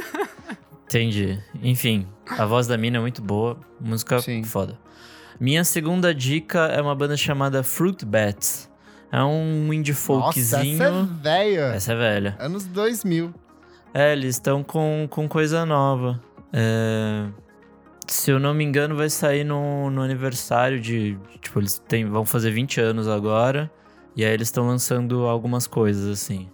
Entendi. 0.86 1.40
Enfim, 1.62 2.08
a 2.28 2.46
voz 2.46 2.66
da 2.68 2.78
mina 2.78 2.98
é 2.98 3.00
muito 3.00 3.22
boa. 3.22 3.60
Música 3.80 4.20
Sim. 4.20 4.44
foda. 4.44 4.80
Minha 5.40 5.64
segunda 5.64 6.14
dica 6.14 6.60
é 6.68 6.82
uma 6.82 6.96
banda 6.96 7.16
chamada 7.16 7.62
Fruit 7.64 8.04
Bats. 8.06 8.69
É 9.12 9.24
um 9.24 9.74
indie 9.74 9.92
Nossa, 9.92 10.40
essa 10.40 10.58
é 10.58 10.60
folkzinho. 10.60 11.06
velha. 11.22 11.62
Essa 11.76 11.94
é 11.94 11.96
velha. 11.96 12.36
Anos 12.40 12.66
2000. 12.66 13.34
É, 13.94 14.14
eles 14.14 14.36
estão 14.36 14.64
com, 14.64 15.08
com 15.10 15.28
coisa 15.28 15.66
nova. 15.66 16.22
É, 16.54 17.26
Se 18.08 18.30
eu 18.32 18.40
não 18.40 18.54
me 18.54 18.64
engano, 18.64 18.96
vai 18.96 19.10
sair 19.10 19.44
no, 19.44 19.90
no 19.90 20.02
aniversário 20.02 20.80
de. 20.80 21.18
Tipo, 21.42 21.60
eles 21.60 21.80
têm, 21.88 22.06
vão 22.06 22.24
fazer 22.26 22.52
20 22.52 22.80
anos 22.82 23.08
agora. 23.08 23.72
E 24.16 24.24
aí 24.24 24.32
eles 24.34 24.48
estão 24.50 24.68
lançando 24.68 25.26
algumas 25.26 25.66
coisas, 25.66 26.08
assim. 26.08 26.48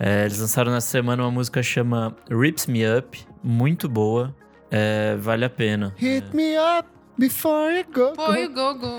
É, 0.00 0.24
eles 0.24 0.38
lançaram 0.40 0.72
nessa 0.72 0.88
semana 0.88 1.22
uma 1.22 1.30
música 1.30 1.62
chama 1.62 2.16
Rips 2.28 2.66
Me 2.66 2.82
Up, 2.98 3.20
muito 3.44 3.88
boa. 3.88 4.34
É, 4.70 5.16
vale 5.20 5.44
a 5.44 5.50
pena. 5.50 5.92
Hit 5.96 6.34
me 6.34 6.54
up 6.58 6.88
before 7.18 7.76
you 7.76 7.84
go. 7.92 8.14
Foi 8.16 8.46
o 8.46 8.52
Gogo. 8.52 8.96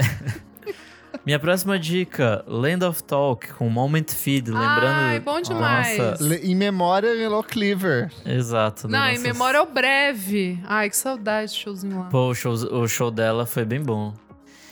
Minha 1.26 1.40
próxima 1.40 1.78
dica: 1.80 2.44
Land 2.48 2.86
of 2.86 3.04
Talk 3.04 3.54
com 3.54 3.70
Moment 3.70 4.06
Feed, 4.10 4.50
lembrando. 4.52 4.86
Ai, 5.00 5.20
bom 5.20 5.40
demais. 5.42 5.98
Nossa, 5.98 6.36
Em 6.44 6.56
memória, 6.56 7.16
Melo 7.16 7.44
Cleaver. 7.44 8.12
exato. 8.26 8.88
Não, 8.88 9.00
em 9.06 9.10
nossas- 9.18 9.24
memória 9.24 9.58
é 9.58 9.62
o 9.62 9.66
breve. 9.66 10.60
Ai, 10.66 10.90
que 10.90 10.98
saudade 10.98 11.52
de 11.52 11.58
showzinho 11.60 12.00
lá. 12.00 12.06
Pô, 12.06 12.30
o 12.30 12.36
show, 12.36 12.54
o 12.54 12.88
show 12.88 13.10
dela 13.12 13.46
foi 13.46 13.64
bem 13.64 13.82
bom. 13.82 14.14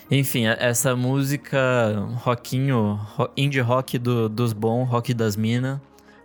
Enfim, 0.10 0.46
essa 0.46 0.94
música 0.94 1.60
rockinho, 2.16 3.00
ro- 3.16 3.30
indie 3.38 3.62
rock 3.62 3.98
do- 3.98 4.28
dos 4.28 4.52
bons, 4.54 4.86
rock 4.86 5.14
das 5.14 5.36
minas, 5.36 5.80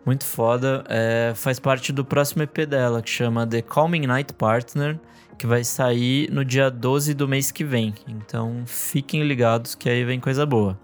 Muito 0.04 0.24
foda. 0.24 0.84
É, 0.88 1.32
faz 1.34 1.58
parte 1.58 1.92
do 1.92 2.04
próximo 2.04 2.40
EP 2.44 2.64
dela, 2.64 3.02
que 3.02 3.10
chama 3.10 3.44
The 3.44 3.60
Calming 3.60 4.06
Night 4.06 4.32
Partner, 4.34 5.00
que 5.38 5.46
vai 5.46 5.62
sair 5.64 6.30
no 6.30 6.44
dia 6.44 6.70
12 6.70 7.14
do 7.14 7.26
mês 7.28 7.50
que 7.50 7.64
vem. 7.64 7.94
Então 8.08 8.62
fiquem 8.66 9.22
ligados 9.22 9.74
que 9.74 9.88
aí 9.88 10.04
vem 10.04 10.18
coisa 10.20 10.44
boa. 10.46 10.78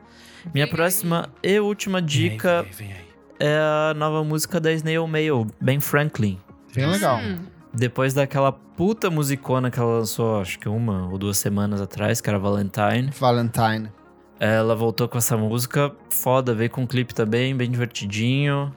Minha 0.52 0.66
Vem 0.66 0.74
próxima 0.74 1.28
e 1.42 1.58
última 1.60 2.02
dica 2.02 2.62
Vem 2.62 2.70
aí, 2.70 2.76
vem 2.76 2.86
aí, 2.88 2.92
vem 2.94 2.96
aí. 2.98 3.08
é 3.38 3.58
a 3.90 3.94
nova 3.94 4.24
música 4.24 4.58
da 4.60 4.72
Snail 4.72 5.06
Mail, 5.06 5.46
Ben 5.60 5.80
Franklin. 5.80 6.38
Bem 6.74 6.86
legal. 6.86 7.18
Hum, 7.18 7.38
Depois 7.72 8.12
daquela 8.12 8.50
puta 8.50 9.08
musicona 9.08 9.70
que 9.70 9.78
ela 9.78 9.98
lançou, 9.98 10.40
acho 10.40 10.58
que 10.58 10.68
uma 10.68 11.08
ou 11.10 11.16
duas 11.16 11.38
semanas 11.38 11.80
atrás, 11.80 12.20
que 12.20 12.28
era 12.28 12.38
Valentine. 12.38 13.10
Valentine. 13.18 13.88
Ela 14.40 14.74
voltou 14.74 15.06
com 15.08 15.16
essa 15.16 15.36
música 15.36 15.92
foda, 16.10 16.52
veio 16.54 16.68
com 16.70 16.82
um 16.82 16.86
clipe 16.86 17.14
também, 17.14 17.54
bem 17.56 17.70
divertidinho. 17.70 18.74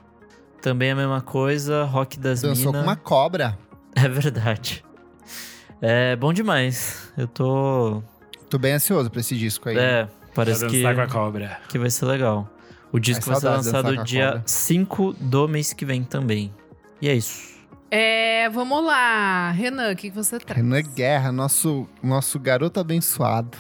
Também 0.62 0.92
a 0.92 0.96
mesma 0.96 1.22
coisa, 1.22 1.84
rock 1.84 2.20
das 2.20 2.42
Dançou 2.42 2.68
minas. 2.72 2.82
com 2.82 2.88
uma 2.88 2.96
cobra. 2.96 3.58
É 3.98 4.10
verdade. 4.10 4.84
É 5.88 6.16
bom 6.16 6.34
demais. 6.34 7.14
Eu 7.16 7.28
tô. 7.28 8.02
Tô 8.50 8.58
bem 8.58 8.74
ansioso 8.74 9.08
pra 9.12 9.20
esse 9.22 9.38
disco 9.38 9.70
aí. 9.70 9.78
É, 9.78 10.08
parece 10.34 10.66
que, 10.66 10.82
com 10.82 10.88
a 11.00 11.08
cobra. 11.08 11.60
que 11.70 11.78
vai 11.78 11.92
ser 11.92 12.06
legal. 12.06 12.50
O 12.92 12.98
disco 12.98 13.24
Ai, 13.28 13.34
vai 13.34 13.40
ser 13.40 13.50
lançado 13.50 14.04
dia 14.04 14.26
cobra. 14.30 14.44
5 14.48 15.14
do 15.20 15.48
mês 15.48 15.74
que 15.74 15.86
vem 15.86 16.04
também. 16.04 16.52
E 17.00 17.08
é 17.08 17.14
isso. 17.14 17.60
É, 17.92 18.50
vamos 18.50 18.84
lá. 18.84 19.52
Renan, 19.52 19.92
o 19.92 19.96
que, 19.96 20.10
que 20.10 20.16
você 20.16 20.40
traz? 20.40 20.60
Renan 20.60 20.82
Guerra, 20.82 21.32
nosso, 21.32 21.88
nosso 22.02 22.40
garoto 22.40 22.80
abençoado. 22.80 23.56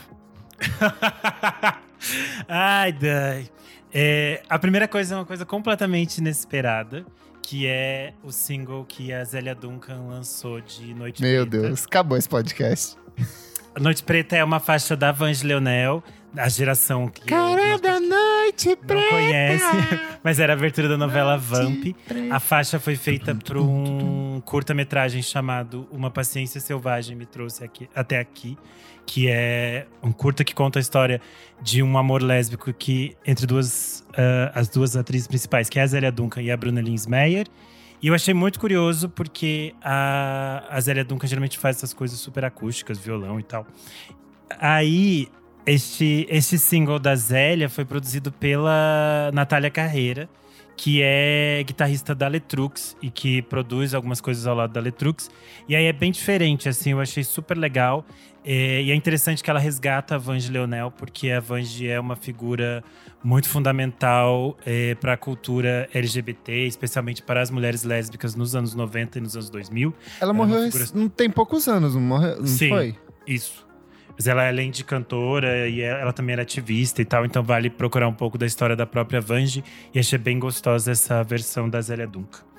Ai, 2.50 2.92
Dai. 2.92 3.48
É, 3.94 4.42
a 4.50 4.58
primeira 4.58 4.88
coisa 4.88 5.14
é 5.14 5.18
uma 5.20 5.26
coisa 5.26 5.46
completamente 5.46 6.18
inesperada, 6.18 7.06
que 7.46 7.68
é 7.68 8.12
o 8.24 8.32
single 8.32 8.84
que 8.86 9.14
a 9.14 9.24
Zélia 9.24 9.54
Duncan 9.54 10.08
lançou 10.08 10.60
de 10.60 10.96
Noite 10.96 11.22
Meu 11.22 11.46
Preta. 11.46 11.68
Deus, 11.68 11.86
acabou 11.86 12.18
esse 12.18 12.28
podcast. 12.28 12.98
Noite 13.80 14.02
Preta 14.04 14.36
é 14.36 14.44
uma 14.44 14.60
faixa 14.60 14.96
da 14.98 15.12
Vange 15.12 15.46
Leonel, 15.46 16.04
a 16.36 16.50
geração 16.50 17.08
que 17.08 17.22
Cara 17.28 17.78
da 17.78 18.00
noite 18.00 18.70
não 18.70 18.78
preta. 18.88 19.10
conhece, 19.10 19.64
mas 20.24 20.40
era 20.40 20.54
a 20.54 20.56
abertura 20.56 20.90
da 20.90 20.98
novela 20.98 21.38
Vamp. 21.38 21.96
A 22.32 22.40
faixa 22.40 22.80
foi 22.80 22.96
feita 22.96 23.36
para 23.36 23.62
um 23.62 24.42
curta-metragem 24.44 25.22
chamado 25.22 25.88
Uma 25.92 26.10
Paciência 26.10 26.60
Selvagem 26.60 27.16
Me 27.16 27.28
Trouxe 27.28 27.64
aqui, 27.64 27.88
até 27.94 28.18
aqui, 28.18 28.58
que 29.06 29.30
é 29.30 29.86
um 30.02 30.12
curta 30.12 30.44
que 30.44 30.54
conta 30.54 30.80
a 30.80 30.82
história 30.82 31.22
de 31.62 31.84
um 31.84 31.98
amor 31.98 32.22
lésbico 32.22 32.74
que 32.74 33.16
entre 33.26 33.46
duas 33.46 34.06
ah, 34.18 34.52
as 34.54 34.70
duas 34.70 34.96
atrizes 34.96 35.28
principais, 35.28 35.70
que 35.70 35.80
é 35.80 35.84
a 35.84 35.88
Zélia 35.88 36.12
Duncan 36.12 36.42
e 36.42 36.52
a 36.52 36.58
Bruna 36.58 36.82
Linsmeyer. 36.82 37.48
E 38.02 38.08
eu 38.08 38.14
achei 38.14 38.34
muito 38.34 38.60
curioso 38.60 39.10
porque 39.10 39.74
a, 39.82 40.64
a 40.70 40.80
Zélia 40.80 41.04
Duncan 41.04 41.28
geralmente 41.28 41.58
faz 41.58 41.78
essas 41.78 41.94
coisas 41.94 42.20
super 42.20 42.46
acústicas, 42.46 42.98
violão 43.00 43.40
e 43.40 43.44
tal. 43.44 43.66
Aí, 44.60 45.28
este, 45.66 46.28
este 46.30 46.60
single 46.60 47.00
da 47.00 47.16
Zélia 47.16 47.68
foi 47.70 47.84
produzido 47.84 48.32
pela 48.32 49.32
Natália 49.34 49.72
Carreira, 49.72 50.30
que 50.78 51.02
é 51.02 51.64
guitarrista 51.66 52.14
da 52.14 52.28
Letrux 52.28 52.96
e 53.02 53.10
que 53.10 53.42
produz 53.44 53.94
algumas 53.94 54.20
coisas 54.20 54.46
ao 54.46 54.56
lado 54.56 54.74
da 54.74 54.82
Letrux. 54.82 55.30
E 55.70 55.76
aí 55.76 55.86
é 55.86 55.94
bem 55.94 56.12
diferente, 56.12 56.68
assim, 56.70 56.92
eu 56.92 57.00
achei 57.00 57.24
super 57.24 57.58
legal. 57.58 58.06
É, 58.48 58.84
e 58.84 58.92
é 58.92 58.96
interessante 58.96 59.42
que 59.44 59.50
ela 59.50 59.60
resgata 59.60 60.14
a 60.16 60.18
Vange 60.20 60.52
Leonel, 60.52 60.92
porque 60.92 61.32
a 61.32 61.40
Vange 61.40 61.88
é 61.88 62.00
uma 62.00 62.16
figura 62.16 62.84
muito 63.24 63.50
fundamental 63.50 64.56
para 65.02 65.14
a 65.14 65.18
cultura 65.18 65.90
LGBT, 65.92 66.68
especialmente 66.68 67.24
para 67.24 67.42
as 67.42 67.50
mulheres 67.50 67.84
lésbicas 67.84 68.36
nos 68.36 68.56
anos 68.56 68.76
90 68.76 69.18
e 69.18 69.22
nos 69.22 69.36
anos 69.36 69.50
2000. 69.50 69.92
Ela 70.22 70.30
É 70.30 70.34
uma 70.34 70.46
morreu 70.46 70.72
figura- 70.72 70.86
não 70.94 71.10
tem 71.10 71.28
poucos 71.30 71.68
anos, 71.68 71.96
não, 71.96 72.02
morreu, 72.02 72.38
não 72.40 72.46
Sim. 72.46 72.70
foi? 72.70 72.96
Isso. 73.26 73.65
Mas 74.16 74.28
ela, 74.28 74.48
além 74.48 74.72
de 74.72 74.84
cantora, 74.84 75.68
e 75.68 75.82
ela 75.82 76.14
também 76.14 76.34
era 76.34 76.42
ativista 76.42 77.02
e 77.02 77.06
tal, 77.06 77.26
então 77.26 77.44
vale 77.44 77.70
procurar 77.70 78.08
um 78.08 78.14
pouco 78.14 78.38
da 78.38 78.46
história 78.46 78.76
da 78.76 78.86
própria 78.86 79.20
Vange. 79.20 79.64
E 79.94 80.00
achei 80.00 80.18
bem 80.18 80.40
gostosa 80.40 80.92
essa 80.92 81.22
versão 81.24 81.70
da 81.70 81.82
Zélia 81.82 82.08
Duncan. 82.08 82.55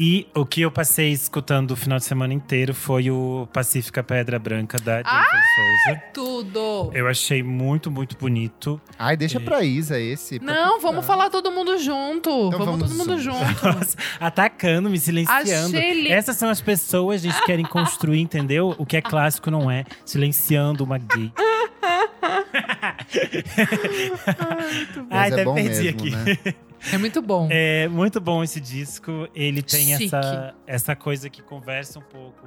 E 0.00 0.28
o 0.32 0.46
que 0.46 0.60
eu 0.60 0.70
passei 0.70 1.10
escutando 1.10 1.72
o 1.72 1.76
final 1.76 1.98
de 1.98 2.04
semana 2.04 2.32
inteiro 2.32 2.72
foi 2.72 3.10
o 3.10 3.48
Pacífica 3.52 4.00
Pedra 4.00 4.38
Branca 4.38 4.78
da 4.78 5.02
Jennifer 5.02 5.40
Souza. 5.56 6.02
Tudo. 6.14 6.90
Eu 6.94 7.08
achei 7.08 7.42
muito, 7.42 7.90
muito 7.90 8.16
bonito. 8.16 8.80
Ai, 8.96 9.16
deixa 9.16 9.40
pra 9.40 9.64
Isa 9.64 9.98
esse. 9.98 10.38
pra 10.38 10.54
Não, 10.54 10.80
vamos 10.80 11.04
falar 11.04 11.30
todo 11.30 11.50
mundo 11.50 11.76
junto. 11.78 12.30
vamos, 12.50 12.64
vamos 12.66 12.88
todo 12.88 12.96
mundo 12.96 13.18
junto. 13.20 13.38
Nossa, 13.66 13.96
atacando, 14.20 14.88
me 14.88 14.98
silenciando. 15.00 15.76
Achei 15.76 16.02
li- 16.02 16.12
Essas 16.12 16.36
são 16.36 16.48
as 16.48 16.60
pessoas, 16.60 17.20
gente, 17.20 17.36
que 17.40 17.46
querem 17.46 17.64
construir, 17.66 18.20
entendeu? 18.20 18.76
O 18.78 18.86
que 18.86 18.96
é 18.96 19.02
clássico 19.02 19.50
não 19.50 19.68
é. 19.68 19.84
Silenciando 20.04 20.84
uma 20.84 20.98
gay. 20.98 21.32
Ai, 25.10 25.10
Mas 25.10 25.32
até 25.32 25.42
é 25.42 25.44
bom 25.44 25.54
perdi 25.54 25.82
mesmo, 25.82 26.00
aqui. 26.00 26.10
né? 26.10 26.54
É 26.92 26.98
muito 26.98 27.20
bom. 27.20 27.48
É 27.50 27.88
muito 27.88 28.20
bom 28.20 28.42
esse 28.42 28.60
disco. 28.60 29.28
Ele 29.34 29.62
tem 29.62 29.96
Chique. 29.96 30.04
essa, 30.06 30.54
essa 30.66 30.96
coisa 30.96 31.28
que 31.28 31.42
conversa 31.42 31.98
um 31.98 32.02
pouco 32.02 32.46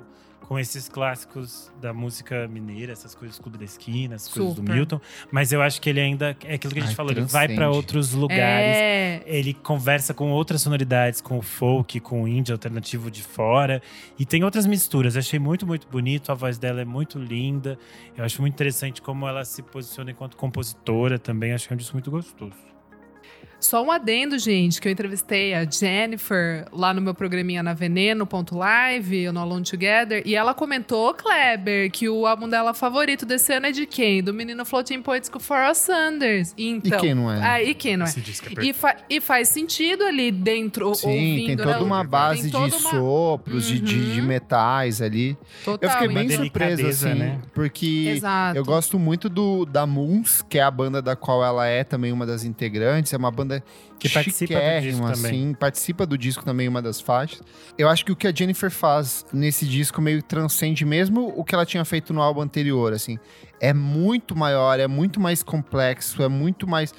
com 0.52 0.60
esses 0.60 0.90
clássicos 0.90 1.72
da 1.80 1.94
música 1.94 2.46
mineira, 2.46 2.92
essas 2.92 3.16
coisas 3.16 3.40
Clube 3.40 3.58
da 3.58 3.64
Esquina, 3.64 4.16
essas 4.16 4.34
coisas 4.34 4.54
do 4.54 4.60
Super. 4.60 4.76
Milton. 4.76 5.00
Mas 5.32 5.54
eu 5.54 5.62
acho 5.62 5.80
que 5.80 5.90
ele 5.90 6.02
ainda 6.02 6.36
é 6.44 6.56
aquilo 6.56 6.74
que 6.74 6.80
a 6.80 6.82
gente 6.82 6.92
Ai, 6.92 6.96
falou, 6.96 7.14
ele 7.14 7.22
vai 7.22 7.48
para 7.48 7.70
outros 7.70 8.12
lugares. 8.12 8.76
É. 8.76 9.24
Ele 9.26 9.54
conversa 9.54 10.14
com 10.14 10.30
outras 10.30 10.62
sonoridades, 10.62 11.22
com 11.22 11.38
o 11.38 11.42
folk, 11.42 12.02
com 12.02 12.24
o 12.24 12.28
indie 12.28 12.52
alternativo 12.52 13.10
de 13.10 13.24
fora. 13.24 13.82
E 14.20 14.26
tem 14.26 14.44
outras 14.44 14.66
misturas. 14.66 15.16
Achei 15.16 15.40
muito, 15.40 15.66
muito 15.66 15.88
bonito. 15.88 16.34
A 16.34 16.36
voz 16.36 16.58
dela 16.58 16.82
é 16.82 16.86
muito 16.86 17.18
linda. 17.18 17.80
Eu 18.18 18.26
acho 18.26 18.42
muito 18.42 18.54
interessante 18.54 19.02
como 19.02 19.26
ela 19.26 19.46
se 19.46 19.62
posiciona 19.64 20.12
enquanto 20.12 20.36
compositora 20.36 21.18
também. 21.18 21.54
Acho 21.54 21.68
que 21.68 21.74
é 21.74 21.76
um 21.76 21.78
disco 21.78 21.96
muito 21.96 22.12
gostoso. 22.12 22.71
Só 23.62 23.84
um 23.84 23.92
adendo, 23.92 24.38
gente, 24.40 24.82
que 24.82 24.88
eu 24.88 24.92
entrevistei 24.92 25.54
a 25.54 25.64
Jennifer 25.70 26.66
lá 26.74 26.94
no 26.94 27.00
meu 27.02 27.14
programinha 27.14 27.62
na 27.62 27.74
Veneno.live, 27.74 29.32
no 29.32 29.40
Alone 29.40 29.64
Together, 29.64 30.22
e 30.26 30.36
ela 30.36 30.54
comentou, 30.54 31.14
Kleber, 31.14 31.92
que 31.92 32.10
o 32.10 32.26
álbum 32.26 32.50
dela 32.50 32.74
favorito 32.74 33.26
desse 33.26 33.54
ano 33.54 33.68
é 33.68 33.72
de 33.72 33.86
quem? 33.86 34.24
Do 34.24 34.34
menino 34.34 34.66
Floating 34.66 35.02
Points 35.02 35.30
com 35.30 35.40
For 35.40 35.74
Sanders. 35.76 36.54
Então, 36.58 36.98
E 36.98 37.02
quem 37.02 37.14
não 37.14 37.32
é? 37.32 37.40
Ah, 37.42 37.62
e 37.64 37.74
quem 37.74 37.96
não 37.98 38.06
é? 38.06 38.10
É 38.10 38.66
E, 38.66 38.74
fa- 38.74 38.98
e 39.10 39.22
faz 39.22 39.48
sentido 39.50 40.04
ali 40.06 40.32
dentro, 40.32 40.94
Sim, 40.96 41.08
ouvindo, 41.08 41.46
tem 41.48 41.56
né? 41.56 41.64
toda 41.64 41.84
uma 41.84 42.04
base 42.04 42.44
Tem 42.44 42.52
toda 42.52 42.70
de 42.70 42.76
uma- 42.84 42.90
sopros, 42.90 43.66
de, 43.68 43.80
de, 43.80 44.14
de 44.16 44.22
Uhum. 44.22 44.28
metais 44.28 45.02
ali. 45.02 45.38
Total, 45.64 45.88
Eu 45.90 45.90
fiquei 45.92 46.08
bem 46.08 46.30
surpreso, 46.30 46.76
delicadeza, 46.78 47.10
assim, 47.10 47.20
né? 47.20 47.40
porque 47.54 48.06
Exato. 48.16 48.58
eu 48.58 48.66
gosto 48.66 48.98
muito 48.98 49.30
do 49.30 49.66
da 49.66 49.86
Moons, 49.86 50.44
que 50.50 50.58
é 50.58 50.64
a 50.64 50.72
banda 50.72 51.02
da 51.02 51.16
qual 51.16 51.44
ela 51.44 51.68
é 51.68 51.84
também 51.84 52.12
uma 52.12 52.26
das 52.26 52.44
integrantes. 52.44 53.14
É 53.14 53.18
uma 53.18 53.30
banda 53.32 53.51
Que 54.00 54.10
participa 54.10 54.54
do 54.54 54.60
chiquérrima, 54.60 54.92
disco 54.92 55.24
também. 55.24 55.32
assim, 55.32 55.54
participa 55.54 56.06
do 56.06 56.18
disco 56.18 56.44
também, 56.44 56.68
uma 56.68 56.82
das 56.82 57.00
faixas. 57.00 57.42
Eu 57.78 57.88
acho 57.90 58.06
que 58.06 58.12
o 58.12 58.16
que 58.16 58.28
a 58.28 58.34
Jennifer 58.34 58.72
faz 58.72 59.26
nesse 59.32 59.66
disco 59.66 60.02
meio 60.02 60.24
transcende 60.24 60.86
mesmo 60.86 61.34
o 61.36 61.44
que 61.44 61.54
ela 61.54 61.66
tinha 61.66 61.86
feito 61.86 62.14
no 62.14 62.22
álbum 62.22 62.42
anterior, 62.42 62.94
assim. 62.94 63.20
É 63.60 63.74
muito 63.74 64.36
maior, 64.36 64.80
é 64.80 64.88
muito 64.88 65.20
mais 65.20 65.44
complexo, 65.44 66.24
é 66.24 66.28
muito 66.28 66.68
mais 66.68 66.94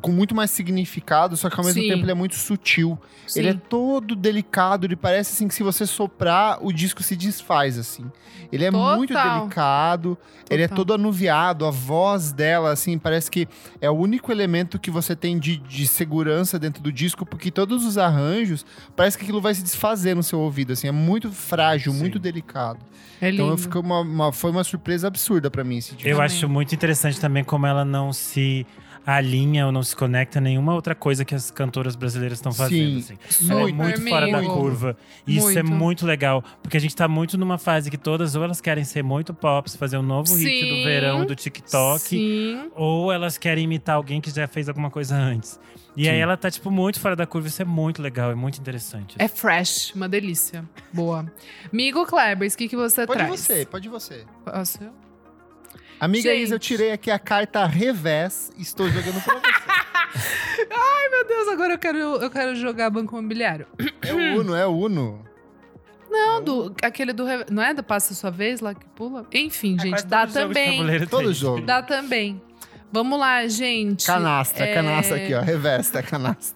com 0.00 0.10
muito 0.12 0.34
mais 0.34 0.50
significado, 0.50 1.36
só 1.36 1.50
que 1.50 1.58
ao 1.58 1.64
mesmo 1.64 1.82
Sim. 1.82 1.88
tempo 1.88 2.04
ele 2.04 2.10
é 2.10 2.14
muito 2.14 2.34
sutil. 2.36 2.98
Sim. 3.26 3.40
Ele 3.40 3.48
é 3.48 3.54
todo 3.54 4.14
delicado, 4.14 4.84
ele 4.86 4.96
parece 4.96 5.32
assim 5.34 5.48
que 5.48 5.54
se 5.54 5.62
você 5.62 5.84
soprar, 5.86 6.58
o 6.64 6.72
disco 6.72 7.02
se 7.02 7.16
desfaz, 7.16 7.78
assim. 7.78 8.10
Ele 8.52 8.64
é 8.64 8.70
Total. 8.70 8.96
muito 8.96 9.12
delicado, 9.12 10.16
ele 10.48 10.62
é 10.62 10.68
Total. 10.68 10.76
todo 10.84 10.94
anuviado, 10.94 11.66
a 11.66 11.70
voz 11.70 12.32
dela, 12.32 12.70
assim, 12.72 12.96
parece 12.98 13.30
que 13.30 13.48
é 13.80 13.90
o 13.90 13.94
único 13.94 14.30
elemento 14.30 14.78
que 14.78 14.90
você 14.90 15.16
tem 15.16 15.38
de, 15.38 15.56
de 15.56 15.86
segurança 15.86 16.58
dentro 16.58 16.80
do 16.82 16.92
disco, 16.92 17.26
porque 17.26 17.50
todos 17.50 17.84
os 17.84 17.98
arranjos, 17.98 18.64
parece 18.94 19.18
que 19.18 19.24
aquilo 19.24 19.40
vai 19.40 19.54
se 19.54 19.62
desfazer 19.62 20.14
no 20.14 20.22
seu 20.22 20.38
ouvido, 20.38 20.72
assim, 20.72 20.86
é 20.86 20.92
muito 20.92 21.32
frágil, 21.32 21.92
Sim. 21.92 21.98
muito 21.98 22.18
delicado. 22.18 22.78
É 23.20 23.30
lindo. 23.30 23.42
Então 23.42 23.52
eu 23.52 23.58
fiquei 23.58 23.80
uma, 23.80 24.00
uma- 24.00 24.32
foi 24.32 24.50
uma 24.50 24.62
surpresa 24.62 25.08
absurda 25.08 25.50
pra 25.50 25.64
mim 25.64 25.78
esse 25.78 25.94
disco. 25.94 26.08
Eu 26.08 26.20
acho 26.20 26.48
muito 26.48 26.74
interessante 26.74 27.18
também 27.18 27.42
como 27.42 27.66
ela 27.66 27.84
não 27.84 28.12
se 28.12 28.64
alinha 29.06 29.64
ou 29.66 29.70
não 29.72 29.84
se 29.84 29.94
conecta 29.94 30.40
a 30.40 30.42
nenhuma 30.42 30.74
outra 30.74 30.94
coisa 30.94 31.24
que 31.24 31.34
as 31.34 31.48
cantoras 31.50 31.94
brasileiras 31.94 32.38
estão 32.38 32.52
fazendo. 32.52 33.00
Sim, 33.00 33.16
assim. 33.28 33.50
Ela 33.50 33.60
é 33.60 33.64
muito, 33.64 33.76
muito 34.00 34.08
fora 34.08 34.30
da 34.30 34.42
curva. 34.42 34.96
E 35.24 35.36
isso 35.36 35.50
é 35.50 35.62
Muito. 35.62 35.76
muito 35.76 36.06
legal. 36.06 36.42
Porque 36.60 36.76
a 36.76 36.80
gente 36.80 36.96
tá 36.96 37.06
muito 37.06 37.38
numa 37.38 37.56
fase 37.56 37.88
que 37.88 37.96
todas, 37.96 38.34
ou 38.34 38.42
elas 38.42 38.60
querem 38.60 38.82
ser 38.82 39.04
muito 39.04 39.32
pops, 39.32 39.76
fazer 39.76 39.96
um 39.96 40.02
novo 40.02 40.34
hit 40.34 40.60
Sim. 40.60 40.68
do 40.68 40.84
verão 40.84 41.24
do 41.24 41.36
TikTok, 41.36 42.00
Sim. 42.00 42.70
ou 42.74 43.12
elas 43.12 43.38
querem 43.38 43.64
imitar 43.64 43.94
alguém 43.94 44.20
que 44.20 44.30
já 44.30 44.48
fez 44.48 44.68
alguma 44.68 44.90
coisa 44.90 45.14
antes. 45.14 45.60
E 45.96 46.08
aí 46.08 46.16
Sim. 46.16 46.20
ela 46.22 46.36
tá, 46.36 46.50
tipo, 46.50 46.70
muito 46.70 46.98
fora 46.98 47.14
da 47.14 47.26
curva. 47.26 47.46
Isso 47.46 47.62
é 47.62 47.64
muito 47.64 48.02
legal, 48.02 48.32
é 48.32 48.34
muito 48.34 48.58
interessante. 48.60 49.14
É 49.18 49.28
fresh, 49.28 49.92
uma 49.94 50.08
delícia. 50.08 50.64
Boa. 50.92 51.32
Migo 51.72 52.04
Klebers, 52.06 52.54
o 52.54 52.58
que, 52.58 52.68
que 52.68 52.76
você 52.76 53.06
Pode 53.06 53.18
traz? 53.18 53.40
você, 53.40 53.64
pode 53.64 53.88
você. 53.88 54.24
Posso 54.44 54.82
eu? 54.82 55.05
Amiga 55.98 56.30
Gente. 56.30 56.42
Isa, 56.42 56.54
eu 56.54 56.58
tirei 56.58 56.92
aqui 56.92 57.10
a 57.10 57.18
carta 57.18 57.64
revés 57.64 58.50
e 58.58 58.62
estou 58.62 58.88
jogando 58.88 59.22
pra 59.22 59.34
você. 59.34 59.46
Meu 61.10 61.26
Deus, 61.26 61.48
agora 61.48 61.74
eu 61.74 61.78
quero, 61.78 61.98
eu 61.98 62.30
quero 62.30 62.54
jogar 62.56 62.90
Banco 62.90 63.16
Imobiliário. 63.16 63.66
é 64.02 64.12
o 64.12 64.40
Uno, 64.40 64.54
é 64.54 64.66
o 64.66 64.70
Uno. 64.76 65.24
Não, 66.10 66.42
do, 66.42 66.74
aquele 66.82 67.12
do. 67.12 67.24
Não 67.50 67.62
é 67.62 67.72
do 67.72 67.82
Passa 67.82 68.14
Sua 68.14 68.30
Vez 68.30 68.60
lá 68.60 68.74
que 68.74 68.86
pula? 68.94 69.26
Enfim, 69.32 69.76
É 69.78 69.82
gente, 69.82 70.06
dá 70.06 70.26
também. 70.26 71.06
Todo 71.06 71.32
jogo. 71.32 71.62
Dá 71.62 71.82
também. 71.82 72.40
Vamos 72.92 73.18
lá, 73.18 73.46
gente. 73.48 74.06
Canastra, 74.06 74.66
É, 74.66 74.74
canastra 74.74 75.16
aqui, 75.16 75.34
ó. 75.34 75.40
Revesta, 75.40 76.02
canastra. 76.02 76.55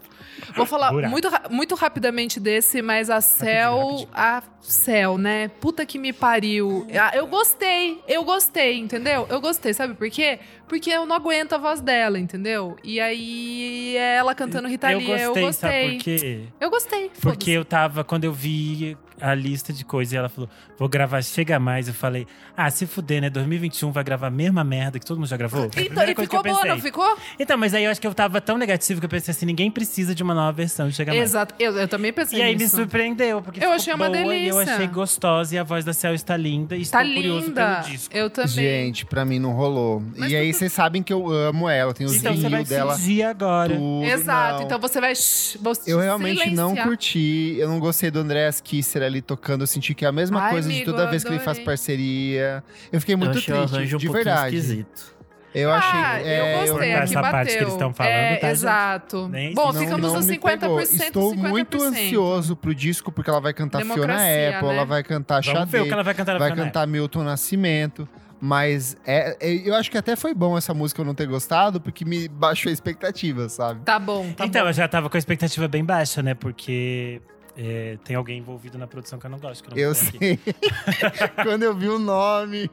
Vou 0.56 0.66
falar 0.66 0.90
Buraco. 0.90 1.10
muito, 1.10 1.28
muito 1.50 1.74
rapidamente 1.74 2.38
desse, 2.40 2.82
mas 2.82 3.08
a 3.10 3.20
rapidinho. 3.20 4.08
A 4.12 4.42
Cell, 4.60 5.16
né? 5.18 5.48
Puta 5.60 5.86
que 5.86 5.98
me 5.98 6.12
pariu. 6.12 6.86
Ah, 6.98 7.12
Eu 7.16 7.26
gostei, 7.26 8.00
eu 8.06 8.22
gostei, 8.24 8.78
entendeu? 8.78 9.26
Eu 9.30 9.40
gostei, 9.40 9.72
sabe 9.72 9.94
por 9.94 10.08
quê? 10.10 10.38
Porque 10.68 10.90
eu 10.90 11.06
não 11.06 11.16
aguento 11.16 11.54
a 11.54 11.58
voz 11.58 11.80
dela, 11.80 12.18
entendeu? 12.18 12.76
E 12.84 13.00
aí, 13.00 13.96
ela 13.96 14.34
cantando 14.34 14.68
Rita 14.68 14.92
Eu 14.92 14.98
Lee, 14.98 15.06
gostei, 15.06 15.24
eu 15.26 15.46
gostei. 15.46 15.70
sabe 15.70 15.94
por 15.96 16.04
quê? 16.04 16.40
Eu 16.60 16.70
gostei. 16.70 17.10
Porque 17.20 17.50
eu 17.50 17.64
tava, 17.64 18.04
quando 18.04 18.24
eu 18.24 18.32
vi 18.32 18.96
a 19.20 19.34
lista 19.34 19.72
de 19.72 19.84
coisas 19.84 20.12
e 20.12 20.16
ela 20.16 20.28
falou, 20.28 20.48
vou 20.78 20.88
gravar 20.88 21.22
Chega 21.22 21.58
Mais, 21.58 21.88
eu 21.88 21.94
falei, 21.94 22.26
ah, 22.56 22.70
se 22.70 22.86
fuder, 22.86 23.20
né? 23.20 23.30
2021 23.30 23.90
vai 23.92 24.02
gravar 24.02 24.28
a 24.28 24.30
mesma 24.30 24.64
merda 24.64 24.98
que 24.98 25.04
todo 25.06 25.18
mundo 25.18 25.28
já 25.28 25.36
gravou. 25.36 25.70
Então, 25.76 26.04
e 26.04 26.14
ficou 26.14 26.42
boa, 26.42 26.64
não 26.64 26.78
ficou? 26.80 27.16
Então, 27.38 27.56
mas 27.58 27.74
aí 27.74 27.84
eu 27.84 27.90
acho 27.90 28.00
que 28.00 28.06
eu 28.06 28.14
tava 28.14 28.40
tão 28.40 28.56
negativo 28.58 29.00
que 29.00 29.06
eu 29.06 29.10
pensei 29.10 29.32
assim, 29.32 29.46
ninguém 29.46 29.70
precisa 29.70 30.14
de 30.14 30.22
uma 30.22 30.34
nova 30.34 30.52
versão 30.52 30.88
de 30.88 30.94
Chega 30.94 31.12
Mais. 31.12 31.22
Exato. 31.30 31.54
Eu, 31.58 31.76
eu 31.76 31.86
também 31.88 32.12
pensei 32.12 32.38
E 32.38 32.42
aí 32.42 32.54
me 32.56 32.62
nisso. 32.62 32.76
surpreendeu, 32.76 33.42
porque 33.42 33.62
Eu 33.64 33.70
achei 33.72 33.92
uma 33.94 34.08
boa 34.08 34.18
e 34.34 34.48
eu 34.48 34.54
delícia. 34.56 34.74
achei 34.74 34.86
gostosa 34.86 35.54
e 35.54 35.58
a 35.58 35.62
voz 35.62 35.84
da 35.84 35.92
Cel 35.92 36.14
está 36.14 36.36
linda 36.36 36.74
e 36.76 36.86
Tá 36.86 37.02
estou 37.02 37.14
curioso 37.14 37.46
linda. 37.48 37.76
pelo 37.82 37.92
disco. 37.92 38.16
Eu 38.16 38.30
também. 38.30 38.48
Gente, 38.50 39.04
pra 39.06 39.24
mim 39.24 39.38
não 39.38 39.52
rolou. 39.52 40.02
Mas 40.16 40.30
e 40.32 40.36
aí 40.36 40.52
vocês 40.52 40.72
sabem 40.72 41.02
que 41.02 41.12
eu 41.12 41.30
amo 41.30 41.68
ela. 41.68 41.92
Tem 41.94 42.06
os 42.06 42.14
Então 42.16 42.34
você 42.36 42.48
vai 42.48 42.64
dela. 42.64 42.96
fingir 42.96 43.26
agora. 43.26 43.74
Tudo, 43.74 44.04
Exato. 44.04 44.56
não. 44.58 44.62
Então 44.64 44.78
você 44.80 45.00
vai. 45.00 45.14
shh, 45.14 45.56
vou 45.60 45.72
Eu 45.86 45.98
realmente 45.98 46.50
não 46.50 46.70
silenciar. 46.70 46.86
curti. 46.86 47.56
Eu 47.58 47.68
não 47.68 47.78
gostei 47.78 48.10
do 48.10 48.20
Andreas 48.20 48.60
Kisser 48.60 49.02
ali 49.10 49.20
tocando. 49.20 49.62
Eu 49.62 49.66
senti 49.66 49.94
que 49.94 50.04
é 50.04 50.08
a 50.08 50.12
mesma 50.12 50.40
Ai, 50.42 50.50
coisa 50.52 50.68
de 50.68 50.74
amigo, 50.76 50.90
toda 50.90 51.04
eu 51.04 51.10
vez 51.10 51.22
que 51.22 51.30
ele 51.30 51.38
faz 51.40 51.58
parceria. 51.58 52.64
Eu 52.92 53.00
fiquei 53.00 53.16
muito 53.16 53.34
eu 53.34 53.38
achei 53.38 53.54
o 53.54 53.58
triste, 53.58 53.74
arranjo 53.76 53.96
um 53.96 53.98
de 54.00 54.08
verdade. 54.08 54.56
esquisito. 54.56 55.20
Eu 55.52 55.72
achei. 55.72 55.98
ah, 56.00 56.20
é, 56.22 56.68
eu 56.68 56.68
gostei. 56.72 56.90
Essa 56.92 57.18
Aqui 57.20 57.30
parte 57.32 57.52
que 57.56 57.58
eles 57.64 57.72
estão 57.72 57.92
falando, 57.92 58.12
é, 58.12 58.36
tá? 58.36 58.50
Exato. 58.52 59.28
Nem- 59.28 59.52
Bom, 59.52 59.72
não- 59.72 59.80
ficamos 59.80 60.12
nos 60.12 60.26
me 60.26 60.34
50%, 60.38 60.60
pegou. 60.60 60.80
Estou 60.80 61.34
50%. 61.34 61.36
muito 61.48 61.82
ansioso 61.82 62.54
pro 62.54 62.72
disco, 62.72 63.10
porque 63.10 63.28
ela 63.28 63.40
vai 63.40 63.52
cantar 63.52 63.80
Fiona 63.80 63.94
Democracia, 63.96 64.50
Apple, 64.56 64.68
né? 64.68 64.74
ela 64.76 64.84
vai 64.86 65.02
cantar 65.02 65.42
Vamos 65.42 65.68
ver 65.68 65.78
o 65.78 65.80
Xadê, 65.80 65.88
que 65.88 65.92
ela 65.92 66.02
vai 66.04 66.14
cantar 66.14 66.38
vai 66.38 66.54
cantar 66.54 66.86
Milton 66.86 67.24
Nascimento. 67.24 68.08
Mas 68.40 68.96
é, 69.04 69.36
é- 69.40 69.68
eu 69.68 69.74
acho 69.74 69.90
que 69.90 69.98
até 69.98 70.16
foi 70.16 70.32
bom 70.32 70.56
essa 70.56 70.72
música 70.72 71.02
eu 71.02 71.04
não 71.04 71.14
ter 71.14 71.26
gostado, 71.26 71.78
porque 71.80 72.04
me 72.06 72.26
baixou 72.28 72.70
a 72.70 72.72
expectativa, 72.72 73.48
sabe? 73.50 73.80
Tá 73.84 73.98
bom, 73.98 74.32
tá 74.32 74.46
então, 74.46 74.62
bom. 74.62 74.68
eu 74.68 74.72
já 74.72 74.86
tava 74.88 75.10
com 75.10 75.16
a 75.16 75.18
expectativa 75.18 75.68
bem 75.68 75.84
baixa, 75.84 76.22
né? 76.22 76.32
Porque 76.32 77.20
é, 77.62 77.98
tem 78.02 78.16
alguém 78.16 78.38
envolvido 78.38 78.78
na 78.78 78.86
produção 78.86 79.18
que 79.18 79.26
eu 79.26 79.30
não 79.30 79.38
gosto. 79.38 79.62
Que 79.62 79.70
eu 79.70 79.74
não 79.74 79.82
Eu 79.82 79.94
sei. 79.94 80.40
Quando 81.44 81.62
eu 81.62 81.74
vi 81.74 81.88
o 81.88 81.98
nome. 81.98 82.70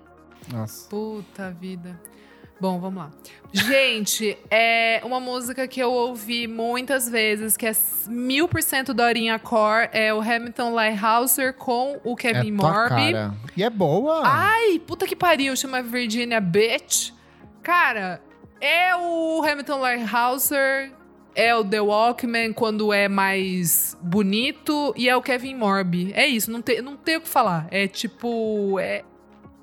Nossa. 0.49 0.89
Puta 0.89 1.51
vida. 1.51 1.99
Bom, 2.59 2.79
vamos 2.79 3.03
lá. 3.03 3.11
Gente, 3.51 4.38
é 4.49 5.01
uma 5.03 5.19
música 5.19 5.67
que 5.67 5.79
eu 5.79 5.91
ouvi 5.91 6.47
muitas 6.47 7.07
vezes, 7.07 7.57
que 7.57 7.67
é 7.67 7.71
mil 8.07 8.47
por 8.47 8.63
cento 8.63 8.93
Dorinha 8.93 9.38
Core, 9.38 9.89
é 9.91 10.13
o 10.13 10.21
Hamilton 10.21 10.73
Lighthouser 10.73 11.53
com 11.53 11.99
o 12.03 12.15
Kevin 12.15 12.47
é 12.47 12.51
Morby. 12.51 13.13
E 13.57 13.63
é 13.63 13.69
boa. 13.69 14.21
Ai, 14.23 14.79
puta 14.79 15.05
que 15.05 15.15
pariu, 15.15 15.55
chama 15.55 15.83
Virginia 15.83 16.39
Bitch. 16.39 17.11
Cara, 17.61 18.21
é 18.59 18.95
o 18.95 19.43
Hamilton 19.43 19.79
Lighthouser, 19.79 20.91
é 21.38 21.55
o 21.55 21.63
The 21.63 21.79
Walkman 21.79 22.51
quando 22.51 22.91
é 22.91 23.07
mais 23.07 23.95
bonito 24.01 24.91
e 24.97 25.07
é 25.07 25.15
o 25.15 25.21
Kevin 25.21 25.53
Morby. 25.53 26.11
É 26.15 26.25
isso, 26.25 26.49
não 26.49 26.63
tem, 26.63 26.81
não 26.81 26.97
tem 26.97 27.17
o 27.17 27.21
que 27.21 27.29
falar. 27.29 27.67
É 27.69 27.88
tipo. 27.88 28.79
É, 28.79 29.03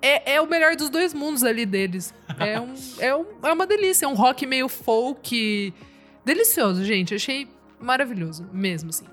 é, 0.00 0.34
é 0.34 0.40
o 0.40 0.46
melhor 0.46 0.76
dos 0.76 0.88
dois 0.88 1.12
mundos 1.12 1.42
ali 1.42 1.66
deles. 1.66 2.14
É, 2.38 2.60
um, 2.60 2.74
é, 3.00 3.16
um, 3.16 3.26
é 3.42 3.52
uma 3.52 3.66
delícia, 3.66 4.06
é 4.06 4.08
um 4.08 4.14
rock 4.14 4.46
meio 4.46 4.68
folk. 4.68 5.74
Delicioso, 6.24 6.84
gente. 6.84 7.12
Achei 7.14 7.48
maravilhoso, 7.80 8.48
mesmo 8.52 8.90
assim. 8.90 9.06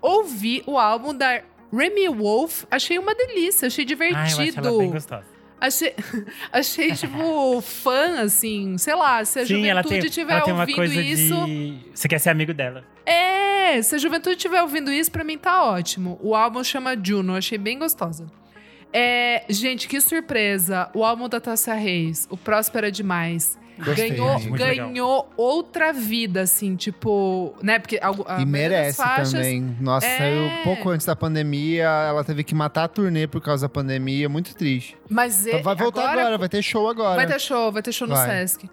Ouvi 0.00 0.62
o 0.66 0.78
álbum 0.78 1.14
da 1.14 1.40
Remy 1.72 2.08
Wolf, 2.08 2.64
achei 2.68 2.98
uma 2.98 3.14
delícia, 3.14 3.68
achei 3.68 3.84
Ah, 3.84 3.86
eu 3.86 3.86
divertido. 3.86 4.68
ela 4.68 4.78
bem 4.78 4.90
gostosa. 4.90 5.31
Achei, 5.62 5.94
achei, 6.52 6.92
tipo, 6.92 7.60
fã, 7.60 8.22
assim, 8.22 8.76
sei 8.78 8.96
lá, 8.96 9.24
se 9.24 9.38
a 9.38 9.46
Sim, 9.46 9.64
juventude 9.64 10.10
tem 10.10 10.24
uma 10.24 10.62
ouvindo 10.62 11.00
isso. 11.00 11.46
de... 11.46 11.78
Você 11.94 12.08
quer 12.08 12.18
ser 12.18 12.30
amigo 12.30 12.52
dela. 12.52 12.84
É, 13.06 13.80
se 13.80 13.94
a 13.94 13.98
juventude 13.98 14.34
estiver 14.34 14.60
ouvindo 14.60 14.92
isso, 14.92 15.12
pra 15.12 15.22
mim 15.22 15.38
tá 15.38 15.62
ótimo. 15.62 16.18
O 16.20 16.34
álbum 16.34 16.64
chama 16.64 16.96
Juno, 17.00 17.36
achei 17.36 17.58
bem 17.58 17.78
gostosa. 17.78 18.26
É, 18.92 19.44
gente, 19.48 19.86
que 19.86 20.00
surpresa. 20.00 20.90
O 20.94 21.04
álbum 21.04 21.28
da 21.28 21.40
Tássia 21.40 21.74
Reis, 21.74 22.26
o 22.28 22.36
Próspera 22.36 22.90
Demais. 22.90 23.56
Gostei, 23.78 24.10
ganhou, 24.10 24.38
gente. 24.38 24.56
Ganhou 24.58 25.30
outra 25.36 25.92
vida, 25.92 26.42
assim, 26.42 26.76
tipo, 26.76 27.54
né? 27.62 27.78
Porque 27.78 27.98
algu- 28.02 28.24
a 28.28 28.40
E 28.40 28.44
merece 28.46 28.98
faixas, 28.98 29.32
também. 29.32 29.76
Nossa, 29.80 30.06
É. 30.06 30.18
saiu 30.18 30.50
pouco 30.64 30.90
antes 30.90 31.06
da 31.06 31.16
pandemia. 31.16 31.84
Ela 31.84 32.22
teve 32.24 32.44
que 32.44 32.54
matar 32.54 32.84
a 32.84 32.88
turnê 32.88 33.26
por 33.26 33.40
causa 33.40 33.66
da 33.66 33.68
pandemia. 33.68 34.28
Muito 34.28 34.54
triste. 34.54 34.96
Mas 35.08 35.46
Então 35.46 35.58
é- 35.60 35.62
vai 35.62 35.74
voltar 35.74 36.10
agora, 36.10 36.38
vai 36.38 36.48
ter 36.48 36.62
show 36.62 36.88
agora. 36.88 37.16
Vai 37.16 37.26
ter 37.26 37.40
show, 37.40 37.72
vai 37.72 37.82
ter 37.82 37.92
show 37.92 38.06
no 38.06 38.14
Vai. 38.14 38.28
Sesc. 38.28 38.68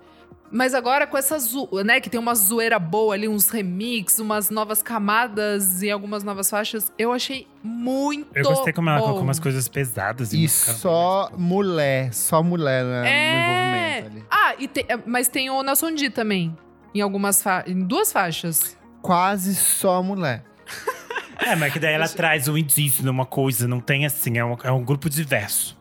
Mas 0.51 0.73
agora 0.73 1.05
com 1.05 1.17
essa 1.17 1.37
né, 1.85 1.99
que 1.99 2.09
tem 2.09 2.19
uma 2.19 2.33
zoeira 2.33 2.79
boa 2.79 3.13
ali, 3.13 3.27
uns 3.27 3.49
remix, 3.49 4.17
umas 4.19 4.49
novas 4.49 4.81
camadas 4.81 5.81
e 5.83 5.91
algumas 5.91 6.23
novas 6.23 6.49
faixas, 6.49 6.91
eu 6.97 7.11
achei 7.13 7.47
muito 7.63 8.27
Eu 8.35 8.43
gostei 8.45 8.73
como 8.73 8.89
ela 8.89 8.99
bom. 8.99 9.05
colocou 9.05 9.23
umas 9.23 9.39
coisas 9.39 9.67
pesadas. 9.67 10.33
E 10.33 10.47
só 10.49 11.29
mulher, 11.37 12.13
só 12.13 12.41
mulher 12.41 12.83
né, 12.83 13.09
É. 13.09 13.31
no 13.33 13.39
envolvimento 13.51 14.07
ali. 14.17 14.25
Ah, 14.31 14.55
e 14.57 14.67
tem- 14.67 14.85
mas 15.05 15.27
tem 15.27 15.49
o 15.49 15.61
Nelson 15.61 15.93
D 15.93 16.09
também, 16.09 16.57
em 16.95 17.01
algumas 17.01 17.41
fa... 17.43 17.63
em 17.67 17.83
duas 17.85 18.11
faixas. 18.11 18.75
Quase 19.01 19.55
só 19.55 20.01
mulher. 20.03 20.43
É, 21.41 21.55
mas 21.55 21.71
que 21.71 21.79
daí 21.79 21.93
ela 21.93 22.07
traz 22.09 22.49
um 22.49 22.57
indígena, 22.57 23.09
uma 23.09 23.25
coisa, 23.25 23.65
não 23.65 23.79
tem 23.79 24.05
assim, 24.05 24.37
é 24.37 24.43
um, 24.43 24.57
é 24.61 24.71
um 24.73 24.83
grupo 24.83 25.09
diverso. 25.09 25.77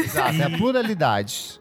Exato, 0.00 0.42
é 0.42 0.44
a 0.44 0.50
pluralidade. 0.58 1.60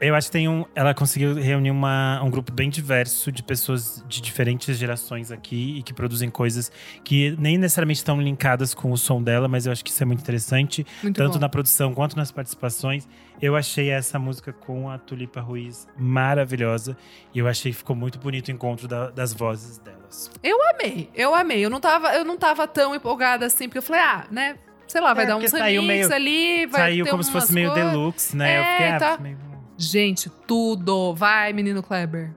Eu 0.00 0.14
acho 0.14 0.26
que 0.28 0.32
tem 0.32 0.48
um. 0.48 0.64
Ela 0.74 0.92
conseguiu 0.92 1.34
reunir 1.34 1.70
uma, 1.70 2.20
um 2.22 2.28
grupo 2.30 2.52
bem 2.52 2.68
diverso 2.68 3.32
de 3.32 3.42
pessoas 3.42 4.04
de 4.08 4.20
diferentes 4.20 4.76
gerações 4.76 5.30
aqui 5.30 5.78
e 5.78 5.82
que 5.82 5.94
produzem 5.94 6.28
coisas 6.28 6.70
que 7.04 7.34
nem 7.38 7.56
necessariamente 7.56 7.98
estão 7.98 8.20
linkadas 8.20 8.74
com 8.74 8.90
o 8.92 8.98
som 8.98 9.22
dela, 9.22 9.48
mas 9.48 9.66
eu 9.66 9.72
acho 9.72 9.84
que 9.84 9.90
isso 9.90 10.02
é 10.02 10.06
muito 10.06 10.20
interessante, 10.20 10.84
Muito 11.02 11.16
tanto 11.16 11.34
bom. 11.34 11.38
na 11.38 11.48
produção 11.48 11.94
quanto 11.94 12.16
nas 12.16 12.30
participações. 12.32 13.08
Eu 13.40 13.56
achei 13.56 13.88
essa 13.90 14.18
música 14.18 14.52
com 14.52 14.90
a 14.90 14.98
Tulipa 14.98 15.40
Ruiz 15.40 15.86
maravilhosa 15.96 16.96
e 17.34 17.38
eu 17.38 17.46
achei 17.48 17.70
que 17.72 17.78
ficou 17.78 17.94
muito 17.96 18.18
bonito 18.18 18.48
o 18.48 18.50
encontro 18.50 18.86
da- 18.88 19.10
das 19.10 19.32
vozes 19.32 19.78
delas. 19.78 20.30
Eu 20.42 20.58
amei, 20.70 21.08
eu 21.14 21.34
amei. 21.34 21.64
Eu 21.64 21.70
não 21.70 21.80
tava, 21.80 22.14
eu 22.14 22.24
não 22.24 22.36
tava 22.36 22.66
tão 22.66 22.94
empolgada 22.94 23.46
assim, 23.46 23.68
porque 23.68 23.78
eu 23.78 23.82
falei, 23.82 24.02
ah, 24.02 24.24
né, 24.30 24.56
sei 24.86 25.00
lá, 25.00 25.14
vai 25.14 25.24
É, 25.24 25.28
dar 25.28 25.48
saiu 25.48 25.80
remix 25.82 26.08
meio- 26.08 26.14
ali, 26.14 26.66
vai 26.66 26.80
Saiu 26.82 27.04
ter 27.04 27.10
como 27.10 27.22
se 27.22 27.32
fosse 27.32 27.52
meio 27.52 27.70
coisas. 27.72 27.90
deluxe, 27.90 28.36
né? 28.36 28.58
eu 28.58 28.62
É, 28.62 28.72
fiquei, 28.72 28.88
ah, 28.92 28.98
tá. 28.98 29.18
meio. 29.22 29.38
Gente, 29.76 30.30
tudo. 30.46 31.14
Vai, 31.14 31.52
menino 31.52 31.82
Kleber. 31.82 32.30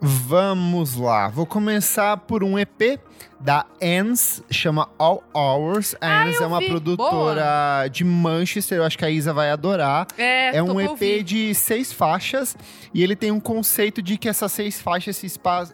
Vamos 0.00 0.96
lá. 0.96 1.28
Vou 1.28 1.46
começar 1.46 2.16
por 2.18 2.44
um 2.44 2.58
EP 2.58 3.00
da 3.46 3.64
Ans, 3.80 4.42
chama 4.50 4.88
All 4.98 5.22
Hours. 5.32 5.94
A 6.00 6.24
Ans 6.24 6.34
eu 6.34 6.42
é 6.42 6.46
uma 6.48 6.58
vi. 6.58 6.66
produtora 6.66 7.86
de 7.92 8.02
Manchester, 8.04 8.78
eu 8.78 8.84
acho 8.84 8.98
que 8.98 9.04
a 9.04 9.10
Isa 9.10 9.32
vai 9.32 9.52
adorar. 9.52 10.08
É, 10.18 10.56
É 10.56 10.60
um 10.60 10.80
EP 10.80 10.90
ouvir. 10.90 11.22
de 11.22 11.54
seis 11.54 11.92
faixas 11.92 12.56
e 12.92 13.04
ele 13.04 13.14
tem 13.14 13.30
um 13.30 13.38
conceito 13.38 14.02
de 14.02 14.18
que 14.18 14.28
essas 14.28 14.50
seis 14.50 14.80
faixas 14.80 15.16
se, 15.16 15.28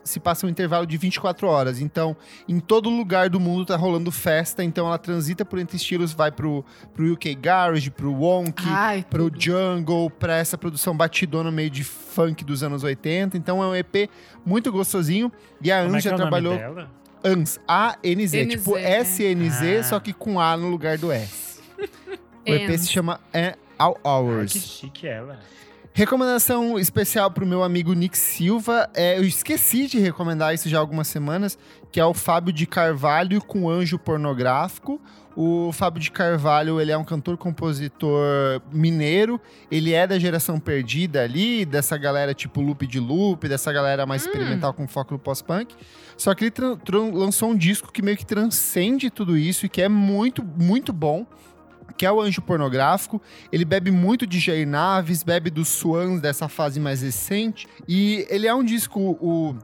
se 0.05 0.21
passam 0.21 0.49
um 0.49 0.51
intervalo 0.51 0.87
de 0.87 0.99
24 0.99 1.47
horas. 1.49 1.81
Então, 1.81 2.15
em 2.47 2.61
todo 2.61 2.91
lugar 2.91 3.31
do 3.31 3.41
mundo 3.41 3.65
tá 3.65 3.75
rolando 3.75 4.13
festa, 4.13 4.63
então 4.63 4.87
ela 4.87 4.99
transita 4.99 5.43
por 5.43 5.59
entre 5.59 5.79
estilos, 5.79 6.13
vai 6.13 6.31
pro, 6.31 6.63
pro 6.93 7.11
UK 7.15 7.35
Garage, 7.37 7.91
pro 7.91 8.13
Wonk, 8.13 8.63
Ai, 8.67 9.03
pro 9.09 9.31
tudo. 9.31 9.41
jungle, 9.43 10.11
pra 10.11 10.37
essa 10.37 10.59
produção 10.59 10.95
batidona 10.95 11.51
meio 11.51 11.71
de 11.71 11.85
funk 11.85 12.45
dos 12.45 12.63
anos 12.63 12.85
80. 12.85 13.35
Então 13.39 13.63
é 13.63 13.67
um 13.67 13.75
EP 13.75 14.11
muito 14.45 14.71
gostosinho. 14.71 15.33
E 15.63 15.73
a 15.73 15.83
Como 15.85 15.95
é 15.97 15.99
é 15.99 16.03
já 16.03 16.11
o 16.11 16.19
nome 16.19 16.23
trabalhou 16.23 16.53
A-N-Z, 17.23 18.45
NZ, 18.45 18.49
tipo 18.51 18.75
né? 18.75 18.99
S-N-Z, 19.01 19.79
Ah. 19.79 19.83
só 19.85 20.01
que 20.01 20.13
com 20.13 20.39
A 20.41 20.57
no 20.57 20.69
lugar 20.69 20.99
do 20.99 21.11
S. 21.13 21.61
O 22.47 22.51
EP 22.53 22.77
se 22.77 22.89
chama 22.89 23.21
All 23.79 23.97
Ai, 24.05 24.13
Hours. 24.13 24.53
que 24.53 24.59
chique 24.59 25.07
ela. 25.07 25.39
Recomendação 25.95 26.79
especial 26.79 27.31
pro 27.31 27.45
meu 27.45 27.63
amigo 27.63 27.93
Nick 27.93 28.17
Silva. 28.17 28.89
É, 28.95 29.19
eu 29.19 29.25
esqueci 29.25 29.87
de 29.87 29.99
recomendar 29.99 30.55
isso 30.55 30.67
já 30.67 30.79
há 30.79 30.81
algumas 30.81 31.07
semanas, 31.07 31.59
que 31.91 32.01
é 32.01 32.05
o 32.05 32.15
Fábio 32.15 32.51
de 32.51 32.67
Carvalho 32.67 33.45
com 33.45 33.69
Anjo 33.69 33.99
Pornográfico. 33.99 34.99
O 35.37 35.71
Fábio 35.71 36.01
de 36.01 36.11
Carvalho, 36.11 36.81
ele 36.81 36.93
é 36.93 36.97
um 36.97 37.05
cantor-compositor 37.05 38.63
mineiro. 38.73 39.39
Ele 39.71 39.93
é 39.93 40.07
da 40.07 40.19
geração 40.19 40.59
perdida 40.59 41.23
ali, 41.23 41.67
dessa 41.67 41.99
galera 41.99 42.33
tipo 42.33 42.63
Loop 42.63 42.87
de 42.87 42.99
Loop, 42.99 43.47
dessa 43.47 43.71
galera 43.71 44.07
mais 44.07 44.23
experimental 44.23 44.73
com 44.73 44.89
foco 44.89 45.13
no 45.13 45.19
pós-punk. 45.19 45.75
Só 46.17 46.35
que 46.35 46.47
ele 46.47 46.55
lançou 47.13 47.51
um 47.51 47.57
disco 47.57 47.93
que 47.93 48.01
meio 48.01 48.17
que 48.17 48.25
transcende 48.25 49.11
tudo 49.11 49.37
isso 49.37 49.67
e 49.67 49.69
que 49.69 49.83
é 49.83 49.91
muito, 49.91 50.43
muito 50.43 50.91
bom 50.91 51.27
que 51.97 52.07
é 52.07 52.13
o 52.13 52.21
Anjo 52.21 52.43
Pornográfico. 52.43 53.21
Ele 53.51 53.65
bebe 53.65 53.91
muito 53.91 54.27
de 54.27 54.39
Jair 54.39 54.67
Naves, 54.67 55.23
bebe 55.23 55.51
dos 55.51 55.69
Swans 55.69 56.21
dessa 56.21 56.49
fase 56.49 56.81
mais 56.81 57.03
recente. 57.03 57.67
E 57.87 58.27
ele 58.29 58.47
é 58.47 58.55
um 58.55 58.65
disco. 58.65 59.01
O, 59.01 59.57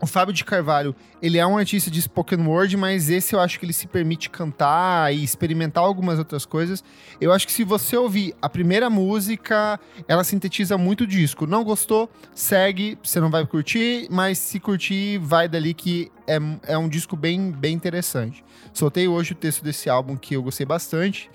o 0.00 0.06
Fábio 0.06 0.34
de 0.34 0.44
Carvalho, 0.44 0.94
ele 1.22 1.38
é 1.38 1.46
um 1.46 1.56
artista 1.56 1.90
de 1.90 2.00
spoken 2.02 2.46
word, 2.46 2.76
mas 2.76 3.08
esse 3.08 3.34
eu 3.34 3.40
acho 3.40 3.58
que 3.58 3.64
ele 3.64 3.72
se 3.72 3.86
permite 3.86 4.28
cantar 4.28 5.14
e 5.14 5.24
experimentar 5.24 5.82
algumas 5.82 6.18
outras 6.18 6.44
coisas. 6.44 6.84
Eu 7.20 7.32
acho 7.32 7.46
que 7.46 7.52
se 7.52 7.64
você 7.64 7.96
ouvir 7.96 8.34
a 8.40 8.48
primeira 8.48 8.90
música, 8.90 9.80
ela 10.06 10.22
sintetiza 10.24 10.76
muito 10.76 11.04
o 11.04 11.06
disco. 11.06 11.46
Não 11.46 11.64
gostou? 11.64 12.10
Segue, 12.34 12.98
você 13.02 13.20
não 13.20 13.30
vai 13.30 13.46
curtir, 13.46 14.06
mas 14.10 14.38
se 14.38 14.60
curtir, 14.60 15.18
vai 15.18 15.48
dali 15.48 15.72
que 15.72 16.12
é, 16.26 16.38
é 16.66 16.76
um 16.76 16.88
disco 16.88 17.16
bem, 17.16 17.50
bem 17.50 17.74
interessante. 17.74 18.44
Soltei 18.72 19.08
hoje 19.08 19.32
o 19.32 19.36
texto 19.36 19.64
desse 19.64 19.88
álbum 19.88 20.16
que 20.16 20.34
eu 20.34 20.42
gostei 20.42 20.66
bastante. 20.66 21.30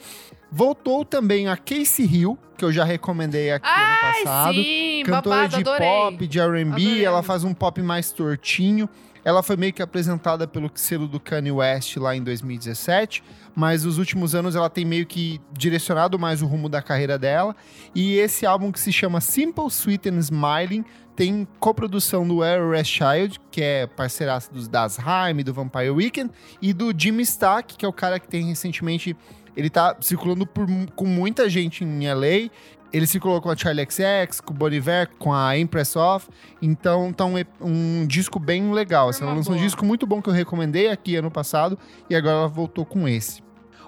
Voltou 0.52 1.06
também 1.06 1.48
a 1.48 1.56
Casey 1.56 2.06
Hill, 2.06 2.38
que 2.58 2.66
eu 2.66 2.74
já 2.74 2.84
recomendei 2.84 3.52
aqui 3.52 3.66
ano 3.66 4.02
passado. 4.02 4.54
Sim, 4.54 5.04
Cantora 5.06 5.36
babado, 5.36 5.56
de 5.56 5.62
adorei. 5.62 5.88
pop, 5.88 6.28
de 6.28 6.40
R&B, 6.40 7.04
ela 7.04 7.24
faz 7.24 7.46
um 7.46 7.54
pop 7.54 7.82
mais 7.82 8.12
tortinho. 8.12 8.90
Ela 9.24 9.42
foi 9.44 9.56
meio 9.56 9.72
que 9.72 9.82
apresentada 9.82 10.48
pelo 10.48 10.70
selo 10.74 11.08
do 11.08 11.20
Kanye 11.20 11.52
West 11.52 11.96
lá 11.98 12.16
em 12.16 12.24
2017, 12.24 13.24
mas 13.56 13.86
nos 13.86 13.98
últimos 13.98 14.34
anos 14.34 14.56
ela 14.56 14.70
tem 14.70 14.84
meio 14.84 15.06
que 15.06 15.40
direcionado 15.54 16.18
mais 16.18 16.42
o 16.42 16.48
rumo 16.48 16.68
da 16.68 16.82
carreira 16.82 17.18
dela. 17.20 17.56
E 17.94 18.16
esse 18.18 18.46
álbum 18.46 18.72
que 18.72 18.80
se 18.80 18.92
chama 18.92 19.22
Simple, 19.22 19.68
Sweet 19.68 20.10
and 20.10 20.18
Smiling 20.18 20.84
tem 21.16 21.48
coprodução 21.60 22.28
do 22.28 22.42
Air 22.42 22.84
Child, 22.84 23.40
que 23.52 23.62
é 23.62 23.86
parceiraço 23.86 24.52
dos 24.52 24.68
Das 24.68 24.98
Haim, 24.98 25.44
do 25.44 25.54
Vampire 25.54 25.92
Weekend, 25.92 26.32
e 26.60 26.74
do 26.74 26.92
Jimmy 26.98 27.22
Stack, 27.24 27.78
que 27.78 27.86
é 27.86 27.88
o 27.88 27.94
cara 27.94 28.20
que 28.20 28.28
tem 28.28 28.46
recentemente 28.46 29.16
ele 29.56 29.70
tá 29.70 29.96
circulando 30.02 30.46
por- 30.46 30.68
com 30.96 31.06
muita 31.06 31.50
gente 31.50 31.84
em 31.84 32.08
LA. 32.08 32.50
Ele 32.94 33.08
circulou 33.08 33.40
com 33.42 33.50
a 33.50 33.56
Charlie 33.56 33.86
XX, 33.90 34.42
com 34.42 34.54
o 34.54 34.58
Bon 34.58 34.68
Iver, 34.68 35.10
com 35.18 35.34
a 35.34 35.58
Impress 35.58 35.96
Off. 35.96 36.28
Então, 36.62 37.14
tá 37.14 37.26
um, 37.26 37.36
um 37.62 38.06
disco 38.06 38.38
bem 38.38 38.72
legal. 38.74 39.08
assim, 39.10 39.24
ela 39.24 39.34
lançou 39.34 39.54
um 39.54 39.56
boa. 39.56 39.66
disco 39.66 39.86
muito 39.86 40.06
bom 40.06 40.22
que 40.22 40.28
eu 40.30 40.34
recomendei 40.34 40.90
aqui 40.90 41.16
ano 41.16 41.32
passado. 41.32 41.80
E 42.10 42.16
agora 42.16 42.36
ela 42.40 42.48
voltou 42.50 42.86
com 42.86 43.08
esse. 43.08 43.42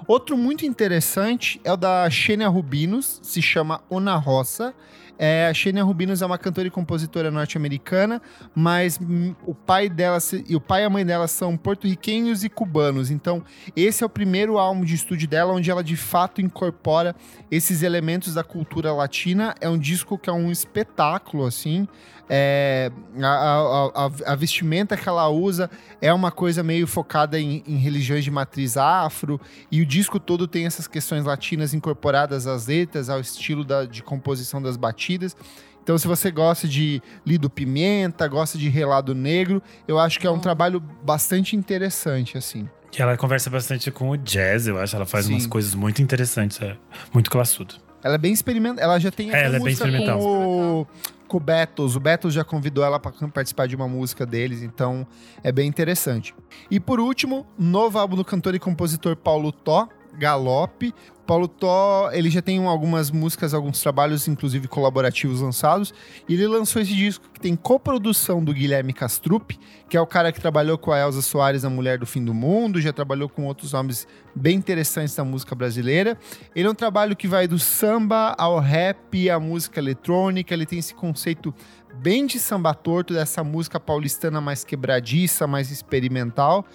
Outro 0.08 0.38
muito 0.38 0.66
interessante 0.66 1.60
é 1.64 1.72
o 1.72 1.78
da 1.78 2.10
Xenia 2.10 2.48
Rubinos, 2.48 3.20
se 3.24 3.42
chama 3.42 3.82
Ona 3.90 4.16
Roça. 4.16 4.74
É, 5.18 5.48
a 5.48 5.54
Xenia 5.54 5.84
Rubinos 5.84 6.22
é 6.22 6.26
uma 6.26 6.38
cantora 6.38 6.68
e 6.68 6.72
compositora 6.72 7.30
norte-americana, 7.30 8.22
mas 8.56 9.00
o 9.46 9.54
pai 9.54 9.88
dela 9.90 10.18
e 10.48 10.56
o 10.56 10.62
pai 10.62 10.82
e 10.82 10.86
a 10.86 10.90
mãe 10.90 11.06
dela 11.06 11.28
são 11.28 11.56
porto-riquenhos 11.56 12.44
e 12.44 12.50
cubanos. 12.50 13.12
Então, 13.12 13.44
esse 13.76 14.04
é 14.04 14.06
o 14.06 14.10
primeiro 14.10 14.58
álbum 14.58 14.84
de 14.84 14.96
estúdio 14.96 15.28
dela 15.28 15.54
onde 15.54 15.70
ela 15.70 15.84
de 15.84 15.96
fato 15.96 16.42
incorpora 16.42 17.16
esses 17.52 17.84
elementos 17.84 18.34
da 18.34 18.44
cultura 18.44 18.92
latina. 18.92 19.56
É 19.62 19.70
um 19.70 19.78
disco 19.78 20.18
que 20.18 20.30
é 20.30 20.34
um 20.34 20.52
espetáculo, 20.52 21.46
assim. 21.46 21.88
É, 22.36 22.92
a, 23.22 23.28
a- 23.28 24.06
a- 24.08 24.32
a 24.32 24.36
vestimenta 24.36 24.98
que 24.98 25.08
ela 25.08 25.30
usa 25.30 25.70
é 26.02 26.12
uma 26.12 26.32
coisa 26.32 26.64
meio 26.64 26.88
focada 26.88 27.40
em, 27.40 27.64
em 27.68 27.78
religiões 27.78 28.24
de 28.24 28.32
matriz 28.32 28.76
afro, 28.76 29.40
e 29.72 29.82
o 29.82 29.86
disco 29.86 30.20
todo 30.20 30.48
tem 30.48 30.66
essas 30.66 30.88
questões 30.88 31.26
latinas 31.26 31.76
incorporadas 31.76 32.48
às 32.48 32.66
letras, 32.66 33.08
ao 33.08 33.20
estilo 33.20 33.64
da- 33.64 33.86
de 33.86 34.02
composição 34.02 34.60
das 34.60 34.76
batidas. 34.78 35.36
Então, 35.84 35.96
se 35.96 36.08
você 36.08 36.32
gosta 36.32 36.68
de 36.68 37.02
Lido 37.24 37.52
Pimenta, 37.52 38.28
gosta 38.28 38.58
de 38.58 38.68
Relado 38.68 39.14
Negro, 39.14 39.62
eu 39.88 40.00
acho 40.00 40.20
que 40.20 40.26
é 40.26 40.30
um 40.32 40.36
Bom. 40.36 40.40
trabalho 40.40 40.80
bastante 40.80 41.56
interessante, 41.56 42.36
assim. 42.36 42.68
E 42.98 43.02
ela 43.02 43.16
conversa 43.16 43.50
bastante 43.50 43.92
com 43.92 44.10
o 44.10 44.18
jazz, 44.18 44.66
eu 44.66 44.80
acho. 44.80 44.96
Ela 44.96 45.06
faz 45.06 45.26
Sim. 45.26 45.34
umas 45.34 45.46
coisas 45.46 45.76
muito 45.76 46.02
interessantes. 46.02 46.60
É 46.62 46.78
muito 47.14 47.30
classudo. 47.30 47.76
Ela 48.04 48.16
é 48.16 48.18
bem 48.18 48.34
experimental. 48.34 48.84
Ela 48.84 49.00
já 49.00 49.12
tem 49.12 49.32
É, 49.32 49.46
ela 49.46 49.56
é 49.56 49.60
bem 49.60 49.70
música 49.70 49.86
experimental. 49.88 50.20
com 50.20 50.82
o, 50.82 50.88
com 51.28 51.38
o 51.38 51.40
Beatles. 51.40 51.96
O 51.96 52.00
Beatles 52.00 52.34
já 52.34 52.44
convidou 52.44 52.84
ela 52.84 53.00
para 53.00 53.12
participar 53.30 53.68
de 53.68 53.76
uma 53.76 53.88
música 53.88 54.26
deles, 54.26 54.62
então 54.62 55.08
é 55.44 55.52
bem 55.52 55.68
interessante. 55.68 56.36
E 56.70 56.80
por 56.80 57.00
último, 57.00 57.46
novo 57.58 57.98
álbum 57.98 58.16
do 58.16 58.26
cantor 58.26 58.54
e 58.56 58.60
compositor 58.60 59.16
Paulo 59.16 59.52
Tó, 59.52 59.88
Galope. 60.18 60.94
Paulo 61.26 61.48
Tó, 61.48 62.12
ele 62.12 62.30
já 62.30 62.42
tem 62.42 62.66
algumas 62.66 63.10
músicas, 63.10 63.54
alguns 63.54 63.80
trabalhos, 63.80 64.28
inclusive 64.28 64.68
colaborativos 64.68 65.40
lançados. 65.40 65.94
E 66.28 66.34
ele 66.34 66.48
lançou 66.48 66.82
esse 66.82 66.94
disco 66.94 67.30
que 67.34 67.40
tem 67.40 67.56
coprodução 67.56 68.44
do 68.44 68.54
Guilherme 68.54 68.92
Castrup, 68.92 69.58
que 69.88 69.96
é 69.96 70.02
o 70.02 70.06
cara 70.06 70.34
que 70.34 70.42
trabalhou 70.42 70.78
com 70.78 70.92
a 70.92 71.00
Elza 71.00 71.22
Soares, 71.22 71.64
a 71.64 71.70
Mulher 71.70 71.98
do 71.98 72.06
Fim 72.06 72.26
do 72.26 72.34
Mundo, 72.34 72.82
já 72.82 72.92
trabalhou 72.92 73.30
com 73.30 73.46
outros 73.46 73.72
nomes 73.72 74.06
bem 74.36 74.58
interessantes 74.58 75.16
da 75.16 75.24
música 75.24 75.56
brasileira. 75.56 76.18
Ele 76.54 76.68
é 76.68 76.70
um 76.70 76.76
trabalho 76.76 77.16
que 77.16 77.28
vai 77.28 77.48
do 77.48 77.58
samba 77.58 78.36
ao 78.38 78.60
rap, 78.60 79.30
à 79.30 79.40
música 79.40 79.80
eletrônica. 79.80 80.54
Ele 80.54 80.66
tem 80.66 80.80
esse 80.80 80.94
conceito 80.94 81.54
bem 82.02 82.26
de 82.26 82.38
samba 82.38 82.74
torto, 82.74 83.14
dessa 83.14 83.44
música 83.44 83.80
paulistana 83.80 84.42
mais 84.42 84.66
quebradiça, 84.66 85.48
mais 85.48 85.72
experimental. 85.72 86.66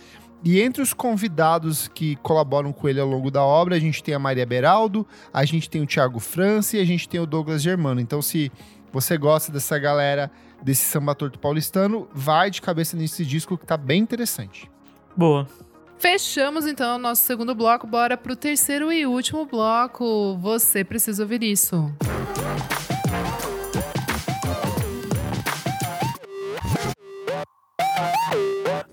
E 0.44 0.60
entre 0.60 0.80
os 0.80 0.92
convidados 0.92 1.88
que 1.88 2.16
colaboram 2.16 2.72
com 2.72 2.88
ele 2.88 3.00
ao 3.00 3.08
longo 3.08 3.30
da 3.30 3.42
obra, 3.42 3.76
a 3.76 3.80
gente 3.80 4.02
tem 4.02 4.14
a 4.14 4.18
Maria 4.18 4.46
Beraldo, 4.46 5.06
a 5.32 5.44
gente 5.44 5.68
tem 5.68 5.82
o 5.82 5.86
Thiago 5.86 6.20
França 6.20 6.76
e 6.76 6.80
a 6.80 6.84
gente 6.84 7.08
tem 7.08 7.20
o 7.20 7.26
Douglas 7.26 7.62
Germano. 7.62 8.00
Então, 8.00 8.22
se 8.22 8.52
você 8.92 9.18
gosta 9.18 9.50
dessa 9.50 9.78
galera, 9.78 10.30
desse 10.62 10.84
samba 10.84 11.14
torto 11.14 11.38
paulistano, 11.38 12.08
vai 12.12 12.50
de 12.50 12.62
cabeça 12.62 12.96
nesse 12.96 13.24
disco 13.24 13.58
que 13.58 13.66
tá 13.66 13.76
bem 13.76 14.00
interessante. 14.00 14.70
Boa. 15.16 15.46
Fechamos 15.98 16.64
então 16.64 16.94
o 16.94 16.98
nosso 16.98 17.24
segundo 17.24 17.54
bloco. 17.54 17.86
Bora 17.86 18.16
pro 18.16 18.36
terceiro 18.36 18.92
e 18.92 19.04
último 19.04 19.44
bloco. 19.44 20.36
Você 20.38 20.84
precisa 20.84 21.24
ouvir 21.24 21.42
isso. 21.42 21.92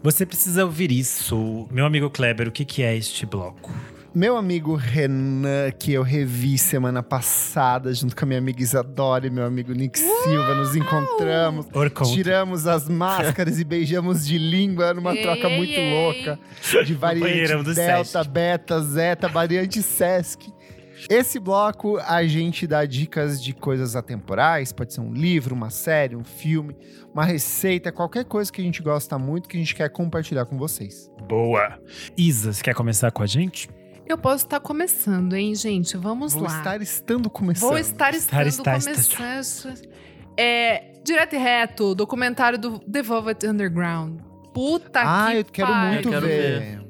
Você 0.05 0.23
precisa 0.23 0.63
ouvir 0.63 0.91
isso. 0.91 1.67
Meu 1.71 1.83
amigo 1.83 2.11
Kleber, 2.11 2.47
o 2.47 2.51
que, 2.51 2.63
que 2.63 2.83
é 2.83 2.95
este 2.95 3.25
bloco? 3.25 3.73
Meu 4.13 4.37
amigo 4.37 4.75
Renan, 4.75 5.71
que 5.71 5.93
eu 5.93 6.03
revi 6.03 6.59
semana 6.59 7.01
passada, 7.01 7.91
junto 7.91 8.15
com 8.15 8.23
a 8.23 8.27
minha 8.27 8.37
amiga 8.37 8.61
Isadora 8.61 9.25
e 9.25 9.31
meu 9.31 9.43
amigo 9.43 9.73
Nick 9.73 9.97
Silva, 9.97 10.53
nos 10.53 10.75
encontramos. 10.75 11.65
Orconto. 11.73 12.13
Tiramos 12.13 12.67
as 12.67 12.87
máscaras 12.87 13.59
e 13.59 13.63
beijamos 13.63 14.27
de 14.27 14.37
língua 14.37 14.93
numa 14.93 15.15
Ei, 15.15 15.23
troca 15.23 15.47
ei, 15.47 15.57
muito 15.57 15.73
ei. 15.73 15.91
louca. 15.91 16.39
De 16.85 16.93
variante 16.93 17.73
Delta, 17.73 18.03
Sesc. 18.03 18.29
Beta, 18.29 18.81
Zeta, 18.81 19.27
variante 19.27 19.81
Sesc. 19.81 20.53
Esse 21.09 21.39
bloco 21.39 21.97
a 21.99 22.25
gente 22.25 22.65
dá 22.65 22.85
dicas 22.85 23.41
de 23.41 23.53
coisas 23.53 23.95
atemporais, 23.95 24.71
pode 24.71 24.93
ser 24.93 25.01
um 25.01 25.13
livro, 25.13 25.53
uma 25.55 25.69
série, 25.69 26.15
um 26.15 26.23
filme, 26.23 26.75
uma 27.13 27.23
receita, 27.25 27.91
qualquer 27.91 28.25
coisa 28.25 28.51
que 28.51 28.61
a 28.61 28.63
gente 28.63 28.81
gosta 28.81 29.17
muito 29.19 29.47
que 29.47 29.55
a 29.57 29.59
gente 29.59 29.75
quer 29.75 29.89
compartilhar 29.89 30.45
com 30.45 30.57
vocês. 30.57 31.09
Boa. 31.27 31.79
Isa, 32.17 32.53
você 32.53 32.63
quer 32.63 32.73
começar 32.73 33.11
com 33.11 33.21
a 33.23 33.27
gente? 33.27 33.69
Eu 34.07 34.17
posso 34.17 34.45
estar 34.45 34.59
começando, 34.59 35.33
hein, 35.33 35.55
gente? 35.55 35.97
Vamos 35.97 36.33
Vou 36.33 36.43
lá. 36.43 36.57
estar 36.57 36.81
estando 36.81 37.29
começando. 37.29 37.69
Vou 37.69 37.77
estar 37.77 38.13
estando 38.13 38.47
Estar, 38.47 38.77
estar, 38.77 38.93
começando. 38.93 39.81
É, 40.37 40.91
direto 41.03 41.33
e 41.35 41.39
reto, 41.39 41.95
documentário 41.95 42.59
do 42.59 42.79
The 42.79 43.01
Velvet 43.01 43.47
Underground. 43.47 44.19
Puta 44.53 45.01
Ah, 45.03 45.29
que 45.31 45.37
eu 45.37 45.45
quero 45.45 45.67
pariu. 45.67 45.93
muito 45.93 46.07
Eu 46.07 46.11
quero 46.11 46.25
ver. 46.27 46.85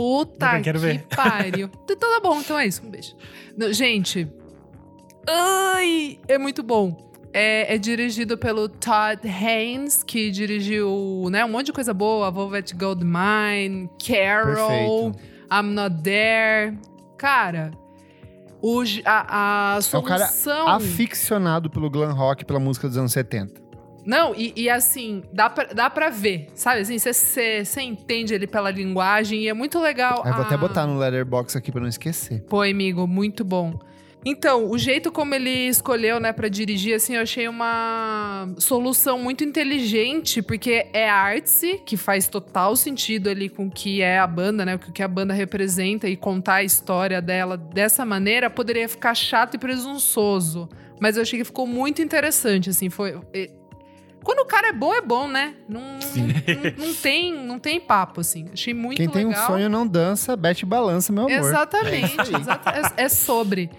Puta 0.00 0.60
que 0.60 0.72
ver. 0.72 1.06
pariu. 1.14 1.70
Então 1.90 1.96
tá 2.10 2.20
bom, 2.20 2.40
então 2.40 2.58
é 2.58 2.66
isso. 2.66 2.82
Um 2.84 2.90
beijo. 2.90 3.14
Não, 3.56 3.72
gente, 3.72 4.26
ai, 5.28 6.18
é 6.28 6.38
muito 6.38 6.62
bom. 6.62 7.10
É, 7.32 7.74
é 7.74 7.78
dirigido 7.78 8.36
pelo 8.36 8.68
Todd 8.68 9.20
Haynes, 9.28 10.02
que 10.02 10.30
dirigiu 10.30 11.28
né, 11.30 11.44
um 11.44 11.48
monte 11.48 11.66
de 11.66 11.72
coisa 11.72 11.94
boa. 11.94 12.30
Velvet 12.30 12.74
Goldmine, 12.74 13.88
Carol, 14.04 15.12
Perfeito. 15.12 15.30
I'm 15.52 15.74
Not 15.74 16.02
There. 16.02 16.76
Cara, 17.16 17.70
o, 18.62 18.82
a, 19.04 19.74
a 19.76 19.78
É 19.92 19.98
um 19.98 20.02
cara 20.02 20.26
solução... 20.26 20.68
aficionado 20.68 21.70
pelo 21.70 21.88
glam 21.88 22.12
rock, 22.12 22.44
pela 22.44 22.58
música 22.58 22.88
dos 22.88 22.96
anos 22.96 23.12
70. 23.12 23.60
Não, 24.10 24.34
e, 24.34 24.52
e 24.56 24.68
assim, 24.68 25.22
dá 25.32 25.48
pra, 25.48 25.64
dá 25.72 25.88
pra 25.88 26.10
ver, 26.10 26.48
sabe? 26.52 26.80
Assim, 26.80 26.98
você 26.98 27.80
entende 27.80 28.34
ele 28.34 28.48
pela 28.48 28.68
linguagem 28.68 29.42
e 29.44 29.48
é 29.48 29.54
muito 29.54 29.78
legal. 29.78 30.22
Aí 30.24 30.32
vou 30.32 30.42
até 30.42 30.56
a- 30.56 30.58
botar 30.58 30.84
no 30.84 30.98
letterbox 30.98 31.54
aqui 31.54 31.70
pra 31.70 31.80
não 31.80 31.86
esquecer. 31.86 32.42
Pô, 32.48 32.60
amigo, 32.60 33.06
muito 33.06 33.44
bom. 33.44 33.78
Então, 34.26 34.68
o 34.68 34.76
jeito 34.76 35.12
como 35.12 35.32
ele 35.32 35.48
escolheu, 35.68 36.18
né, 36.18 36.32
para 36.32 36.48
dirigir, 36.48 36.94
assim, 36.96 37.14
eu 37.14 37.22
achei 37.22 37.46
uma 37.48 38.48
solução 38.58 39.16
muito 39.18 39.44
inteligente, 39.44 40.42
porque 40.42 40.88
é 40.92 41.08
arte, 41.08 41.80
que 41.86 41.96
faz 41.96 42.26
total 42.26 42.74
sentido 42.74 43.30
ali 43.30 43.48
com 43.48 43.66
o 43.68 43.70
que 43.70 44.02
é 44.02 44.18
a 44.18 44.26
banda, 44.26 44.64
né, 44.66 44.74
o 44.74 44.78
que 44.78 45.02
a 45.04 45.08
banda 45.08 45.32
representa 45.32 46.08
e 46.08 46.16
contar 46.16 46.56
a 46.56 46.62
história 46.64 47.22
dela 47.22 47.56
dessa 47.56 48.04
maneira 48.04 48.50
poderia 48.50 48.88
ficar 48.88 49.14
chato 49.14 49.54
e 49.54 49.58
presunçoso. 49.58 50.68
Mas 51.00 51.16
eu 51.16 51.22
achei 51.22 51.38
que 51.38 51.44
ficou 51.44 51.66
muito 51.66 52.02
interessante, 52.02 52.68
assim, 52.70 52.90
foi 52.90 53.18
quando 54.22 54.40
o 54.40 54.44
cara 54.44 54.68
é 54.68 54.72
bom, 54.72 54.94
é 54.94 55.00
bom, 55.00 55.26
né? 55.26 55.54
Não, 55.68 55.80
não, 55.80 56.86
não, 56.86 56.94
tem, 56.94 57.34
não 57.34 57.58
tem 57.58 57.80
papo, 57.80 58.20
assim. 58.20 58.46
Achei 58.52 58.74
muito 58.74 58.96
Quem 58.96 59.06
legal. 59.06 59.22
Quem 59.22 59.32
tem 59.32 59.42
um 59.42 59.46
sonho 59.46 59.68
não 59.68 59.86
dança, 59.86 60.36
bete 60.36 60.66
balança, 60.66 61.12
meu 61.12 61.24
amor. 61.24 61.36
Exatamente. 61.36 62.34
É, 62.96 63.02
é, 63.02 63.04
é 63.04 63.08
sobre. 63.08 63.70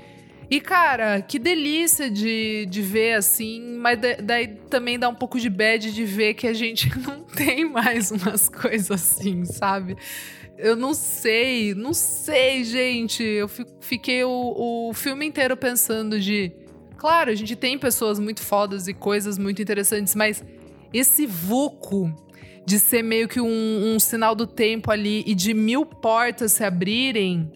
E, 0.49 0.59
cara, 0.59 1.22
que 1.22 1.39
delícia 1.39 2.09
de, 2.09 2.65
de 2.65 2.81
ver, 2.81 3.13
assim, 3.13 3.77
mas 3.77 3.97
daí 4.22 4.47
também 4.69 4.99
dá 4.99 5.07
um 5.07 5.15
pouco 5.15 5.39
de 5.39 5.49
bad 5.49 5.93
de 5.93 6.03
ver 6.03 6.34
que 6.34 6.45
a 6.45 6.53
gente 6.53 6.91
não 6.99 7.22
tem 7.22 7.63
mais 7.69 8.11
umas 8.11 8.49
coisas 8.49 8.91
assim, 8.91 9.45
sabe? 9.45 9.95
Eu 10.57 10.76
não 10.76 10.93
sei, 10.93 11.73
não 11.73 11.93
sei, 11.93 12.65
gente. 12.65 13.23
Eu 13.23 13.49
fiquei 13.80 14.23
o, 14.23 14.89
o 14.89 14.93
filme 14.93 15.26
inteiro 15.26 15.55
pensando 15.55 16.19
de 16.19 16.51
Claro, 17.01 17.31
a 17.31 17.33
gente 17.33 17.55
tem 17.55 17.79
pessoas 17.79 18.19
muito 18.19 18.43
fodas 18.43 18.87
e 18.87 18.93
coisas 18.93 19.39
muito 19.39 19.59
interessantes, 19.59 20.13
mas 20.13 20.43
esse 20.93 21.25
vuco 21.25 22.13
de 22.63 22.77
ser 22.77 23.01
meio 23.01 23.27
que 23.27 23.41
um, 23.41 23.95
um 23.95 23.99
sinal 23.99 24.35
do 24.35 24.45
tempo 24.45 24.91
ali 24.91 25.23
e 25.25 25.33
de 25.33 25.51
mil 25.51 25.83
portas 25.83 26.51
se 26.51 26.63
abrirem, 26.63 27.51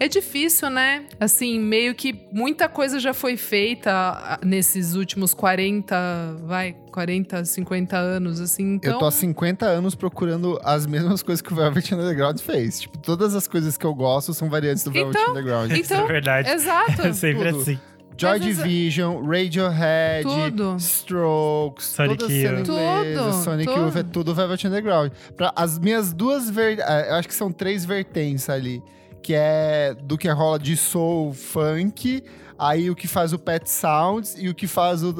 é 0.00 0.08
difícil, 0.08 0.70
né? 0.70 1.04
Assim, 1.20 1.60
meio 1.60 1.94
que 1.94 2.26
muita 2.32 2.66
coisa 2.66 2.98
já 2.98 3.12
foi 3.12 3.36
feita 3.36 4.40
nesses 4.42 4.94
últimos 4.94 5.34
40, 5.34 6.38
vai, 6.44 6.72
40, 6.90 7.44
50 7.44 7.96
anos, 7.98 8.40
assim. 8.40 8.76
Então... 8.76 8.94
Eu 8.94 8.98
tô 8.98 9.04
há 9.04 9.10
50 9.10 9.66
anos 9.66 9.94
procurando 9.94 10.58
as 10.64 10.86
mesmas 10.86 11.22
coisas 11.22 11.42
que 11.42 11.52
o 11.52 11.56
Velvet 11.56 11.94
Underground 11.94 12.40
fez. 12.40 12.80
Tipo, 12.80 12.96
todas 12.96 13.34
as 13.34 13.46
coisas 13.46 13.76
que 13.76 13.84
eu 13.84 13.94
gosto 13.94 14.32
são 14.32 14.48
variantes 14.48 14.82
do 14.82 14.90
Velvet 14.90 15.14
então, 15.14 15.30
Underground. 15.32 15.70
Então, 15.70 15.82
Isso 15.82 15.92
é 15.92 16.06
verdade. 16.06 16.50
Exato. 16.50 17.02
É 17.06 17.12
sempre 17.12 17.50
Tudo. 17.50 17.60
assim. 17.60 17.78
Joy 18.22 18.38
Mas 18.38 18.56
Division, 18.56 19.26
Radiohead, 19.26 20.22
Tudo. 20.22 20.76
Strokes, 20.78 21.86
Sonic 21.86 22.24
Youth. 22.24 22.64
Tudo, 22.64 23.32
Sonic 23.32 23.68
tudo. 23.68 23.80
Youth, 23.86 23.96
é 23.96 24.02
tudo 24.02 24.34
Velvet 24.34 24.66
Underground. 24.66 25.12
Pra, 25.36 25.52
as 25.56 25.78
minhas 25.78 26.12
duas 26.12 26.48
ver... 26.48 26.78
eh, 26.78 27.10
eu 27.10 27.14
acho 27.16 27.26
que 27.28 27.34
são 27.34 27.50
três 27.50 27.84
vertentes 27.84 28.48
ali, 28.48 28.82
que 29.22 29.34
é 29.34 29.94
do 30.02 30.16
que 30.16 30.28
rola 30.28 30.58
de 30.58 30.76
soul, 30.76 31.32
funk, 31.32 32.22
aí 32.58 32.90
o 32.90 32.94
que 32.94 33.08
faz 33.08 33.32
o 33.32 33.38
Pet 33.38 33.68
Sounds 33.68 34.36
e 34.38 34.48
o 34.48 34.54
que 34.54 34.66
faz 34.68 35.02
o, 35.02 35.10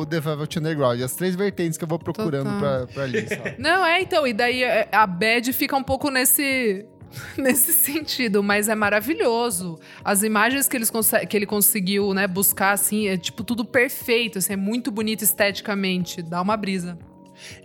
o 0.00 0.06
The 0.06 0.20
Velvet 0.20 0.58
Underground. 0.58 1.00
As 1.00 1.14
três 1.14 1.34
vertentes 1.34 1.76
que 1.76 1.82
eu 1.84 1.88
vou 1.88 1.98
procurando 1.98 2.44
Total. 2.44 2.86
pra, 2.86 2.86
pra 2.86 3.02
ali? 3.02 3.26
Não, 3.58 3.84
é, 3.84 4.00
então, 4.02 4.24
e 4.26 4.32
daí 4.32 4.62
é, 4.62 4.88
a 4.92 5.06
bad 5.06 5.52
fica 5.52 5.76
um 5.76 5.82
pouco 5.82 6.10
nesse. 6.10 6.86
Nesse 7.36 7.72
sentido, 7.72 8.42
mas 8.42 8.68
é 8.68 8.74
maravilhoso. 8.74 9.78
As 10.04 10.22
imagens 10.22 10.68
que, 10.68 10.76
eles 10.76 10.90
que 11.28 11.36
ele 11.36 11.46
conseguiu, 11.46 12.12
né, 12.14 12.26
buscar, 12.26 12.72
assim, 12.72 13.08
é 13.08 13.16
tipo 13.16 13.42
tudo 13.44 13.64
perfeito, 13.64 14.38
assim, 14.38 14.54
é 14.54 14.56
muito 14.56 14.90
bonito 14.90 15.22
esteticamente. 15.22 16.22
Dá 16.22 16.40
uma 16.40 16.56
brisa. 16.56 16.98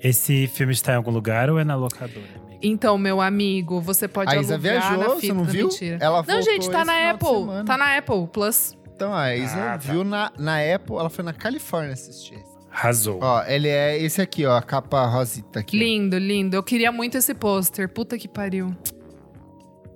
Esse 0.03 0.47
filme 0.47 0.73
está 0.73 0.93
em 0.93 0.95
algum 0.95 1.11
lugar 1.11 1.49
ou 1.49 1.59
é 1.59 1.63
na 1.63 1.75
locadora? 1.75 2.47
Então, 2.61 2.97
meu 2.97 3.21
amigo, 3.21 3.79
você 3.79 4.07
pode 4.07 4.35
A 4.35 4.39
Isa 4.41 4.53
na 4.53 4.57
viajou, 4.57 4.97
fita. 5.19 5.27
você 5.27 5.33
não 5.33 5.43
viu? 5.43 5.67
Mentira. 5.67 5.97
Ela 6.01 6.23
Não, 6.27 6.41
gente, 6.41 6.69
tá 6.69 6.83
na 6.83 7.11
Apple. 7.11 7.63
Tá 7.65 7.77
na 7.77 7.97
Apple 7.97 8.27
Plus. 8.33 8.75
Então, 8.95 9.13
a 9.13 9.35
Isa 9.35 9.55
Ah, 9.55 9.77
tá. 9.77 9.77
viu 9.77 10.03
na, 10.03 10.31
na 10.39 10.57
Apple, 10.73 10.95
ela 10.95 11.09
foi 11.09 11.23
na 11.23 11.33
Califórnia 11.33 11.93
assistir. 11.93 12.39
Arrasou. 12.71 13.19
Ó, 13.21 13.43
ele 13.43 13.67
é 13.67 13.97
esse 14.01 14.19
aqui, 14.21 14.45
ó, 14.45 14.55
a 14.57 14.61
capa 14.61 15.05
rosita 15.05 15.59
aqui. 15.59 15.77
Lindo, 15.77 16.17
lindo. 16.17 16.55
Eu 16.55 16.63
queria 16.63 16.91
muito 16.91 17.15
esse 17.17 17.33
pôster. 17.35 17.87
Puta 17.89 18.17
que 18.17 18.27
pariu. 18.27 18.75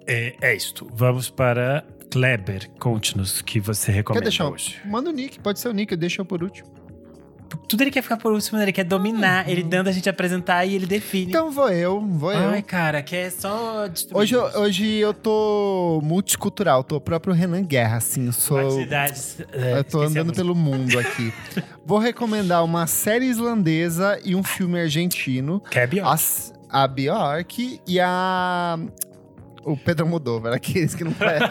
É, 0.08 0.36
é 0.42 0.56
isto. 0.56 0.88
Vamos 0.94 1.30
para 1.30 1.84
Kleber. 2.12 2.70
Conte-nos 2.80 3.40
o 3.40 3.44
que 3.46 3.60
você 3.60 3.88
Quer 3.92 3.98
recomenda 3.98 4.24
deixar? 4.24 4.46
um- 4.48 4.52
hoje. 4.52 4.78
Manda 4.86 5.10
o 5.10 5.14
nick, 5.14 5.40
pode 5.40 5.60
ser 5.60 5.70
o 5.70 5.74
nick, 5.74 5.96
deixa 5.96 6.22
eu 6.22 6.26
por 6.26 6.44
último. 6.44 6.70
Tudo 7.68 7.82
ele 7.84 7.92
quer 7.92 8.02
ficar 8.02 8.16
por 8.16 8.32
último, 8.32 8.58
né? 8.58 8.64
ele 8.64 8.72
quer 8.72 8.86
dominar. 8.86 9.48
Ele 9.50 9.62
dando 9.62 9.90
a 9.90 9.92
gente 9.92 10.10
apresentar 10.10 10.66
e 10.66 10.74
ele 10.74 10.86
define. 10.86 11.26
Então 11.32 11.52
vou 11.52 11.70
eu, 11.70 12.00
vou 12.00 12.32
eu. 12.32 12.50
Ai, 12.50 12.62
cara, 12.62 13.02
que 13.04 13.14
é 13.14 13.30
só 13.30 13.88
destruir. 13.88 14.18
Hoje, 14.22 14.36
eu- 14.36 14.44
hoje 14.62 14.86
eu 14.96 15.14
tô 15.14 16.00
multicultural, 16.02 16.82
tô 16.82 16.96
o 16.96 17.02
próprio 17.02 17.34
Renan 17.34 17.62
Guerra, 17.64 17.98
assim, 17.98 18.28
eu 18.28 18.32
sou... 18.32 18.58
É, 19.52 19.80
Eu 19.80 19.84
tô 19.84 20.02
a 20.02 20.06
andando 20.06 20.34
pelo 20.34 20.56
mundo 20.56 20.98
aqui. 20.98 21.34
Vou 21.86 22.00
recomendar 22.00 22.64
uma 22.64 22.88
série 22.88 23.26
islandesa 23.26 24.18
e 24.24 24.34
um 24.34 24.44
filme 24.44 24.80
argentino. 24.80 25.60
Que 25.70 25.80
é 25.80 25.88
Bjork. 25.88 26.10
As- 26.14 26.54
a 26.70 26.88
Bjork 26.88 27.82
e 27.86 28.00
a... 28.00 28.80
O 29.64 29.78
Pedro 29.78 30.06
Almodóvar, 30.06 30.54
aqueles 30.54 30.96
que 30.96 31.04
não 31.04 31.14
conhecem. 31.14 31.48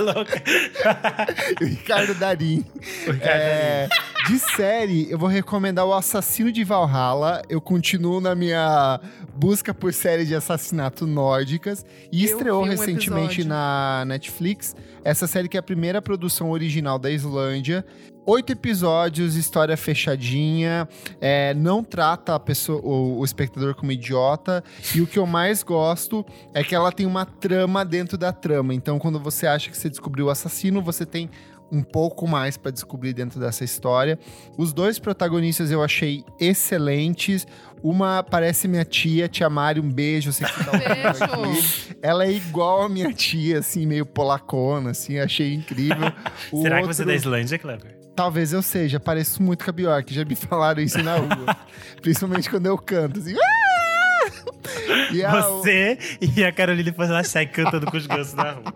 Louca. 0.00 0.42
e 1.60 1.64
o 1.64 1.66
Ricardo 1.68 2.14
Darim. 2.14 2.64
O 3.06 3.10
Ricardo 3.12 3.22
É, 3.22 3.88
de 4.26 4.38
série, 4.38 5.10
eu 5.10 5.18
vou 5.18 5.28
recomendar 5.28 5.84
O 5.84 5.92
Assassino 5.92 6.50
de 6.50 6.64
Valhalla. 6.64 7.42
Eu 7.48 7.60
continuo 7.60 8.20
na 8.20 8.34
minha 8.34 8.98
busca 9.34 9.74
por 9.74 9.92
série 9.92 10.24
de 10.24 10.34
assassinato 10.34 11.06
nórdicas. 11.06 11.84
E 12.10 12.24
Eu 12.24 12.30
estreou 12.30 12.62
um 12.62 12.68
recentemente 12.68 13.40
episódio. 13.40 13.48
na 13.48 14.04
Netflix. 14.06 14.74
Essa 15.04 15.26
série 15.26 15.48
que 15.48 15.56
é 15.56 15.60
a 15.60 15.62
primeira 15.62 16.00
produção 16.00 16.50
original 16.50 16.98
da 16.98 17.10
Islândia. 17.10 17.84
Oito 18.24 18.52
episódios, 18.52 19.34
história 19.34 19.76
fechadinha. 19.76 20.88
é, 21.20 21.52
não 21.54 21.82
trata 21.82 22.36
a 22.36 22.38
pessoa, 22.40 22.80
o, 22.80 23.18
o 23.18 23.24
espectador 23.24 23.74
como 23.74 23.90
idiota. 23.90 24.62
E 24.94 25.00
o 25.00 25.06
que 25.08 25.18
eu 25.18 25.26
mais 25.26 25.64
gosto 25.64 26.24
é 26.54 26.62
que 26.62 26.72
ela 26.72 26.92
tem 26.92 27.04
uma 27.04 27.26
trama 27.26 27.84
dentro 27.84 28.16
da 28.16 28.32
trama. 28.32 28.72
Então, 28.74 28.96
quando 28.98 29.18
você 29.18 29.46
acha 29.46 29.68
que 29.70 29.76
você 29.76 29.90
descobriu 29.90 30.26
o 30.26 30.30
assassino, 30.30 30.80
você 30.80 31.04
tem 31.04 31.28
um 31.70 31.82
pouco 31.82 32.28
mais 32.28 32.56
pra 32.56 32.70
descobrir 32.70 33.12
dentro 33.12 33.40
dessa 33.40 33.64
história. 33.64 34.16
Os 34.56 34.72
dois 34.72 35.00
protagonistas 35.00 35.72
eu 35.72 35.82
achei 35.82 36.22
excelentes. 36.38 37.44
Uma 37.82 38.22
parece 38.22 38.68
minha 38.68 38.84
tia, 38.84 39.26
tia 39.26 39.50
Mari, 39.50 39.80
um 39.80 39.90
beijo, 39.90 40.32
você 40.32 40.44
que 40.44 40.52
tá 40.64 40.70
aqui. 41.10 41.96
Ela 42.00 42.24
é 42.26 42.30
igual 42.30 42.82
a 42.82 42.88
minha 42.88 43.12
tia, 43.12 43.58
assim, 43.58 43.84
meio 43.84 44.06
polacona, 44.06 44.90
assim, 44.90 45.18
achei 45.18 45.54
incrível. 45.54 46.12
O 46.52 46.62
Será 46.62 46.76
que 46.76 46.82
outro- 46.82 46.94
você 46.94 47.02
é 47.02 47.06
da 47.06 47.14
Islândia, 47.14 47.58
Kleber? 47.58 48.01
Talvez 48.14 48.52
eu 48.52 48.62
seja, 48.62 49.00
pareço 49.00 49.42
muito 49.42 49.64
com 49.64 49.70
a 49.70 49.72
Bjork, 49.72 50.12
já 50.12 50.24
me 50.24 50.34
falaram 50.36 50.82
isso 50.82 51.02
na 51.02 51.16
rua. 51.16 51.56
Principalmente 52.00 52.48
quando 52.50 52.66
eu 52.66 52.76
canto, 52.76 53.18
assim. 53.20 53.34
"Ah!" 53.34 55.12
E 55.12 55.24
a- 55.24 55.40
Você 55.40 55.98
e 56.20 56.44
a 56.44 56.52
Caroline 56.52 56.92
fazendo 56.92 57.16
a 57.16 57.24
cheque 57.24 57.52
cantando 57.54 57.86
com 57.90 57.96
os 57.96 58.06
gansos 58.06 58.34
na 58.34 58.52
rua. 58.52 58.72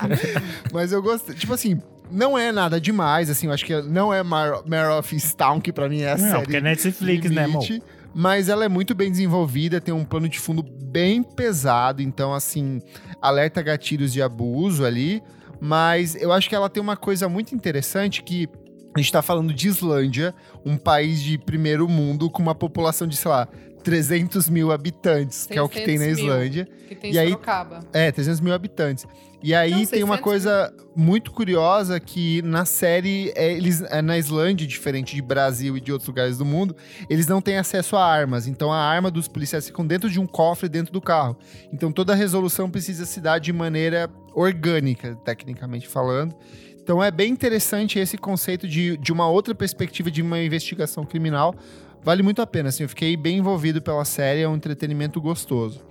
Mas 0.72 0.92
eu 0.92 1.02
gostei. 1.02 1.34
Tipo 1.34 1.54
assim, 1.54 1.80
não 2.10 2.36
é 2.36 2.50
nada 2.52 2.80
demais, 2.80 3.30
assim, 3.30 3.46
eu 3.46 3.52
acho 3.52 3.64
que 3.64 3.80
não 3.82 4.12
é 4.12 4.22
Mar 4.22 4.52
of 4.98 5.14
Easttown, 5.14 5.60
que 5.60 5.72
pra 5.72 5.88
mim 5.88 6.02
é 6.02 6.12
a 6.12 6.18
Não, 6.18 6.28
série. 6.30 6.42
porque 6.42 6.56
é 6.56 6.60
Netflix, 6.60 7.30
né, 7.30 7.44
amor? 7.44 7.62
limite, 7.62 7.82
Mas 8.14 8.48
ela 8.48 8.64
é 8.64 8.68
muito 8.68 8.94
bem 8.94 9.10
desenvolvida, 9.10 9.80
tem 9.80 9.94
um 9.94 10.04
plano 10.04 10.28
de 10.28 10.38
fundo 10.38 10.62
bem 10.62 11.22
pesado, 11.22 12.02
então, 12.02 12.34
assim, 12.34 12.80
alerta 13.22 13.62
gatilhos 13.62 14.12
de 14.12 14.20
abuso 14.20 14.84
ali. 14.84 15.22
Mas 15.60 16.14
eu 16.16 16.32
acho 16.32 16.48
que 16.48 16.54
ela 16.54 16.68
tem 16.70 16.82
uma 16.82 16.96
coisa 16.96 17.28
muito 17.28 17.54
interessante 17.54 18.22
que 18.22 18.48
a 18.94 18.98
gente 18.98 19.12
tá 19.12 19.22
falando 19.22 19.52
de 19.54 19.68
Islândia, 19.68 20.34
um 20.64 20.76
país 20.76 21.20
de 21.22 21.38
primeiro 21.38 21.88
mundo 21.88 22.28
com 22.30 22.42
uma 22.42 22.54
população 22.54 23.06
de, 23.06 23.16
sei 23.16 23.30
lá, 23.30 23.48
300 23.84 24.48
mil 24.48 24.70
habitantes, 24.72 25.46
que 25.46 25.56
é 25.56 25.62
o 25.62 25.68
que 25.68 25.80
tem 25.80 25.96
na 25.98 26.04
600 26.04 26.22
mil. 26.22 26.32
Islândia. 26.34 26.68
Que 26.88 26.94
tem 26.94 27.12
E 27.12 27.18
aí- 27.18 27.28
Sorocaba. 27.30 27.80
É, 27.92 28.10
300 28.12 28.40
mil 28.40 28.52
habitantes. 28.52 29.06
E 29.42 29.54
aí 29.54 29.70
Não, 29.70 29.86
tem 29.86 30.02
uma 30.04 30.16
600 30.16 30.20
coisa 30.20 30.74
muito 30.94 31.30
curiosa 31.30 31.98
que 31.98 32.42
na 32.42 32.66
série, 32.66 33.32
é, 33.34 33.50
eles 33.54 33.80
é, 33.80 34.02
na 34.02 34.18
Islândia, 34.18 34.66
diferente 34.66 35.14
de 35.16 35.22
Brasil 35.22 35.78
e 35.78 35.80
de 35.80 35.90
outros 35.90 36.06
lugares 36.08 36.36
do 36.36 36.44
mundo, 36.44 36.76
eles 37.08 37.26
não 37.26 37.40
têm 37.40 37.56
acesso 37.56 37.96
a 37.96 38.04
armas. 38.04 38.46
Então 38.46 38.70
a 38.70 38.76
arma 38.78 39.10
dos 39.10 39.28
policiais 39.28 39.64
ficam 39.66 39.86
dentro 39.86 40.10
de 40.10 40.20
um 40.20 40.26
cofre 40.26 40.68
dentro 40.68 40.92
do 40.92 41.00
carro. 41.00 41.38
Então 41.72 41.90
toda 41.90 42.12
a 42.12 42.16
resolução 42.16 42.68
precisa 42.70 43.06
se 43.06 43.18
dar 43.18 43.38
de 43.38 43.50
maneira 43.50 44.10
orgânica, 44.34 45.16
tecnicamente 45.24 45.88
falando. 45.88 46.34
Então 46.82 47.02
é 47.02 47.10
bem 47.10 47.30
interessante 47.30 47.98
esse 47.98 48.16
conceito 48.18 48.66
de, 48.66 48.96
de 48.96 49.12
uma 49.12 49.28
outra 49.28 49.54
perspectiva 49.54 50.10
de 50.10 50.22
uma 50.22 50.42
investigação 50.42 51.04
criminal. 51.04 51.54
Vale 52.02 52.22
muito 52.22 52.40
a 52.40 52.46
pena, 52.46 52.70
assim, 52.70 52.82
eu 52.82 52.88
fiquei 52.88 53.16
bem 53.16 53.38
envolvido 53.38 53.82
pela 53.82 54.04
série, 54.04 54.40
é 54.40 54.48
um 54.48 54.56
entretenimento 54.56 55.20
gostoso. 55.20 55.82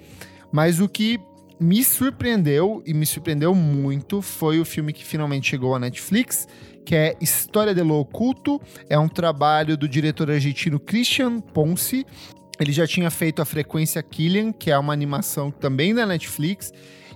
Mas 0.52 0.80
o 0.80 0.90
que 0.90 1.20
me 1.60 1.84
surpreendeu, 1.84 2.82
e 2.86 2.94
me 2.94 3.06
surpreendeu 3.06 3.54
muito, 3.54 4.22
foi 4.22 4.60
o 4.60 4.66
filme 4.66 4.94
que 4.94 5.06
finalmente 5.06 5.50
chegou 5.50 5.76
à 5.76 5.80
Netflix, 5.80 6.48
que 6.86 6.96
é 6.96 7.16
História 7.22 7.76
de 7.76 7.82
lo 7.82 8.00
Oculto. 8.00 8.60
É 8.90 8.98
um 8.98 9.08
trabalho 9.08 9.78
do 9.78 9.88
diretor 9.88 10.32
argentino 10.32 10.80
Christian 10.80 11.40
Ponce. 11.40 12.06
Ele 12.60 12.72
já 12.72 12.88
tinha 12.88 13.12
feito 13.12 13.42
a 13.42 13.46
Frequência 13.46 14.02
Killian, 14.02 14.52
que 14.52 14.72
é 14.72 14.78
uma 14.78 14.94
animação 14.94 15.52
também 15.52 15.94
da 15.94 16.06
Netflix. 16.06 16.74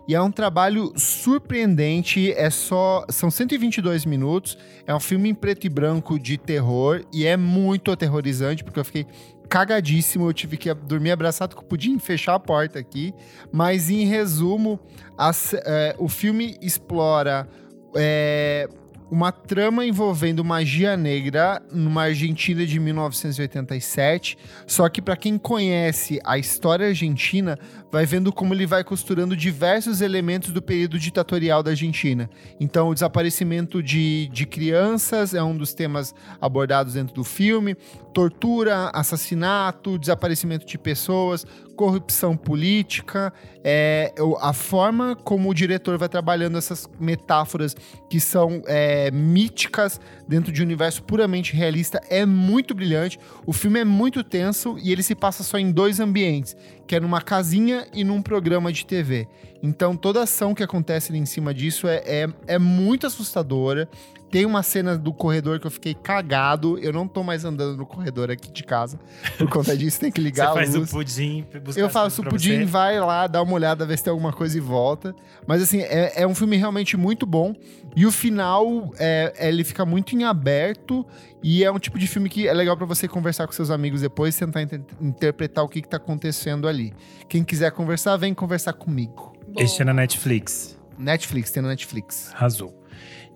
E 0.08 0.14
é 0.14 0.22
um 0.22 0.32
trabalho 0.32 0.92
surpreendente, 0.98 2.32
é 2.34 2.50
só. 2.50 3.06
São 3.10 3.32
122 3.32 4.06
minutos. 4.06 4.58
É 4.86 4.94
um 4.94 5.00
filme 5.00 5.30
em 5.30 5.34
preto 5.34 5.66
e 5.66 5.70
branco 5.70 6.20
de 6.20 6.38
terror 6.38 7.04
e 7.14 7.26
é 7.26 7.38
muito 7.38 7.90
aterrorizante, 7.92 8.64
porque 8.64 8.80
eu 8.80 8.86
fiquei 8.86 9.08
cagadíssimo. 9.48 10.28
Eu 10.28 10.34
tive 10.34 10.58
que 10.58 10.74
dormir 10.74 11.12
abraçado 11.12 11.56
com 11.56 11.62
o 11.62 11.66
pudim, 11.66 11.98
fechar 12.00 12.36
a 12.36 12.40
porta 12.40 12.80
aqui. 12.80 13.14
Mas, 13.52 13.90
em 13.90 14.06
resumo, 14.06 14.78
as, 15.18 15.54
é, 15.54 15.96
o 15.98 16.10
filme 16.10 16.58
explora. 16.62 17.48
É, 17.96 18.68
uma 19.14 19.32
trama 19.32 19.86
envolvendo 19.86 20.44
magia 20.44 20.98
negra 20.98 21.62
numa 21.72 22.02
Argentina 22.06 22.66
de 22.66 22.80
1987. 22.80 24.36
Só 24.66 24.90
que 24.90 25.04
para 25.04 25.16
quem 25.16 25.38
conhece 25.38 26.20
a 26.26 26.40
história 26.40 26.88
argentina, 26.88 27.60
vai 27.94 28.07
vendo 28.07 28.34
como 28.34 28.56
ele 28.56 28.65
vai 28.65 28.84
costurando 28.84 29.38
diversos 29.38 30.02
elementos 30.02 30.52
do 30.52 30.64
período 30.64 30.98
ditatorial 30.98 31.61
da 31.61 31.70
Argentina. 31.70 32.28
Então, 32.60 32.90
o 32.90 32.94
desaparecimento 32.95 33.84
de, 33.84 34.28
de 34.34 34.48
crianças 34.48 35.36
é 35.36 35.44
um 35.44 35.56
dos 35.56 35.76
temas 35.76 36.15
abordados 36.41 36.95
dentro 36.95 37.14
do 37.14 37.24
filme, 37.24 37.76
tortura, 38.11 38.90
assassinato, 38.95 39.99
desaparecimento 39.99 40.65
de 40.65 40.76
pessoas, 40.76 41.45
corrupção 41.76 42.38
política, 42.38 43.34
é, 43.64 44.14
a 44.40 44.53
forma 44.53 45.15
como 45.15 45.49
o 45.49 45.53
diretor 45.53 45.98
vai 45.98 46.07
trabalhando 46.07 46.57
essas 46.57 46.88
metáforas 46.99 47.76
que 48.10 48.20
são 48.20 48.61
é, 48.68 49.10
míticas 49.11 49.99
dentro 50.28 50.52
de 50.52 50.61
um 50.61 50.65
universo 50.65 51.03
puramente 51.03 51.53
realista 51.53 52.02
é 52.10 52.26
muito 52.26 52.76
brilhante. 52.76 53.20
O 53.45 53.53
filme 53.53 53.80
é 53.80 53.86
muito 53.86 54.24
tenso 54.24 54.78
e 54.82 54.91
ele 54.91 55.03
se 55.03 55.15
passa 55.15 55.44
só 55.44 55.57
em 55.57 55.72
dois 55.72 55.99
ambientes, 55.99 56.56
que 56.86 56.95
é 56.95 56.99
numa 56.99 57.22
casinha 57.22 57.83
e 57.94 58.04
num 58.04 58.22
programa 58.22 58.72
de 58.72 58.86
TV. 58.86 59.28
Então 59.62 59.96
toda 59.96 60.24
ação 60.24 60.54
que 60.54 60.64
acontece 60.64 61.12
ali 61.12 61.20
em 61.20 61.26
cima 61.26 61.54
disso 61.54 61.88
é, 61.88 62.02
é, 62.06 62.28
é 62.48 62.60
muito 62.60 63.08
assustadora. 63.08 63.90
Tem 64.34 64.48
uma 64.48 64.64
cena 64.64 64.98
do 64.98 65.14
corredor 65.14 65.60
que 65.60 65.68
eu 65.68 65.70
fiquei 65.72 65.94
cagado. 65.94 66.80
Eu 66.80 66.92
não 66.92 67.08
tô 67.08 67.22
mais 67.22 67.46
andando 67.46 67.78
no 67.78 67.86
corredor 67.86 68.32
aqui 68.32 68.52
de 68.52 68.64
casa. 68.64 69.00
Por 69.38 69.48
conta 69.48 69.78
disso, 69.78 70.00
tem 70.00 70.12
que 70.12 70.20
ligar 70.20 70.46
Você 70.48 70.50
a 70.52 70.54
faz 70.56 70.74
luz. 70.74 70.90
o 70.90 70.92
pudim, 70.96 71.46
buscar 71.64 71.80
Eu 71.82 71.88
faço 71.88 72.22
o 72.22 72.26
pudim, 72.26 72.62
você. 72.62 72.66
vai 72.66 73.00
lá, 73.00 73.28
dá 73.28 73.44
uma 73.44 73.54
olhada, 73.54 73.86
ver 73.86 73.96
se 73.96 74.04
tem 74.06 74.10
alguma 74.10 74.34
coisa 74.34 74.58
e 74.58 74.60
volta. 74.60 75.16
Mas 75.46 75.62
assim, 75.62 75.82
é, 75.82 76.24
é 76.24 76.28
um 76.28 76.34
filme 76.34 76.58
realmente 76.58 76.98
muito 76.98 77.28
bom. 77.28 77.54
E 77.96 78.08
o 78.08 78.12
final, 78.12 78.92
é, 78.98 79.34
ele 79.50 79.64
fica 79.64 79.86
muito 79.86 80.16
em 80.16 80.24
aberto. 80.24 81.06
E 81.44 81.64
é 81.64 81.72
um 81.72 81.78
tipo 81.78 82.00
de 82.00 82.08
filme 82.08 82.28
que 82.28 82.48
é 82.48 82.54
legal 82.54 82.76
pra 82.76 82.88
você 82.88 83.08
conversar 83.08 83.46
com 83.46 83.54
seus 83.54 83.70
amigos 83.70 84.02
depois, 84.02 84.36
tentar 84.36 84.64
inter- 84.64 84.82
interpretar 85.00 85.64
o 85.64 85.70
que, 85.70 85.80
que 85.82 85.88
tá 85.90 85.98
acontecendo 85.98 86.68
ali. 86.68 86.92
Quem 87.30 87.44
quiser 87.44 87.72
conversar, 87.72 88.18
vem 88.18 88.34
conversar 88.34 88.74
comigo. 88.74 89.34
Este 89.58 89.84
é 89.84 89.86
na 89.86 89.94
Netflix. 89.94 90.76
Netflix, 90.98 91.52
tem 91.52 91.62
no 91.62 91.70
Netflix. 91.70 92.32
Arrasou. 92.34 92.83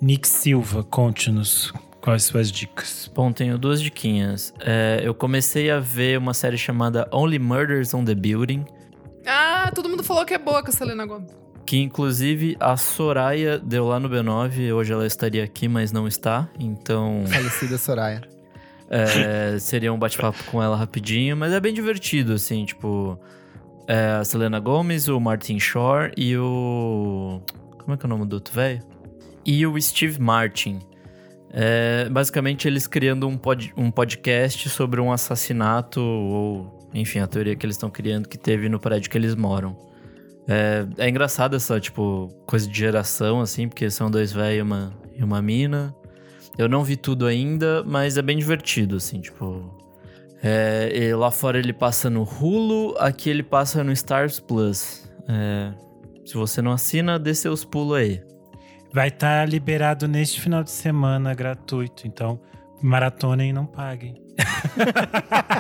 Nick 0.02 0.28
Silva, 0.28 0.84
conte-nos 0.84 1.74
quais 2.02 2.24
suas 2.24 2.52
dicas. 2.52 3.11
Bom, 3.14 3.32
tenho 3.32 3.57
duas 3.57 3.82
diquinhas. 3.82 4.53
É, 4.60 5.02
eu 5.03 5.14
comecei 5.14 5.69
a 5.72 5.80
ver 5.80 6.18
uma 6.18 6.34
série 6.34 6.57
chamada 6.57 7.07
Only 7.11 7.40
Murders 7.40 7.94
on 7.94 8.06
the 8.06 8.15
Building, 8.15 8.65
Ah, 9.26 9.72
todo 9.74 9.90
mundo 9.90 10.03
falou 10.03 10.24
que 10.26 10.34
é 10.34 10.38
boa 10.38 10.61
com 10.64 10.69
a 10.69 10.72
Selena 10.72 11.06
Gomez. 11.06 11.30
que 11.65 11.78
inclusive 11.82 12.56
a 12.61 12.78
Soraya 12.78 13.57
deu 13.60 13.86
lá 13.88 13.99
no 13.99 14.10
B9. 14.10 14.72
Hoje 14.74 14.94
ela 14.94 15.06
estaria 15.06 15.44
aqui, 15.44 15.68
mas 15.68 15.91
não 15.91 16.07
está. 16.07 16.48
Então 16.60 17.24
Falecida 17.28 17.78
Soraya. 17.78 18.22
é, 18.90 19.57
seria 19.60 19.91
um 19.91 19.98
bate-papo 19.99 20.41
com 20.45 20.64
ela 20.64 20.78
rapidinho. 20.78 21.36
Mas 21.36 21.52
é 21.52 21.60
bem 21.60 21.74
divertido, 21.74 22.34
assim, 22.34 22.64
tipo. 22.64 23.19
é, 23.88 24.11
a 24.22 24.24
Selena 24.24 24.60
Gomez, 24.61 25.10
o 25.10 25.19
Martin 25.19 25.60
Shore 25.60 26.14
e 26.15 26.38
o. 26.38 27.41
Como 27.80 27.94
é 27.95 27.98
que 27.98 28.06
é 28.06 28.07
o 28.07 28.10
nome 28.10 28.26
do 28.26 28.34
outro 28.36 28.53
velho? 28.53 28.82
E 29.48 29.65
o 29.65 29.82
Steve 29.82 30.19
Martin. 30.22 30.80
É, 31.49 32.10
basicamente, 32.10 32.68
eles 32.68 32.86
criando 32.86 33.28
um, 33.28 33.38
pod, 33.38 33.74
um 33.78 33.90
podcast 33.90 34.68
sobre 34.69 34.99
um 34.99 35.10
assassinato, 35.10 36.02
ou 36.02 36.90
enfim, 36.94 37.19
a 37.19 37.28
teoria 37.28 37.56
que 37.56 37.65
eles 37.65 37.78
estão 37.78 37.90
criando 37.90 38.28
que 38.28 38.38
teve 38.38 38.68
no 38.68 38.78
prédio 38.78 39.10
que 39.10 39.18
eles 39.18 39.36
moram. 39.36 39.78
É, 40.48 40.86
é 40.98 41.10
engraçado 41.10 41.56
essa, 41.56 41.80
tipo, 41.80 42.28
coisa 42.45 42.68
de 42.68 42.78
geração, 42.78 43.40
assim, 43.40 43.69
porque 43.69 43.90
são 43.90 44.11
dois 44.11 44.34
velhos 44.34 44.60
e 44.60 44.61
uma, 44.61 44.94
e 45.15 45.24
uma 45.24 45.41
mina. 45.41 45.95
Eu 46.57 46.68
não 46.68 46.84
vi 46.84 46.98
tudo 46.98 47.26
ainda, 47.26 47.84
mas 47.86 48.18
é 48.18 48.22
bem 48.22 48.38
divertido, 48.38 48.98
assim, 48.98 49.22
tipo. 49.22 49.76
É, 50.44 51.15
lá 51.15 51.32
fora 51.32 51.57
ele 51.57 51.74
passa 51.74 52.10
no 52.10 52.24
Hulu, 52.24 52.95
aqui 52.99 53.30
ele 53.30 53.44
passa 53.44 53.84
no 53.84 53.91
Stars 53.94 54.40
Plus. 54.40 55.10
É, 55.28 55.74
se 56.26 56.34
você 56.34 56.61
não 56.61 56.74
assina, 56.74 57.18
dê 57.18 57.34
seus 57.34 57.64
pulos 57.64 57.98
aí. 57.98 58.26
Vai 58.93 59.09
estar 59.09 59.47
liberado 59.47 60.07
neste 60.07 60.39
final 60.41 60.64
de 60.64 60.72
semana, 60.72 61.34
gratuito. 61.34 62.07
Então, 62.07 62.39
maratonem 62.81 63.49
e 63.49 63.53
não 63.53 63.65
paguem. 63.65 64.22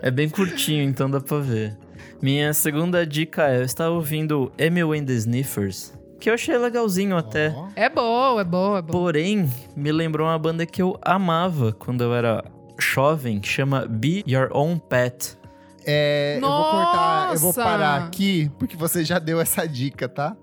É 0.00 0.10
bem 0.10 0.28
curtinho, 0.28 0.82
então 0.82 1.10
dá 1.10 1.20
pra 1.20 1.38
ver. 1.38 1.76
Minha 2.22 2.52
segunda 2.52 3.06
dica 3.06 3.48
é: 3.48 3.58
eu 3.58 3.62
estava 3.62 3.90
ouvindo 3.90 4.52
Emil 4.58 4.92
and 4.92 5.04
the 5.04 5.12
Sniffers, 5.12 5.92
que 6.20 6.30
eu 6.30 6.34
achei 6.34 6.56
legalzinho 6.56 7.16
até. 7.16 7.54
É 7.76 7.88
boa, 7.88 8.40
é 8.40 8.44
boa, 8.44 8.78
é 8.78 8.82
boa. 8.82 8.92
Porém, 8.92 9.48
me 9.76 9.92
lembrou 9.92 10.26
uma 10.26 10.38
banda 10.38 10.64
que 10.66 10.80
eu 10.80 10.98
amava 11.02 11.72
quando 11.72 12.02
eu 12.02 12.14
era 12.14 12.44
jovem, 12.78 13.40
que 13.40 13.48
chama 13.48 13.86
Be 13.86 14.24
Your 14.26 14.48
Own 14.52 14.78
Pet. 14.78 15.36
É, 15.84 16.36
eu 16.36 16.40
vou 16.40 16.64
cortar, 16.64 17.32
eu 17.32 17.38
vou 17.40 17.54
parar 17.54 18.04
aqui, 18.04 18.50
porque 18.58 18.76
você 18.76 19.04
já 19.04 19.18
deu 19.18 19.40
essa 19.40 19.66
dica, 19.66 20.08
tá? 20.08 20.36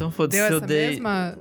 Então, 0.00 0.10
foda-se, 0.10 0.38
Deu 0.40 0.46
se 0.46 0.52
eu 0.52 0.56
essa 0.58 0.66
dei. 0.66 0.88
mesma. 0.90 1.38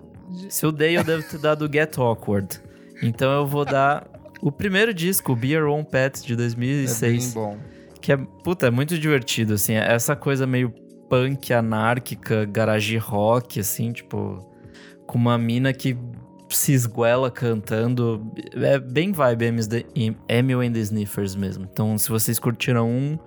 Se 0.49 0.65
eu 0.65 0.71
dei, 0.71 0.97
eu 0.97 1.03
devo 1.03 1.23
ter 1.23 1.39
dado 1.39 1.69
Get 1.71 1.97
Awkward. 1.97 2.59
Então 3.01 3.31
eu 3.31 3.47
vou 3.47 3.63
dar 3.65 4.05
o 4.41 4.51
primeiro 4.51 4.93
disco, 4.93 5.35
Be 5.35 5.53
Your 5.53 5.69
Own 5.69 5.83
Pet, 5.83 6.21
de 6.25 6.33
É 6.33 6.35
2006. 6.35 7.25
bem 7.25 7.33
bom. 7.33 7.57
Que 8.01 8.11
é, 8.13 8.17
puta, 8.17 8.67
é 8.67 8.69
muito 8.69 8.97
divertido, 8.99 9.53
assim. 9.53 9.73
é 9.73 9.93
Essa 9.93 10.15
coisa 10.15 10.45
meio 10.45 10.73
punk, 11.09 11.51
anárquica, 11.53 12.45
garage 12.45 12.97
rock, 12.97 13.59
assim, 13.59 13.91
tipo... 13.91 14.45
Com 15.07 15.17
uma 15.17 15.37
mina 15.39 15.73
que 15.73 15.97
se 16.49 16.71
esguela 16.73 17.31
cantando. 17.31 18.31
É 18.53 18.77
bem 18.77 19.11
vibe 19.11 19.45
Emil 20.27 20.61
and 20.61 20.73
the 20.73 20.79
Sniffers 20.79 21.35
mesmo. 21.35 21.67
Então, 21.71 21.97
se 21.97 22.09
vocês 22.09 22.37
curtiram 22.37 22.87
um, 22.87 23.17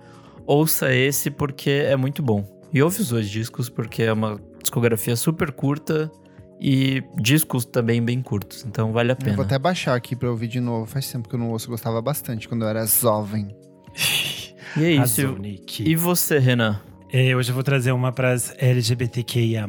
ouça 0.45 0.93
esse 0.93 1.29
porque 1.29 1.69
é 1.69 1.97
muito 1.97 2.23
bom. 2.23 2.45
E 2.71 2.81
ouve 2.81 3.01
os 3.01 3.09
dois 3.09 3.29
discos 3.29 3.67
porque 3.69 4.03
é 4.03 4.13
uma 4.13 4.39
discografia 4.63 5.15
super 5.15 5.51
curta 5.51 6.11
e 6.59 7.03
discos 7.21 7.65
também 7.65 8.01
bem 8.01 8.21
curtos. 8.21 8.65
Então, 8.65 8.91
vale 8.91 9.11
a 9.11 9.13
Eu 9.13 9.17
pena. 9.17 9.35
vou 9.35 9.45
até 9.45 9.59
baixar 9.59 9.93
aqui 9.95 10.15
pra 10.15 10.29
ouvir 10.31 10.47
de 10.47 10.59
novo. 10.59 10.85
Faz 10.87 11.11
tempo 11.11 11.29
que 11.29 11.35
eu 11.35 11.39
não 11.39 11.49
ouço, 11.51 11.67
eu 11.67 11.71
gostava 11.71 12.01
bastante 12.01 12.47
quando 12.47 12.63
eu 12.63 12.67
era 12.69 12.85
jovem. 12.87 13.55
E 14.75 14.83
é 14.85 14.89
isso. 14.91 15.27
Nick. 15.37 15.87
E 15.87 15.95
você, 15.95 16.39
Renan? 16.39 16.79
É, 17.11 17.35
hoje 17.35 17.51
eu 17.51 17.53
vou 17.53 17.63
trazer 17.63 17.91
uma 17.91 18.11
para 18.11 18.31
as 18.31 18.55
LGBTQIA+, 18.57 19.67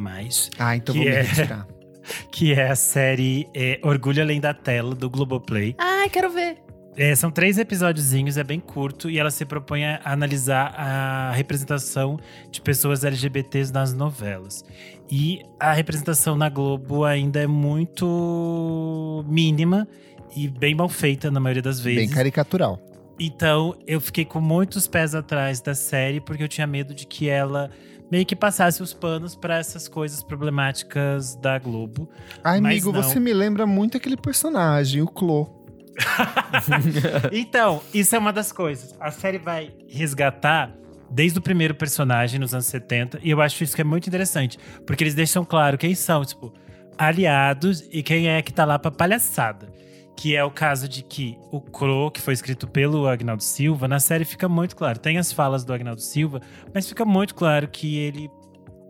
Ah, 0.57 0.75
então 0.75 0.95
vou 0.95 1.03
me 1.03 1.09
é- 1.11 1.21
retirar. 1.21 1.67
que 2.31 2.53
é 2.53 2.69
a 2.71 2.75
série 2.75 3.47
é, 3.53 3.79
Orgulho 3.83 4.23
Além 4.23 4.39
da 4.39 4.51
Tela, 4.51 4.95
do 4.95 5.07
Globoplay. 5.07 5.75
Ai, 5.77 6.09
quero 6.09 6.31
ver. 6.31 6.57
É, 6.97 7.13
são 7.13 7.29
três 7.29 7.57
episódiozinhos, 7.57 8.37
é 8.37 8.43
bem 8.43 8.59
curto, 8.59 9.09
e 9.09 9.19
ela 9.19 9.29
se 9.29 9.43
propõe 9.43 9.85
a 9.85 10.01
analisar 10.05 10.73
a 10.77 11.31
representação 11.31 12.17
de 12.49 12.61
pessoas 12.61 13.03
LGBTs 13.03 13.73
nas 13.73 13.93
novelas. 13.93 14.63
E 15.11 15.41
a 15.59 15.73
representação 15.73 16.37
na 16.37 16.47
Globo 16.47 17.03
ainda 17.03 17.41
é 17.41 17.47
muito 17.47 19.25
mínima 19.27 19.87
e 20.35 20.47
bem 20.47 20.73
mal 20.73 20.87
feita 20.87 21.29
na 21.29 21.39
maioria 21.39 21.61
das 21.61 21.79
Bem 21.79 21.95
vezes. 21.95 22.13
caricatural. 22.13 22.79
Então, 23.19 23.77
eu 23.87 24.01
fiquei 24.01 24.25
com 24.25 24.41
muitos 24.41 24.87
pés 24.87 25.15
atrás 25.15 25.61
da 25.61 25.73
série, 25.73 26.19
porque 26.19 26.43
eu 26.43 26.47
tinha 26.47 26.67
medo 26.67 26.93
de 26.93 27.05
que 27.05 27.29
ela 27.29 27.71
meio 28.11 28.25
que 28.25 28.35
passasse 28.35 28.83
os 28.83 28.93
panos 28.93 29.35
para 29.35 29.57
essas 29.57 29.87
coisas 29.87 30.21
problemáticas 30.21 31.35
da 31.35 31.57
Globo. 31.57 32.09
Ai, 32.43 32.59
amigo, 32.59 32.91
não. 32.91 33.01
você 33.01 33.19
me 33.19 33.33
lembra 33.33 33.65
muito 33.65 33.97
aquele 33.97 34.17
personagem, 34.17 35.01
o 35.01 35.07
Clo. 35.07 35.64
Então, 37.31 37.81
isso 37.93 38.15
é 38.15 38.19
uma 38.19 38.33
das 38.33 38.51
coisas. 38.51 38.95
A 38.99 39.11
série 39.11 39.37
vai 39.37 39.71
resgatar 39.87 40.71
desde 41.09 41.39
o 41.39 41.41
primeiro 41.41 41.75
personagem 41.75 42.39
nos 42.39 42.53
anos 42.53 42.65
70, 42.65 43.19
e 43.23 43.29
eu 43.29 43.41
acho 43.41 43.63
isso 43.63 43.75
que 43.75 43.81
é 43.81 43.85
muito 43.85 44.07
interessante, 44.07 44.57
porque 44.85 45.03
eles 45.03 45.15
deixam 45.15 45.45
claro 45.45 45.77
quem 45.77 45.95
são, 45.95 46.25
tipo, 46.25 46.53
aliados 46.97 47.87
e 47.91 48.01
quem 48.01 48.29
é 48.29 48.41
que 48.41 48.53
tá 48.53 48.65
lá 48.65 48.79
pra 48.79 48.91
palhaçada. 48.91 49.73
Que 50.17 50.33
é 50.33 50.43
o 50.43 50.49
caso 50.49 50.87
de 50.87 51.03
que 51.03 51.37
o 51.51 51.59
Crow, 51.59 52.09
que 52.09 52.21
foi 52.21 52.33
escrito 52.33 52.67
pelo 52.67 53.05
Agnaldo 53.05 53.43
Silva, 53.43 53.85
na 53.85 53.99
série 53.99 54.23
fica 54.23 54.47
muito 54.47 54.73
claro. 54.73 54.97
Tem 54.97 55.17
as 55.17 55.33
falas 55.33 55.65
do 55.65 55.73
Agnaldo 55.73 56.01
Silva, 56.01 56.41
mas 56.73 56.87
fica 56.87 57.03
muito 57.03 57.35
claro 57.35 57.67
que 57.67 57.97
ele 57.97 58.29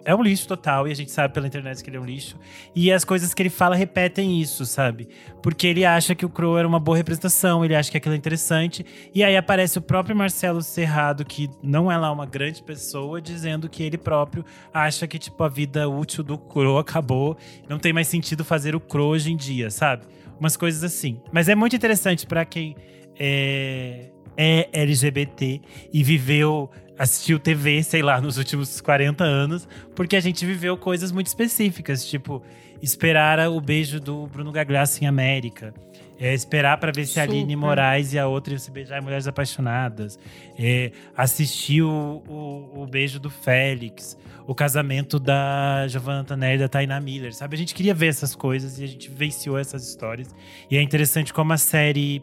é 0.06 0.16
um 0.16 0.22
lixo 0.22 0.48
total, 0.48 0.88
e 0.88 0.92
a 0.92 0.96
gente 0.96 1.12
sabe 1.12 1.34
pela 1.34 1.48
internet 1.48 1.84
que 1.84 1.90
ele 1.90 1.98
é 1.98 2.00
um 2.00 2.06
lixo. 2.06 2.38
E 2.76 2.92
as 2.92 3.04
coisas 3.04 3.34
que 3.34 3.42
ele 3.42 3.50
fala 3.50 3.76
repetem 3.76 4.40
isso, 4.40 4.66
sabe? 4.66 5.10
Porque 5.42 5.66
ele 5.66 5.84
acha 5.84 6.14
que 6.14 6.26
o 6.26 6.30
Crow 6.30 6.58
era 6.58 6.68
uma 6.68 6.80
boa 6.80 6.96
representação, 6.96 7.66
ele 7.66 7.76
acha 7.76 7.90
que 7.90 7.98
aquilo 7.98 8.14
é 8.14 8.18
interessante. 8.18 8.86
E 9.14 9.24
aí 9.24 9.36
aparece 9.36 9.80
o 9.80 9.82
próprio 9.82 10.16
Marcelo 10.16 10.62
Serrado, 10.62 11.26
que 11.26 11.50
não 11.62 11.92
é 11.92 11.98
lá 11.98 12.12
uma 12.12 12.26
grande 12.26 12.62
pessoa, 12.62 13.20
dizendo 13.20 13.68
que 13.68 13.82
ele 13.82 13.98
próprio 13.98 14.46
acha 14.72 15.08
que, 15.08 15.18
tipo, 15.18 15.44
a 15.44 15.50
vida 15.50 15.90
útil 15.90 16.24
do 16.24 16.38
Crow 16.38 16.78
acabou. 16.78 17.36
Não 17.68 17.80
tem 17.80 17.92
mais 17.92 18.08
sentido 18.08 18.46
fazer 18.46 18.76
o 18.76 18.80
Crow 18.80 19.10
hoje 19.10 19.32
em 19.32 19.36
dia, 19.36 19.72
sabe? 19.72 20.06
Umas 20.40 20.56
coisas 20.56 20.84
assim. 20.84 21.20
Mas 21.32 21.50
é 21.50 21.56
muito 21.56 21.76
interessante 21.76 22.28
para 22.28 22.46
quem 22.46 22.76
é, 23.20 24.12
é 24.38 24.70
LGBT 24.72 25.62
e 25.92 26.04
viveu 26.04 26.70
assistiu 26.98 27.40
TV, 27.40 27.84
sei 27.84 28.02
lá, 28.02 28.22
nos 28.22 28.38
últimos 28.38 28.80
40 28.80 29.24
anos, 29.24 29.68
porque 29.94 30.16
a 30.16 30.20
gente 30.20 30.46
viveu 30.46 30.78
coisas 30.78 31.12
muito 31.12 31.28
específicas, 31.28 32.06
tipo 32.06 32.42
esperar 32.82 33.40
o 33.50 33.60
beijo 33.60 34.00
do 34.00 34.28
Bruno 34.28 34.52
Gagliasso 34.52 35.04
em 35.04 35.08
América, 35.08 35.74
é, 36.20 36.34
esperar 36.34 36.78
para 36.78 36.92
ver 36.92 37.06
se 37.06 37.20
a 37.20 37.24
Aline 37.24 37.56
Moraes 37.56 38.14
e 38.14 38.20
a 38.20 38.28
outra 38.28 38.54
iam 38.54 38.60
se 38.60 38.70
beijar 38.72 39.00
em 39.00 39.04
Mulheres 39.04 39.28
Apaixonadas, 39.28 40.20
é, 40.58 40.92
assistir 41.16 41.82
o, 41.82 42.24
o, 42.28 42.84
o, 42.84 42.88
beijo 42.88 43.20
do 43.20 43.30
Félix, 43.30 44.18
o 44.46 44.54
casamento 44.54 45.20
da 45.20 45.88
Giovanna 45.88 46.24
Tanner 46.24 46.56
e 46.56 46.60
da 46.60 46.70
Taina 46.70 47.00
Miller, 47.00 47.34
sabe? 47.34 47.56
A 47.56 47.58
gente 47.58 47.74
queria 47.74 47.94
ver 47.94 48.08
essas 48.08 48.36
coisas 48.36 48.80
e 48.80 48.84
a 48.84 48.88
gente 48.88 49.10
venciou 49.10 49.58
essas 49.58 49.88
histórias. 49.88 50.34
E 50.70 50.78
é 50.78 50.82
interessante 50.82 51.34
como 51.34 51.52
a 51.52 51.58
série 51.58 52.22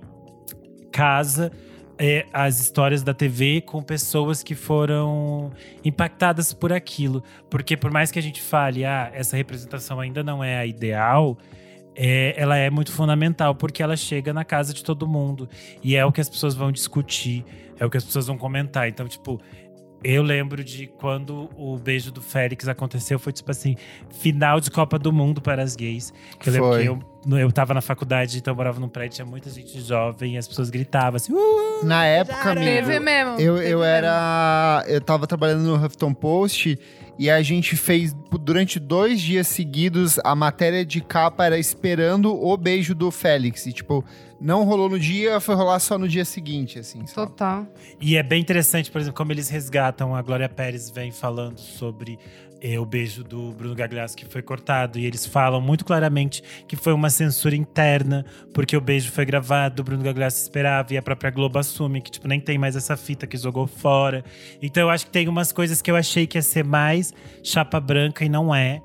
casa 0.93 1.51
é, 2.05 2.27
as 2.33 2.59
histórias 2.59 3.05
da 3.05 3.15
TV 3.15 3.61
com 3.61 3.81
pessoas 3.81 4.43
que 4.43 4.57
foram 4.57 5.53
impactadas 5.85 6.53
por 6.53 6.73
aquilo. 6.73 7.23
Porque 7.49 7.77
por 7.77 7.93
mais 7.93 8.11
que 8.11 8.19
a 8.19 8.23
gente 8.23 8.43
fale, 8.43 8.85
ah, 8.85 9.09
essa 9.15 9.37
representação 9.37 10.01
ainda 10.01 10.20
não 10.20 10.43
é 10.43 10.59
a 10.59 10.66
ideal, 10.66 11.39
é, 11.95 12.35
ela 12.37 12.57
é 12.57 12.69
muito 12.70 12.91
fundamental 12.91 13.55
porque 13.55 13.81
ela 13.85 13.97
chega 13.97 14.33
na 14.33 14.45
casa 14.45 14.74
de 14.74 14.83
todo 14.83 15.07
mundo 15.07 15.49
e 15.81 15.95
é 15.95 16.05
o 16.05 16.11
que 16.11 16.20
as 16.20 16.29
pessoas 16.29 16.57
vão 16.57 16.73
discutir, 16.73 17.45
é 17.79 17.87
o 17.87 17.91
que 17.91 17.99
as 17.99 18.05
pessoas 18.05 18.27
vão 18.27 18.37
comentar. 18.37 18.89
Então, 18.89 19.07
tipo, 19.07 19.41
eu 20.03 20.24
lembro 20.24 20.65
de 20.65 20.89
quando 20.89 21.49
o 21.57 21.79
beijo 21.79 22.11
do 22.11 22.20
Félix 22.20 22.66
aconteceu, 22.66 23.16
foi 23.16 23.33
tipo 23.33 23.53
assim, 23.53 23.77
final 24.11 24.59
de 24.59 24.73
Copa 24.73 24.99
do 24.99 25.12
Mundo 25.12 25.41
para 25.41 25.62
as 25.62 25.77
gays. 25.77 26.12
Eu 26.45 26.53
lembro 26.53 26.79
que 26.81 26.85
eu, 26.85 27.11
eu 27.31 27.53
tava 27.53 27.73
na 27.73 27.81
faculdade, 27.81 28.39
então 28.39 28.53
eu 28.53 28.57
morava 28.57 28.81
num 28.81 28.89
prédio, 28.89 29.16
tinha 29.16 29.27
muita 29.27 29.49
gente 29.51 29.81
jovem, 29.81 30.35
e 30.35 30.39
as 30.39 30.49
pessoas 30.49 30.70
gritavam 30.70 31.16
assim. 31.16 31.32
Uh, 31.32 31.85
na 31.85 32.05
época, 32.05 32.51
amigo, 32.51 32.65
Teve 32.65 33.01
mesmo. 33.01 33.32
Eu, 33.39 33.57
teve 33.57 33.70
eu 33.70 33.78
mesmo. 33.78 33.85
era. 33.85 34.85
Eu 34.89 35.01
tava 35.01 35.27
trabalhando 35.27 35.62
no 35.62 35.74
Huffington 35.77 36.12
Post 36.15 36.78
e 37.19 37.31
a 37.31 37.43
gente 37.43 37.77
fez 37.77 38.15
durante 38.40 38.81
dois 38.81 39.20
dias 39.20 39.47
seguidos 39.47 40.19
a 40.24 40.35
matéria 40.35 40.85
de 40.85 41.01
capa 41.01 41.44
era 41.44 41.59
esperando 41.59 42.35
o 42.35 42.57
beijo 42.57 42.94
do 42.94 43.11
Félix. 43.11 43.66
E, 43.66 43.73
tipo, 43.73 44.05
não 44.40 44.65
rolou 44.65 44.89
no 44.89 44.99
dia, 44.99 45.39
foi 45.39 45.55
rolar 45.55 45.78
só 45.78 45.97
no 45.97 46.09
dia 46.09 46.24
seguinte, 46.24 46.78
assim. 46.78 47.07
Sabe? 47.07 47.28
Total. 47.28 47.66
E 48.01 48.16
é 48.16 48.23
bem 48.23 48.40
interessante, 48.40 48.90
por 48.90 49.01
exemplo, 49.01 49.16
como 49.16 49.31
eles 49.31 49.49
resgatam. 49.49 50.16
A 50.16 50.23
Glória 50.23 50.49
Pérez 50.49 50.90
vem 50.90 51.12
falando 51.12 51.59
sobre 51.59 52.19
é, 52.62 52.78
o 52.78 52.86
beijo 52.86 53.24
do 53.24 53.51
Bruno 53.52 53.74
Gagliasso 53.74 54.16
que 54.16 54.24
foi 54.24 54.40
cortado. 54.40 54.97
E 54.97 55.05
eles 55.05 55.26
falam 55.26 55.60
muito 55.60 55.84
claramente 55.84 56.44
que 56.68 56.76
foi 56.76 56.93
uma 56.93 57.10
censura 57.10 57.56
interna, 57.56 58.24
porque 58.55 58.76
o 58.76 58.80
beijo 58.80 59.10
foi 59.10 59.24
gravado, 59.24 59.82
o 59.82 59.84
Bruno 59.84 60.05
Gagliasso 60.05 60.40
esperava, 60.40 60.94
e 60.94 60.97
a 60.97 61.02
própria 61.02 61.30
Globo 61.30 61.59
assume 61.59 62.01
que, 62.01 62.12
tipo, 62.12 62.28
nem 62.28 62.39
tem 62.39 62.56
mais 62.56 62.76
essa 62.76 62.97
fita 62.97 63.26
que 63.26 63.36
jogou 63.36 63.66
fora. 63.66 64.24
Então 64.62 64.84
eu 64.84 64.90
acho 64.90 65.06
que 65.06 65.10
tem 65.10 65.26
umas 65.26 65.51
coisas 65.51 65.82
que 65.82 65.90
eu 65.90 65.97
achei 65.97 66.24
que 66.24 66.39
ia 66.39 66.43
ser 66.43 66.64
mais 66.64 67.12
chapa 67.43 67.80
branca 67.80 68.24
e 68.24 68.28
não 68.28 68.55
é. 68.55 68.80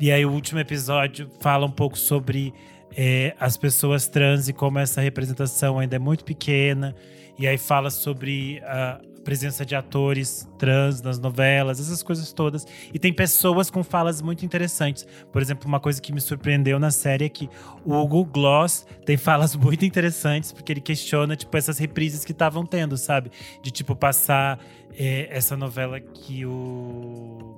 E 0.00 0.10
aí 0.10 0.24
o 0.24 0.32
último 0.32 0.58
episódio 0.58 1.28
fala 1.40 1.66
um 1.66 1.70
pouco 1.70 1.98
sobre 1.98 2.54
é, 2.96 3.34
as 3.38 3.58
pessoas 3.58 4.08
trans 4.08 4.48
e 4.48 4.54
como 4.54 4.78
essa 4.78 5.02
representação 5.02 5.78
ainda 5.78 5.96
é 5.96 5.98
muito 5.98 6.24
pequena. 6.24 6.94
E 7.38 7.46
aí 7.46 7.58
fala 7.58 7.90
sobre 7.90 8.60
a 8.64 9.00
presença 9.28 9.62
de 9.66 9.74
atores 9.74 10.48
trans 10.58 11.02
nas 11.02 11.18
novelas, 11.18 11.78
essas 11.78 12.02
coisas 12.02 12.32
todas. 12.32 12.66
E 12.94 12.98
tem 12.98 13.12
pessoas 13.12 13.68
com 13.68 13.84
falas 13.84 14.22
muito 14.22 14.42
interessantes. 14.42 15.06
Por 15.30 15.42
exemplo, 15.42 15.68
uma 15.68 15.78
coisa 15.78 16.00
que 16.00 16.10
me 16.14 16.20
surpreendeu 16.20 16.78
na 16.78 16.90
série 16.90 17.26
é 17.26 17.28
que 17.28 17.46
o 17.84 17.94
Hugo 17.94 18.24
Gloss 18.24 18.86
tem 19.04 19.18
falas 19.18 19.54
muito 19.56 19.84
interessantes, 19.84 20.50
porque 20.50 20.72
ele 20.72 20.80
questiona, 20.80 21.36
tipo, 21.36 21.54
essas 21.54 21.76
reprises 21.76 22.24
que 22.24 22.32
estavam 22.32 22.64
tendo, 22.64 22.96
sabe? 22.96 23.30
De, 23.62 23.70
tipo, 23.70 23.94
passar 23.94 24.58
é, 24.98 25.28
essa 25.30 25.58
novela 25.58 26.00
que 26.00 26.46
o 26.46 27.54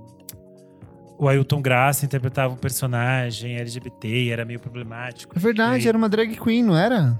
o 1.17 1.29
Ailton 1.29 1.61
Graça 1.61 2.05
interpretava 2.07 2.55
um 2.55 2.57
personagem 2.57 3.57
LGBT 3.59 4.09
e 4.09 4.31
era 4.31 4.43
meio 4.45 4.59
problemático. 4.59 5.37
É 5.37 5.39
verdade, 5.39 5.85
E- 5.85 5.89
era 5.89 5.97
uma 5.97 6.09
drag 6.09 6.35
queen, 6.35 6.65
não 6.65 6.75
era? 6.77 7.17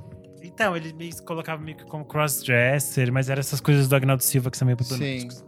Então, 0.61 0.77
ele 0.77 0.93
me 0.93 1.11
colocava 1.23 1.63
meio 1.63 1.75
que 1.75 1.87
como 1.87 2.05
crossdresser, 2.05 3.11
mas 3.11 3.31
eram 3.31 3.41
essas 3.41 3.63
coisas 3.63 3.89
do 3.89 3.97
Agnaldo 3.97 4.23
Silva 4.23 4.51
que 4.51 4.59
são 4.59 4.67
meio 4.67 4.77
problemáticas. 4.77 5.43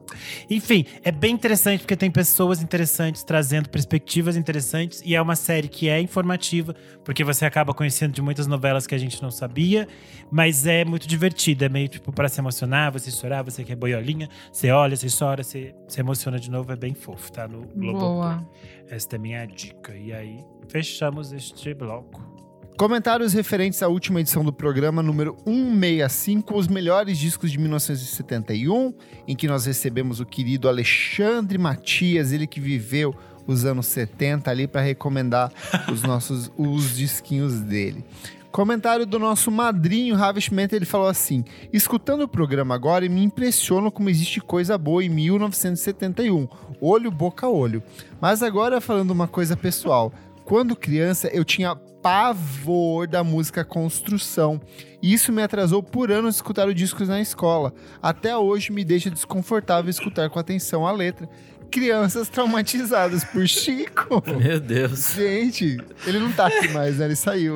Enfim, 0.48 0.86
é 1.02 1.12
bem 1.12 1.34
interessante 1.34 1.80
porque 1.80 1.94
tem 1.94 2.10
pessoas 2.10 2.62
interessantes 2.62 3.22
trazendo 3.22 3.68
perspectivas 3.68 4.38
interessantes 4.38 5.02
e 5.04 5.14
é 5.14 5.20
uma 5.20 5.36
série 5.36 5.68
que 5.68 5.86
é 5.86 6.00
informativa, 6.00 6.74
porque 7.04 7.22
você 7.24 7.44
acaba 7.44 7.74
conhecendo 7.74 8.14
de 8.14 8.22
muitas 8.22 8.46
novelas 8.46 8.86
que 8.86 8.94
a 8.94 8.98
gente 8.98 9.22
não 9.22 9.30
sabia, 9.30 9.86
mas 10.30 10.66
é 10.66 10.82
muito 10.82 11.06
divertida, 11.06 11.66
é 11.66 11.68
meio 11.68 11.88
tipo 11.88 12.10
para 12.10 12.30
se 12.30 12.40
emocionar, 12.40 12.90
você 12.90 13.10
chorar, 13.10 13.42
você 13.42 13.64
quer 13.64 13.76
boiolinha, 13.76 14.30
você 14.50 14.70
olha, 14.70 14.96
você 14.96 15.08
chora, 15.14 15.42
você 15.42 15.74
se 15.88 16.00
emociona 16.00 16.38
de 16.38 16.50
novo, 16.50 16.72
é 16.72 16.76
bem 16.76 16.94
fofo, 16.94 17.30
tá 17.30 17.46
no 17.46 17.66
Globo. 17.66 17.98
Boa. 17.98 18.48
Esta 18.88 19.16
é 19.16 19.18
a 19.18 19.20
minha 19.20 19.44
dica. 19.44 19.94
E 19.94 20.10
aí, 20.10 20.42
fechamos 20.68 21.32
este 21.34 21.74
bloco. 21.74 22.31
Comentários 22.76 23.32
referentes 23.32 23.82
à 23.82 23.88
última 23.88 24.20
edição 24.20 24.42
do 24.42 24.52
programa 24.52 25.02
número 25.02 25.36
165, 25.44 26.58
os 26.58 26.66
melhores 26.66 27.18
discos 27.18 27.52
de 27.52 27.58
1971, 27.58 28.94
em 29.28 29.36
que 29.36 29.46
nós 29.46 29.66
recebemos 29.66 30.20
o 30.20 30.26
querido 30.26 30.68
Alexandre 30.68 31.58
Matias, 31.58 32.32
ele 32.32 32.46
que 32.46 32.60
viveu 32.60 33.14
os 33.46 33.64
anos 33.64 33.86
70 33.86 34.50
ali 34.50 34.66
para 34.66 34.80
recomendar 34.80 35.52
os 35.92 36.02
nossos 36.02 36.50
os 36.56 36.96
disquinhos 36.96 37.60
dele. 37.60 38.04
Comentário 38.50 39.06
do 39.06 39.18
nosso 39.18 39.50
madrinho 39.50 40.16
Ravishment, 40.16 40.68
ele 40.72 40.84
falou 40.84 41.08
assim: 41.08 41.44
escutando 41.72 42.22
o 42.22 42.28
programa 42.28 42.74
agora, 42.74 43.08
me 43.08 43.22
impressiona 43.22 43.90
como 43.90 44.10
existe 44.10 44.40
coisa 44.40 44.76
boa 44.76 45.04
em 45.04 45.08
1971, 45.08 46.48
olho 46.80 47.10
boca 47.10 47.48
olho. 47.48 47.82
Mas 48.20 48.42
agora 48.42 48.80
falando 48.80 49.10
uma 49.10 49.28
coisa 49.28 49.56
pessoal, 49.56 50.12
quando 50.44 50.74
criança 50.74 51.28
eu 51.28 51.44
tinha 51.44 51.76
pavor 52.02 53.06
da 53.06 53.22
música 53.22 53.64
Construção. 53.64 54.60
E 55.00 55.12
isso 55.12 55.32
me 55.32 55.42
atrasou 55.42 55.82
por 55.82 56.10
anos 56.10 56.34
escutar 56.34 56.68
os 56.68 56.74
discos 56.74 57.08
na 57.08 57.20
escola. 57.20 57.72
Até 58.02 58.36
hoje 58.36 58.72
me 58.72 58.84
deixa 58.84 59.08
desconfortável 59.08 59.88
escutar 59.88 60.28
com 60.28 60.38
atenção 60.38 60.86
a 60.86 60.92
letra. 60.92 61.28
Crianças 61.70 62.28
traumatizadas 62.28 63.24
por 63.24 63.46
Chico. 63.46 64.22
Meu 64.36 64.60
Deus. 64.60 65.14
Gente, 65.14 65.78
ele 66.06 66.18
não 66.18 66.32
tá 66.32 66.48
aqui 66.48 66.68
mais, 66.68 66.98
né? 66.98 67.06
Ele 67.06 67.16
saiu. 67.16 67.54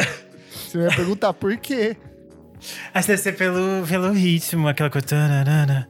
Você 0.50 0.78
vai 0.78 0.94
perguntar 0.94 1.32
por 1.34 1.56
quê? 1.56 1.96
Acho 2.94 3.06
que 3.06 3.12
deve 3.12 3.22
ser 3.22 3.32
pelo, 3.32 3.86
pelo 3.86 4.12
ritmo, 4.12 4.68
aquela 4.68 4.90
coisa. 4.90 5.06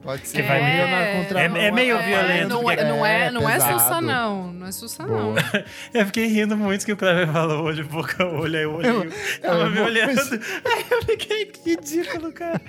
Pode 0.03 0.27
ser 0.27 0.37
Que 0.37 0.47
vai 0.47 0.61
na 0.61 1.21
contra 1.23 1.41
é- 1.41 1.67
é 1.67 1.71
meio 1.71 1.97
É, 1.97 2.05
violento, 2.05 2.49
Não, 2.49 2.61
porque- 2.63 2.79
é, 2.79 2.83
não 2.89 3.05
é, 3.05 3.31
não 3.31 3.49
é. 3.49 3.59
Sussa, 3.59 4.01
não. 4.01 4.53
Não 4.53 4.67
é 4.67 4.71
Sussa, 4.71 5.05
não. 5.05 5.35
Eu 5.93 6.05
fiquei 6.05 6.27
rindo 6.27 6.55
muito 6.57 6.85
que 6.85 6.91
o 6.91 6.97
Cleber 6.97 7.31
falou 7.31 7.63
olho, 7.63 7.85
boca, 7.87 8.25
olho, 8.25 8.57
aí 8.57 8.65
o 8.65 8.75
olho 8.75 9.11
tava 9.41 9.59
eu 9.63 9.69
me 9.69 9.75
vou- 9.77 9.85
olhando. 9.85 10.19
Aí 10.19 10.85
eu 10.91 11.01
fiquei, 11.03 11.45
que 11.45 11.69
ridículo, 11.71 12.31
cara. 12.31 12.61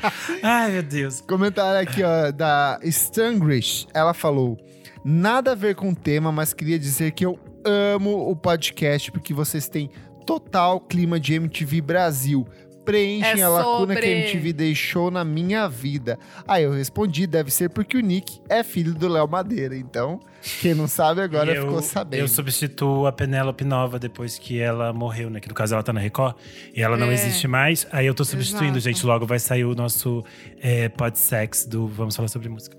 Ai, 0.43 0.71
meu 0.73 0.83
Deus. 0.83 1.21
Comentário 1.21 1.81
aqui, 1.81 2.03
ó, 2.03 2.31
da 2.31 2.79
Stangrish. 2.83 3.87
Ela 3.95 4.15
falou: 4.15 4.57
Nada 5.05 5.53
a 5.53 5.55
ver 5.55 5.75
com 5.75 5.91
o 5.91 5.95
tema, 5.97 6.31
mas 6.33 6.53
queria 6.53 6.79
dizer 6.79 7.13
que 7.13 7.25
eu 7.25 7.39
amo 7.65 8.31
o 8.31 8.37
podcast 8.37 9.11
porque 9.11 9.33
vocês 9.35 9.69
têm 9.69 9.91
total 10.27 10.81
clima 10.81 11.19
de 11.19 11.35
MTV 11.35 11.81
Brasil. 11.81 12.47
Preenchem 12.89 13.41
É 13.41 13.43
a 13.43 13.49
lacuna 13.49 13.95
que 13.95 14.01
a 14.01 14.03
sobre. 14.03 14.21
MTV 14.21 14.53
deixou 14.53 15.11
na 15.11 15.25
minha 15.25 15.69
vida. 15.69 16.19
Aí 16.47 16.65
eu 16.65 16.73
respondi: 16.73 17.27
deve 17.27 17.51
ser 17.51 17.69
porque 17.71 17.97
o 17.97 18.01
Nick 18.01 18.41
é 18.49 18.63
filho 18.63 18.95
do 18.95 19.09
Léo 19.09 19.29
Madeira. 19.29 19.77
Então, 19.77 20.19
quem 20.61 20.75
não 20.75 20.89
sabe 20.89 21.21
agora 21.21 21.53
eu, 21.53 21.63
ficou 21.67 21.83
sabendo. 21.83 22.21
Eu 22.21 22.29
substituo 22.29 23.07
a 23.07 23.13
Penélope 23.13 23.65
Nova 23.65 23.99
depois 23.99 24.39
que 24.39 24.59
ela 24.59 24.93
morreu, 24.93 25.29
né? 25.29 25.41
Que 25.41 25.49
no 25.49 25.55
caso 25.55 25.75
ela 25.75 25.83
tá 25.83 25.93
na 25.93 26.01
Record 26.01 26.37
e 26.75 26.81
ela 26.83 26.97
não 26.97 27.09
É. 27.11 27.15
existe 27.15 27.47
mais. 27.47 27.87
Aí 27.93 28.07
eu 28.07 28.15
tô 28.15 28.25
substituindo, 28.25 28.79
Exato. 28.79 28.95
gente. 28.95 29.05
Logo 29.07 29.27
vai 29.27 29.39
sair 29.39 29.65
o 29.65 29.75
nosso 29.75 30.25
é, 30.61 30.89
podsex 30.89 31.67
do 31.67 31.87
Vamos 31.87 32.17
Falar 32.17 32.29
Sobre 32.29 32.49
Música. 32.49 32.77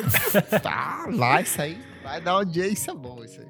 Tá, 0.62 1.06
lá, 1.12 1.40
isso 1.40 1.60
aí 1.60 1.78
vai 2.02 2.20
dar 2.20 2.32
audiência 2.32 2.94
boa, 2.94 3.24
isso 3.24 3.40
aí. 3.40 3.46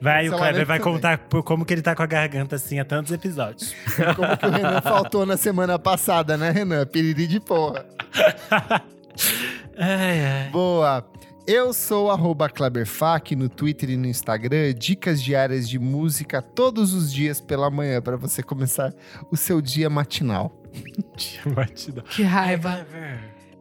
Vai, 0.00 0.28
o 0.28 0.32
Kleber 0.36 0.66
vai 0.66 0.78
também. 0.78 0.92
contar 0.94 1.18
por 1.18 1.42
como 1.42 1.64
que 1.64 1.72
ele 1.72 1.82
tá 1.82 1.94
com 1.94 2.02
a 2.02 2.06
garganta 2.06 2.56
assim 2.56 2.78
há 2.78 2.84
tantos 2.84 3.12
episódios. 3.12 3.74
Como 4.16 4.36
que 4.36 4.46
o 4.46 4.50
Renan 4.50 4.80
faltou 4.80 5.26
na 5.26 5.36
semana 5.36 5.78
passada, 5.78 6.36
né, 6.36 6.50
Renan? 6.50 6.86
Piriri 6.86 7.26
de 7.26 7.40
porra. 7.40 7.84
ai, 9.76 10.24
ai. 10.24 10.50
Boa. 10.50 11.04
Eu 11.46 11.72
sou 11.72 12.10
arroba 12.10 12.48
Kleberfac 12.48 13.34
no 13.34 13.48
Twitter 13.48 13.88
e 13.90 13.96
no 13.96 14.06
Instagram, 14.06 14.74
dicas 14.74 15.22
diárias 15.22 15.66
de 15.66 15.78
música 15.78 16.42
todos 16.42 16.92
os 16.92 17.10
dias 17.10 17.40
pela 17.40 17.70
manhã 17.70 18.02
para 18.02 18.18
você 18.18 18.42
começar 18.42 18.92
o 19.30 19.36
seu 19.36 19.62
dia 19.62 19.88
matinal. 19.88 20.52
Dia 21.16 21.40
matinal. 21.56 22.04
Que 22.04 22.22
raiva. 22.22 22.86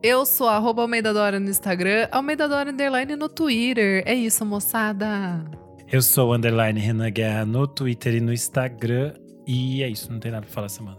Eu 0.04 0.26
sou 0.26 0.50
arroba 0.50 0.82
Almeida 0.82 1.14
Dora 1.14 1.40
no 1.40 1.50
Instagram, 1.50 2.10
Almeida 2.12 2.48
Dora 2.48 2.70
Underline 2.72 3.16
no 3.16 3.30
Twitter. 3.30 4.04
É 4.06 4.14
isso, 4.14 4.46
moçada. 4.46 5.44
Eu 5.90 6.02
sou 6.02 6.32
o 6.32 6.34
underline 6.34 6.78
Renan 6.82 7.10
Guerra 7.10 7.46
no 7.46 7.66
Twitter 7.66 8.16
e 8.16 8.20
no 8.20 8.34
Instagram. 8.34 9.14
E 9.48 9.82
é 9.82 9.88
isso, 9.88 10.12
não 10.12 10.20
tem 10.20 10.32
nada 10.32 10.46
pra 10.46 10.54
falar 10.54 10.68
semana. 10.68 10.98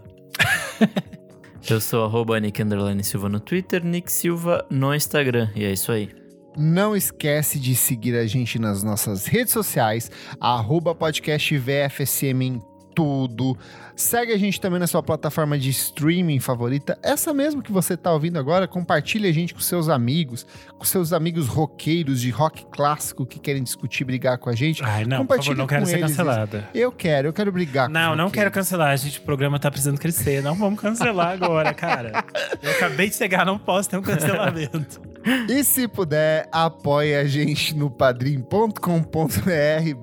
Eu 1.69 1.79
sou 1.79 2.05
arroba 2.05 2.39
Nick 2.39 2.59
Underline 2.59 3.03
Silva 3.03 3.29
no 3.29 3.39
Twitter, 3.39 3.85
Nick 3.85 4.11
Silva 4.11 4.65
no 4.67 4.95
Instagram. 4.95 5.47
E 5.55 5.63
é 5.63 5.71
isso 5.71 5.91
aí. 5.91 6.09
Não 6.57 6.95
esquece 6.95 7.59
de 7.59 7.75
seguir 7.75 8.15
a 8.15 8.25
gente 8.25 8.57
nas 8.57 8.81
nossas 8.81 9.27
redes 9.27 9.53
sociais, 9.53 10.09
arroba 10.39 10.95
podcast 10.95 11.55
VFSM 11.55 12.41
em 12.41 12.61
tudo. 12.95 13.55
Segue 13.99 14.31
a 14.31 14.37
gente 14.37 14.61
também 14.61 14.79
na 14.79 14.87
sua 14.87 15.03
plataforma 15.03 15.59
de 15.59 15.69
streaming 15.71 16.39
favorita, 16.39 16.97
essa 17.03 17.33
mesmo 17.33 17.61
que 17.61 17.69
você 17.69 17.95
está 17.95 18.13
ouvindo 18.13 18.39
agora. 18.39 18.65
Compartilhe 18.65 19.27
a 19.27 19.31
gente 19.33 19.53
com 19.53 19.59
seus 19.59 19.89
amigos, 19.89 20.47
com 20.77 20.85
seus 20.85 21.11
amigos 21.11 21.47
roqueiros 21.47 22.21
de 22.21 22.29
rock 22.29 22.65
clássico 22.71 23.25
que 23.25 23.37
querem 23.37 23.61
discutir, 23.61 24.05
brigar 24.05 24.37
com 24.37 24.49
a 24.49 24.55
gente. 24.55 24.81
Ai, 24.85 25.03
não, 25.03 25.25
por 25.25 25.35
favor, 25.35 25.57
não 25.57 25.67
quero 25.67 25.85
ser 25.85 25.99
cancelada. 25.99 26.69
Eu 26.73 26.93
quero, 26.93 27.27
eu 27.27 27.33
quero 27.33 27.51
brigar 27.51 27.89
Não, 27.89 28.15
não 28.15 28.29
quero 28.29 28.49
cancelar. 28.49 28.91
A 28.91 28.95
gente, 28.95 29.19
o 29.19 29.21
programa 29.21 29.59
tá 29.59 29.69
precisando 29.69 29.99
crescer. 29.99 30.41
Não 30.41 30.55
vamos 30.55 30.79
cancelar 30.79 31.31
agora, 31.31 31.73
cara. 31.73 32.23
Eu 32.63 32.71
acabei 32.71 33.09
de 33.09 33.15
chegar, 33.15 33.45
não 33.45 33.59
posso 33.59 33.89
ter 33.89 33.97
um 33.97 34.01
cancelamento. 34.01 35.01
E 35.49 35.63
se 35.63 35.87
puder, 35.87 36.47
apoie 36.51 37.15
a 37.15 37.25
gente 37.25 37.75
no 37.75 37.91
padrim.com.br 37.91 38.77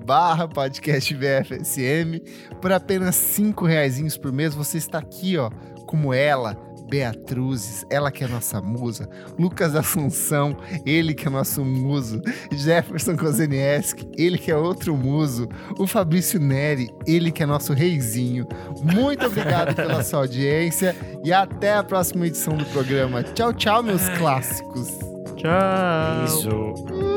barra 0.05 0.47
podcast 0.47 1.13
VFSM. 1.13 2.21
Por 2.61 2.71
apenas 2.71 3.15
5 3.15 3.65
reais 3.65 3.86
por 4.19 4.31
mês, 4.31 4.53
você 4.53 4.77
está 4.77 4.99
aqui, 4.99 5.37
ó, 5.37 5.49
como 5.85 6.13
ela, 6.13 6.57
Beatruzes, 6.89 7.85
ela 7.89 8.11
que 8.11 8.23
é 8.23 8.27
nossa 8.27 8.61
musa, 8.61 9.09
Lucas 9.37 9.75
Assunção, 9.75 10.55
ele 10.85 11.13
que 11.13 11.27
é 11.27 11.29
nosso 11.29 11.63
muso, 11.63 12.21
Jefferson 12.51 13.17
Kozenieski, 13.17 14.09
ele 14.17 14.37
que 14.37 14.51
é 14.51 14.55
outro 14.55 14.95
muso, 14.95 15.47
o 15.77 15.85
Fabrício 15.85 16.39
Neri, 16.39 16.89
ele 17.05 17.31
que 17.31 17.43
é 17.43 17.45
nosso 17.45 17.73
reizinho. 17.73 18.47
Muito 18.81 19.25
obrigado 19.25 19.75
pela 19.75 20.03
sua 20.03 20.19
audiência 20.19 20.95
e 21.23 21.33
até 21.33 21.75
a 21.75 21.83
próxima 21.83 22.25
edição 22.25 22.55
do 22.55 22.65
programa. 22.65 23.23
Tchau, 23.23 23.53
tchau, 23.53 23.83
meus 23.83 24.07
clássicos. 24.09 24.87
Tchau. 25.35 26.25
Isso. 26.25 27.16